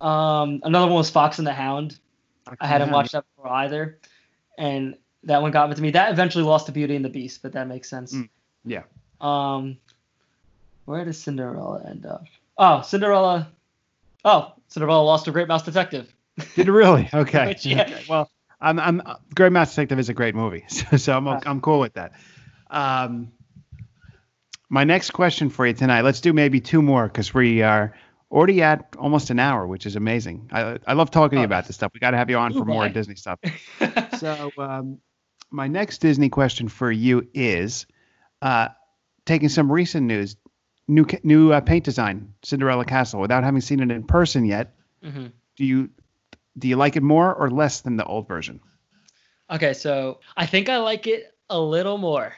Um, 0.00 0.60
another 0.62 0.86
one 0.86 0.96
was 0.96 1.10
Fox 1.10 1.38
and 1.38 1.46
the 1.46 1.52
Hound. 1.52 1.98
I 2.60 2.66
hadn't 2.66 2.90
watched 2.90 3.12
that 3.12 3.24
before 3.36 3.52
either, 3.52 3.98
and 4.56 4.96
that 5.24 5.42
one 5.42 5.50
got 5.50 5.74
to 5.74 5.82
me. 5.82 5.90
That 5.90 6.10
eventually 6.10 6.44
lost 6.44 6.66
to 6.66 6.72
Beauty 6.72 6.96
and 6.96 7.04
the 7.04 7.10
Beast, 7.10 7.42
but 7.42 7.52
that 7.52 7.68
makes 7.68 7.90
sense. 7.90 8.14
Mm, 8.14 8.28
yeah. 8.64 8.82
Um, 9.20 9.76
where 10.86 11.04
does 11.04 11.18
Cinderella 11.20 11.82
end 11.86 12.06
up? 12.06 12.24
Oh, 12.56 12.80
Cinderella. 12.82 13.52
Oh, 14.24 14.54
Cinderella 14.68 15.02
lost 15.02 15.26
to 15.26 15.32
Great 15.32 15.48
Mouse 15.48 15.62
Detective. 15.62 16.12
Did 16.54 16.68
it 16.68 16.72
really? 16.72 17.08
Okay. 17.14 17.48
Which, 17.48 17.66
yeah. 17.66 17.82
Okay. 17.82 18.04
Well, 18.08 18.30
I'm, 18.60 18.78
I'm, 18.80 19.02
Great 19.34 19.52
Mouse 19.52 19.70
Detective 19.70 19.98
is 19.98 20.08
a 20.08 20.14
great 20.14 20.34
movie, 20.34 20.64
so, 20.68 20.96
so 20.96 21.16
I'm. 21.16 21.28
I'm 21.28 21.60
cool 21.60 21.78
with 21.80 21.94
that. 21.94 22.12
Um, 22.70 23.32
my 24.68 24.84
next 24.84 25.10
question 25.12 25.48
for 25.48 25.66
you 25.66 25.72
tonight. 25.72 26.02
Let's 26.02 26.20
do 26.20 26.32
maybe 26.32 26.60
two 26.60 26.82
more 26.82 27.06
because 27.06 27.32
we 27.32 27.62
are 27.62 27.94
already 28.30 28.62
at 28.62 28.94
almost 28.98 29.30
an 29.30 29.38
hour, 29.38 29.66
which 29.66 29.86
is 29.86 29.96
amazing. 29.96 30.50
I, 30.52 30.78
I 30.86 30.92
love 30.92 31.10
talking 31.10 31.36
to 31.36 31.40
you 31.40 31.44
Oh. 31.44 31.46
about 31.46 31.66
this 31.66 31.76
stuff. 31.76 31.92
We 31.94 32.00
got 32.00 32.10
to 32.10 32.18
have 32.18 32.28
you 32.28 32.36
on 32.36 32.52
for 32.52 32.64
more. 32.64 32.88
Disney 32.90 33.14
stuff. 33.14 33.38
so 34.18 34.52
um, 34.58 34.98
my 35.50 35.66
next 35.68 35.98
Disney 35.98 36.28
question 36.28 36.68
for 36.68 36.92
you 36.92 37.26
is 37.32 37.86
uh, 38.42 38.68
taking 39.24 39.48
some 39.48 39.72
recent 39.72 40.06
news, 40.06 40.36
new 40.86 41.06
new 41.22 41.52
uh, 41.52 41.60
paint 41.62 41.84
design, 41.84 42.34
Cinderella 42.42 42.84
Castle. 42.84 43.20
Without 43.20 43.44
having 43.44 43.62
seen 43.62 43.80
it 43.80 43.90
in 43.90 44.02
person 44.02 44.44
yet, 44.44 44.74
hmm 45.02 45.26
do 45.56 45.64
you 45.64 45.90
do 46.58 46.68
you 46.68 46.76
like 46.76 46.96
it 46.96 47.02
more 47.02 47.34
or 47.34 47.50
less 47.50 47.80
than 47.80 47.96
the 47.96 48.04
old 48.04 48.26
version? 48.28 48.60
Okay, 49.50 49.72
so 49.72 50.20
I 50.36 50.46
think 50.46 50.68
I 50.68 50.78
like 50.78 51.06
it 51.06 51.32
a 51.48 51.58
little 51.60 51.98
more. 51.98 52.34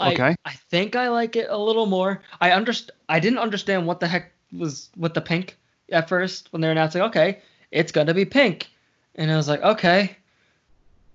I- 0.00 0.12
Okay, 0.12 0.34
I, 0.44 0.52
think 0.70 0.96
I 0.96 1.08
like 1.08 1.36
it 1.36 1.46
a 1.50 1.56
little 1.58 1.86
more. 1.86 2.20
I 2.40 2.50
underst- 2.50 2.90
I 3.08 3.20
didn't 3.20 3.38
understand 3.38 3.86
what 3.86 4.00
the 4.00 4.08
heck 4.08 4.32
was 4.52 4.90
with 4.96 5.14
the 5.14 5.20
pink 5.20 5.56
at 5.90 6.08
first 6.08 6.52
when 6.52 6.60
they 6.62 6.68
were 6.68 6.72
announcing, 6.72 7.02
okay, 7.02 7.40
it's 7.70 7.92
gonna 7.92 8.14
be 8.14 8.24
pink, 8.24 8.68
and 9.14 9.30
I 9.30 9.36
was 9.36 9.48
like, 9.48 9.62
okay, 9.62 10.16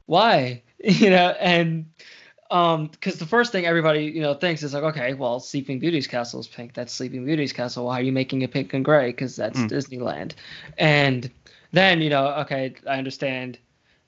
why? 0.05 0.63
You 0.81 1.09
know, 1.09 1.35
and 1.41 1.87
um, 2.49 2.87
because 2.87 3.19
the 3.19 3.25
first 3.25 3.51
thing 3.51 3.65
everybody 3.65 4.05
you 4.05 4.21
know 4.21 4.33
thinks 4.33 4.63
is 4.63 4.73
like, 4.73 4.83
okay, 4.83 5.13
well, 5.13 5.41
Sleeping 5.41 5.77
Beauty's 5.79 6.07
castle 6.07 6.39
is 6.39 6.47
pink. 6.47 6.73
That's 6.73 6.93
Sleeping 6.93 7.25
Beauty's 7.25 7.51
castle. 7.51 7.85
Why 7.87 7.99
are 7.99 8.01
you 8.01 8.13
making 8.13 8.43
it 8.43 8.51
pink 8.51 8.73
and 8.73 8.85
gray? 8.85 9.07
Because 9.07 9.35
that's 9.35 9.59
Mm. 9.59 9.69
Disneyland. 9.69 10.31
And 10.77 11.29
then 11.71 12.01
you 12.01 12.09
know, 12.09 12.27
okay, 12.41 12.75
I 12.87 12.97
understand 12.97 13.57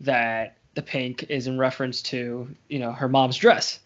that 0.02 0.58
the 0.74 0.82
pink 0.82 1.26
is 1.30 1.48
in 1.48 1.58
reference 1.60 2.02
to 2.04 2.48
you 2.70 2.80
know 2.80 2.92
her 2.92 3.08
mom's 3.10 3.38
dress 3.38 3.80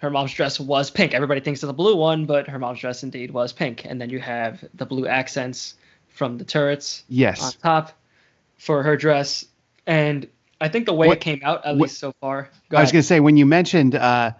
her 0.00 0.10
mom's 0.10 0.32
dress 0.32 0.58
was 0.58 0.90
pink. 0.90 1.12
Everybody 1.12 1.40
thinks 1.40 1.62
it's 1.62 1.68
a 1.70 1.74
blue 1.74 1.94
one, 1.94 2.24
but 2.24 2.48
her 2.48 2.58
mom's 2.58 2.80
dress 2.80 3.02
indeed 3.02 3.30
was 3.30 3.52
pink. 3.52 3.84
And 3.84 4.00
then 4.00 4.08
you 4.08 4.18
have 4.18 4.64
the 4.72 4.86
blue 4.86 5.06
accents 5.06 5.74
from 6.08 6.38
the 6.38 6.44
turrets 6.44 7.04
on 7.10 7.16
yes. 7.16 7.54
top 7.56 7.92
for 8.56 8.82
her 8.82 8.96
dress. 8.96 9.44
And 9.86 10.26
I 10.58 10.68
think 10.68 10.86
the 10.86 10.94
way 10.94 11.06
What- 11.06 11.18
it 11.18 11.20
came 11.20 11.40
out, 11.42 11.66
at 11.66 11.76
what- 11.76 11.82
least 11.82 11.98
so 11.98 12.12
far. 12.20 12.48
Go 12.70 12.78
I 12.78 12.80
was 12.80 12.88
ahead. 12.88 12.92
gonna 12.94 13.02
say 13.02 13.20
when 13.20 13.36
you 13.36 13.44
mentioned, 13.44 13.94
uh, 13.94 14.32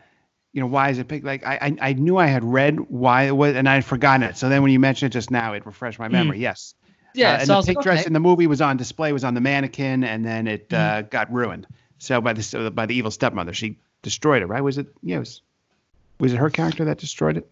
you 0.55 0.63
know, 0.63 0.67
why 0.67 0.89
is 0.89 0.99
it 0.99 1.09
pink? 1.09 1.25
Like 1.25 1.45
I, 1.47 1.59
I 1.61 1.91
I 1.91 1.93
knew 1.93 2.17
I 2.17 2.27
had 2.27 2.43
read 2.43 2.81
why 2.89 3.25
it 3.25 3.37
was, 3.37 3.55
and 3.55 3.69
I 3.69 3.75
had 3.75 3.85
forgotten 3.85 4.23
it. 4.23 4.39
So 4.39 4.49
then 4.49 4.63
when 4.63 4.73
you 4.73 4.81
mentioned 4.81 5.13
it 5.13 5.15
just 5.15 5.31
now, 5.31 5.53
it 5.53 5.65
refreshed 5.67 5.99
my 5.99 6.09
memory. 6.09 6.41
Yes. 6.41 6.75
Yeah, 7.15 7.33
Uh, 7.33 7.39
and 7.39 7.47
so 7.47 7.61
the 7.61 7.67
pink 7.67 7.77
like, 7.77 7.85
dress 7.85 8.01
okay. 8.01 8.07
in 8.07 8.13
the 8.13 8.21
movie 8.21 8.47
was 8.47 8.61
on 8.61 8.77
display, 8.77 9.13
was 9.13 9.25
on 9.25 9.35
the 9.35 9.41
mannequin, 9.41 10.05
and 10.05 10.25
then 10.25 10.47
it 10.47 10.73
uh, 10.73 10.77
Mm-hmm. 11.03 11.09
got 11.09 11.33
ruined. 11.33 11.67
So 11.99 12.21
by 12.21 12.33
the 12.33 12.71
by 12.75 12.87
the 12.87 12.95
evil 12.95 13.11
stepmother, 13.11 13.53
she 13.53 13.77
destroyed 14.03 14.43
it. 14.43 14.47
Right? 14.47 14.61
Was 14.63 14.79
it? 14.79 14.87
Yeah. 15.03 15.17
It 15.17 15.21
was, 15.21 15.43
was 16.19 16.33
it 16.33 16.37
her 16.37 16.51
character 16.51 16.85
that 16.85 16.99
destroyed 16.99 17.37
it? 17.37 17.51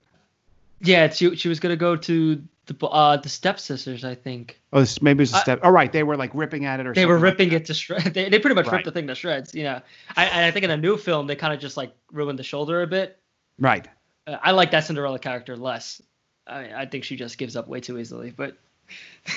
yeah, 0.81 1.09
she, 1.11 1.35
she 1.35 1.49
was 1.49 1.59
going 1.59 1.73
to 1.73 1.77
go 1.77 1.97
to 1.97 2.41
the 2.67 2.87
uh, 2.87 3.17
the 3.17 3.29
stepsisters, 3.29 4.05
I 4.05 4.15
think. 4.15 4.61
Oh, 4.73 4.81
this, 4.81 5.03
maybe 5.03 5.19
it 5.19 5.23
was 5.23 5.33
a 5.35 5.37
I- 5.39 5.41
step. 5.41 5.61
Oh, 5.63 5.71
right. 5.71 5.91
They 5.91 6.03
were 6.03 6.17
like 6.17 6.31
ripping 6.35 6.67
at 6.67 6.79
it, 6.81 6.87
or 6.87 6.95
They 6.95 7.05
were 7.07 7.15
like 7.15 7.23
ripping 7.25 7.49
that. 7.51 7.57
it 7.63 7.65
to 7.67 7.75
shreds. 7.75 8.05
They, 8.13 8.29
they 8.29 8.39
pretty 8.39 8.55
much 8.55 8.67
Right. 8.67 8.75
ripped 8.75 8.85
the 8.85 8.93
thing 8.93 9.07
to 9.09 9.15
shreds, 9.15 9.55
you 9.55 9.65
know. 9.65 9.81
I, 10.17 10.27
and 10.27 10.45
I 10.45 10.51
think 10.51 10.65
in 10.65 10.71
a 10.71 10.77
new 10.77 10.97
film, 10.97 11.27
they 11.27 11.35
kind 11.37 11.53
of 11.53 11.61
just 11.61 11.77
like 11.77 11.93
ruined 12.13 12.39
the 12.39 12.43
shoulder 12.45 12.83
a 12.83 12.87
bit. 12.87 13.19
Right. 13.59 13.89
Uh, 14.27 14.37
I 14.43 14.53
like 14.53 14.71
that 14.71 14.85
Cinderella 14.85 15.19
character 15.19 15.57
less. 15.57 16.01
I 16.47 16.63
mean, 16.63 16.73
I 16.75 16.87
think 16.87 17.05
she 17.05 17.17
just 17.17 17.39
gives 17.39 17.57
up 17.57 17.69
way 17.69 17.81
too 17.81 17.99
easily. 17.99 18.31
But 18.31 18.57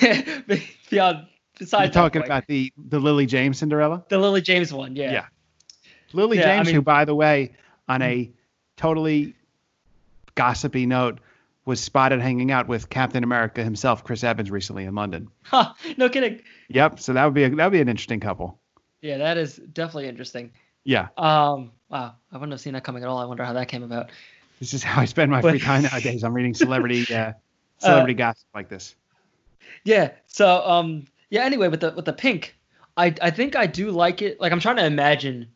beyond 0.90 1.26
besides 1.58 1.94
You're 1.94 2.02
talking 2.02 2.22
about 2.24 2.46
the 2.46 2.72
the 2.76 2.98
Lily 2.98 3.26
James 3.26 3.58
Cinderella. 3.58 4.04
the 4.08 4.18
Lily 4.18 4.40
James 4.40 4.72
one. 4.72 4.96
Yeah. 4.96 5.12
Yeah. 5.12 5.26
Lily 6.12 6.38
Yeah, 6.38 6.52
I 6.52 6.56
James, 6.56 6.66
mean- 6.66 6.74
who, 6.76 6.82
by 6.82 7.04
the 7.04 7.14
way, 7.14 7.52
on 7.88 8.02
a 8.02 8.30
totally 8.76 9.34
gossipy 10.34 10.86
note, 10.86 11.20
was 11.64 11.80
spotted 11.80 12.20
hanging 12.20 12.50
out 12.50 12.68
with 12.68 12.90
Captain 12.90 13.22
America 13.24 13.62
himself, 13.64 14.04
Chris 14.04 14.24
Evans, 14.24 14.50
recently 14.50 14.84
in 14.84 14.94
London. 14.94 15.28
Huh, 15.42 15.72
no 15.96 16.08
kidding. 16.08 16.42
Yep. 16.68 17.00
So 17.00 17.12
that 17.14 17.24
would 17.24 17.34
be 17.34 17.44
a, 17.44 17.50
that 17.50 17.64
would 17.66 17.72
be 17.72 17.80
an 17.80 17.88
interesting 17.88 18.20
couple. 18.20 18.58
Yeah, 19.00 19.18
that 19.18 19.36
is 19.38 19.56
definitely 19.56 20.08
interesting. 20.08 20.52
Yeah. 20.84 21.08
Um, 21.16 21.72
wow, 21.88 22.14
I 22.30 22.34
wouldn't 22.36 22.52
have 22.52 22.60
seen 22.60 22.72
that 22.74 22.84
coming 22.84 23.02
at 23.02 23.08
all. 23.08 23.18
I 23.18 23.24
wonder 23.24 23.44
how 23.44 23.52
that 23.54 23.68
came 23.68 23.82
about. 23.82 24.10
This 24.60 24.74
is 24.74 24.82
how 24.82 25.00
I 25.00 25.06
spend 25.06 25.30
my 25.30 25.40
But- 25.40 25.50
free 25.52 25.60
time 25.60 25.82
nowadays. 25.84 26.24
I'm 26.24 26.34
reading 26.34 26.54
celebrity 26.54 27.12
uh, 27.14 27.32
celebrity 27.78 28.14
gossip 28.14 28.46
like 28.54 28.68
this. 28.68 28.94
Yeah. 29.84 30.10
So 30.26 30.62
um 30.66 31.06
yeah. 31.30 31.44
Anyway, 31.44 31.68
with 31.68 31.80
the 31.80 31.92
with 31.92 32.04
the 32.04 32.12
pink, 32.12 32.56
I 32.96 33.14
I 33.20 33.30
think 33.30 33.56
I 33.56 33.66
do 33.66 33.90
like 33.90 34.22
it. 34.22 34.40
Like 34.40 34.52
I'm 34.52 34.60
trying 34.60 34.76
to 34.76 34.84
imagine, 34.84 35.48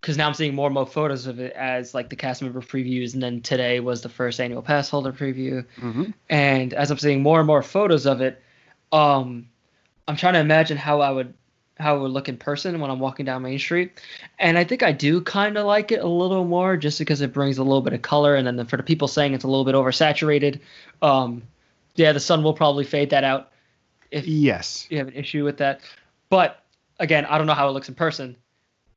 because 0.00 0.16
now 0.16 0.26
I'm 0.26 0.34
seeing 0.34 0.54
more 0.54 0.66
and 0.66 0.74
more 0.74 0.86
photos 0.86 1.26
of 1.26 1.40
it 1.40 1.52
as 1.54 1.94
like 1.94 2.08
the 2.08 2.16
cast 2.16 2.42
member 2.42 2.60
previews, 2.60 3.14
and 3.14 3.22
then 3.22 3.40
today 3.40 3.80
was 3.80 4.02
the 4.02 4.08
first 4.08 4.40
annual 4.40 4.62
pass 4.62 4.88
holder 4.88 5.12
preview, 5.12 5.64
hmm 5.78 6.04
and 6.30 6.72
as 6.74 6.90
I'm 6.90 6.98
seeing 6.98 7.22
more 7.22 7.38
and 7.40 7.46
more 7.46 7.62
photos 7.62 8.06
of 8.06 8.20
it, 8.20 8.42
um, 8.92 9.48
I'm 10.08 10.16
trying 10.16 10.34
to 10.34 10.40
imagine 10.40 10.76
how 10.76 11.00
I 11.00 11.10
would 11.10 11.34
how 11.78 11.96
it 11.96 12.00
would 12.00 12.12
look 12.12 12.28
in 12.28 12.36
person 12.36 12.78
when 12.80 12.90
I'm 12.90 13.00
walking 13.00 13.26
down 13.26 13.42
Main 13.42 13.58
Street, 13.58 14.00
and 14.38 14.56
I 14.56 14.62
think 14.64 14.82
I 14.82 14.92
do 14.92 15.20
kind 15.20 15.58
of 15.58 15.66
like 15.66 15.90
it 15.90 16.00
a 16.00 16.06
little 16.06 16.44
more 16.44 16.76
just 16.76 16.98
because 16.98 17.20
it 17.20 17.32
brings 17.32 17.58
a 17.58 17.64
little 17.64 17.82
bit 17.82 17.92
of 17.92 18.02
color, 18.02 18.36
and 18.36 18.46
then 18.46 18.66
for 18.66 18.76
the 18.76 18.82
people 18.84 19.08
saying 19.08 19.34
it's 19.34 19.44
a 19.44 19.48
little 19.48 19.64
bit 19.64 19.74
oversaturated, 19.74 20.60
um, 21.00 21.42
yeah, 21.94 22.12
the 22.12 22.20
sun 22.20 22.42
will 22.42 22.54
probably 22.54 22.84
fade 22.84 23.10
that 23.10 23.24
out 23.24 23.52
if 24.10 24.26
Yes. 24.26 24.86
you 24.90 24.98
have 24.98 25.08
an 25.08 25.14
issue 25.14 25.44
with 25.44 25.58
that. 25.58 25.80
But 26.28 26.62
again, 26.98 27.24
I 27.26 27.38
don't 27.38 27.46
know 27.46 27.54
how 27.54 27.68
it 27.68 27.72
looks 27.72 27.88
in 27.88 27.94
person, 27.94 28.36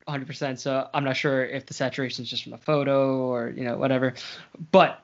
100%. 0.08 0.60
So 0.60 0.88
I'm 0.94 1.04
not 1.04 1.18
sure 1.18 1.46
if 1.46 1.66
the 1.66 1.74
saturation 1.74 2.24
is 2.24 2.30
just 2.30 2.44
from 2.44 2.52
the 2.52 2.58
photo 2.58 3.18
or 3.20 3.50
you 3.50 3.64
know 3.64 3.78
whatever. 3.78 4.14
But 4.72 5.04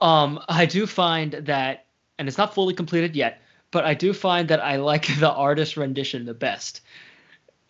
um, 0.00 0.40
I 0.48 0.66
do 0.66 0.86
find 0.86 1.32
that, 1.32 1.86
and 2.18 2.28
it's 2.28 2.38
not 2.38 2.54
fully 2.54 2.74
completed 2.74 3.16
yet, 3.16 3.40
but 3.70 3.84
I 3.84 3.94
do 3.94 4.12
find 4.12 4.48
that 4.48 4.60
I 4.60 4.76
like 4.76 5.06
the 5.18 5.30
artist 5.30 5.76
rendition 5.76 6.24
the 6.24 6.34
best. 6.34 6.82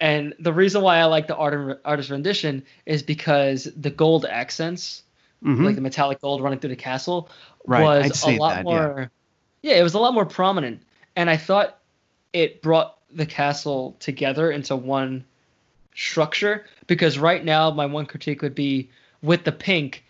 And 0.01 0.35
the 0.39 0.53
reason 0.53 0.83
why 0.83 0.99
I 0.99 1.05
like 1.07 1.27
the 1.27 1.35
art 1.37 1.81
artist 1.85 2.11
rendition 2.11 2.65
is 2.87 3.03
because 3.03 3.65
the 3.77 3.91
gold 3.91 4.27
accents, 4.27 5.03
Mhm. 5.45 5.65
like 5.65 5.75
the 5.75 5.81
metallic 5.81 6.21
gold 6.21 6.41
running 6.43 6.61
through 6.61 6.71
the 6.71 6.77
castle, 6.77 7.31
Right, 7.67 7.83
was 7.83 8.25
I'd 8.25 8.35
a 8.37 8.39
lot 8.39 8.55
that, 8.65 8.67
yeah. 8.67 9.07
Yeah. 9.63 9.77
it 9.77 9.83
was 9.83 9.95
a 9.95 9.99
lot 9.99 10.15
more 10.15 10.27
prominent, 10.27 10.83
and 11.17 11.29
I 11.29 11.37
thought 11.37 11.79
it 12.33 12.63
brought 12.63 12.97
the 13.11 13.27
castle 13.27 13.97
together 14.01 14.51
into 14.51 14.77
one 14.77 15.25
structure. 15.95 16.67
Because 16.87 17.19
right 17.19 17.45
now, 17.45 17.71
my 17.71 17.87
one 17.87 18.07
critique 18.07 18.43
would 18.43 18.55
be 18.55 18.91
with 19.23 19.45
the 19.45 19.53
pink, 19.53 20.05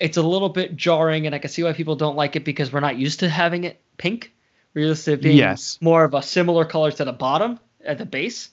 it's 0.00 0.16
a 0.16 0.22
little 0.22 0.48
bit 0.48 0.76
jarring, 0.76 1.26
and 1.26 1.34
I 1.34 1.38
can 1.38 1.50
see 1.50 1.62
why 1.62 1.72
people 1.72 1.96
don't 1.96 2.16
like 2.16 2.34
it 2.36 2.44
because 2.44 2.72
we're 2.72 2.80
not 2.80 2.96
used 2.96 3.20
to 3.20 3.28
having 3.28 3.64
it 3.64 3.80
pink. 3.96 4.32
We're 4.74 4.88
used 4.88 5.04
to 5.04 5.16
being 5.16 5.36
Yes. 5.36 5.78
more 5.80 6.04
of 6.04 6.14
a 6.14 6.22
similar 6.22 6.64
color 6.64 6.90
to 6.92 7.04
the 7.04 7.12
bottom 7.12 7.60
at 7.84 7.98
the 7.98 8.06
base, 8.06 8.50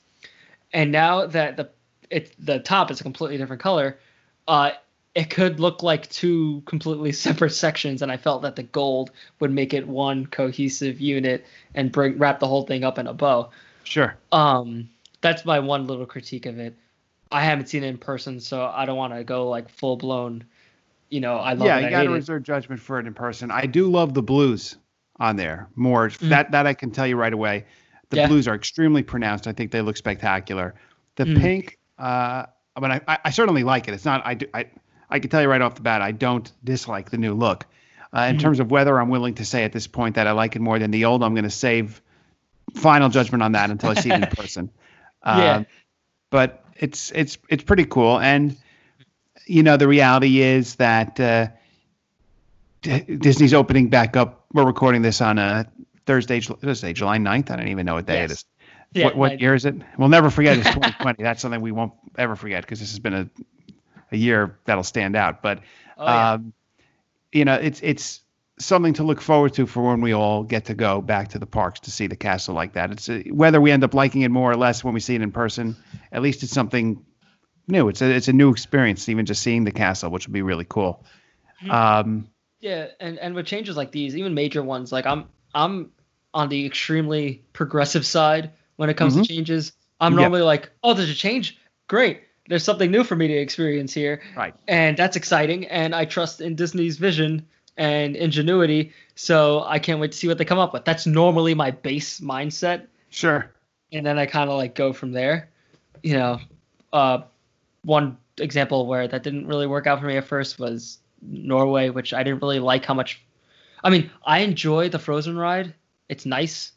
and 0.72 0.92
now 0.92 1.26
that 1.26 1.58
the 1.58 1.70
it 2.10 2.36
the 2.38 2.60
top 2.60 2.92
is 2.92 3.00
a 3.00 3.04
completely 3.04 3.38
different 3.38 3.62
color, 3.62 3.98
uh, 4.48 4.72
it 5.14 5.30
could 5.30 5.60
look 5.60 5.84
like 5.84 6.10
two 6.10 6.62
completely 6.66 7.12
separate 7.26 7.52
sections, 7.52 8.02
and 8.02 8.12
I 8.12 8.18
felt 8.18 8.42
that 8.44 8.56
the 8.56 8.64
gold 8.64 9.12
would 9.40 9.52
make 9.52 9.74
it 9.74 9.88
one 9.88 10.26
cohesive 10.28 11.02
unit 11.02 11.46
and 11.76 11.92
bring 11.92 12.18
wrap 12.18 12.40
the 12.40 12.48
whole 12.48 12.64
thing 12.66 12.84
up 12.84 12.98
in 12.98 13.08
a 13.08 13.14
bow. 13.14 13.50
Sure. 13.84 14.16
Um, 14.32 14.90
that's 15.22 15.44
my 15.46 15.60
one 15.60 15.88
little 15.88 16.06
critique 16.06 16.46
of 16.46 16.60
it. 16.60 16.76
I 17.32 17.42
haven't 17.44 17.68
seen 17.68 17.84
it 17.84 17.88
in 17.88 17.98
person, 17.98 18.40
so 18.40 18.66
I 18.66 18.86
don't 18.86 18.98
want 18.98 19.14
to 19.14 19.24
go 19.24 19.50
like 19.50 19.70
full 19.70 19.98
blown. 19.98 20.44
You 21.10 21.20
know, 21.20 21.36
I 21.38 21.54
love 21.54 21.68
yeah, 21.68 21.78
it. 21.78 21.82
you 21.82 21.88
I 21.88 21.90
got 21.90 21.98
to 22.04 22.10
hate 22.10 22.14
it. 22.14 22.16
reserve 22.16 22.44
judgment 22.44 22.82
for 22.82 23.00
it 23.00 23.06
in 23.08 23.14
person. 23.14 23.52
I 23.52 23.66
do 23.66 23.90
love 23.90 24.14
the 24.14 24.22
blues 24.24 24.78
on 25.20 25.36
there 25.36 25.68
more. 25.76 26.10
That 26.22 26.52
that 26.52 26.66
I 26.68 26.74
can 26.74 26.92
tell 26.92 27.06
you 27.08 27.18
right 27.18 27.34
away. 27.34 27.66
The 28.10 28.18
Mm. 28.18 28.20
Yeah. 28.22 28.28
blues 28.28 28.48
are 28.48 28.56
extremely 28.56 29.04
pronounced. 29.04 29.48
I 29.48 29.54
think 29.54 29.72
they 29.72 29.82
look 29.82 29.98
spectacular. 29.98 30.76
The 31.16 31.26
Mm. 31.26 31.42
pink, 31.42 31.78
uh, 32.00 32.46
I 32.76 32.80
mean, 32.80 32.92
I, 32.92 33.02
I, 33.08 33.18
I 33.26 33.30
certainly 33.30 33.64
like 33.64 33.88
it. 33.88 33.94
It's 33.94 34.06
not. 34.06 34.22
I 34.26 34.34
do. 34.36 34.46
I 34.54 34.66
I 35.12 35.20
can 35.20 35.30
tell 35.30 35.42
you 35.42 35.50
right 35.50 35.62
off 35.62 35.76
the 35.76 35.82
bat. 35.82 36.02
I 36.02 36.12
don't 36.12 36.50
dislike 36.64 37.10
the 37.12 37.18
new 37.18 37.34
look. 37.34 37.66
Uh, 38.14 38.22
in 38.30 38.38
Mhm. 38.38 38.40
terms 38.42 38.60
of 38.60 38.72
whether 38.72 39.00
I'm 39.00 39.10
willing 39.10 39.36
to 39.36 39.46
say 39.46 39.64
at 39.64 39.72
this 39.72 39.88
point 39.88 40.16
that 40.16 40.26
I 40.28 40.32
like 40.32 40.56
it 40.56 40.62
more 40.62 40.80
than 40.80 40.92
the 40.92 41.06
old, 41.06 41.24
I'm 41.24 41.34
going 41.34 41.44
to 41.44 41.50
save 41.50 42.02
final 42.76 43.10
judgment 43.10 43.44
on 43.44 43.52
that 43.54 43.70
until 43.70 43.90
I 43.90 43.94
see 43.96 44.10
it 44.10 44.16
in 44.16 44.22
person. 44.28 44.70
Yeah. 45.26 45.32
Uh, 45.34 45.64
but 46.30 46.64
it's 46.78 47.12
it's 47.12 47.38
it's 47.50 47.64
pretty 47.64 47.86
cool, 47.86 48.20
and 48.20 48.58
you 49.46 49.64
know 49.64 49.78
the 49.78 49.88
reality 49.88 50.40
is 50.42 50.76
that 50.76 51.20
uh, 51.20 51.48
D- 52.82 53.02
Disney's 53.18 53.54
opening 53.54 53.90
back 53.90 54.16
up. 54.18 54.46
We're 54.54 54.66
recording 54.66 55.02
this 55.02 55.22
on 55.22 55.38
a 55.38 55.68
Thursday, 56.06 56.40
Thursday, 56.40 56.94
July 56.94 57.18
9th. 57.18 57.52
I 57.52 57.56
don't 57.58 57.68
even 57.68 57.86
know 57.86 57.94
what 57.96 58.06
day 58.08 58.20
it 58.24 58.30
Yes. 58.30 58.32
is. 58.32 58.46
Yeah, 58.94 59.06
what 59.06 59.16
what 59.18 59.40
year 59.42 59.54
is 59.56 59.66
it? 59.66 59.76
We'll 59.98 60.10
never 60.10 60.30
forget 60.30 60.58
it's 60.58 60.68
2020. 60.70 61.24
That's 61.24 61.42
something 61.42 61.62
we 61.62 61.72
won't 61.72 61.94
ever 62.18 62.36
forget 62.36 62.64
because 62.64 62.80
this 62.80 62.92
has 62.92 63.00
been 63.00 63.14
a 63.14 63.30
a 64.12 64.18
year 64.18 64.58
that'll 64.66 64.84
stand 64.84 65.16
out. 65.16 65.42
But 65.42 65.60
Oh, 65.98 66.06
yeah. 66.06 66.32
um, 66.34 66.54
you 67.32 67.46
know, 67.46 67.56
it's 67.56 67.80
it's 67.84 68.22
something 68.60 68.94
to 68.94 69.04
look 69.04 69.22
forward 69.22 69.54
to 69.54 69.66
for 69.66 69.84
when 69.84 70.02
we 70.02 70.14
all 70.14 70.44
get 70.44 70.66
to 70.66 70.74
go 70.74 71.02
back 71.02 71.30
to 71.30 71.40
the 71.40 71.46
parks 71.46 71.80
to 71.82 71.92
see 71.92 72.08
the 72.08 72.16
castle 72.16 72.54
like 72.56 72.74
that. 72.74 72.92
It's 72.92 73.10
a, 73.10 73.22
whether 73.30 73.60
we 73.62 73.72
end 73.72 73.84
up 73.84 73.94
liking 73.94 74.22
it 74.22 74.30
more 74.32 74.52
or 74.52 74.56
less 74.56 74.84
when 74.84 74.94
we 74.94 75.00
see 75.00 75.16
it 75.16 75.22
in 75.22 75.32
person. 75.32 75.76
At 76.12 76.22
least 76.22 76.44
it's 76.44 76.52
something 76.52 77.04
new. 77.68 77.88
It's 77.90 78.02
a 78.02 78.10
it's 78.10 78.28
a 78.28 78.34
new 78.34 78.52
experience, 78.52 79.08
even 79.10 79.26
just 79.26 79.42
seeing 79.44 79.64
the 79.64 79.72
castle, 79.72 80.10
which 80.12 80.28
would 80.28 80.34
be 80.34 80.42
really 80.42 80.66
cool. 80.68 81.04
Mhm. 81.64 81.72
Um, 81.72 82.28
Yeah, 82.60 82.88
and 83.00 83.18
and 83.20 83.34
with 83.36 83.46
changes 83.46 83.78
like 83.78 83.92
these, 83.92 84.16
even 84.16 84.34
major 84.34 84.62
ones, 84.64 84.92
like 84.92 85.06
I'm 85.06 85.26
I'm 85.54 85.92
on 86.34 86.50
the 86.50 86.66
extremely 86.66 87.44
progressive 87.54 88.06
side 88.06 88.52
when 88.78 88.90
it 88.90 88.98
comes 88.98 89.16
Mhm. 89.16 89.22
to 89.24 89.28
changes. 89.28 89.74
I'm 90.00 90.16
normally 90.16 90.42
like, 90.42 90.72
oh, 90.84 90.94
there's 90.94 91.10
a 91.10 91.16
change, 91.16 91.58
great. 91.88 92.22
There's 92.52 92.66
something 92.66 92.92
new 92.92 93.06
for 93.06 93.16
me 93.16 93.30
to 93.30 93.34
experience 93.34 93.94
here, 93.94 94.22
right. 94.36 94.54
and 94.68 94.98
that's 94.98 95.16
exciting. 95.16 95.68
And 95.68 95.96
I 95.96 96.04
trust 96.04 96.42
in 96.42 96.54
Disney's 96.54 96.98
vision 96.98 97.48
and 97.78 98.14
ingenuity, 98.14 98.92
so 99.16 99.64
I 99.66 99.80
can't 99.80 100.02
wait 100.02 100.12
to 100.12 100.18
see 100.18 100.28
what 100.28 100.38
they 100.38 100.44
come 100.44 100.60
up 100.60 100.74
with. 100.74 100.84
That's 100.84 101.06
normally 101.08 101.54
my 101.54 101.72
base 101.72 102.20
mindset, 102.20 102.88
Sure. 103.10 103.50
and 103.94 104.06
then 104.06 104.20
I 104.20 104.26
kind 104.26 104.50
of 104.50 104.58
like 104.58 104.76
go 104.76 104.92
from 104.92 105.14
there. 105.14 105.50
You 106.04 106.16
know, 106.16 106.40
uh, 106.92 107.22
one 107.84 108.18
example 108.38 108.86
where 108.86 109.08
that 109.08 109.24
didn't 109.24 109.48
really 109.48 109.66
work 109.66 109.88
out 109.88 110.02
for 110.02 110.08
me 110.08 110.18
at 110.18 110.26
first 110.26 110.60
was 110.60 110.98
Norway, 111.22 111.90
which 111.90 112.14
I 112.14 112.22
didn't 112.22 112.42
really 112.42 112.60
like 112.60 112.84
how 112.84 112.96
much. 112.96 113.24
I 113.82 113.92
mean, 113.92 114.12
I 114.26 114.40
enjoy 114.40 114.90
the 114.90 115.00
Frozen 115.00 115.38
ride. 115.38 115.74
It's 116.10 116.26
nice. 116.26 116.74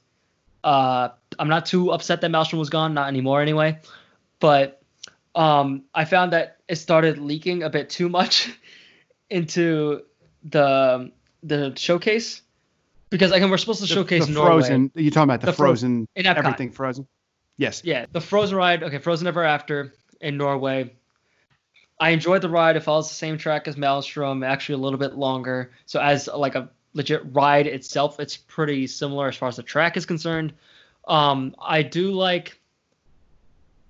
Uh, 0.63 1.09
I'm 1.37 1.49
not 1.49 1.67
too 1.67 1.91
upset 1.91 2.21
that 2.21 2.31
Maelstrom 2.31 2.61
was 2.61 2.71
gone, 2.71 2.95
not 2.95 3.09
anymore 3.09 3.43
anyway. 3.43 3.81
But 4.39 4.81
um, 5.35 5.85
I 5.95 6.05
found 6.05 6.33
that 6.33 6.59
it 6.69 6.77
started 6.77 7.19
leaking 7.19 7.63
a 7.63 7.71
bit 7.71 7.91
too 7.91 8.09
much 8.09 8.51
into 9.31 10.03
the 10.45 11.11
the 11.43 11.73
showcase 11.77 12.43
because 13.11 13.31
like 13.31 13.43
we're 13.43 13.57
supposed 13.59 13.81
to 13.81 13.87
The- 13.89 13.95
showcase 13.95 14.27
the 14.27 14.33
Norway. 14.33 14.49
frozen. 14.63 14.91
You're 14.95 15.11
talking 15.11 15.25
about 15.31 15.41
the, 15.41 15.47
The 15.47 15.53
Fro- 15.53 15.69
frozen. 15.69 16.09
in 16.17 16.27
everything 16.27 16.71
frozen. 16.71 17.07
Yes. 17.57 17.83
Yeah, 17.85 18.07
the 18.11 18.21
Frozen 18.21 18.57
ride. 18.57 18.83
Okay, 18.83 18.99
Frozen 18.99 19.27
Ever 19.29 19.45
After 19.45 19.93
in 20.21 20.37
Norway. 20.37 20.93
I 22.01 22.11
enjoyed 22.11 22.43
the 22.43 22.49
ride. 22.49 22.75
It 22.77 22.81
follows 22.81 23.09
the 23.09 23.15
same 23.15 23.39
track 23.39 23.69
as 23.69 23.77
Maelstrom, 23.77 24.43
actually 24.43 24.75
a 24.75 24.79
little 24.79 24.99
bit 24.99 25.15
longer. 25.15 25.71
So 25.87 26.01
as 26.01 26.27
like 26.27 26.57
a 26.57 26.69
legit 26.95 27.23
ride 27.33 27.69
itself, 27.69 28.19
it's 28.19 28.37
pretty 28.37 28.89
similar 28.89 29.29
as 29.29 29.37
far 29.37 29.49
as 29.49 29.57
the 29.57 29.63
track 29.63 29.97
is 29.97 30.05
concerned. 30.05 30.53
Um, 31.07 31.55
I 31.63 31.83
do 31.83 32.11
like. 32.11 32.61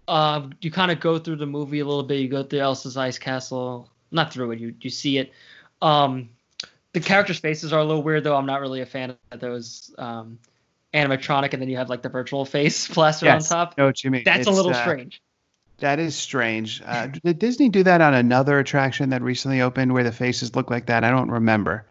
Um, 0.07 0.53
you 0.61 0.71
kind 0.71 0.91
of 0.91 1.01
go 1.01 1.19
through 1.19 1.37
the 1.37 1.47
movie 1.47 1.81
a 1.81 1.85
little 1.85 2.03
bit. 2.03 2.21
You 2.21 2.29
go 2.29 2.43
through 2.43 2.61
Elsa's 2.61 2.97
ice 2.97 3.19
castle. 3.19 3.91
Not 4.11 4.33
through 4.33 4.53
it. 4.53 4.61
You 4.61 4.75
you 4.81 4.91
see 4.91 5.19
it. 5.19 5.33
Um, 5.83 6.29
the 6.93 7.01
characters' 7.01 7.39
faces 7.41 7.73
are 7.73 7.81
a 7.81 7.85
little 7.85 8.03
weird 8.03 8.23
though. 8.25 8.37
I'm 8.37 8.47
not 8.47 8.61
really 8.61 8.81
a 8.81 8.87
fan 8.87 9.17
of 9.33 9.41
those. 9.41 9.95
Um, 9.99 10.39
animatronic, 10.93 11.53
and 11.53 11.61
then 11.61 11.69
you 11.69 11.77
have 11.77 11.89
like 11.89 12.03
the 12.03 12.09
virtual 12.09 12.45
face 12.57 12.87
plastered 12.87 13.27
Yes. 13.27 13.51
on 13.51 13.57
top. 13.69 13.79
Know 13.79 13.87
what 13.87 14.05
you 14.05 14.11
mean? 14.13 14.23
That's 14.25 14.47
a 14.47 14.51
little 14.53 14.71
uh, 14.71 14.81
strange. 14.81 15.21
That 15.79 15.99
is 15.99 16.15
strange. 16.15 16.81
Uh, 16.87 17.09
did 17.09 17.41
Disney 17.41 17.69
do 17.69 17.83
that 17.83 18.01
on 18.01 18.15
another 18.15 18.61
attraction 18.61 19.11
that 19.11 19.21
recently 19.23 19.61
opened 19.61 19.93
where 19.93 20.05
the 20.05 20.13
faces 20.13 20.55
look 20.55 20.71
like 20.71 20.87
that? 20.87 21.03
I 21.03 21.11
don't 21.11 21.31
remember. 21.33 21.85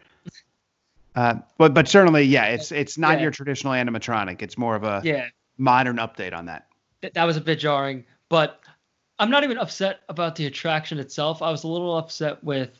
Uh, 1.14 1.34
but 1.58 1.74
but 1.74 1.86
certainly, 1.86 2.22
yeah, 2.24 2.46
it's 2.46 2.72
it's 2.72 2.96
not 2.96 3.18
Yeah. 3.18 3.24
your 3.24 3.30
traditional 3.30 3.74
animatronic. 3.74 4.40
It's 4.40 4.56
more 4.56 4.74
of 4.74 4.84
a 4.84 5.02
Yeah, 5.04 5.26
modern 5.58 5.96
update 5.96 6.32
on 6.34 6.46
that. 6.46 6.66
Th- 7.04 7.12
that 7.12 7.24
was 7.24 7.36
a 7.36 7.40
bit 7.40 7.58
jarring, 7.58 8.04
but 8.28 8.60
I'm 9.18 9.30
not 9.30 9.44
even 9.44 9.58
upset 9.58 10.00
about 10.08 10.36
the 10.36 10.46
attraction 10.46 10.98
itself. 10.98 11.42
I 11.42 11.50
was 11.50 11.64
a 11.64 11.68
little 11.68 11.96
upset 11.96 12.42
with. 12.42 12.70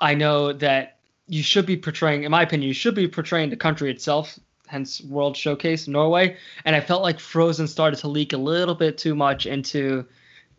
I 0.00 0.14
know 0.14 0.52
that 0.54 0.98
you 1.28 1.42
should 1.42 1.66
be 1.66 1.76
portraying, 1.76 2.24
in 2.24 2.30
my 2.30 2.42
opinion, 2.42 2.66
you 2.68 2.74
should 2.74 2.94
be 2.94 3.06
portraying 3.06 3.50
the 3.50 3.56
country 3.56 3.90
itself 3.90 4.38
hence 4.66 5.02
World 5.02 5.36
Showcase 5.36 5.86
Norway, 5.86 6.36
and 6.64 6.74
I 6.74 6.80
felt 6.80 7.02
like 7.02 7.20
Frozen 7.20 7.68
started 7.68 7.98
to 8.00 8.08
leak 8.08 8.32
a 8.32 8.38
little 8.38 8.74
bit 8.74 8.96
too 8.96 9.14
much 9.14 9.44
into 9.46 10.06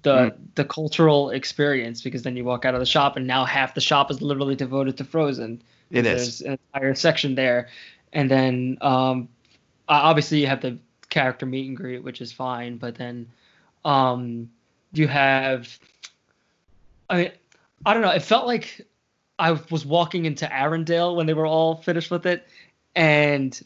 the 0.04 0.16
Mm. 0.32 0.36
the 0.54 0.64
cultural 0.64 1.32
experience 1.32 2.04
because 2.04 2.22
then 2.22 2.38
you 2.38 2.46
walk 2.46 2.64
out 2.66 2.76
of 2.76 2.80
the 2.80 2.86
shop 2.86 3.18
and 3.18 3.26
now 3.26 3.44
half 3.44 3.74
the 3.74 3.82
shop 3.82 4.12
is 4.12 4.22
literally 4.22 4.56
devoted 4.56 4.96
to 4.98 5.04
Frozen. 5.04 5.62
It 5.90 6.06
is. 6.06 6.40
There's 6.40 6.42
an 6.42 6.60
entire 6.74 6.94
section 6.94 7.34
there, 7.34 7.68
and 8.14 8.30
then 8.30 8.78
um, 8.82 9.28
obviously 9.90 10.40
you 10.40 10.48
have 10.48 10.62
the 10.62 10.78
character 11.16 11.46
meet 11.46 11.68
and 11.70 11.78
greet, 11.78 12.04
which 12.04 12.20
is 12.20 12.34
fine, 12.34 12.78
but 12.78 12.96
then 12.96 13.26
um, 13.86 14.50
you 14.92 15.08
have, 15.08 15.80
I 17.10 17.16
mean, 17.18 17.32
I 17.86 17.94
don't 17.94 18.04
know. 18.04 18.12
It 18.12 18.22
felt 18.22 18.46
like 18.46 18.86
I 19.40 19.52
was 19.72 19.86
walking 19.86 20.26
into 20.26 20.46
Arendelle 20.46 21.16
when 21.16 21.26
they 21.26 21.34
were 21.34 21.46
all 21.48 21.78
finished 21.78 22.12
with 22.12 22.26
it, 22.26 22.46
and 22.96 23.60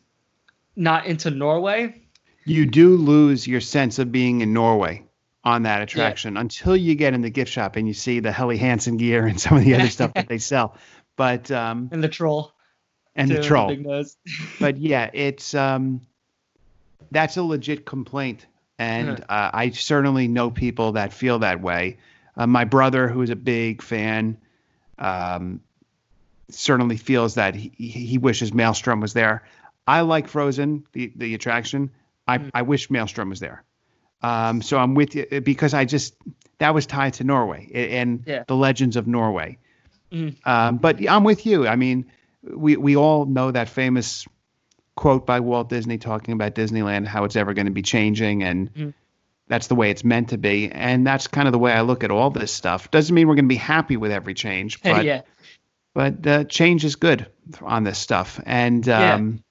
not 0.76 1.08
into 1.08 1.32
Norway. 1.32 2.00
You 2.46 2.68
do 2.68 2.96
lose 2.96 3.48
your 3.48 3.62
sense 3.62 3.98
of 3.98 4.12
being 4.12 4.42
in 4.42 4.54
Norway 4.54 5.04
on 5.44 5.64
that 5.64 5.82
attraction 5.82 6.38
until 6.38 6.76
you 6.78 6.94
get 6.94 7.14
in 7.16 7.22
the 7.22 7.30
gift 7.32 7.52
shop 7.52 7.76
and 7.78 7.88
you 7.88 7.94
see 7.96 8.20
the 8.20 8.32
Helly 8.32 8.58
Hansen 8.58 8.98
gear 8.98 9.26
and 9.26 9.40
some 9.40 9.58
of 9.58 9.64
the 9.66 9.74
other 9.74 9.90
stuff 9.90 10.14
that 10.14 10.28
they 10.28 10.38
sell. 10.52 10.78
But 11.16 11.50
um, 11.50 11.90
And 11.92 12.04
the 12.04 12.10
troll. 12.10 12.54
and 13.16 13.30
too, 13.30 13.38
the 13.38 13.42
troll. 13.42 13.76
nose. 13.76 14.18
but 14.60 14.78
yeah, 14.78 15.10
it's 15.14 15.54
um, 15.56 16.02
that's 17.12 17.38
a 17.38 17.44
legit 17.44 17.86
complaint, 17.86 18.46
and 18.78 19.18
Mhm. 19.18 19.24
uh, 19.30 19.50
I 19.54 19.70
certainly 19.72 20.28
know 20.28 20.50
people 20.52 20.94
that 20.94 21.14
feel 21.14 21.40
that 21.40 21.62
way. 21.62 21.98
Uh, 22.38 22.48
my 22.48 22.64
brother, 22.66 23.08
who 23.08 23.22
is 23.22 23.30
a 23.30 23.36
big 23.36 23.82
fan, 23.82 24.38
um, 24.98 25.62
certainly 26.50 26.98
feels 26.98 27.36
that 27.36 27.56
he, 27.56 27.70
he 27.78 28.18
wishes 28.18 28.54
Maelstrom 28.54 29.00
was 29.02 29.14
there. 29.14 29.44
I 29.88 30.02
like 30.02 30.28
Frozen, 30.28 30.86
the 30.94 31.12
the 31.16 31.34
attraction. 31.36 31.90
I, 32.28 32.38
Mhm. 32.38 32.50
I 32.54 32.62
wish 32.62 32.90
Maelstrom 32.90 33.30
was 33.30 33.40
there. 33.40 33.64
Um, 34.22 34.62
so 34.62 34.78
I'm 34.78 34.94
with 34.96 35.16
you 35.16 35.26
because 35.42 35.74
I 35.74 35.86
just 35.86 36.16
that 36.60 36.74
was 36.74 36.86
tied 36.86 37.14
to 37.16 37.24
Norway 37.24 37.70
and 37.74 38.24
Yeah. 38.26 38.44
the 38.48 38.56
legends 38.56 38.96
of 38.98 39.08
Norway. 39.08 39.58
Mhm. 40.12 40.36
Um, 40.46 40.78
but 40.78 41.08
I'm 41.10 41.24
with 41.24 41.46
you. 41.46 41.68
I 41.68 41.76
mean, 41.76 42.06
we 42.44 42.76
we 42.78 42.96
all 42.96 43.26
know 43.26 43.52
that 43.52 43.70
famous 43.70 44.28
quote 45.00 45.26
by 45.26 45.40
Walt 45.40 45.70
Disney 45.70 45.98
talking 45.98 46.34
about 46.34 46.56
Disneyland, 46.56 47.08
how 47.08 47.24
it's 47.24 47.38
ever 47.38 47.54
going 47.54 47.68
to 47.68 47.72
be 47.72 47.82
changing, 47.82 48.44
and 48.44 48.74
Mhm. 48.74 48.94
that's 49.48 49.68
the 49.68 49.76
way 49.76 49.90
it's 49.92 50.04
meant 50.04 50.28
to 50.30 50.38
be. 50.38 50.70
And 50.70 51.08
that's 51.08 51.26
kind 51.28 51.48
of 51.48 51.54
the 51.54 51.58
way 51.58 51.72
I 51.72 51.80
look 51.82 52.04
at 52.04 52.12
all 52.12 52.30
this 52.30 52.52
stuff. 52.52 52.92
Doesn't 52.92 53.16
mean 53.16 53.26
we're 53.30 53.36
going 53.36 53.46
to 53.46 53.50
be 53.50 53.56
happy 53.56 53.96
with 53.96 54.12
every 54.12 54.34
change, 54.34 54.82
but 54.84 55.06
yeah. 55.06 55.22
but 55.94 56.28
uh, 56.28 56.44
change 56.44 56.84
is 56.84 56.98
good 56.98 57.28
on 57.62 57.86
this 57.86 57.98
stuff. 57.98 58.42
And 58.46 58.86
Yeah. 58.86 59.14
um, 59.14 59.42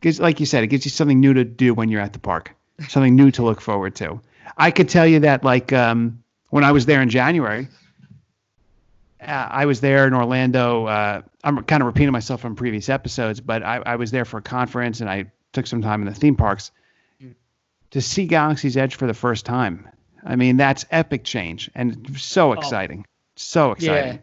gives, 0.00 0.18
like 0.18 0.40
you 0.40 0.46
said, 0.46 0.64
it 0.64 0.68
gives 0.68 0.84
you 0.84 0.90
something 0.90 1.20
new 1.20 1.32
to 1.34 1.44
do 1.44 1.72
when 1.72 1.88
you're 1.88 2.00
at 2.02 2.12
the 2.12 2.18
park, 2.18 2.50
something 2.88 3.14
new 3.14 3.30
to 3.30 3.44
look 3.44 3.60
forward 3.60 3.94
to. 3.96 4.20
I 4.58 4.72
could 4.72 4.88
tell 4.88 5.06
you 5.06 5.20
that, 5.20 5.44
like 5.44 5.72
um, 5.72 6.20
when 6.50 6.64
I 6.64 6.72
was 6.72 6.86
there 6.86 7.00
in 7.00 7.10
January, 7.10 7.68
I 9.20 9.66
was 9.66 9.80
there 9.80 10.06
in 10.06 10.14
Orlando. 10.14 10.86
Uh, 10.86 11.22
I'm 11.42 11.62
kind 11.64 11.82
of 11.82 11.86
repeating 11.86 12.12
myself 12.12 12.40
from 12.40 12.54
previous 12.56 12.88
episodes, 12.88 13.40
but 13.40 13.62
I, 13.62 13.76
I 13.84 13.96
was 13.96 14.10
there 14.10 14.24
for 14.24 14.38
a 14.38 14.42
conference 14.42 15.00
and 15.00 15.08
I 15.08 15.26
took 15.52 15.66
some 15.66 15.80
time 15.82 16.02
in 16.02 16.08
the 16.08 16.14
theme 16.14 16.36
parks 16.36 16.70
Mm. 17.22 17.34
to 17.92 18.00
see 18.02 18.26
Galaxy's 18.26 18.76
Edge 18.76 18.94
for 18.96 19.06
the 19.06 19.14
first 19.14 19.46
time. 19.46 19.88
I 20.22 20.36
mean, 20.36 20.56
that's 20.58 20.84
epic 20.90 21.24
change 21.24 21.70
and 21.74 22.14
so 22.18 22.52
exciting, 22.52 23.06
so 23.36 23.72
exciting. 23.72 24.20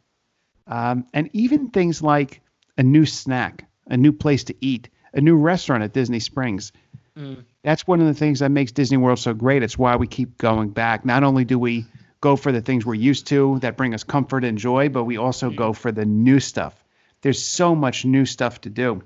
Um, 0.68 1.08
and 1.14 1.30
even 1.34 1.70
things 1.70 2.04
like 2.04 2.42
a 2.78 2.84
new 2.84 3.06
snack, 3.06 3.66
a 3.88 3.98
new 3.98 4.12
place 4.12 4.44
to 4.46 4.56
eat, 4.62 4.90
a 5.14 5.22
new 5.22 5.36
restaurant 5.36 5.84
at 5.84 5.92
Disney 5.94 6.20
Springs. 6.20 6.72
Mm. 7.18 7.46
That's 7.64 7.88
one 7.88 8.00
of 8.02 8.08
the 8.08 8.14
things 8.14 8.40
that 8.40 8.50
makes 8.50 8.72
Disney 8.72 8.98
World 8.98 9.18
so 9.20 9.34
great. 9.34 9.64
It's 9.64 9.78
why 9.78 9.96
we 9.96 10.08
keep 10.08 10.38
going 10.38 10.70
back. 10.70 11.04
Not 11.06 11.24
only 11.24 11.46
do 11.46 11.58
we 11.58 11.86
go 12.24 12.38
for 12.38 12.52
the 12.54 12.62
things 12.62 12.86
we're 12.86 12.94
used 13.12 13.28
to 13.28 13.60
that 13.60 13.76
bring 13.76 13.94
us 13.94 14.04
comfort 14.06 14.46
and 14.46 14.58
joy, 14.58 14.88
but 14.88 15.04
we 15.04 15.18
also 15.18 15.50
go 15.50 15.74
for 15.74 15.92
the 15.92 16.06
new 16.06 16.40
stuff. 16.40 16.74
There's 17.22 17.44
so 17.44 17.76
much 17.76 18.06
new 18.06 18.26
stuff 18.26 18.62
to 18.62 18.70
do. 18.70 19.04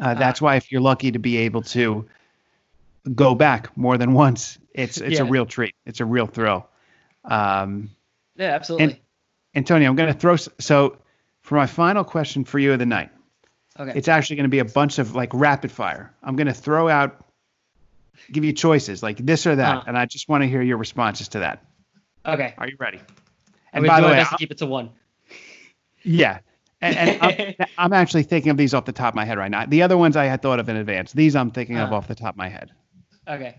Uh, 0.00 0.14
that's 0.14 0.42
why 0.42 0.56
if 0.56 0.72
you're 0.72 0.80
lucky 0.80 1.12
to 1.12 1.20
be 1.20 1.36
able 1.46 1.62
to 1.62 2.06
go 3.14 3.34
back 3.36 3.76
more 3.76 3.96
than 3.98 4.12
once, 4.14 4.58
it's 4.72 4.98
it's 4.98 5.20
a 5.20 5.24
real 5.24 5.46
treat. 5.46 5.74
It's 5.86 6.00
a 6.00 6.04
real 6.04 6.26
thrill. 6.26 6.66
Um, 7.24 7.90
Yeah, 8.36 8.54
absolutely. 8.54 8.84
And, 8.84 8.98
Antonio, 9.54 9.88
I'm 9.88 9.96
going 9.96 10.12
to 10.12 10.18
throw 10.18 10.34
so 10.58 10.96
for 11.42 11.54
my 11.54 11.66
final 11.66 12.02
question 12.02 12.44
for 12.44 12.58
you 12.58 12.72
of 12.72 12.80
the 12.80 12.86
night. 12.86 13.10
okay. 13.78 13.92
It's 13.94 14.08
actually 14.08 14.36
going 14.36 14.50
to 14.50 14.56
be 14.58 14.58
a 14.58 14.64
bunch 14.80 14.98
of 14.98 15.14
like 15.14 15.30
rapid 15.32 15.70
fire. 15.70 16.12
I'm 16.22 16.34
going 16.34 16.48
to 16.48 16.60
throw 16.66 16.88
out, 16.88 17.24
give 18.32 18.42
you 18.44 18.52
choices 18.52 19.02
like 19.02 19.18
this 19.18 19.46
or 19.46 19.54
that, 19.56 19.76
Uh. 19.76 19.84
and 19.86 19.96
I 19.96 20.06
just 20.06 20.28
want 20.28 20.42
to 20.42 20.48
hear 20.48 20.62
your 20.62 20.78
responses 20.78 21.28
to 21.28 21.38
that. 21.40 21.62
Okay. 22.26 22.54
Are 22.58 22.68
you 22.68 22.76
ready? 22.78 22.98
I'm 22.98 23.82
And 23.82 23.86
by 23.86 24.00
the 24.00 24.06
my 24.06 24.12
way, 24.12 24.18
best 24.18 24.32
I- 24.32 24.36
to 24.36 24.38
keep 24.38 24.50
it 24.50 24.58
to 24.58 24.66
one. 24.66 24.90
yeah, 26.02 26.38
and, 26.80 26.96
and 26.96 27.22
I'm, 27.58 27.66
I'm 27.78 27.92
actually 27.92 28.22
thinking 28.24 28.50
of 28.50 28.56
these 28.56 28.74
off 28.74 28.84
the 28.84 28.92
top 28.92 29.12
of 29.12 29.16
my 29.16 29.24
head 29.24 29.38
right 29.38 29.50
now. 29.50 29.66
The 29.66 29.82
other 29.82 29.96
ones 29.96 30.16
I 30.16 30.26
had 30.26 30.42
thought 30.42 30.60
of 30.60 30.68
in 30.68 30.76
advance. 30.76 31.12
These 31.12 31.34
I'm 31.36 31.50
thinking 31.50 31.76
of 31.78 31.92
Uh. 31.92 31.96
off 31.96 32.08
the 32.08 32.14
top 32.14 32.34
of 32.34 32.38
my 32.38 32.48
head. 32.48 32.70
Okay. 33.28 33.56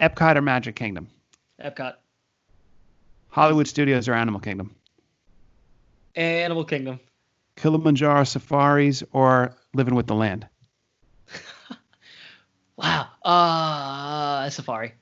Epcot 0.00 0.36
or 0.36 0.42
Magic 0.42 0.74
Kingdom, 0.74 1.08
Epcot. 1.62 1.94
Hollywood 3.28 3.68
Studios 3.68 4.08
or 4.08 4.14
Animal 4.14 4.40
Kingdom, 4.40 4.74
Animal 6.16 6.64
Kingdom. 6.64 6.98
Kilimanjaro 7.56 8.24
Safaris 8.24 9.04
or 9.12 9.54
Living 9.74 9.94
with 9.94 10.06
the 10.08 10.14
Land. 10.14 10.46
Wow. 12.76 13.06
Uh 13.24 14.50
Safari. 14.50 14.94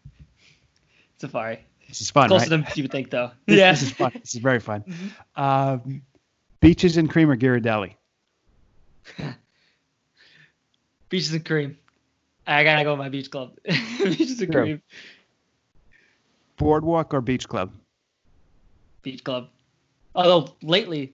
Safari. 1.17 1.65
This 1.93 2.01
is 2.01 2.11
fun, 2.11 2.29
Closer 2.29 2.45
right? 2.45 2.49
than 2.49 2.67
you 2.75 2.85
would 2.85 2.91
think 2.91 3.11
though. 3.11 3.33
This, 3.45 3.59
yeah. 3.59 3.71
this 3.73 3.83
is 3.83 3.91
fun. 3.93 4.13
This 4.19 4.35
is 4.35 4.41
very 4.41 4.61
fun. 4.61 4.83
Mhm. 5.37 5.77
Um, 5.85 6.03
beaches 6.61 6.97
and 6.97 7.11
cream 7.11 7.31
or 7.31 7.37
Ghirardelli? 7.37 7.93
Beaches 11.11 11.35
and 11.35 11.45
cream. 11.45 11.77
I 12.47 12.65
gotta 12.65 12.83
go 12.85 12.93
with 12.93 12.99
my 12.99 13.11
beach 13.11 13.31
club. 13.31 13.59
Beaches 13.65 14.41
and 14.41 14.51
True. 14.51 14.63
cream. 14.63 14.83
Boardwalk 16.57 17.13
or 17.13 17.21
beach 17.21 17.47
club? 17.47 17.71
Beach 19.03 19.23
club. 19.23 19.49
Although 20.15 20.55
lately, 20.63 21.13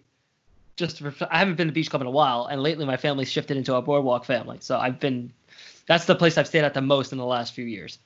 just 0.77 1.01
for, 1.01 1.13
I 1.29 1.41
haven't 1.41 1.57
been 1.57 1.67
to 1.67 1.73
beach 1.73 1.91
club 1.91 2.03
in 2.03 2.07
a 2.07 2.11
while, 2.13 2.47
and 2.47 2.63
lately 2.63 2.85
my 2.87 2.97
family's 2.97 3.33
shifted 3.33 3.57
into 3.57 3.75
a 3.75 3.83
boardwalk 3.83 4.25
family. 4.25 4.59
So 4.61 4.79
I've 4.79 5.01
been. 5.01 5.33
That's 5.87 6.05
the 6.05 6.15
place 6.15 6.39
I've 6.39 6.47
stayed 6.47 6.63
at 6.63 6.75
the 6.75 6.83
most 6.83 7.11
in 7.11 7.19
the 7.19 7.27
last 7.27 7.53
few 7.53 7.65
years. 7.65 7.99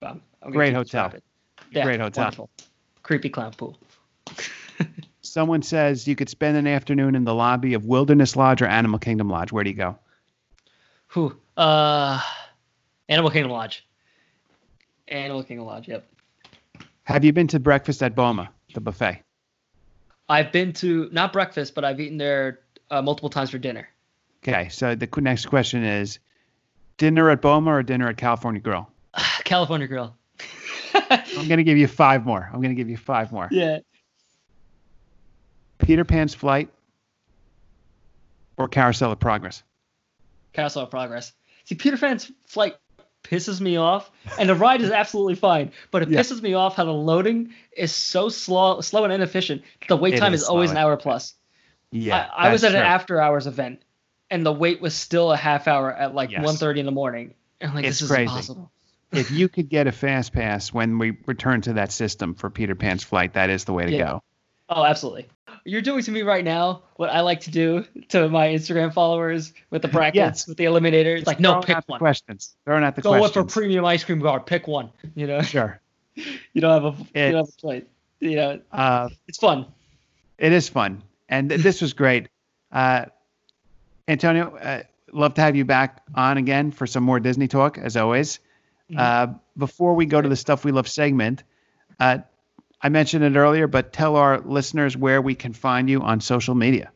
But 0.00 0.10
I'm, 0.10 0.22
I'm 0.42 0.50
Great 0.50 0.74
hotel. 0.74 1.12
Yeah, 1.70 1.84
Great 1.84 2.00
hotel. 2.00 2.24
Wonderful. 2.24 2.50
Creepy 3.02 3.28
clown 3.28 3.52
pool. 3.52 3.78
Someone 5.22 5.62
says 5.62 6.06
you 6.06 6.16
could 6.16 6.28
spend 6.28 6.56
an 6.56 6.66
afternoon 6.66 7.14
in 7.14 7.24
the 7.24 7.34
lobby 7.34 7.74
of 7.74 7.84
Wilderness 7.84 8.36
Lodge 8.36 8.62
or 8.62 8.66
Animal 8.66 8.98
Kingdom 8.98 9.28
Lodge. 9.28 9.52
Where 9.52 9.64
do 9.64 9.70
you 9.70 9.76
go? 9.76 9.98
Whew. 11.12 11.36
Uh, 11.56 12.20
Animal 13.08 13.30
Kingdom 13.30 13.52
Lodge. 13.52 13.86
Animal 15.08 15.42
Kingdom 15.44 15.66
Lodge. 15.66 15.88
Yep. 15.88 16.06
Have 17.04 17.24
you 17.24 17.32
been 17.32 17.46
to 17.48 17.60
breakfast 17.60 18.02
at 18.02 18.14
Boma, 18.14 18.50
the 18.74 18.80
buffet? 18.80 19.22
I've 20.28 20.50
been 20.50 20.72
to 20.74 21.08
not 21.12 21.32
breakfast, 21.32 21.74
but 21.74 21.84
I've 21.84 22.00
eaten 22.00 22.18
there 22.18 22.60
uh, 22.90 23.00
multiple 23.02 23.30
times 23.30 23.50
for 23.50 23.58
dinner. 23.58 23.88
Okay, 24.42 24.68
so 24.68 24.94
the 24.94 25.08
next 25.20 25.46
question 25.46 25.84
is 25.84 26.18
dinner 26.98 27.30
at 27.30 27.40
Boma 27.40 27.72
or 27.72 27.82
dinner 27.82 28.08
at 28.08 28.16
California 28.16 28.60
Grill? 28.60 28.90
California 29.44 29.86
Grill. 29.86 30.16
I'm 31.10 31.46
going 31.48 31.58
to 31.58 31.64
give 31.64 31.78
you 31.78 31.86
five 31.88 32.24
more. 32.26 32.48
I'm 32.52 32.60
going 32.60 32.74
to 32.74 32.74
give 32.74 32.88
you 32.90 32.96
five 32.96 33.32
more. 33.32 33.48
yeah. 33.50 33.78
Peter 35.78 36.04
Pan's 36.04 36.34
Flight 36.34 36.70
or 38.56 38.68
Carousel 38.68 39.12
of 39.12 39.20
Progress? 39.20 39.62
Carousel 40.52 40.84
of 40.84 40.90
Progress. 40.90 41.32
See, 41.64 41.74
Peter 41.74 41.96
Pan's 41.98 42.32
flight 42.46 42.76
pisses 43.22 43.60
me 43.60 43.76
off, 43.76 44.10
and 44.38 44.48
the 44.48 44.54
ride 44.54 44.80
is 44.80 44.90
absolutely 44.90 45.34
fine, 45.34 45.72
but 45.90 46.02
it 46.02 46.08
Yeah. 46.08 46.20
pisses 46.20 46.40
me 46.42 46.54
off 46.54 46.76
how 46.76 46.84
the 46.84 46.92
loading 46.92 47.52
is 47.76 47.92
so 47.92 48.28
slow, 48.28 48.80
slow 48.80 49.04
and 49.04 49.12
inefficient. 49.12 49.62
The 49.88 49.96
wait 49.96 50.14
It 50.14 50.18
time 50.18 50.32
is 50.32 50.42
is, 50.42 50.48
always 50.48 50.70
an 50.70 50.76
hour 50.76 50.96
plus. 50.96 51.34
Yeah. 51.90 52.30
I, 52.34 52.48
I 52.48 52.52
was 52.52 52.64
at 52.64 52.72
that's 52.72 52.80
an 52.80 52.86
after 52.86 53.20
hours 53.20 53.46
event, 53.46 53.82
and 54.30 54.46
the 54.46 54.52
wait 54.52 54.80
was 54.80 54.94
still 54.94 55.32
a 55.32 55.36
half 55.36 55.68
hour 55.68 55.92
at 55.92 56.14
like 56.14 56.30
Yes. 56.30 56.44
1.30 56.44 56.78
in 56.78 56.86
the 56.86 56.92
morning. 56.92 57.34
And 57.60 57.74
like, 57.74 57.84
It's 57.84 57.98
this 57.98 58.02
is 58.02 58.08
crazy. 58.10 58.22
impossible. 58.24 58.70
If 59.12 59.30
you 59.30 59.48
could 59.48 59.68
get 59.68 59.86
a 59.86 59.92
fast 59.92 60.32
pass 60.32 60.72
when 60.72 60.98
we 60.98 61.16
return 61.26 61.60
to 61.62 61.74
that 61.74 61.92
system 61.92 62.34
for 62.34 62.50
Peter 62.50 62.74
Pan's 62.74 63.02
Flight, 63.04 63.34
that 63.34 63.50
is 63.50 63.64
the 63.64 63.72
way 63.72 63.86
to 63.86 63.92
Yeah. 63.92 64.04
go. 64.04 64.22
Oh, 64.68 64.84
absolutely. 64.84 65.26
You're 65.64 65.80
doing 65.82 66.02
to 66.02 66.10
me 66.10 66.22
right 66.22 66.44
now 66.44 66.82
what 66.96 67.10
I 67.10 67.20
like 67.20 67.40
to 67.42 67.50
do 67.50 67.84
to 68.08 68.28
my 68.28 68.48
Instagram 68.48 68.92
followers 68.92 69.52
with 69.70 69.82
the 69.82 69.88
brackets, 69.88 70.16
Yes. 70.16 70.48
with 70.48 70.56
the 70.58 70.64
eliminator. 70.64 71.16
It's 71.18 71.26
like, 71.26 71.40
no, 71.40 71.60
pick 71.60 71.78
one. 71.88 71.98
questions. 71.98 72.54
Throwing 72.64 72.82
out 72.84 72.94
the 72.96 73.02
Go 73.02 73.10
questions. 73.18 73.32
for 73.32 73.44
premium 73.60 73.84
ice 73.84 74.02
cream 74.04 74.18
bar. 74.20 74.40
Pick 74.40 74.66
one. 74.68 74.90
You 75.14 75.26
know, 75.26 75.42
sure. 75.42 75.80
you 76.14 76.60
don't 76.60 76.82
have 76.82 76.84
a 76.84 76.88
you 76.88 77.32
don't 77.32 77.34
have 77.34 77.48
It's- 77.48 77.54
a 77.56 77.60
choice. 77.60 77.84
You 78.20 78.36
know, 78.36 78.60
Uh, 78.72 79.08
it's 79.28 79.38
fun. 79.38 79.66
it 80.38 80.50
is 80.52 80.68
fun, 80.68 81.02
and 81.28 81.48
th- 81.50 81.60
this 81.60 81.80
was 81.82 81.92
great. 81.92 82.28
Uh, 82.72 83.04
Antonio, 84.08 84.56
uh, 84.56 84.82
love 85.12 85.34
to 85.34 85.40
have 85.42 85.54
you 85.56 85.64
back 85.64 86.02
on 86.14 86.38
again 86.38 86.70
for 86.70 86.86
some 86.86 87.02
more 87.04 87.20
Disney 87.20 87.48
talk, 87.48 87.76
as 87.78 87.96
always. 87.96 88.38
Uh, 88.94 89.28
before 89.56 89.94
we 89.94 90.06
go 90.06 90.20
to 90.20 90.28
the 90.28 90.36
stuff 90.36 90.64
we 90.64 90.70
love 90.70 90.86
segment, 90.86 91.42
uh, 91.98 92.18
I 92.80 92.88
mentioned 92.88 93.24
it 93.24 93.36
earlier, 93.36 93.66
but 93.66 93.92
tell 93.92 94.16
our 94.16 94.38
listeners 94.40 94.96
where 94.96 95.20
we 95.20 95.34
can 95.34 95.52
find 95.54 95.88
you 95.88 96.02
on 96.02 96.20
social 96.20 96.54
media. 96.54 96.92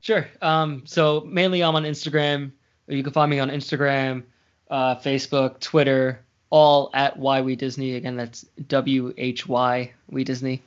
Sure. 0.00 0.26
Um, 0.42 0.82
so 0.84 1.22
mainly 1.26 1.62
I'm 1.62 1.76
on 1.76 1.84
Instagram. 1.84 2.52
You 2.86 3.02
can 3.02 3.12
find 3.12 3.30
me 3.30 3.38
on 3.38 3.50
Instagram, 3.50 4.24
uh, 4.68 4.96
Facebook, 4.96 5.60
Twitter, 5.60 6.20
all 6.50 6.90
at 6.92 7.16
Why 7.16 7.40
We 7.40 7.54
Disney. 7.54 7.94
Again, 7.94 8.16
that's 8.16 8.44
W 8.66 9.14
H 9.16 9.46
Y 9.46 9.92
We 10.08 10.24
Disney. 10.24 10.62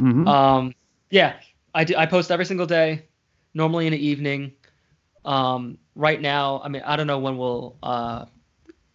Mm-hmm. 0.00 0.26
Um, 0.26 0.74
yeah, 1.10 1.34
I 1.74 1.84
do, 1.84 1.94
I 1.96 2.06
post 2.06 2.30
every 2.30 2.46
single 2.46 2.66
day, 2.66 3.02
normally 3.54 3.86
in 3.86 3.92
the 3.92 4.04
evening. 4.04 4.52
Um, 5.24 5.78
right 5.94 6.20
now, 6.20 6.60
I 6.64 6.68
mean, 6.68 6.82
I 6.84 6.96
don't 6.96 7.06
know 7.06 7.18
when 7.18 7.36
we'll 7.36 7.76
uh, 7.82 8.24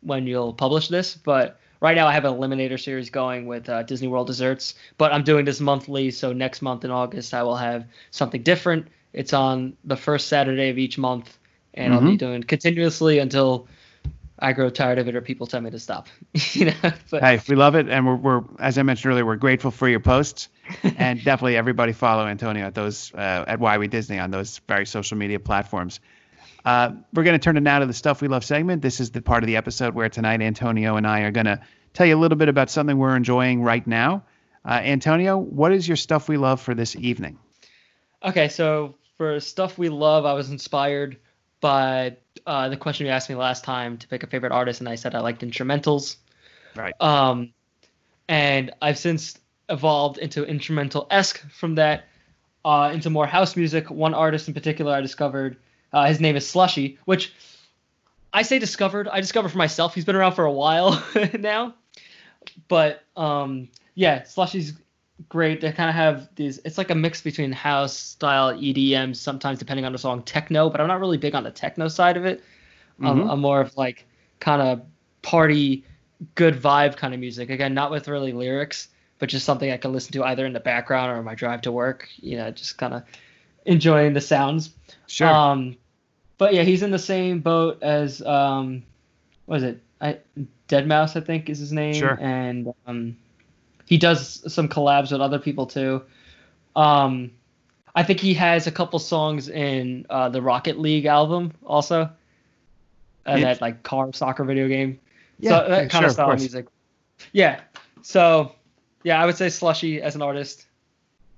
when 0.02 0.28
you'll 0.28 0.54
publish 0.54 0.88
this, 0.88 1.16
but 1.16 1.60
right 1.82 1.96
now 1.96 2.08
I 2.08 2.14
have 2.14 2.26
an 2.26 2.34
Eliminator 2.34 2.80
series 2.80 3.10
going 3.10 3.46
with 3.46 3.68
uh, 3.68 3.84
Disney 3.84 4.08
World 4.08 4.28
Desserts. 4.28 4.76
But 4.98 5.14
I'm 5.14 5.24
doing 5.24 5.46
this 5.46 5.60
monthly, 5.60 6.12
so 6.12 6.32
next 6.32 6.62
month 6.62 6.86
in 6.86 6.92
August 6.92 7.34
I 7.34 7.44
will 7.44 7.58
have 7.58 7.86
something 8.12 8.42
different. 8.44 8.88
It's 9.14 9.34
on 9.34 9.76
the 9.84 9.98
first 9.98 10.28
Saturday 10.28 10.70
of 10.70 10.78
each 10.78 10.98
month, 10.98 11.38
and 11.74 11.88
mm-hmm. 11.88 11.94
I'll 11.94 12.02
be 12.02 12.18
mm-hmm. 12.18 12.26
doing 12.26 12.44
continuously 12.44 13.20
until 13.20 13.68
I 14.40 14.54
grow 14.54 14.70
tired 14.70 14.98
of 14.98 15.08
it 15.08 15.16
or 15.16 15.22
people 15.22 15.46
tell 15.46 15.62
me 15.62 15.70
to 15.70 15.80
stop. 15.80 16.08
you 16.54 16.66
know. 16.66 16.92
But, 17.10 17.22
hey, 17.22 17.40
we 17.48 17.56
love 17.56 17.76
it, 17.76 17.90
and 17.90 18.06
we're, 18.06 18.16
we're 18.16 18.44
as 18.60 18.78
I 18.78 18.84
mentioned 18.84 19.12
earlier, 19.12 19.26
we're 19.26 19.36
grateful 19.36 19.72
for 19.72 19.90
your 19.90 20.00
posts, 20.00 20.50
and 20.84 21.24
definitely 21.24 21.58
everybody 21.58 21.92
follow 21.92 22.26
Antonio 22.26 22.66
at 22.66 22.76
those 22.76 23.14
uh, 23.14 23.46
at 23.48 23.60
Why 23.60 23.78
We 23.78 23.88
Disney 23.88 24.18
on 24.18 24.32
those 24.32 24.60
various 24.68 24.90
social 24.90 25.18
media 25.18 25.40
platforms. 25.40 26.00
Uh, 26.64 26.92
we're 27.14 27.24
going 27.24 27.38
to 27.38 27.44
turn 27.44 27.58
it 27.58 27.62
now 27.62 27.80
to 27.80 27.86
the 27.86 27.94
stuff 27.94 28.22
we 28.22 28.28
love 28.28 28.44
segment. 28.44 28.82
This 28.82 29.00
is 29.00 29.12
the 29.12 29.22
part 29.22 29.44
of 29.44 29.48
the 29.48 29.58
episode 29.58 29.96
where 29.96 30.10
tonight 30.10 30.42
Antonio 30.42 30.96
and 30.96 31.08
I 31.08 31.22
are 31.22 31.32
going 31.32 31.46
to 31.48 31.62
tell 31.94 32.06
you 32.06 32.16
a 32.16 32.20
little 32.20 32.38
bit 32.38 32.50
about 32.50 32.70
something 32.70 32.98
we're 32.98 33.16
enjoying 33.16 33.62
right 33.62 33.86
now. 33.86 34.24
Uh, 34.64 34.74
Antonio, 34.74 35.38
what 35.38 35.72
is 35.72 35.88
your 35.88 35.98
stuff 35.98 36.30
we 36.30 36.38
love 36.38 36.62
for 36.62 36.76
this 36.76 36.96
evening? 36.96 37.40
Okay, 38.24 38.48
so 38.50 38.96
for 39.18 39.40
stuff 39.40 39.78
we 39.78 39.90
love, 39.90 40.26
I 40.26 40.34
was 40.34 40.52
inspired 40.52 41.18
by 41.62 42.18
uh, 42.46 42.70
the 42.70 42.78
question 42.78 43.06
you 43.06 43.12
asked 43.12 43.30
me 43.30 43.36
last 43.36 43.64
time 43.64 43.98
to 43.98 44.08
pick 44.08 44.24
a 44.24 44.28
favorite 44.28 44.52
artist, 44.52 44.80
and 44.80 44.90
I 44.90 44.96
said 44.96 45.16
I 45.16 45.20
liked 45.20 45.42
instrumentals. 45.42 46.18
Right. 46.76 46.94
Um, 47.00 47.54
and 48.28 48.72
I've 48.82 48.98
since 48.98 49.38
evolved 49.70 50.18
into 50.18 50.44
instrumental 50.44 51.08
esque 51.10 51.40
from 51.52 51.76
that 51.76 52.06
uh, 52.64 52.92
into 52.94 53.10
more 53.10 53.26
house 53.26 53.56
music. 53.56 53.90
One 53.90 54.14
artist 54.14 54.48
in 54.48 54.54
particular 54.54 54.94
I 54.94 55.02
discovered, 55.02 55.58
uh, 55.94 56.06
his 56.06 56.20
name 56.20 56.36
is 56.36 56.46
Slushii, 56.46 56.98
which 57.06 57.34
I 58.34 58.44
say 58.44 58.60
discovered. 58.60 59.08
I 59.08 59.20
discovered 59.22 59.50
for 59.50 59.58
myself. 59.58 59.94
He's 59.94 60.06
been 60.06 60.16
around 60.16 60.34
for 60.34 60.46
a 60.46 60.52
while 60.52 61.04
now, 61.40 61.74
but 62.68 63.04
um, 63.16 63.70
yeah, 63.96 64.22
Slushii's 64.22 64.74
great. 65.30 65.62
They 65.62 65.72
kind 65.72 65.90
of 65.90 65.96
have 65.96 66.30
these. 66.36 66.60
It's 66.64 66.78
like 66.78 66.90
a 66.90 66.96
mix 66.96 67.22
between 67.22 67.52
house 67.52 67.96
style 67.96 68.54
EDM, 68.54 69.16
sometimes 69.16 69.60
depending 69.60 69.86
on 69.86 69.92
the 69.92 69.98
song, 69.98 70.24
techno. 70.24 70.70
But 70.70 70.82
I'm 70.82 70.88
not 70.88 71.00
really 71.00 71.18
big 71.18 71.36
on 71.36 71.44
the 71.44 71.52
techno 71.52 71.88
side 71.88 72.18
of 72.18 72.26
it. 72.26 72.42
Mm-hmm. 73.00 73.30
I'm 73.30 73.40
more 73.40 73.62
of 73.62 73.76
like 73.78 74.06
kind 74.40 74.62
of 74.62 74.82
party, 75.22 75.84
good 76.36 76.56
vibe 76.56 76.98
kind 76.98 77.14
of 77.14 77.20
music. 77.20 77.50
Again, 77.50 77.74
not 77.74 77.92
with 77.92 78.08
really 78.08 78.34
lyrics, 78.34 78.90
but 79.20 79.30
just 79.30 79.46
something 79.46 79.72
I 79.72 79.78
can 79.78 79.92
listen 79.92 80.14
to 80.14 80.24
either 80.24 80.46
in 80.46 80.54
the 80.54 80.60
background 80.60 81.12
or 81.12 81.22
my 81.24 81.36
drive 81.36 81.62
to 81.62 81.72
work. 81.72 82.08
You 82.18 82.38
know, 82.38 82.52
just 82.52 82.78
kind 82.78 82.94
of 82.94 83.04
enjoying 83.66 84.14
the 84.14 84.22
sounds. 84.22 84.72
Sure. 85.08 85.28
Um, 85.28 85.78
but 86.38 86.54
yeah, 86.54 86.64
he's 86.64 86.84
in 86.84 86.92
the 86.92 87.00
same 87.00 87.40
boat 87.40 87.82
as 87.84 88.22
um, 88.22 88.84
what 89.46 89.58
is 89.58 89.64
it? 89.64 89.82
I 90.00 90.18
Deadmau5, 90.68 91.18
I 91.18 91.22
think 91.22 91.50
is 91.50 91.60
his 91.60 91.72
name. 91.72 91.94
Sure. 91.94 92.18
And 92.20 92.74
um, 92.88 93.18
he 93.86 93.98
does 93.98 94.52
some 94.52 94.68
collabs 94.70 95.12
with 95.12 95.22
other 95.22 95.40
people 95.40 95.66
too. 95.66 96.02
Um, 96.76 97.32
I 97.94 98.04
think 98.04 98.20
he 98.20 98.34
has 98.36 98.68
a 98.68 98.72
couple 98.72 99.00
songs 99.00 99.50
in 99.50 100.06
uh, 100.10 100.30
the 100.30 100.42
Rocket 100.42 100.80
League 100.80 101.06
album 101.06 101.52
also. 101.66 102.10
Uh, 103.26 103.40
that 103.40 103.62
like 103.62 103.84
car 103.84 104.12
soccer 104.14 104.44
video 104.44 104.68
game. 104.68 105.00
Yeah, 105.40 105.50
so 105.50 105.70
that 105.70 105.90
kind 105.90 106.02
sure, 106.02 106.06
of 106.06 106.12
style 106.14 106.32
of 106.32 106.40
music. 106.40 106.68
Yeah. 107.34 107.62
So 108.02 108.56
yeah, 109.04 109.22
I 109.22 109.26
would 109.26 109.38
say 109.38 109.48
Slushii 109.48 110.00
as 110.00 110.16
an 110.16 110.22
artist, 110.22 110.66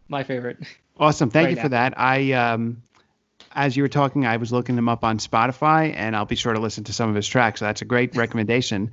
my 0.07 0.23
favorite. 0.23 0.59
Awesome. 0.99 1.29
Thank 1.29 1.45
right 1.45 1.49
you 1.51 1.55
now. 1.57 1.61
for 1.63 1.69
that. 1.69 1.99
I 1.99 2.33
um 2.33 2.83
as 3.55 3.77
you 3.77 3.83
were 3.83 3.89
talking, 3.89 4.25
I 4.25 4.37
was 4.37 4.51
looking 4.51 4.77
him 4.77 4.89
up 4.89 5.03
on 5.03 5.19
Spotify, 5.19 5.93
and 5.95 6.15
I'll 6.15 6.25
be 6.25 6.35
sure 6.35 6.53
to 6.53 6.59
listen 6.59 6.85
to 6.85 6.93
some 6.93 7.09
of 7.09 7.15
his 7.15 7.27
tracks. 7.27 7.59
So 7.59 7.65
that's 7.65 7.81
a 7.81 7.85
great 7.85 8.15
recommendation. 8.15 8.91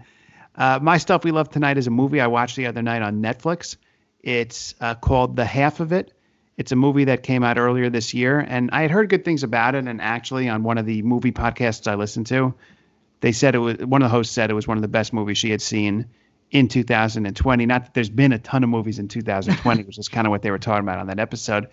Uh, 0.54 0.78
my 0.82 0.98
stuff 0.98 1.24
we 1.24 1.30
love 1.30 1.48
tonight 1.50 1.78
is 1.78 1.86
a 1.86 1.90
movie 1.90 2.20
I 2.20 2.26
watched 2.26 2.56
the 2.56 2.66
other 2.66 2.82
night 2.82 3.02
on 3.02 3.22
Netflix. 3.22 3.76
It's 4.22 4.74
uh, 4.80 4.94
called 4.96 5.36
The 5.36 5.44
Half 5.44 5.80
of 5.80 5.92
It. 5.92 6.12
It's 6.58 6.72
a 6.72 6.76
movie 6.76 7.04
that 7.04 7.22
came 7.22 7.42
out 7.42 7.56
earlier 7.56 7.88
this 7.88 8.12
year, 8.12 8.38
and 8.38 8.70
I 8.72 8.82
had 8.82 8.90
heard 8.90 9.08
good 9.08 9.24
things 9.24 9.44
about 9.44 9.74
it. 9.74 9.86
And 9.86 10.02
actually, 10.02 10.48
on 10.48 10.62
one 10.62 10.76
of 10.76 10.84
the 10.84 11.00
movie 11.00 11.32
podcasts 11.32 11.90
I 11.90 11.94
listened 11.94 12.26
to, 12.26 12.54
they 13.20 13.32
said 13.32 13.54
it 13.54 13.58
was 13.58 13.78
one 13.78 14.02
of 14.02 14.10
the 14.10 14.14
hosts 14.14 14.34
said 14.34 14.50
it 14.50 14.54
was 14.54 14.68
one 14.68 14.76
of 14.76 14.82
the 14.82 14.88
best 14.88 15.14
movies 15.14 15.38
she 15.38 15.50
had 15.50 15.62
seen 15.62 16.06
in 16.50 16.68
2020. 16.68 17.66
Not 17.66 17.84
that 17.84 17.94
there's 17.94 18.10
been 18.10 18.32
a 18.32 18.38
ton 18.38 18.62
of 18.62 18.68
movies 18.68 18.98
in 18.98 19.08
2020, 19.08 19.82
which 19.84 19.98
is 19.98 20.08
kind 20.08 20.26
of 20.26 20.30
what 20.32 20.42
they 20.42 20.50
were 20.50 20.58
talking 20.58 20.84
about 20.84 20.98
on 20.98 21.06
that 21.06 21.18
episode, 21.18 21.68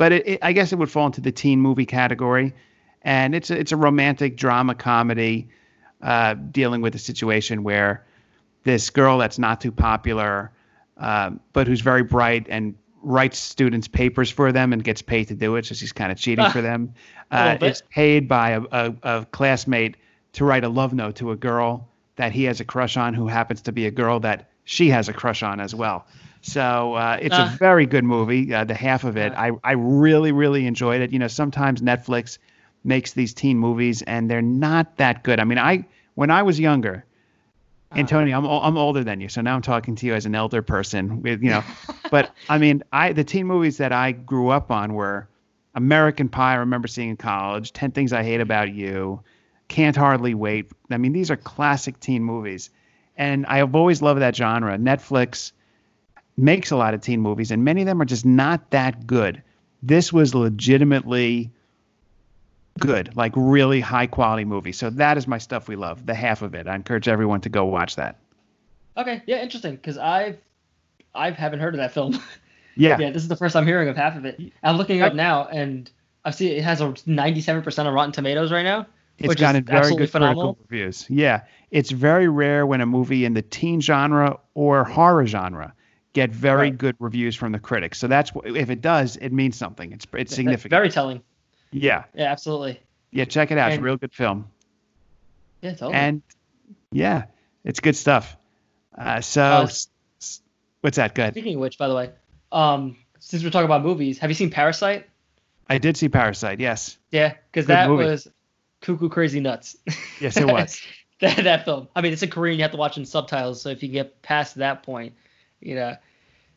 but 0.00 0.12
it, 0.12 0.26
it, 0.26 0.38
I 0.40 0.54
guess 0.54 0.72
it 0.72 0.78
would 0.78 0.90
fall 0.90 1.04
into 1.04 1.20
the 1.20 1.30
teen 1.30 1.60
movie 1.60 1.84
category. 1.84 2.54
And 3.02 3.34
it's 3.34 3.50
a, 3.50 3.58
it's 3.60 3.70
a 3.70 3.76
romantic 3.76 4.34
drama 4.34 4.74
comedy 4.74 5.50
uh, 6.00 6.32
dealing 6.32 6.80
with 6.80 6.94
a 6.94 6.98
situation 6.98 7.64
where 7.64 8.06
this 8.64 8.88
girl 8.88 9.18
that's 9.18 9.38
not 9.38 9.60
too 9.60 9.70
popular, 9.70 10.52
uh, 10.96 11.32
but 11.52 11.66
who's 11.66 11.82
very 11.82 12.02
bright 12.02 12.46
and 12.48 12.76
writes 13.02 13.38
students 13.38 13.88
papers 13.88 14.30
for 14.30 14.52
them 14.52 14.72
and 14.72 14.82
gets 14.82 15.02
paid 15.02 15.28
to 15.28 15.34
do 15.34 15.56
it. 15.56 15.66
So 15.66 15.74
she's 15.74 15.92
kind 15.92 16.10
of 16.10 16.16
cheating 16.16 16.48
for 16.48 16.62
them. 16.62 16.94
Uh, 17.30 17.58
is 17.60 17.82
paid 17.90 18.26
by 18.26 18.52
a, 18.52 18.62
a, 18.72 18.94
a, 19.02 19.26
classmate 19.26 19.98
to 20.32 20.46
write 20.46 20.64
a 20.64 20.68
love 20.70 20.94
note 20.94 21.16
to 21.16 21.30
a 21.30 21.36
girl 21.36 21.90
that 22.16 22.32
he 22.32 22.44
has 22.44 22.58
a 22.58 22.64
crush 22.64 22.96
on, 22.96 23.12
who 23.12 23.26
happens 23.26 23.60
to 23.62 23.72
be 23.72 23.84
a 23.84 23.90
girl 23.90 24.18
that 24.20 24.50
she 24.64 24.88
has 24.88 25.10
a 25.10 25.12
crush 25.12 25.42
on 25.42 25.60
as 25.60 25.74
well. 25.74 26.06
So 26.42 26.94
uh, 26.94 27.18
it's 27.20 27.34
uh, 27.34 27.50
a 27.52 27.56
very 27.56 27.86
good 27.86 28.04
movie. 28.04 28.52
Uh, 28.52 28.64
the 28.64 28.74
half 28.74 29.04
of 29.04 29.16
it, 29.16 29.32
I 29.34 29.50
I 29.62 29.72
really 29.72 30.32
really 30.32 30.66
enjoyed 30.66 31.02
it. 31.02 31.12
You 31.12 31.18
know, 31.18 31.28
sometimes 31.28 31.82
Netflix 31.82 32.38
makes 32.82 33.12
these 33.12 33.34
teen 33.34 33.58
movies 33.58 34.02
and 34.02 34.30
they're 34.30 34.40
not 34.42 34.96
that 34.96 35.22
good. 35.22 35.38
I 35.38 35.44
mean, 35.44 35.58
I 35.58 35.86
when 36.14 36.30
I 36.30 36.42
was 36.42 36.58
younger, 36.58 37.04
Antonio, 37.92 38.38
I'm 38.38 38.46
I'm 38.46 38.78
older 38.78 39.04
than 39.04 39.20
you, 39.20 39.28
so 39.28 39.40
now 39.40 39.54
I'm 39.54 39.62
talking 39.62 39.96
to 39.96 40.06
you 40.06 40.14
as 40.14 40.24
an 40.24 40.34
elder 40.34 40.62
person. 40.62 41.22
With 41.22 41.42
you 41.42 41.50
know, 41.50 41.64
but 42.10 42.34
I 42.48 42.58
mean, 42.58 42.82
I 42.92 43.12
the 43.12 43.24
teen 43.24 43.46
movies 43.46 43.76
that 43.78 43.92
I 43.92 44.12
grew 44.12 44.48
up 44.48 44.70
on 44.70 44.94
were 44.94 45.28
American 45.74 46.28
Pie. 46.28 46.52
I 46.52 46.56
remember 46.56 46.88
seeing 46.88 47.10
in 47.10 47.16
college. 47.16 47.72
Ten 47.72 47.90
Things 47.90 48.12
I 48.12 48.22
Hate 48.22 48.40
About 48.40 48.72
You. 48.72 49.22
Can't 49.68 49.94
Hardly 49.94 50.34
Wait. 50.34 50.70
I 50.90 50.96
mean, 50.96 51.12
these 51.12 51.30
are 51.30 51.36
classic 51.36 52.00
teen 52.00 52.24
movies, 52.24 52.70
and 53.16 53.44
I 53.46 53.58
have 53.58 53.74
always 53.74 54.00
loved 54.00 54.20
that 54.20 54.34
genre. 54.34 54.78
Netflix 54.78 55.52
makes 56.36 56.70
a 56.70 56.76
lot 56.76 56.94
of 56.94 57.00
teen 57.00 57.20
movies, 57.20 57.50
and 57.50 57.64
many 57.64 57.82
of 57.82 57.86
them 57.86 58.00
are 58.00 58.06
just 58.06 58.24
not 58.24 58.70
that 58.70 59.06
good. 59.06 59.42
This 59.82 60.12
was 60.12 60.34
legitimately 60.34 61.50
good, 62.78 63.14
like 63.16 63.32
really 63.36 63.80
high 63.80 64.06
quality 64.06 64.44
movie. 64.44 64.72
So 64.72 64.90
that 64.90 65.16
is 65.16 65.26
my 65.26 65.38
stuff 65.38 65.68
we 65.68 65.76
love. 65.76 66.06
The 66.06 66.14
half 66.14 66.42
of 66.42 66.54
it. 66.54 66.66
I 66.66 66.74
encourage 66.74 67.08
everyone 67.08 67.40
to 67.42 67.48
go 67.48 67.64
watch 67.64 67.96
that. 67.96 68.18
Okay, 68.96 69.22
yeah, 69.26 69.42
interesting. 69.42 69.76
Because 69.76 69.98
I've 69.98 70.38
I 71.14 71.30
haven't 71.30 71.60
heard 71.60 71.74
of 71.74 71.78
that 71.78 71.92
film. 71.92 72.18
Yeah, 72.76 72.96
yeah. 72.98 73.10
This 73.10 73.22
is 73.22 73.28
the 73.28 73.36
first 73.36 73.56
I'm 73.56 73.66
hearing 73.66 73.88
of 73.88 73.96
half 73.96 74.16
of 74.16 74.24
it. 74.24 74.40
I'm 74.62 74.76
looking 74.76 75.02
up 75.02 75.12
now, 75.12 75.44
and 75.46 75.90
I 76.24 76.30
see 76.30 76.52
it 76.52 76.62
has 76.62 76.80
a 76.80 76.84
97% 76.84 77.86
of 77.86 77.92
Rotten 77.92 78.12
Tomatoes 78.12 78.52
right 78.52 78.62
now. 78.62 78.86
It's 79.18 79.34
gotten 79.34 79.64
very 79.64 79.96
good 79.96 80.08
phenomenal. 80.08 80.54
critical 80.54 80.66
reviews. 80.70 81.06
Yeah, 81.10 81.42
it's 81.70 81.90
very 81.90 82.28
rare 82.28 82.64
when 82.64 82.80
a 82.80 82.86
movie 82.86 83.24
in 83.24 83.34
the 83.34 83.42
teen 83.42 83.80
genre 83.80 84.38
or 84.54 84.84
horror 84.84 85.26
genre 85.26 85.74
get 86.12 86.30
very 86.30 86.70
right. 86.70 86.78
good 86.78 86.96
reviews 86.98 87.36
from 87.36 87.52
the 87.52 87.58
critics. 87.58 87.98
So 87.98 88.08
that's 88.08 88.32
if 88.44 88.70
it 88.70 88.80
does, 88.80 89.16
it 89.16 89.32
means 89.32 89.56
something. 89.56 89.92
It's 89.92 90.06
it's 90.12 90.34
significant. 90.34 90.70
Very 90.70 90.90
telling. 90.90 91.22
Yeah. 91.70 92.04
Yeah, 92.14 92.30
absolutely. 92.30 92.80
Yeah, 93.10 93.24
check 93.24 93.50
it 93.50 93.58
out. 93.58 93.66
And, 93.66 93.74
it's 93.74 93.80
a 93.80 93.84
real 93.84 93.96
good 93.96 94.12
film. 94.12 94.48
Yeah, 95.62 95.72
totally. 95.72 95.94
And 95.94 96.22
yeah, 96.92 97.24
it's 97.64 97.80
good 97.80 97.96
stuff. 97.96 98.36
Uh, 98.96 99.20
so, 99.20 99.42
uh, 99.42 99.68
what's 100.80 100.96
that? 100.96 101.14
Good. 101.14 101.34
Speaking 101.34 101.56
of 101.56 101.60
which, 101.60 101.78
by 101.78 101.88
the 101.88 101.94
way, 101.94 102.10
um, 102.52 102.96
since 103.18 103.42
we're 103.44 103.50
talking 103.50 103.66
about 103.66 103.82
movies, 103.82 104.18
have 104.18 104.30
you 104.30 104.34
seen 104.34 104.50
Parasite? 104.50 105.08
I 105.68 105.78
did 105.78 105.96
see 105.96 106.08
Parasite. 106.08 106.60
Yes. 106.60 106.98
Yeah, 107.10 107.34
because 107.50 107.66
that 107.66 107.88
movie. 107.88 108.04
was 108.04 108.26
cuckoo 108.80 109.08
crazy 109.08 109.40
nuts. 109.40 109.76
Yes, 110.20 110.36
it 110.36 110.46
was. 110.46 110.80
that, 111.20 111.44
that 111.44 111.64
film. 111.64 111.88
I 111.94 112.00
mean, 112.00 112.12
it's 112.12 112.22
a 112.22 112.26
Korean. 112.26 112.58
You 112.58 112.62
have 112.64 112.72
to 112.72 112.76
watch 112.76 112.98
in 112.98 113.04
subtitles. 113.04 113.62
So 113.62 113.68
if 113.68 113.82
you 113.82 113.88
get 113.88 114.20
past 114.22 114.56
that 114.56 114.82
point, 114.82 115.14
you 115.60 115.74
know, 115.74 115.96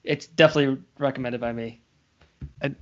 it's 0.04 0.28
definitely 0.28 0.82
recommended 0.98 1.40
by 1.40 1.54
me 1.54 1.82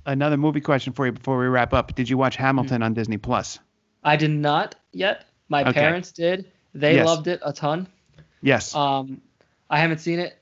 another 0.06 0.36
movie 0.36 0.60
question 0.60 0.92
for 0.92 1.06
you 1.06 1.12
before 1.12 1.38
we 1.38 1.46
wrap 1.46 1.72
up. 1.72 1.94
Did 1.94 2.08
you 2.08 2.18
watch 2.18 2.36
Hamilton 2.36 2.76
mm-hmm. 2.76 2.82
on 2.84 2.94
Disney 2.94 3.18
Plus? 3.18 3.58
I 4.04 4.16
did 4.16 4.30
not 4.30 4.74
yet. 4.92 5.24
My 5.48 5.62
Okay. 5.62 5.72
parents 5.72 6.12
did. 6.12 6.50
They 6.74 6.96
Yes. 6.96 7.06
loved 7.06 7.26
it 7.28 7.40
a 7.44 7.52
ton. 7.52 7.86
Yes. 8.40 8.74
Um, 8.74 9.20
I 9.70 9.78
haven't 9.78 9.98
seen 9.98 10.18
it. 10.18 10.38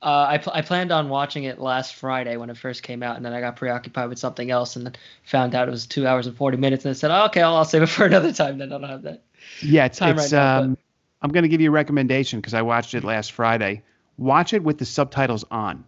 Uh, 0.00 0.26
I, 0.30 0.38
pl- 0.38 0.52
I 0.54 0.62
planned 0.62 0.90
on 0.90 1.08
watching 1.08 1.44
it 1.44 1.60
last 1.60 1.94
Friday 1.94 2.36
when 2.36 2.50
it 2.50 2.56
first 2.56 2.82
came 2.82 3.02
out, 3.04 3.16
and 3.16 3.24
then 3.24 3.32
I 3.32 3.40
got 3.40 3.54
preoccupied 3.54 4.08
with 4.08 4.18
something 4.18 4.50
else, 4.50 4.74
and 4.74 4.86
then 4.86 4.94
found 5.22 5.54
out 5.54 5.68
it 5.68 5.70
was 5.70 5.86
two 5.86 6.08
hours 6.08 6.26
and 6.26 6.36
forty 6.36 6.56
minutes, 6.56 6.84
and 6.84 6.90
I 6.90 6.94
said, 6.94 7.12
oh, 7.12 7.26
"Okay, 7.26 7.40
I'll, 7.40 7.54
I'll 7.54 7.64
save 7.64 7.82
it 7.82 7.86
for 7.86 8.04
another 8.12 8.32
time." 8.32 8.58
Then 8.58 8.72
I 8.72 8.78
don't 8.78 8.88
have 8.88 9.02
that. 9.02 9.22
yeah, 9.60 9.84
it's, 9.84 9.98
time 9.98 10.18
it's 10.18 10.32
right 10.32 10.38
now, 10.38 10.60
but- 10.60 10.64
um 10.64 10.78
I'm 11.24 11.30
going 11.30 11.44
to 11.44 11.48
give 11.48 11.60
you 11.60 11.68
a 11.68 11.72
recommendation 11.72 12.40
because 12.40 12.52
I 12.52 12.62
watched 12.62 12.94
it 12.94 13.04
last 13.04 13.30
Friday. 13.30 13.82
Watch 14.16 14.52
it 14.52 14.62
with 14.62 14.78
the 14.78 14.84
subtitles 14.84 15.44
on 15.50 15.84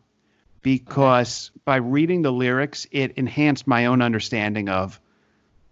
because 0.62 1.50
by 1.64 1.76
reading 1.76 2.22
the 2.22 2.32
lyrics, 2.32 2.86
it 2.90 3.12
enhanced 3.12 3.66
my 3.66 3.86
own 3.86 4.00
understanding 4.02 4.68
of 4.68 4.98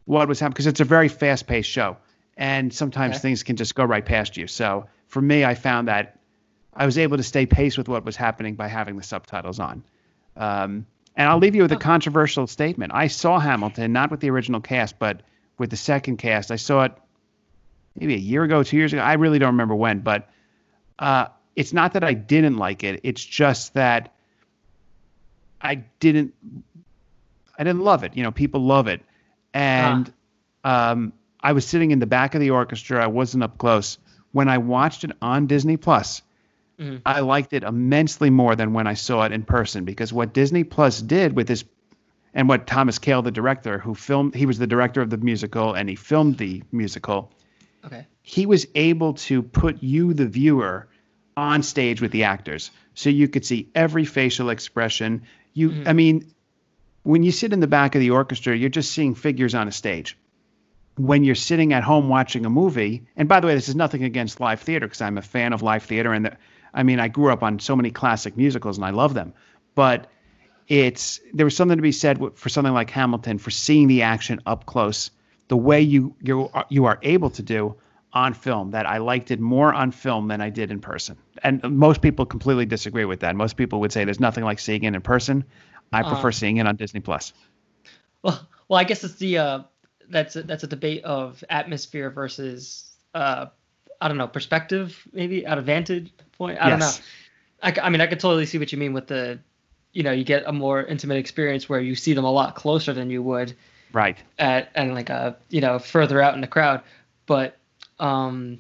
what 0.04 0.28
was 0.28 0.40
happening 0.40 0.54
because 0.54 0.66
it's 0.66 0.80
a 0.80 0.84
very 0.84 1.08
fast-paced 1.08 1.68
show 1.70 1.96
and 2.36 2.72
sometimes 2.72 3.16
Okay. 3.16 3.22
things 3.22 3.42
can 3.42 3.56
just 3.56 3.74
go 3.74 3.84
right 3.84 4.04
past 4.04 4.36
you. 4.36 4.46
So 4.46 4.86
for 5.06 5.20
me, 5.20 5.44
I 5.44 5.54
found 5.54 5.88
that 5.88 6.18
I 6.74 6.86
was 6.86 6.98
able 6.98 7.16
to 7.18 7.22
stay 7.22 7.46
pace 7.46 7.76
with 7.76 7.88
what 7.88 8.04
was 8.04 8.16
happening 8.16 8.54
by 8.54 8.68
having 8.68 8.96
the 8.96 9.02
subtitles 9.02 9.58
on. 9.60 9.84
Um, 10.36 10.86
and 11.14 11.28
I'll 11.28 11.38
leave 11.38 11.54
you 11.54 11.62
with 11.62 11.72
a 11.72 11.76
controversial 11.76 12.46
statement. 12.46 12.92
I 12.94 13.08
saw 13.08 13.38
Hamilton 13.38 13.92
not 13.92 14.10
with 14.10 14.20
the 14.20 14.30
original 14.30 14.60
cast, 14.60 14.98
but 14.98 15.22
with 15.58 15.68
the 15.70 15.76
second 15.76 16.16
cast. 16.16 16.50
I 16.50 16.56
saw 16.56 16.84
it 16.84 16.92
maybe 17.94 18.14
a 18.14 18.18
year 18.18 18.42
ago, 18.44 18.62
two 18.62 18.78
years 18.78 18.94
ago. 18.94 19.02
I 19.02 19.14
really 19.14 19.38
don't 19.38 19.52
remember 19.52 19.74
when, 19.74 20.00
but 20.00 20.30
uh, 20.98 21.26
it's 21.56 21.72
not 21.72 21.92
that 21.94 22.04
I 22.04 22.14
didn't 22.14 22.56
like 22.56 22.84
it. 22.84 23.00
It's 23.02 23.24
just 23.24 23.74
that 23.74 24.12
I 25.60 25.76
didn't. 26.00 26.34
I 27.58 27.64
didn't 27.64 27.82
love 27.82 28.04
it. 28.04 28.16
You 28.16 28.22
know, 28.22 28.32
people 28.32 28.60
love 28.60 28.88
it, 28.88 29.02
and 29.54 30.12
um, 30.64 31.12
I 31.40 31.52
was 31.52 31.66
sitting 31.66 31.90
in 31.90 31.98
the 31.98 32.06
back 32.06 32.34
of 32.34 32.40
the 32.40 32.50
orchestra. 32.50 33.02
I 33.02 33.06
wasn't 33.08 33.44
up 33.44 33.58
close. 33.58 33.98
When 34.32 34.48
I 34.48 34.58
watched 34.58 35.04
it 35.04 35.12
on 35.20 35.46
Disney 35.46 35.76
Plus, 35.76 36.22
Mhm. 36.78 37.02
I 37.04 37.20
liked 37.20 37.52
it 37.52 37.64
immensely 37.64 38.30
more 38.30 38.56
than 38.56 38.72
when 38.72 38.86
I 38.86 38.94
saw 38.94 39.24
it 39.24 39.32
in 39.32 39.42
person 39.42 39.84
because 39.84 40.10
what 40.12 40.32
Disney 40.32 40.64
Plus 40.64 41.02
did 41.02 41.36
with 41.36 41.46
this 41.46 41.64
and 42.32 42.48
what 42.48 42.66
Thomas 42.66 42.98
Kail, 42.98 43.20
the 43.20 43.30
director, 43.30 43.78
who 43.78 43.94
filmed, 43.94 44.34
he 44.34 44.46
was 44.46 44.56
the 44.58 44.66
director 44.66 45.02
of 45.02 45.10
the 45.10 45.18
musical 45.18 45.74
and 45.74 45.86
he 45.86 45.96
filmed 45.96 46.38
the 46.38 46.62
musical. 46.72 47.30
Okay. 47.84 48.06
He 48.22 48.46
was 48.46 48.66
able 48.74 49.12
to 49.14 49.42
put 49.42 49.82
you, 49.82 50.14
the 50.14 50.26
viewer, 50.26 50.88
on 51.36 51.62
stage 51.62 52.00
with 52.00 52.12
the 52.12 52.24
actors, 52.24 52.70
so 52.94 53.10
you 53.10 53.28
could 53.28 53.44
see 53.44 53.68
every 53.74 54.04
facial 54.04 54.50
expression. 54.50 55.22
You, 55.54 55.70
mm-hmm. 55.70 55.88
I 55.88 55.92
mean, 55.92 56.32
when 57.02 57.22
you 57.22 57.32
sit 57.32 57.52
in 57.52 57.60
the 57.60 57.66
back 57.66 57.94
of 57.94 58.00
the 58.00 58.10
orchestra, 58.10 58.56
you're 58.56 58.68
just 58.68 58.92
seeing 58.92 59.14
figures 59.14 59.54
on 59.54 59.68
a 59.68 59.72
stage. 59.72 60.16
When 60.96 61.24
you're 61.24 61.34
sitting 61.34 61.72
at 61.72 61.82
home 61.82 62.09
watching 62.09 62.44
a 62.44 62.50
movie, 62.50 63.06
and 63.16 63.28
by 63.28 63.40
the 63.40 63.46
way, 63.46 63.54
this 63.54 63.68
is 63.68 63.74
nothing 63.74 64.04
against 64.04 64.40
live 64.40 64.60
theater 64.60 64.86
because 64.86 65.00
I'm 65.00 65.18
a 65.18 65.22
fan 65.22 65.52
of 65.52 65.62
live 65.62 65.84
theater, 65.84 66.12
and 66.12 66.26
the, 66.26 66.36
I 66.74 66.82
mean, 66.82 67.00
I 67.00 67.09
grew 67.09 67.32
up 67.32 67.42
on 67.42 67.59
so 67.59 67.74
many 67.76 67.90
classic 67.90 68.36
musicals 68.36 68.76
and 68.76 68.84
I 68.84 68.90
love 68.90 69.14
them, 69.14 69.32
but 69.74 70.10
it's 70.68 71.20
there 71.32 71.44
was 71.44 71.56
something 71.56 71.76
to 71.76 71.82
be 71.82 71.92
said 71.92 72.20
for 72.34 72.48
something 72.48 72.72
like 72.72 72.90
Hamilton 72.90 73.38
for 73.38 73.50
seeing 73.50 73.88
the 73.88 74.02
action 74.02 74.40
up 74.46 74.66
close, 74.66 75.10
the 75.48 75.56
way 75.56 75.80
you 75.80 76.14
you 76.22 76.50
you 76.68 76.84
are 76.84 76.98
able 77.02 77.30
to 77.30 77.42
do 77.42 77.76
on 78.14 78.34
film. 78.34 78.70
That 78.72 78.86
I 78.86 78.98
liked 78.98 79.30
it 79.30 79.40
more 79.40 79.72
on 79.72 79.90
film 79.90 80.28
than 80.28 80.40
I 80.40 80.51
did 80.51 80.70
in 80.70 80.80
person, 80.80 81.16
and 81.43 81.62
most 81.62 82.02
people 82.02 82.26
completely 82.26 82.66
disagree 82.66 83.05
with 83.05 83.20
that. 83.20 83.34
Most 83.36 83.56
people 83.56 83.80
would 83.80 83.93
say 83.93 84.05
there's 84.05 84.20
nothing 84.20 84.44
like 84.44 84.59
seeing 84.59 84.84
it 84.84 84.94
in 84.94 85.01
person. 85.01 85.44
I 85.93 86.02
prefer 86.02 86.28
Uh. 86.28 86.32
seeing 86.32 86.56
it 86.59 86.66
on 86.66 86.76
Disney 86.76 87.01
Plus. 87.01 87.32
Well, 88.22 88.47
well, 88.68 88.78
I 88.80 88.84
guess 88.84 89.02
it's 89.05 89.16
the 89.16 89.39
uh, 89.39 89.59
that's 90.09 90.36
a, 90.36 90.43
that's 90.43 90.62
a 90.64 90.66
debate 90.66 91.05
of 91.05 91.43
atmosphere 91.51 92.10
versus 92.10 92.93
uh, 93.14 93.47
I 94.01 94.09
don't 94.09 94.16
know 94.18 94.28
perspective, 94.28 95.01
maybe 95.12 95.47
out 95.47 95.59
of 95.59 95.64
vantage 95.66 96.10
point. 96.39 96.59
I 96.60 96.70
don't 96.70 96.78
know. 96.80 96.90
I, 97.62 97.74
I 97.82 97.90
mean, 97.90 98.01
I 98.01 98.06
could 98.06 98.20
totally 98.20 98.47
see 98.47 98.59
what 98.59 98.72
you 98.72 98.78
mean 98.78 98.93
with 98.93 99.06
the, 99.06 99.39
you 99.93 100.02
know, 100.02 100.10
you 100.12 100.24
get 100.24 100.43
a 100.47 100.52
more 100.52 100.82
intimate 100.82 101.18
experience 101.18 101.68
where 101.68 101.78
you 101.80 101.94
see 101.94 102.12
them 102.12 102.24
a 102.24 102.30
lot 102.32 102.55
closer 102.56 102.93
than 102.93 103.10
you 103.10 103.22
would 103.22 103.55
Right. 103.93 104.16
at 104.39 104.70
and 104.74 104.94
like 104.94 105.10
a 105.10 105.36
you 105.51 105.60
know 105.60 105.78
further 105.78 106.20
out 106.22 106.34
in 106.34 106.40
the 106.40 106.47
crowd. 106.47 106.80
But 107.26 107.56
um, 108.02 108.58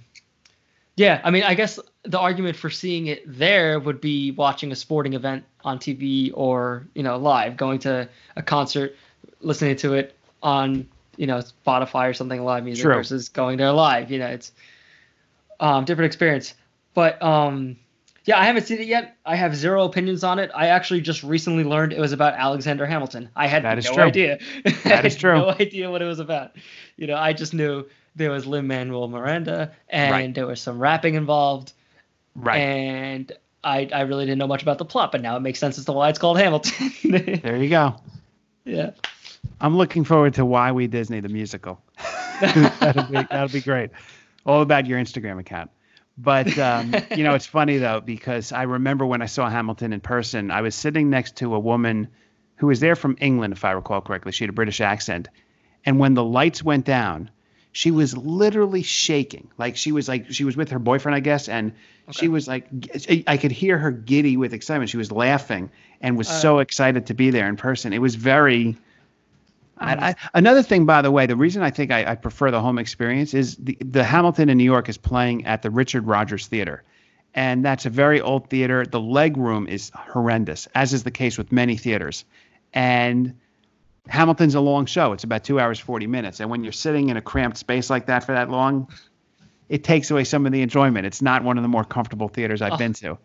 yeah, 0.96 1.20
I 1.24 1.30
mean, 1.30 1.42
I 1.42 1.54
guess 1.54 1.78
the 2.04 2.18
argument 2.18 2.56
for 2.56 2.70
seeing 2.70 3.06
it 3.06 3.22
there 3.26 3.80
would 3.80 4.00
be 4.00 4.30
watching 4.30 4.72
a 4.72 4.76
sporting 4.76 5.14
event 5.14 5.44
on 5.64 5.78
TV 5.78 6.30
or 6.34 6.86
you 6.94 7.02
know 7.02 7.16
live, 7.16 7.56
going 7.56 7.78
to 7.80 8.08
a 8.36 8.42
concert, 8.42 8.94
listening 9.40 9.76
to 9.76 9.94
it 9.94 10.16
on 10.42 10.86
you 11.16 11.26
know 11.26 11.42
Spotify 11.66 12.08
or 12.08 12.14
something 12.14 12.42
live 12.44 12.64
music 12.64 12.84
True. 12.84 12.94
versus 12.94 13.28
going 13.28 13.58
there 13.58 13.72
live. 13.72 14.10
You 14.10 14.18
know, 14.18 14.28
it's 14.28 14.52
um, 15.60 15.84
different 15.84 16.06
experience. 16.06 16.54
But 16.94 17.20
um, 17.22 17.76
yeah, 18.24 18.38
I 18.38 18.44
haven't 18.44 18.66
seen 18.66 18.78
it 18.78 18.86
yet. 18.86 19.16
I 19.24 19.34
have 19.34 19.56
zero 19.56 19.84
opinions 19.84 20.22
on 20.22 20.38
it. 20.38 20.50
I 20.54 20.68
actually 20.68 21.00
just 21.00 21.22
recently 21.22 21.64
learned 21.64 21.92
it 21.92 22.00
was 22.00 22.12
about 22.12 22.34
Alexander 22.34 22.86
Hamilton. 22.86 23.30
I 23.34 23.46
had 23.46 23.64
That 23.64 23.78
is 23.78 23.86
no 23.86 23.94
true. 23.94 24.02
idea. 24.04 24.38
That 24.84 25.06
is 25.06 25.16
true. 25.16 25.38
No 25.38 25.48
idea 25.48 25.90
what 25.90 26.02
it 26.02 26.04
was 26.04 26.20
about. 26.20 26.52
You 26.96 27.06
know, 27.06 27.16
I 27.16 27.32
just 27.32 27.54
knew 27.54 27.86
there 28.16 28.30
was 28.30 28.46
Lin 28.46 28.66
Manuel 28.66 29.08
Miranda 29.08 29.72
and 29.88 30.12
Right. 30.12 30.34
there 30.34 30.46
was 30.46 30.60
some 30.60 30.78
rapping 30.78 31.14
involved, 31.14 31.72
Right. 32.34 32.58
and 32.60 33.32
I 33.64 33.88
I 33.92 34.02
really 34.02 34.24
didn't 34.26 34.38
know 34.38 34.46
much 34.46 34.62
about 34.62 34.78
the 34.78 34.84
plot, 34.84 35.12
but 35.12 35.22
now 35.22 35.36
it 35.36 35.40
makes 35.40 35.58
sense 35.58 35.78
as 35.78 35.84
to 35.86 35.92
why 35.92 36.08
it's 36.08 36.18
called 36.18 36.38
Hamilton. 36.38 36.92
there 37.42 37.56
you 37.56 37.68
go. 37.68 37.96
yeah. 38.64 38.90
I'm 39.60 39.76
looking 39.76 40.04
forward 40.04 40.34
to 40.34 40.44
Why 40.44 40.72
We 40.72 40.86
Disney 40.88 41.20
the 41.20 41.28
musical. 41.28 41.80
that'll 42.40 43.04
be 43.04 43.22
that'll 43.30 43.48
be 43.48 43.60
great. 43.60 43.90
All 44.44 44.62
about 44.62 44.86
your 44.86 44.98
Instagram 45.00 45.38
account. 45.38 45.70
But 46.18 46.58
um, 46.58 46.94
you 47.16 47.24
know, 47.24 47.34
it's 47.34 47.46
funny 47.46 47.78
though 47.78 48.00
because 48.00 48.52
I 48.52 48.64
remember 48.64 49.06
when 49.06 49.22
I 49.22 49.26
saw 49.26 49.48
Hamilton 49.48 49.92
in 49.92 50.00
person, 50.00 50.50
I 50.50 50.60
was 50.60 50.74
sitting 50.74 51.10
next 51.10 51.36
to 51.36 51.54
a 51.54 51.58
woman 51.60 52.08
who 52.56 52.66
was 52.66 52.80
there 52.80 52.96
from 52.96 53.16
England, 53.20 53.52
if 53.54 53.64
I 53.64 53.72
recall 53.72 54.00
correctly. 54.00 54.32
She 54.32 54.44
had 54.44 54.50
a 54.50 54.52
British 54.52 54.80
accent, 54.80 55.28
and 55.84 55.98
when 55.98 56.14
the 56.14 56.24
lights 56.24 56.62
went 56.62 56.84
down, 56.84 57.30
she 57.72 57.90
was 57.90 58.16
literally 58.16 58.82
shaking. 58.82 59.48
Like 59.58 59.76
she 59.76 59.92
was 59.92 60.08
like 60.08 60.30
she 60.30 60.44
was 60.44 60.56
with 60.56 60.70
her 60.70 60.78
boyfriend, 60.78 61.16
I 61.16 61.20
guess, 61.20 61.48
and 61.48 61.72
she 62.10 62.28
was 62.28 62.46
like 62.46 62.68
I 63.26 63.38
could 63.38 63.52
hear 63.52 63.78
her 63.78 63.90
giddy 63.90 64.36
with 64.36 64.52
excitement. 64.52 64.90
She 64.90 64.98
was 64.98 65.10
laughing 65.10 65.70
and 66.00 66.16
was 66.16 66.28
so 66.28 66.58
uh. 66.58 66.60
excited 66.60 67.06
to 67.06 67.14
be 67.14 67.30
there 67.30 67.48
in 67.48 67.56
person. 67.56 67.92
It 67.92 68.00
was 68.00 68.14
very 68.14 68.76
I, 69.78 70.10
I, 70.10 70.14
another 70.34 70.62
thing, 70.62 70.86
by 70.86 71.02
the 71.02 71.10
way, 71.10 71.26
the 71.26 71.34
reason 71.34 71.62
I 71.62 71.70
think 71.70 71.90
I, 71.90 72.12
I 72.12 72.14
prefer 72.14 72.50
the 72.50 72.60
home 72.60 72.78
experience 72.78 73.34
is 73.34 73.56
the, 73.56 73.76
the 73.80 74.04
Hamilton 74.04 74.48
in 74.48 74.58
New 74.58 74.64
York 74.64 74.88
is 74.88 74.96
playing 74.96 75.46
at 75.46 75.62
the 75.62 75.70
Richard 75.70 76.06
Rodgers 76.06 76.46
Theater. 76.46 76.84
And 77.34 77.64
that's 77.64 77.86
a 77.86 77.90
very 77.90 78.20
old 78.20 78.48
theater. 78.48 78.84
The 78.84 79.00
leg 79.00 79.36
room 79.36 79.66
is 79.66 79.90
horrendous, 79.94 80.68
as 80.74 80.92
is 80.92 81.02
the 81.02 81.10
case 81.10 81.38
with 81.38 81.50
many 81.50 81.76
theaters. 81.76 82.24
And 82.74 83.40
Hamilton's 84.08 84.54
a 84.54 84.60
long 84.60 84.86
show. 84.86 85.12
It's 85.12 85.24
about 85.24 85.44
two 85.44 85.60
hours, 85.60 85.78
40 85.78 86.06
minutes. 86.06 86.40
And 86.40 86.50
when 86.50 86.64
you're 86.64 86.72
sitting 86.72 87.08
in 87.08 87.16
a 87.16 87.20
cramped 87.22 87.56
space 87.56 87.88
like 87.88 88.06
that 88.06 88.24
for 88.24 88.32
that 88.32 88.50
long, 88.50 88.88
it 89.68 89.84
takes 89.84 90.10
away 90.10 90.24
some 90.24 90.44
of 90.44 90.52
the 90.52 90.60
enjoyment. 90.62 91.06
It's 91.06 91.22
not 91.22 91.44
one 91.44 91.56
of 91.56 91.62
the 91.62 91.68
more 91.68 91.84
comfortable 91.84 92.28
theaters 92.28 92.60
I've 92.62 92.72
Oh. 92.72 92.76
been 92.76 92.92
to. 92.94 93.18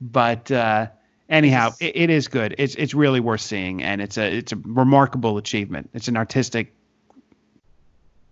But 0.00 0.50
uh, 0.50 0.86
anyhow, 1.28 1.72
it, 1.80 1.96
it 1.96 2.10
is 2.10 2.28
good. 2.28 2.54
It's 2.58 2.74
it's 2.74 2.92
really 2.94 3.20
worth 3.20 3.40
seeing, 3.42 3.82
and 3.82 4.00
it's 4.00 4.18
a 4.18 4.38
it's 4.38 4.52
a 4.52 4.56
remarkable 4.56 5.36
achievement. 5.38 5.90
It's 5.94 6.08
an 6.08 6.16
artistic 6.16 6.74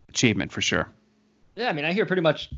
achievement 0.08 0.50
for 0.52 0.60
sure. 0.60 0.88
Yeah, 1.54 1.68
I 1.68 1.72
mean, 1.72 1.84
I 1.84 1.92
hear 1.92 2.06
pretty 2.06 2.22
much 2.22 2.50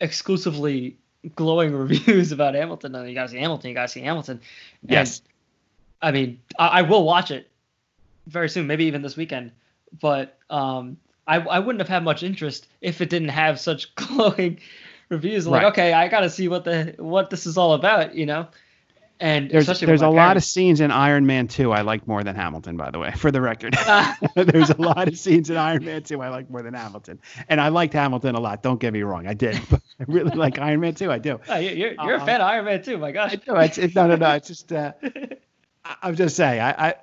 exclusively 0.00 0.98
glowing 1.34 1.72
reviews 1.76 2.32
about 2.32 2.54
Hamilton. 2.54 2.94
I 2.94 3.00
mean, 3.00 3.08
you 3.10 3.14
gotta 3.14 3.28
see 3.30 3.38
Hamilton. 3.38 3.68
You 3.70 3.74
gotta 3.74 3.88
see 3.88 4.00
Hamilton. 4.00 4.40
And, 4.82 4.90
Yes. 4.90 5.22
I 6.02 6.12
mean, 6.12 6.40
I, 6.58 6.66
I 6.66 6.82
will 6.82 7.04
watch 7.04 7.30
it 7.30 7.49
very 8.30 8.48
soon, 8.48 8.66
maybe 8.66 8.84
even 8.86 9.02
this 9.02 9.16
weekend. 9.16 9.52
But 10.00 10.38
um, 10.48 10.96
I 11.26 11.36
I 11.40 11.58
wouldn't 11.58 11.80
have 11.80 11.88
had 11.88 12.04
much 12.04 12.22
interest 12.22 12.68
if 12.80 13.00
it 13.00 13.10
didn't 13.10 13.28
have 13.30 13.58
such 13.60 13.94
glowing 13.96 14.60
reviews. 15.08 15.46
Like, 15.46 15.62
Right. 15.62 15.72
okay, 15.72 15.92
I 15.92 16.08
gotta 16.08 16.30
see 16.30 16.48
what 16.48 16.64
the 16.64 16.94
what 16.98 17.30
this 17.30 17.46
is 17.46 17.56
all 17.58 17.74
about, 17.74 18.14
you 18.14 18.26
know. 18.26 18.48
And 19.22 19.50
There's 19.50 19.66
there's 19.80 20.00
a 20.00 20.06
my 20.06 20.12
lot 20.16 20.38
of 20.38 20.44
scenes 20.44 20.80
in 20.80 20.90
Iron 20.90 21.26
Man 21.26 21.46
2 21.46 21.72
I 21.72 21.82
like 21.82 22.08
more 22.08 22.24
than 22.24 22.34
Hamilton, 22.34 22.78
by 22.78 22.90
the 22.90 22.98
way, 22.98 23.10
for 23.18 23.30
the 23.30 23.42
record. 23.42 23.74
Ah. 23.80 24.16
there's 24.34 24.70
a 24.70 24.80
lot 24.80 25.08
of 25.08 25.18
scenes 25.18 25.50
in 25.50 25.58
Iron 25.58 25.84
Man 25.84 26.02
2 26.02 26.22
I 26.22 26.30
like 26.30 26.48
more 26.48 26.62
than 26.62 26.72
Hamilton, 26.72 27.20
and 27.50 27.60
I 27.60 27.68
liked 27.68 27.92
Hamilton 27.92 28.34
a 28.34 28.40
lot. 28.40 28.62
Don't 28.62 28.80
get 28.80 28.94
me 28.94 29.02
wrong, 29.02 29.26
I 29.26 29.34
did. 29.34 29.60
But 29.68 29.82
I 30.00 30.04
really 30.08 30.34
like 30.36 30.58
Iron 30.58 30.80
Man 30.80 30.94
2. 30.94 31.12
I 31.12 31.18
do. 31.18 31.38
Oh, 31.50 31.58
you- 31.58 31.70
you're 31.76 31.92
you're 32.02 32.18
Uh, 32.18 32.22
a 32.22 32.26
fan 32.26 32.40
of 32.40 32.46
Iron 32.46 32.64
Man 32.64 32.82
2. 32.82 32.96
My 32.96 33.12
gosh. 33.12 33.32
I 33.32 33.36
do. 33.36 33.56
It's, 33.56 33.76
it's 33.76 33.94
no, 33.94 34.06
no, 34.06 34.16
no. 34.16 34.30
It's 34.36 34.48
just. 34.48 34.72
Uh, 34.72 34.92
I, 35.84 35.96
I'm 36.02 36.16
just 36.16 36.34
saying. 36.36 36.60
I, 36.62 36.70
I 36.88 36.94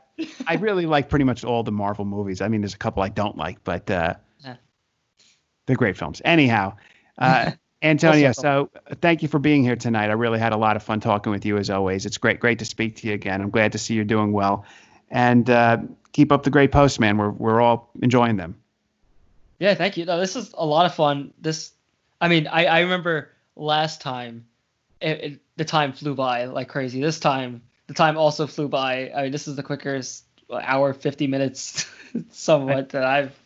I 0.47 0.55
really 0.55 0.85
like 0.85 1.09
pretty 1.09 1.25
much 1.25 1.43
all 1.43 1.63
the 1.63 1.71
Marvel 1.71 2.05
movies. 2.05 2.41
I 2.41 2.47
mean, 2.47 2.61
there's 2.61 2.73
a 2.73 2.77
couple 2.77 3.03
I 3.03 3.09
don't 3.09 3.37
like, 3.37 3.63
but 3.63 3.89
uh, 3.91 4.15
Yeah. 4.43 4.55
they're 5.65 5.75
great 5.75 5.97
films. 5.97 6.21
Anyhow, 6.25 6.75
uh, 7.17 7.51
Antonio, 7.83 8.31
so 8.31 8.69
uh, 8.89 8.95
thank 9.01 9.21
you 9.21 9.27
for 9.27 9.37
being 9.39 9.63
here 9.63 9.75
tonight. 9.75 10.09
I 10.09 10.13
really 10.13 10.39
had 10.39 10.53
a 10.53 10.57
lot 10.57 10.75
of 10.75 10.83
fun 10.83 10.99
talking 10.99 11.31
with 11.31 11.45
you 11.45 11.57
as 11.57 11.69
always. 11.69 12.05
It's 12.05 12.17
great, 12.17 12.39
great 12.39 12.57
to 12.59 12.65
speak 12.65 12.95
to 12.97 13.07
you 13.07 13.13
again. 13.13 13.41
I'm 13.41 13.51
glad 13.51 13.71
to 13.73 13.77
see 13.77 13.93
you're 13.93 14.03
doing 14.05 14.31
well, 14.31 14.65
and 15.11 15.47
uh, 15.49 15.77
keep 16.13 16.31
up 16.31 16.41
the 16.43 16.49
great 16.49 16.71
posts, 16.71 16.99
man. 16.99 17.17
We're 17.17 17.29
we're 17.29 17.61
all 17.61 17.91
enjoying 18.01 18.37
them. 18.37 18.57
Yeah, 19.59 19.75
thank 19.75 19.97
you. 19.97 20.05
No, 20.05 20.19
this 20.19 20.35
is 20.35 20.53
a 20.57 20.65
lot 20.65 20.85
of 20.87 20.95
fun. 20.95 21.33
This, 21.39 21.71
I 22.21 22.27
mean, 22.27 22.47
I, 22.47 22.65
I 22.65 22.79
remember 22.81 23.29
last 23.55 24.01
time, 24.01 24.45
it, 25.01 25.19
it, 25.23 25.41
the 25.55 25.65
time 25.65 25.93
flew 25.93 26.15
by 26.15 26.45
like 26.45 26.67
crazy. 26.69 27.01
This 27.01 27.19
time, 27.19 27.61
the 27.87 27.93
time 27.93 28.17
also 28.17 28.47
flew 28.47 28.67
by. 28.67 29.11
I 29.11 29.23
mean, 29.23 29.31
this 29.31 29.47
is 29.47 29.55
the 29.55 29.63
quickest 29.63 30.25
hour, 30.51 30.93
50 30.93 31.27
minutes, 31.27 31.85
somewhat 32.31 32.89
that 32.89 33.03
I've 33.03 33.37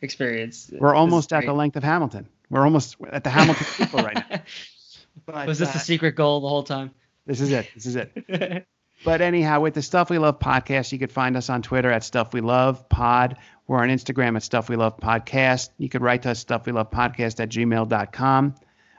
experienced. 0.00 0.72
We're 0.78 0.94
almost 0.94 1.32
at 1.32 1.44
the 1.44 1.52
length 1.52 1.76
of 1.76 1.82
Hamilton. 1.82 2.28
We're 2.50 2.64
almost 2.64 2.96
at 3.10 3.24
the 3.24 3.30
Hamilton 3.30 3.66
people 3.76 4.00
right 4.02 4.22
now. 4.30 4.40
But, 5.24 5.46
Was 5.46 5.58
this 5.58 5.70
uh, 5.70 5.72
the 5.72 5.78
secret 5.78 6.12
goal 6.12 6.40
the 6.40 6.48
whole 6.48 6.62
time? 6.62 6.92
This 7.26 7.40
is 7.40 7.50
it. 7.50 7.68
This 7.74 7.86
is 7.86 7.96
it. 7.96 8.66
but 9.04 9.20
anyhow, 9.20 9.60
with 9.60 9.74
the 9.74 9.82
Stuff 9.82 10.10
We 10.10 10.18
Love 10.18 10.38
podcast, 10.38 10.92
you 10.92 10.98
could 10.98 11.10
find 11.10 11.36
us 11.36 11.50
on 11.50 11.62
Twitter 11.62 11.90
at 11.90 12.04
Stuff 12.04 12.32
We 12.32 12.40
Love 12.40 12.88
Pod. 12.88 13.36
We're 13.66 13.78
on 13.78 13.88
Instagram 13.88 14.36
at 14.36 14.44
Stuff 14.44 14.68
We 14.68 14.76
Love 14.76 14.98
Podcast. 14.98 15.70
You 15.78 15.88
could 15.88 16.02
write 16.02 16.22
to 16.22 16.30
us, 16.30 16.38
Stuff 16.38 16.66
We 16.66 16.72
Love 16.72 16.90
Podcast 16.90 17.40
at 17.40 17.48
gmail.com. 17.48 18.54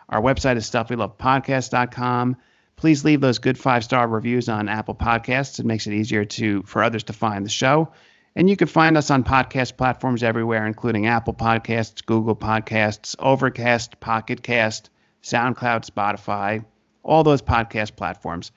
Our 0.09 0.21
website 0.21 0.57
is 0.57 0.69
stuffwelovepodcast.com. 0.69 2.37
Please 2.77 3.03
leave 3.03 3.21
those 3.21 3.39
good 3.39 3.57
five 3.57 3.83
star 3.83 4.07
reviews 4.07 4.47
on 4.49 4.69
Apple 4.69 4.93
Podcasts. 4.93 5.59
It 5.59 5.65
makes 5.65 5.87
it 5.87 5.93
easier 5.93 6.25
to 6.25 6.61
for 6.63 6.83
others 6.83 7.03
to 7.05 7.13
find 7.13 7.43
the 7.43 7.49
show. 7.49 7.91
And 8.35 8.47
you 8.47 8.55
can 8.55 8.67
find 8.67 8.95
us 8.95 9.09
on 9.09 9.23
podcast 9.23 9.77
platforms 9.77 10.21
everywhere, 10.21 10.67
including 10.67 11.07
Apple 11.07 11.33
Podcasts, 11.33 12.05
Google 12.05 12.35
Podcasts, 12.35 13.15
Overcast, 13.17 13.99
Pocket 13.99 14.43
Cast, 14.43 14.91
SoundCloud, 15.23 15.89
Spotify, 15.89 16.63
all 17.01 17.23
those 17.23 17.41
podcast 17.41 17.95
platforms. 17.95 18.51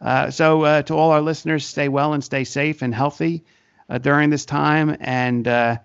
Uh, 0.00 0.30
so, 0.30 0.62
uh, 0.62 0.82
to 0.82 0.94
all 0.94 1.10
our 1.10 1.20
listeners, 1.20 1.66
stay 1.66 1.88
well 1.88 2.12
and 2.12 2.22
stay 2.22 2.44
safe 2.44 2.82
and 2.82 2.94
healthy 2.94 3.42
uh, 3.90 3.98
during 3.98 4.30
this 4.30 4.44
time, 4.44 4.96
and 5.00 5.48
uh, 5.48 5.76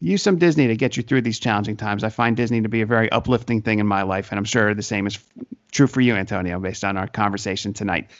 use 0.00 0.22
some 0.22 0.38
Disney 0.38 0.66
to 0.66 0.76
get 0.76 0.96
you 0.96 1.04
through 1.04 1.22
these 1.22 1.38
challenging 1.38 1.76
times. 1.76 2.02
I 2.02 2.08
find 2.08 2.36
Disney 2.36 2.62
to 2.62 2.68
be 2.68 2.80
a 2.80 2.86
very 2.86 3.12
uplifting 3.12 3.62
thing 3.62 3.78
in 3.78 3.86
my 3.86 4.02
life, 4.02 4.32
and 4.32 4.38
I'm 4.38 4.44
sure 4.44 4.74
the 4.74 4.82
same 4.82 5.06
is 5.06 5.20
true 5.70 5.86
for 5.86 6.00
you, 6.00 6.14
Antonio, 6.14 6.58
based 6.60 6.84
on 6.84 6.96
our 6.96 7.06
conversation 7.06 7.72
tonight. 7.72 8.10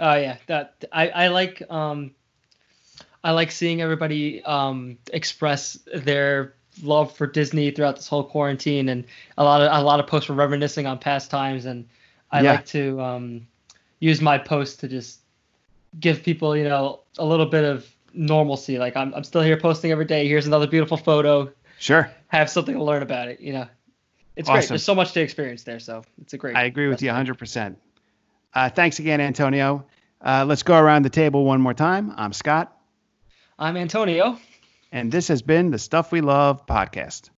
Oh 0.00 0.14
yeah, 0.14 0.36
that 0.46 0.84
I 0.92 1.08
I 1.08 1.28
like 1.28 1.62
um, 1.70 2.12
I 3.22 3.30
like 3.30 3.50
seeing 3.50 3.80
everybody 3.80 4.42
um, 4.44 4.98
express 5.12 5.78
their 5.94 6.54
love 6.82 7.16
for 7.16 7.26
Disney 7.26 7.70
throughout 7.70 7.96
this 7.96 8.08
whole 8.08 8.24
quarantine, 8.24 8.88
and 8.88 9.04
a 9.38 9.44
lot 9.44 9.62
of 9.62 9.72
a 9.72 9.84
lot 9.84 10.00
of 10.00 10.06
posts 10.06 10.28
were 10.28 10.34
reminiscing 10.34 10.86
on 10.86 10.98
past 10.98 11.30
times, 11.30 11.64
and 11.64 11.86
I 12.30 12.42
yeah. 12.42 12.52
like 12.52 12.66
to 12.66 13.00
um, 13.00 13.46
use 14.00 14.20
my 14.20 14.38
post 14.38 14.80
to 14.80 14.88
just 14.88 15.20
give 16.00 16.22
people, 16.22 16.56
you 16.56 16.64
know, 16.64 17.00
a 17.18 17.24
little 17.24 17.46
bit 17.46 17.64
of 17.64 17.88
normalcy. 18.12 18.78
Like 18.78 18.96
I'm, 18.96 19.14
I'm 19.14 19.24
still 19.24 19.42
here 19.42 19.56
posting 19.56 19.90
every 19.92 20.04
day. 20.04 20.26
Here's 20.28 20.46
another 20.46 20.66
beautiful 20.66 20.96
photo. 20.96 21.52
Sure. 21.78 22.10
Have 22.28 22.50
something 22.50 22.74
to 22.74 22.82
learn 22.82 23.02
about 23.02 23.28
it. 23.28 23.40
You 23.40 23.52
know, 23.52 23.66
it's 24.36 24.48
awesome. 24.48 24.60
great. 24.60 24.68
There's 24.68 24.84
so 24.84 24.94
much 24.94 25.12
to 25.12 25.20
experience 25.20 25.62
there, 25.62 25.78
so 25.78 26.02
it's 26.20 26.32
a 26.32 26.38
great. 26.38 26.56
I 26.56 26.64
agree 26.64 26.88
with 26.88 27.02
you 27.02 27.08
100. 27.08 27.32
Uh, 27.32 27.36
percent 27.36 27.78
Thanks 28.54 28.98
again, 28.98 29.20
Antonio. 29.20 29.86
Uh, 30.20 30.44
let's 30.46 30.62
go 30.62 30.78
around 30.78 31.04
the 31.04 31.10
table 31.10 31.44
one 31.44 31.60
more 31.60 31.74
time. 31.74 32.12
I'm 32.16 32.32
Scott. 32.32 32.76
I'm 33.58 33.76
Antonio. 33.76 34.38
And 34.90 35.12
this 35.12 35.28
has 35.28 35.42
been 35.42 35.70
the 35.70 35.78
Stuff 35.78 36.12
We 36.12 36.20
Love 36.20 36.66
podcast. 36.66 37.30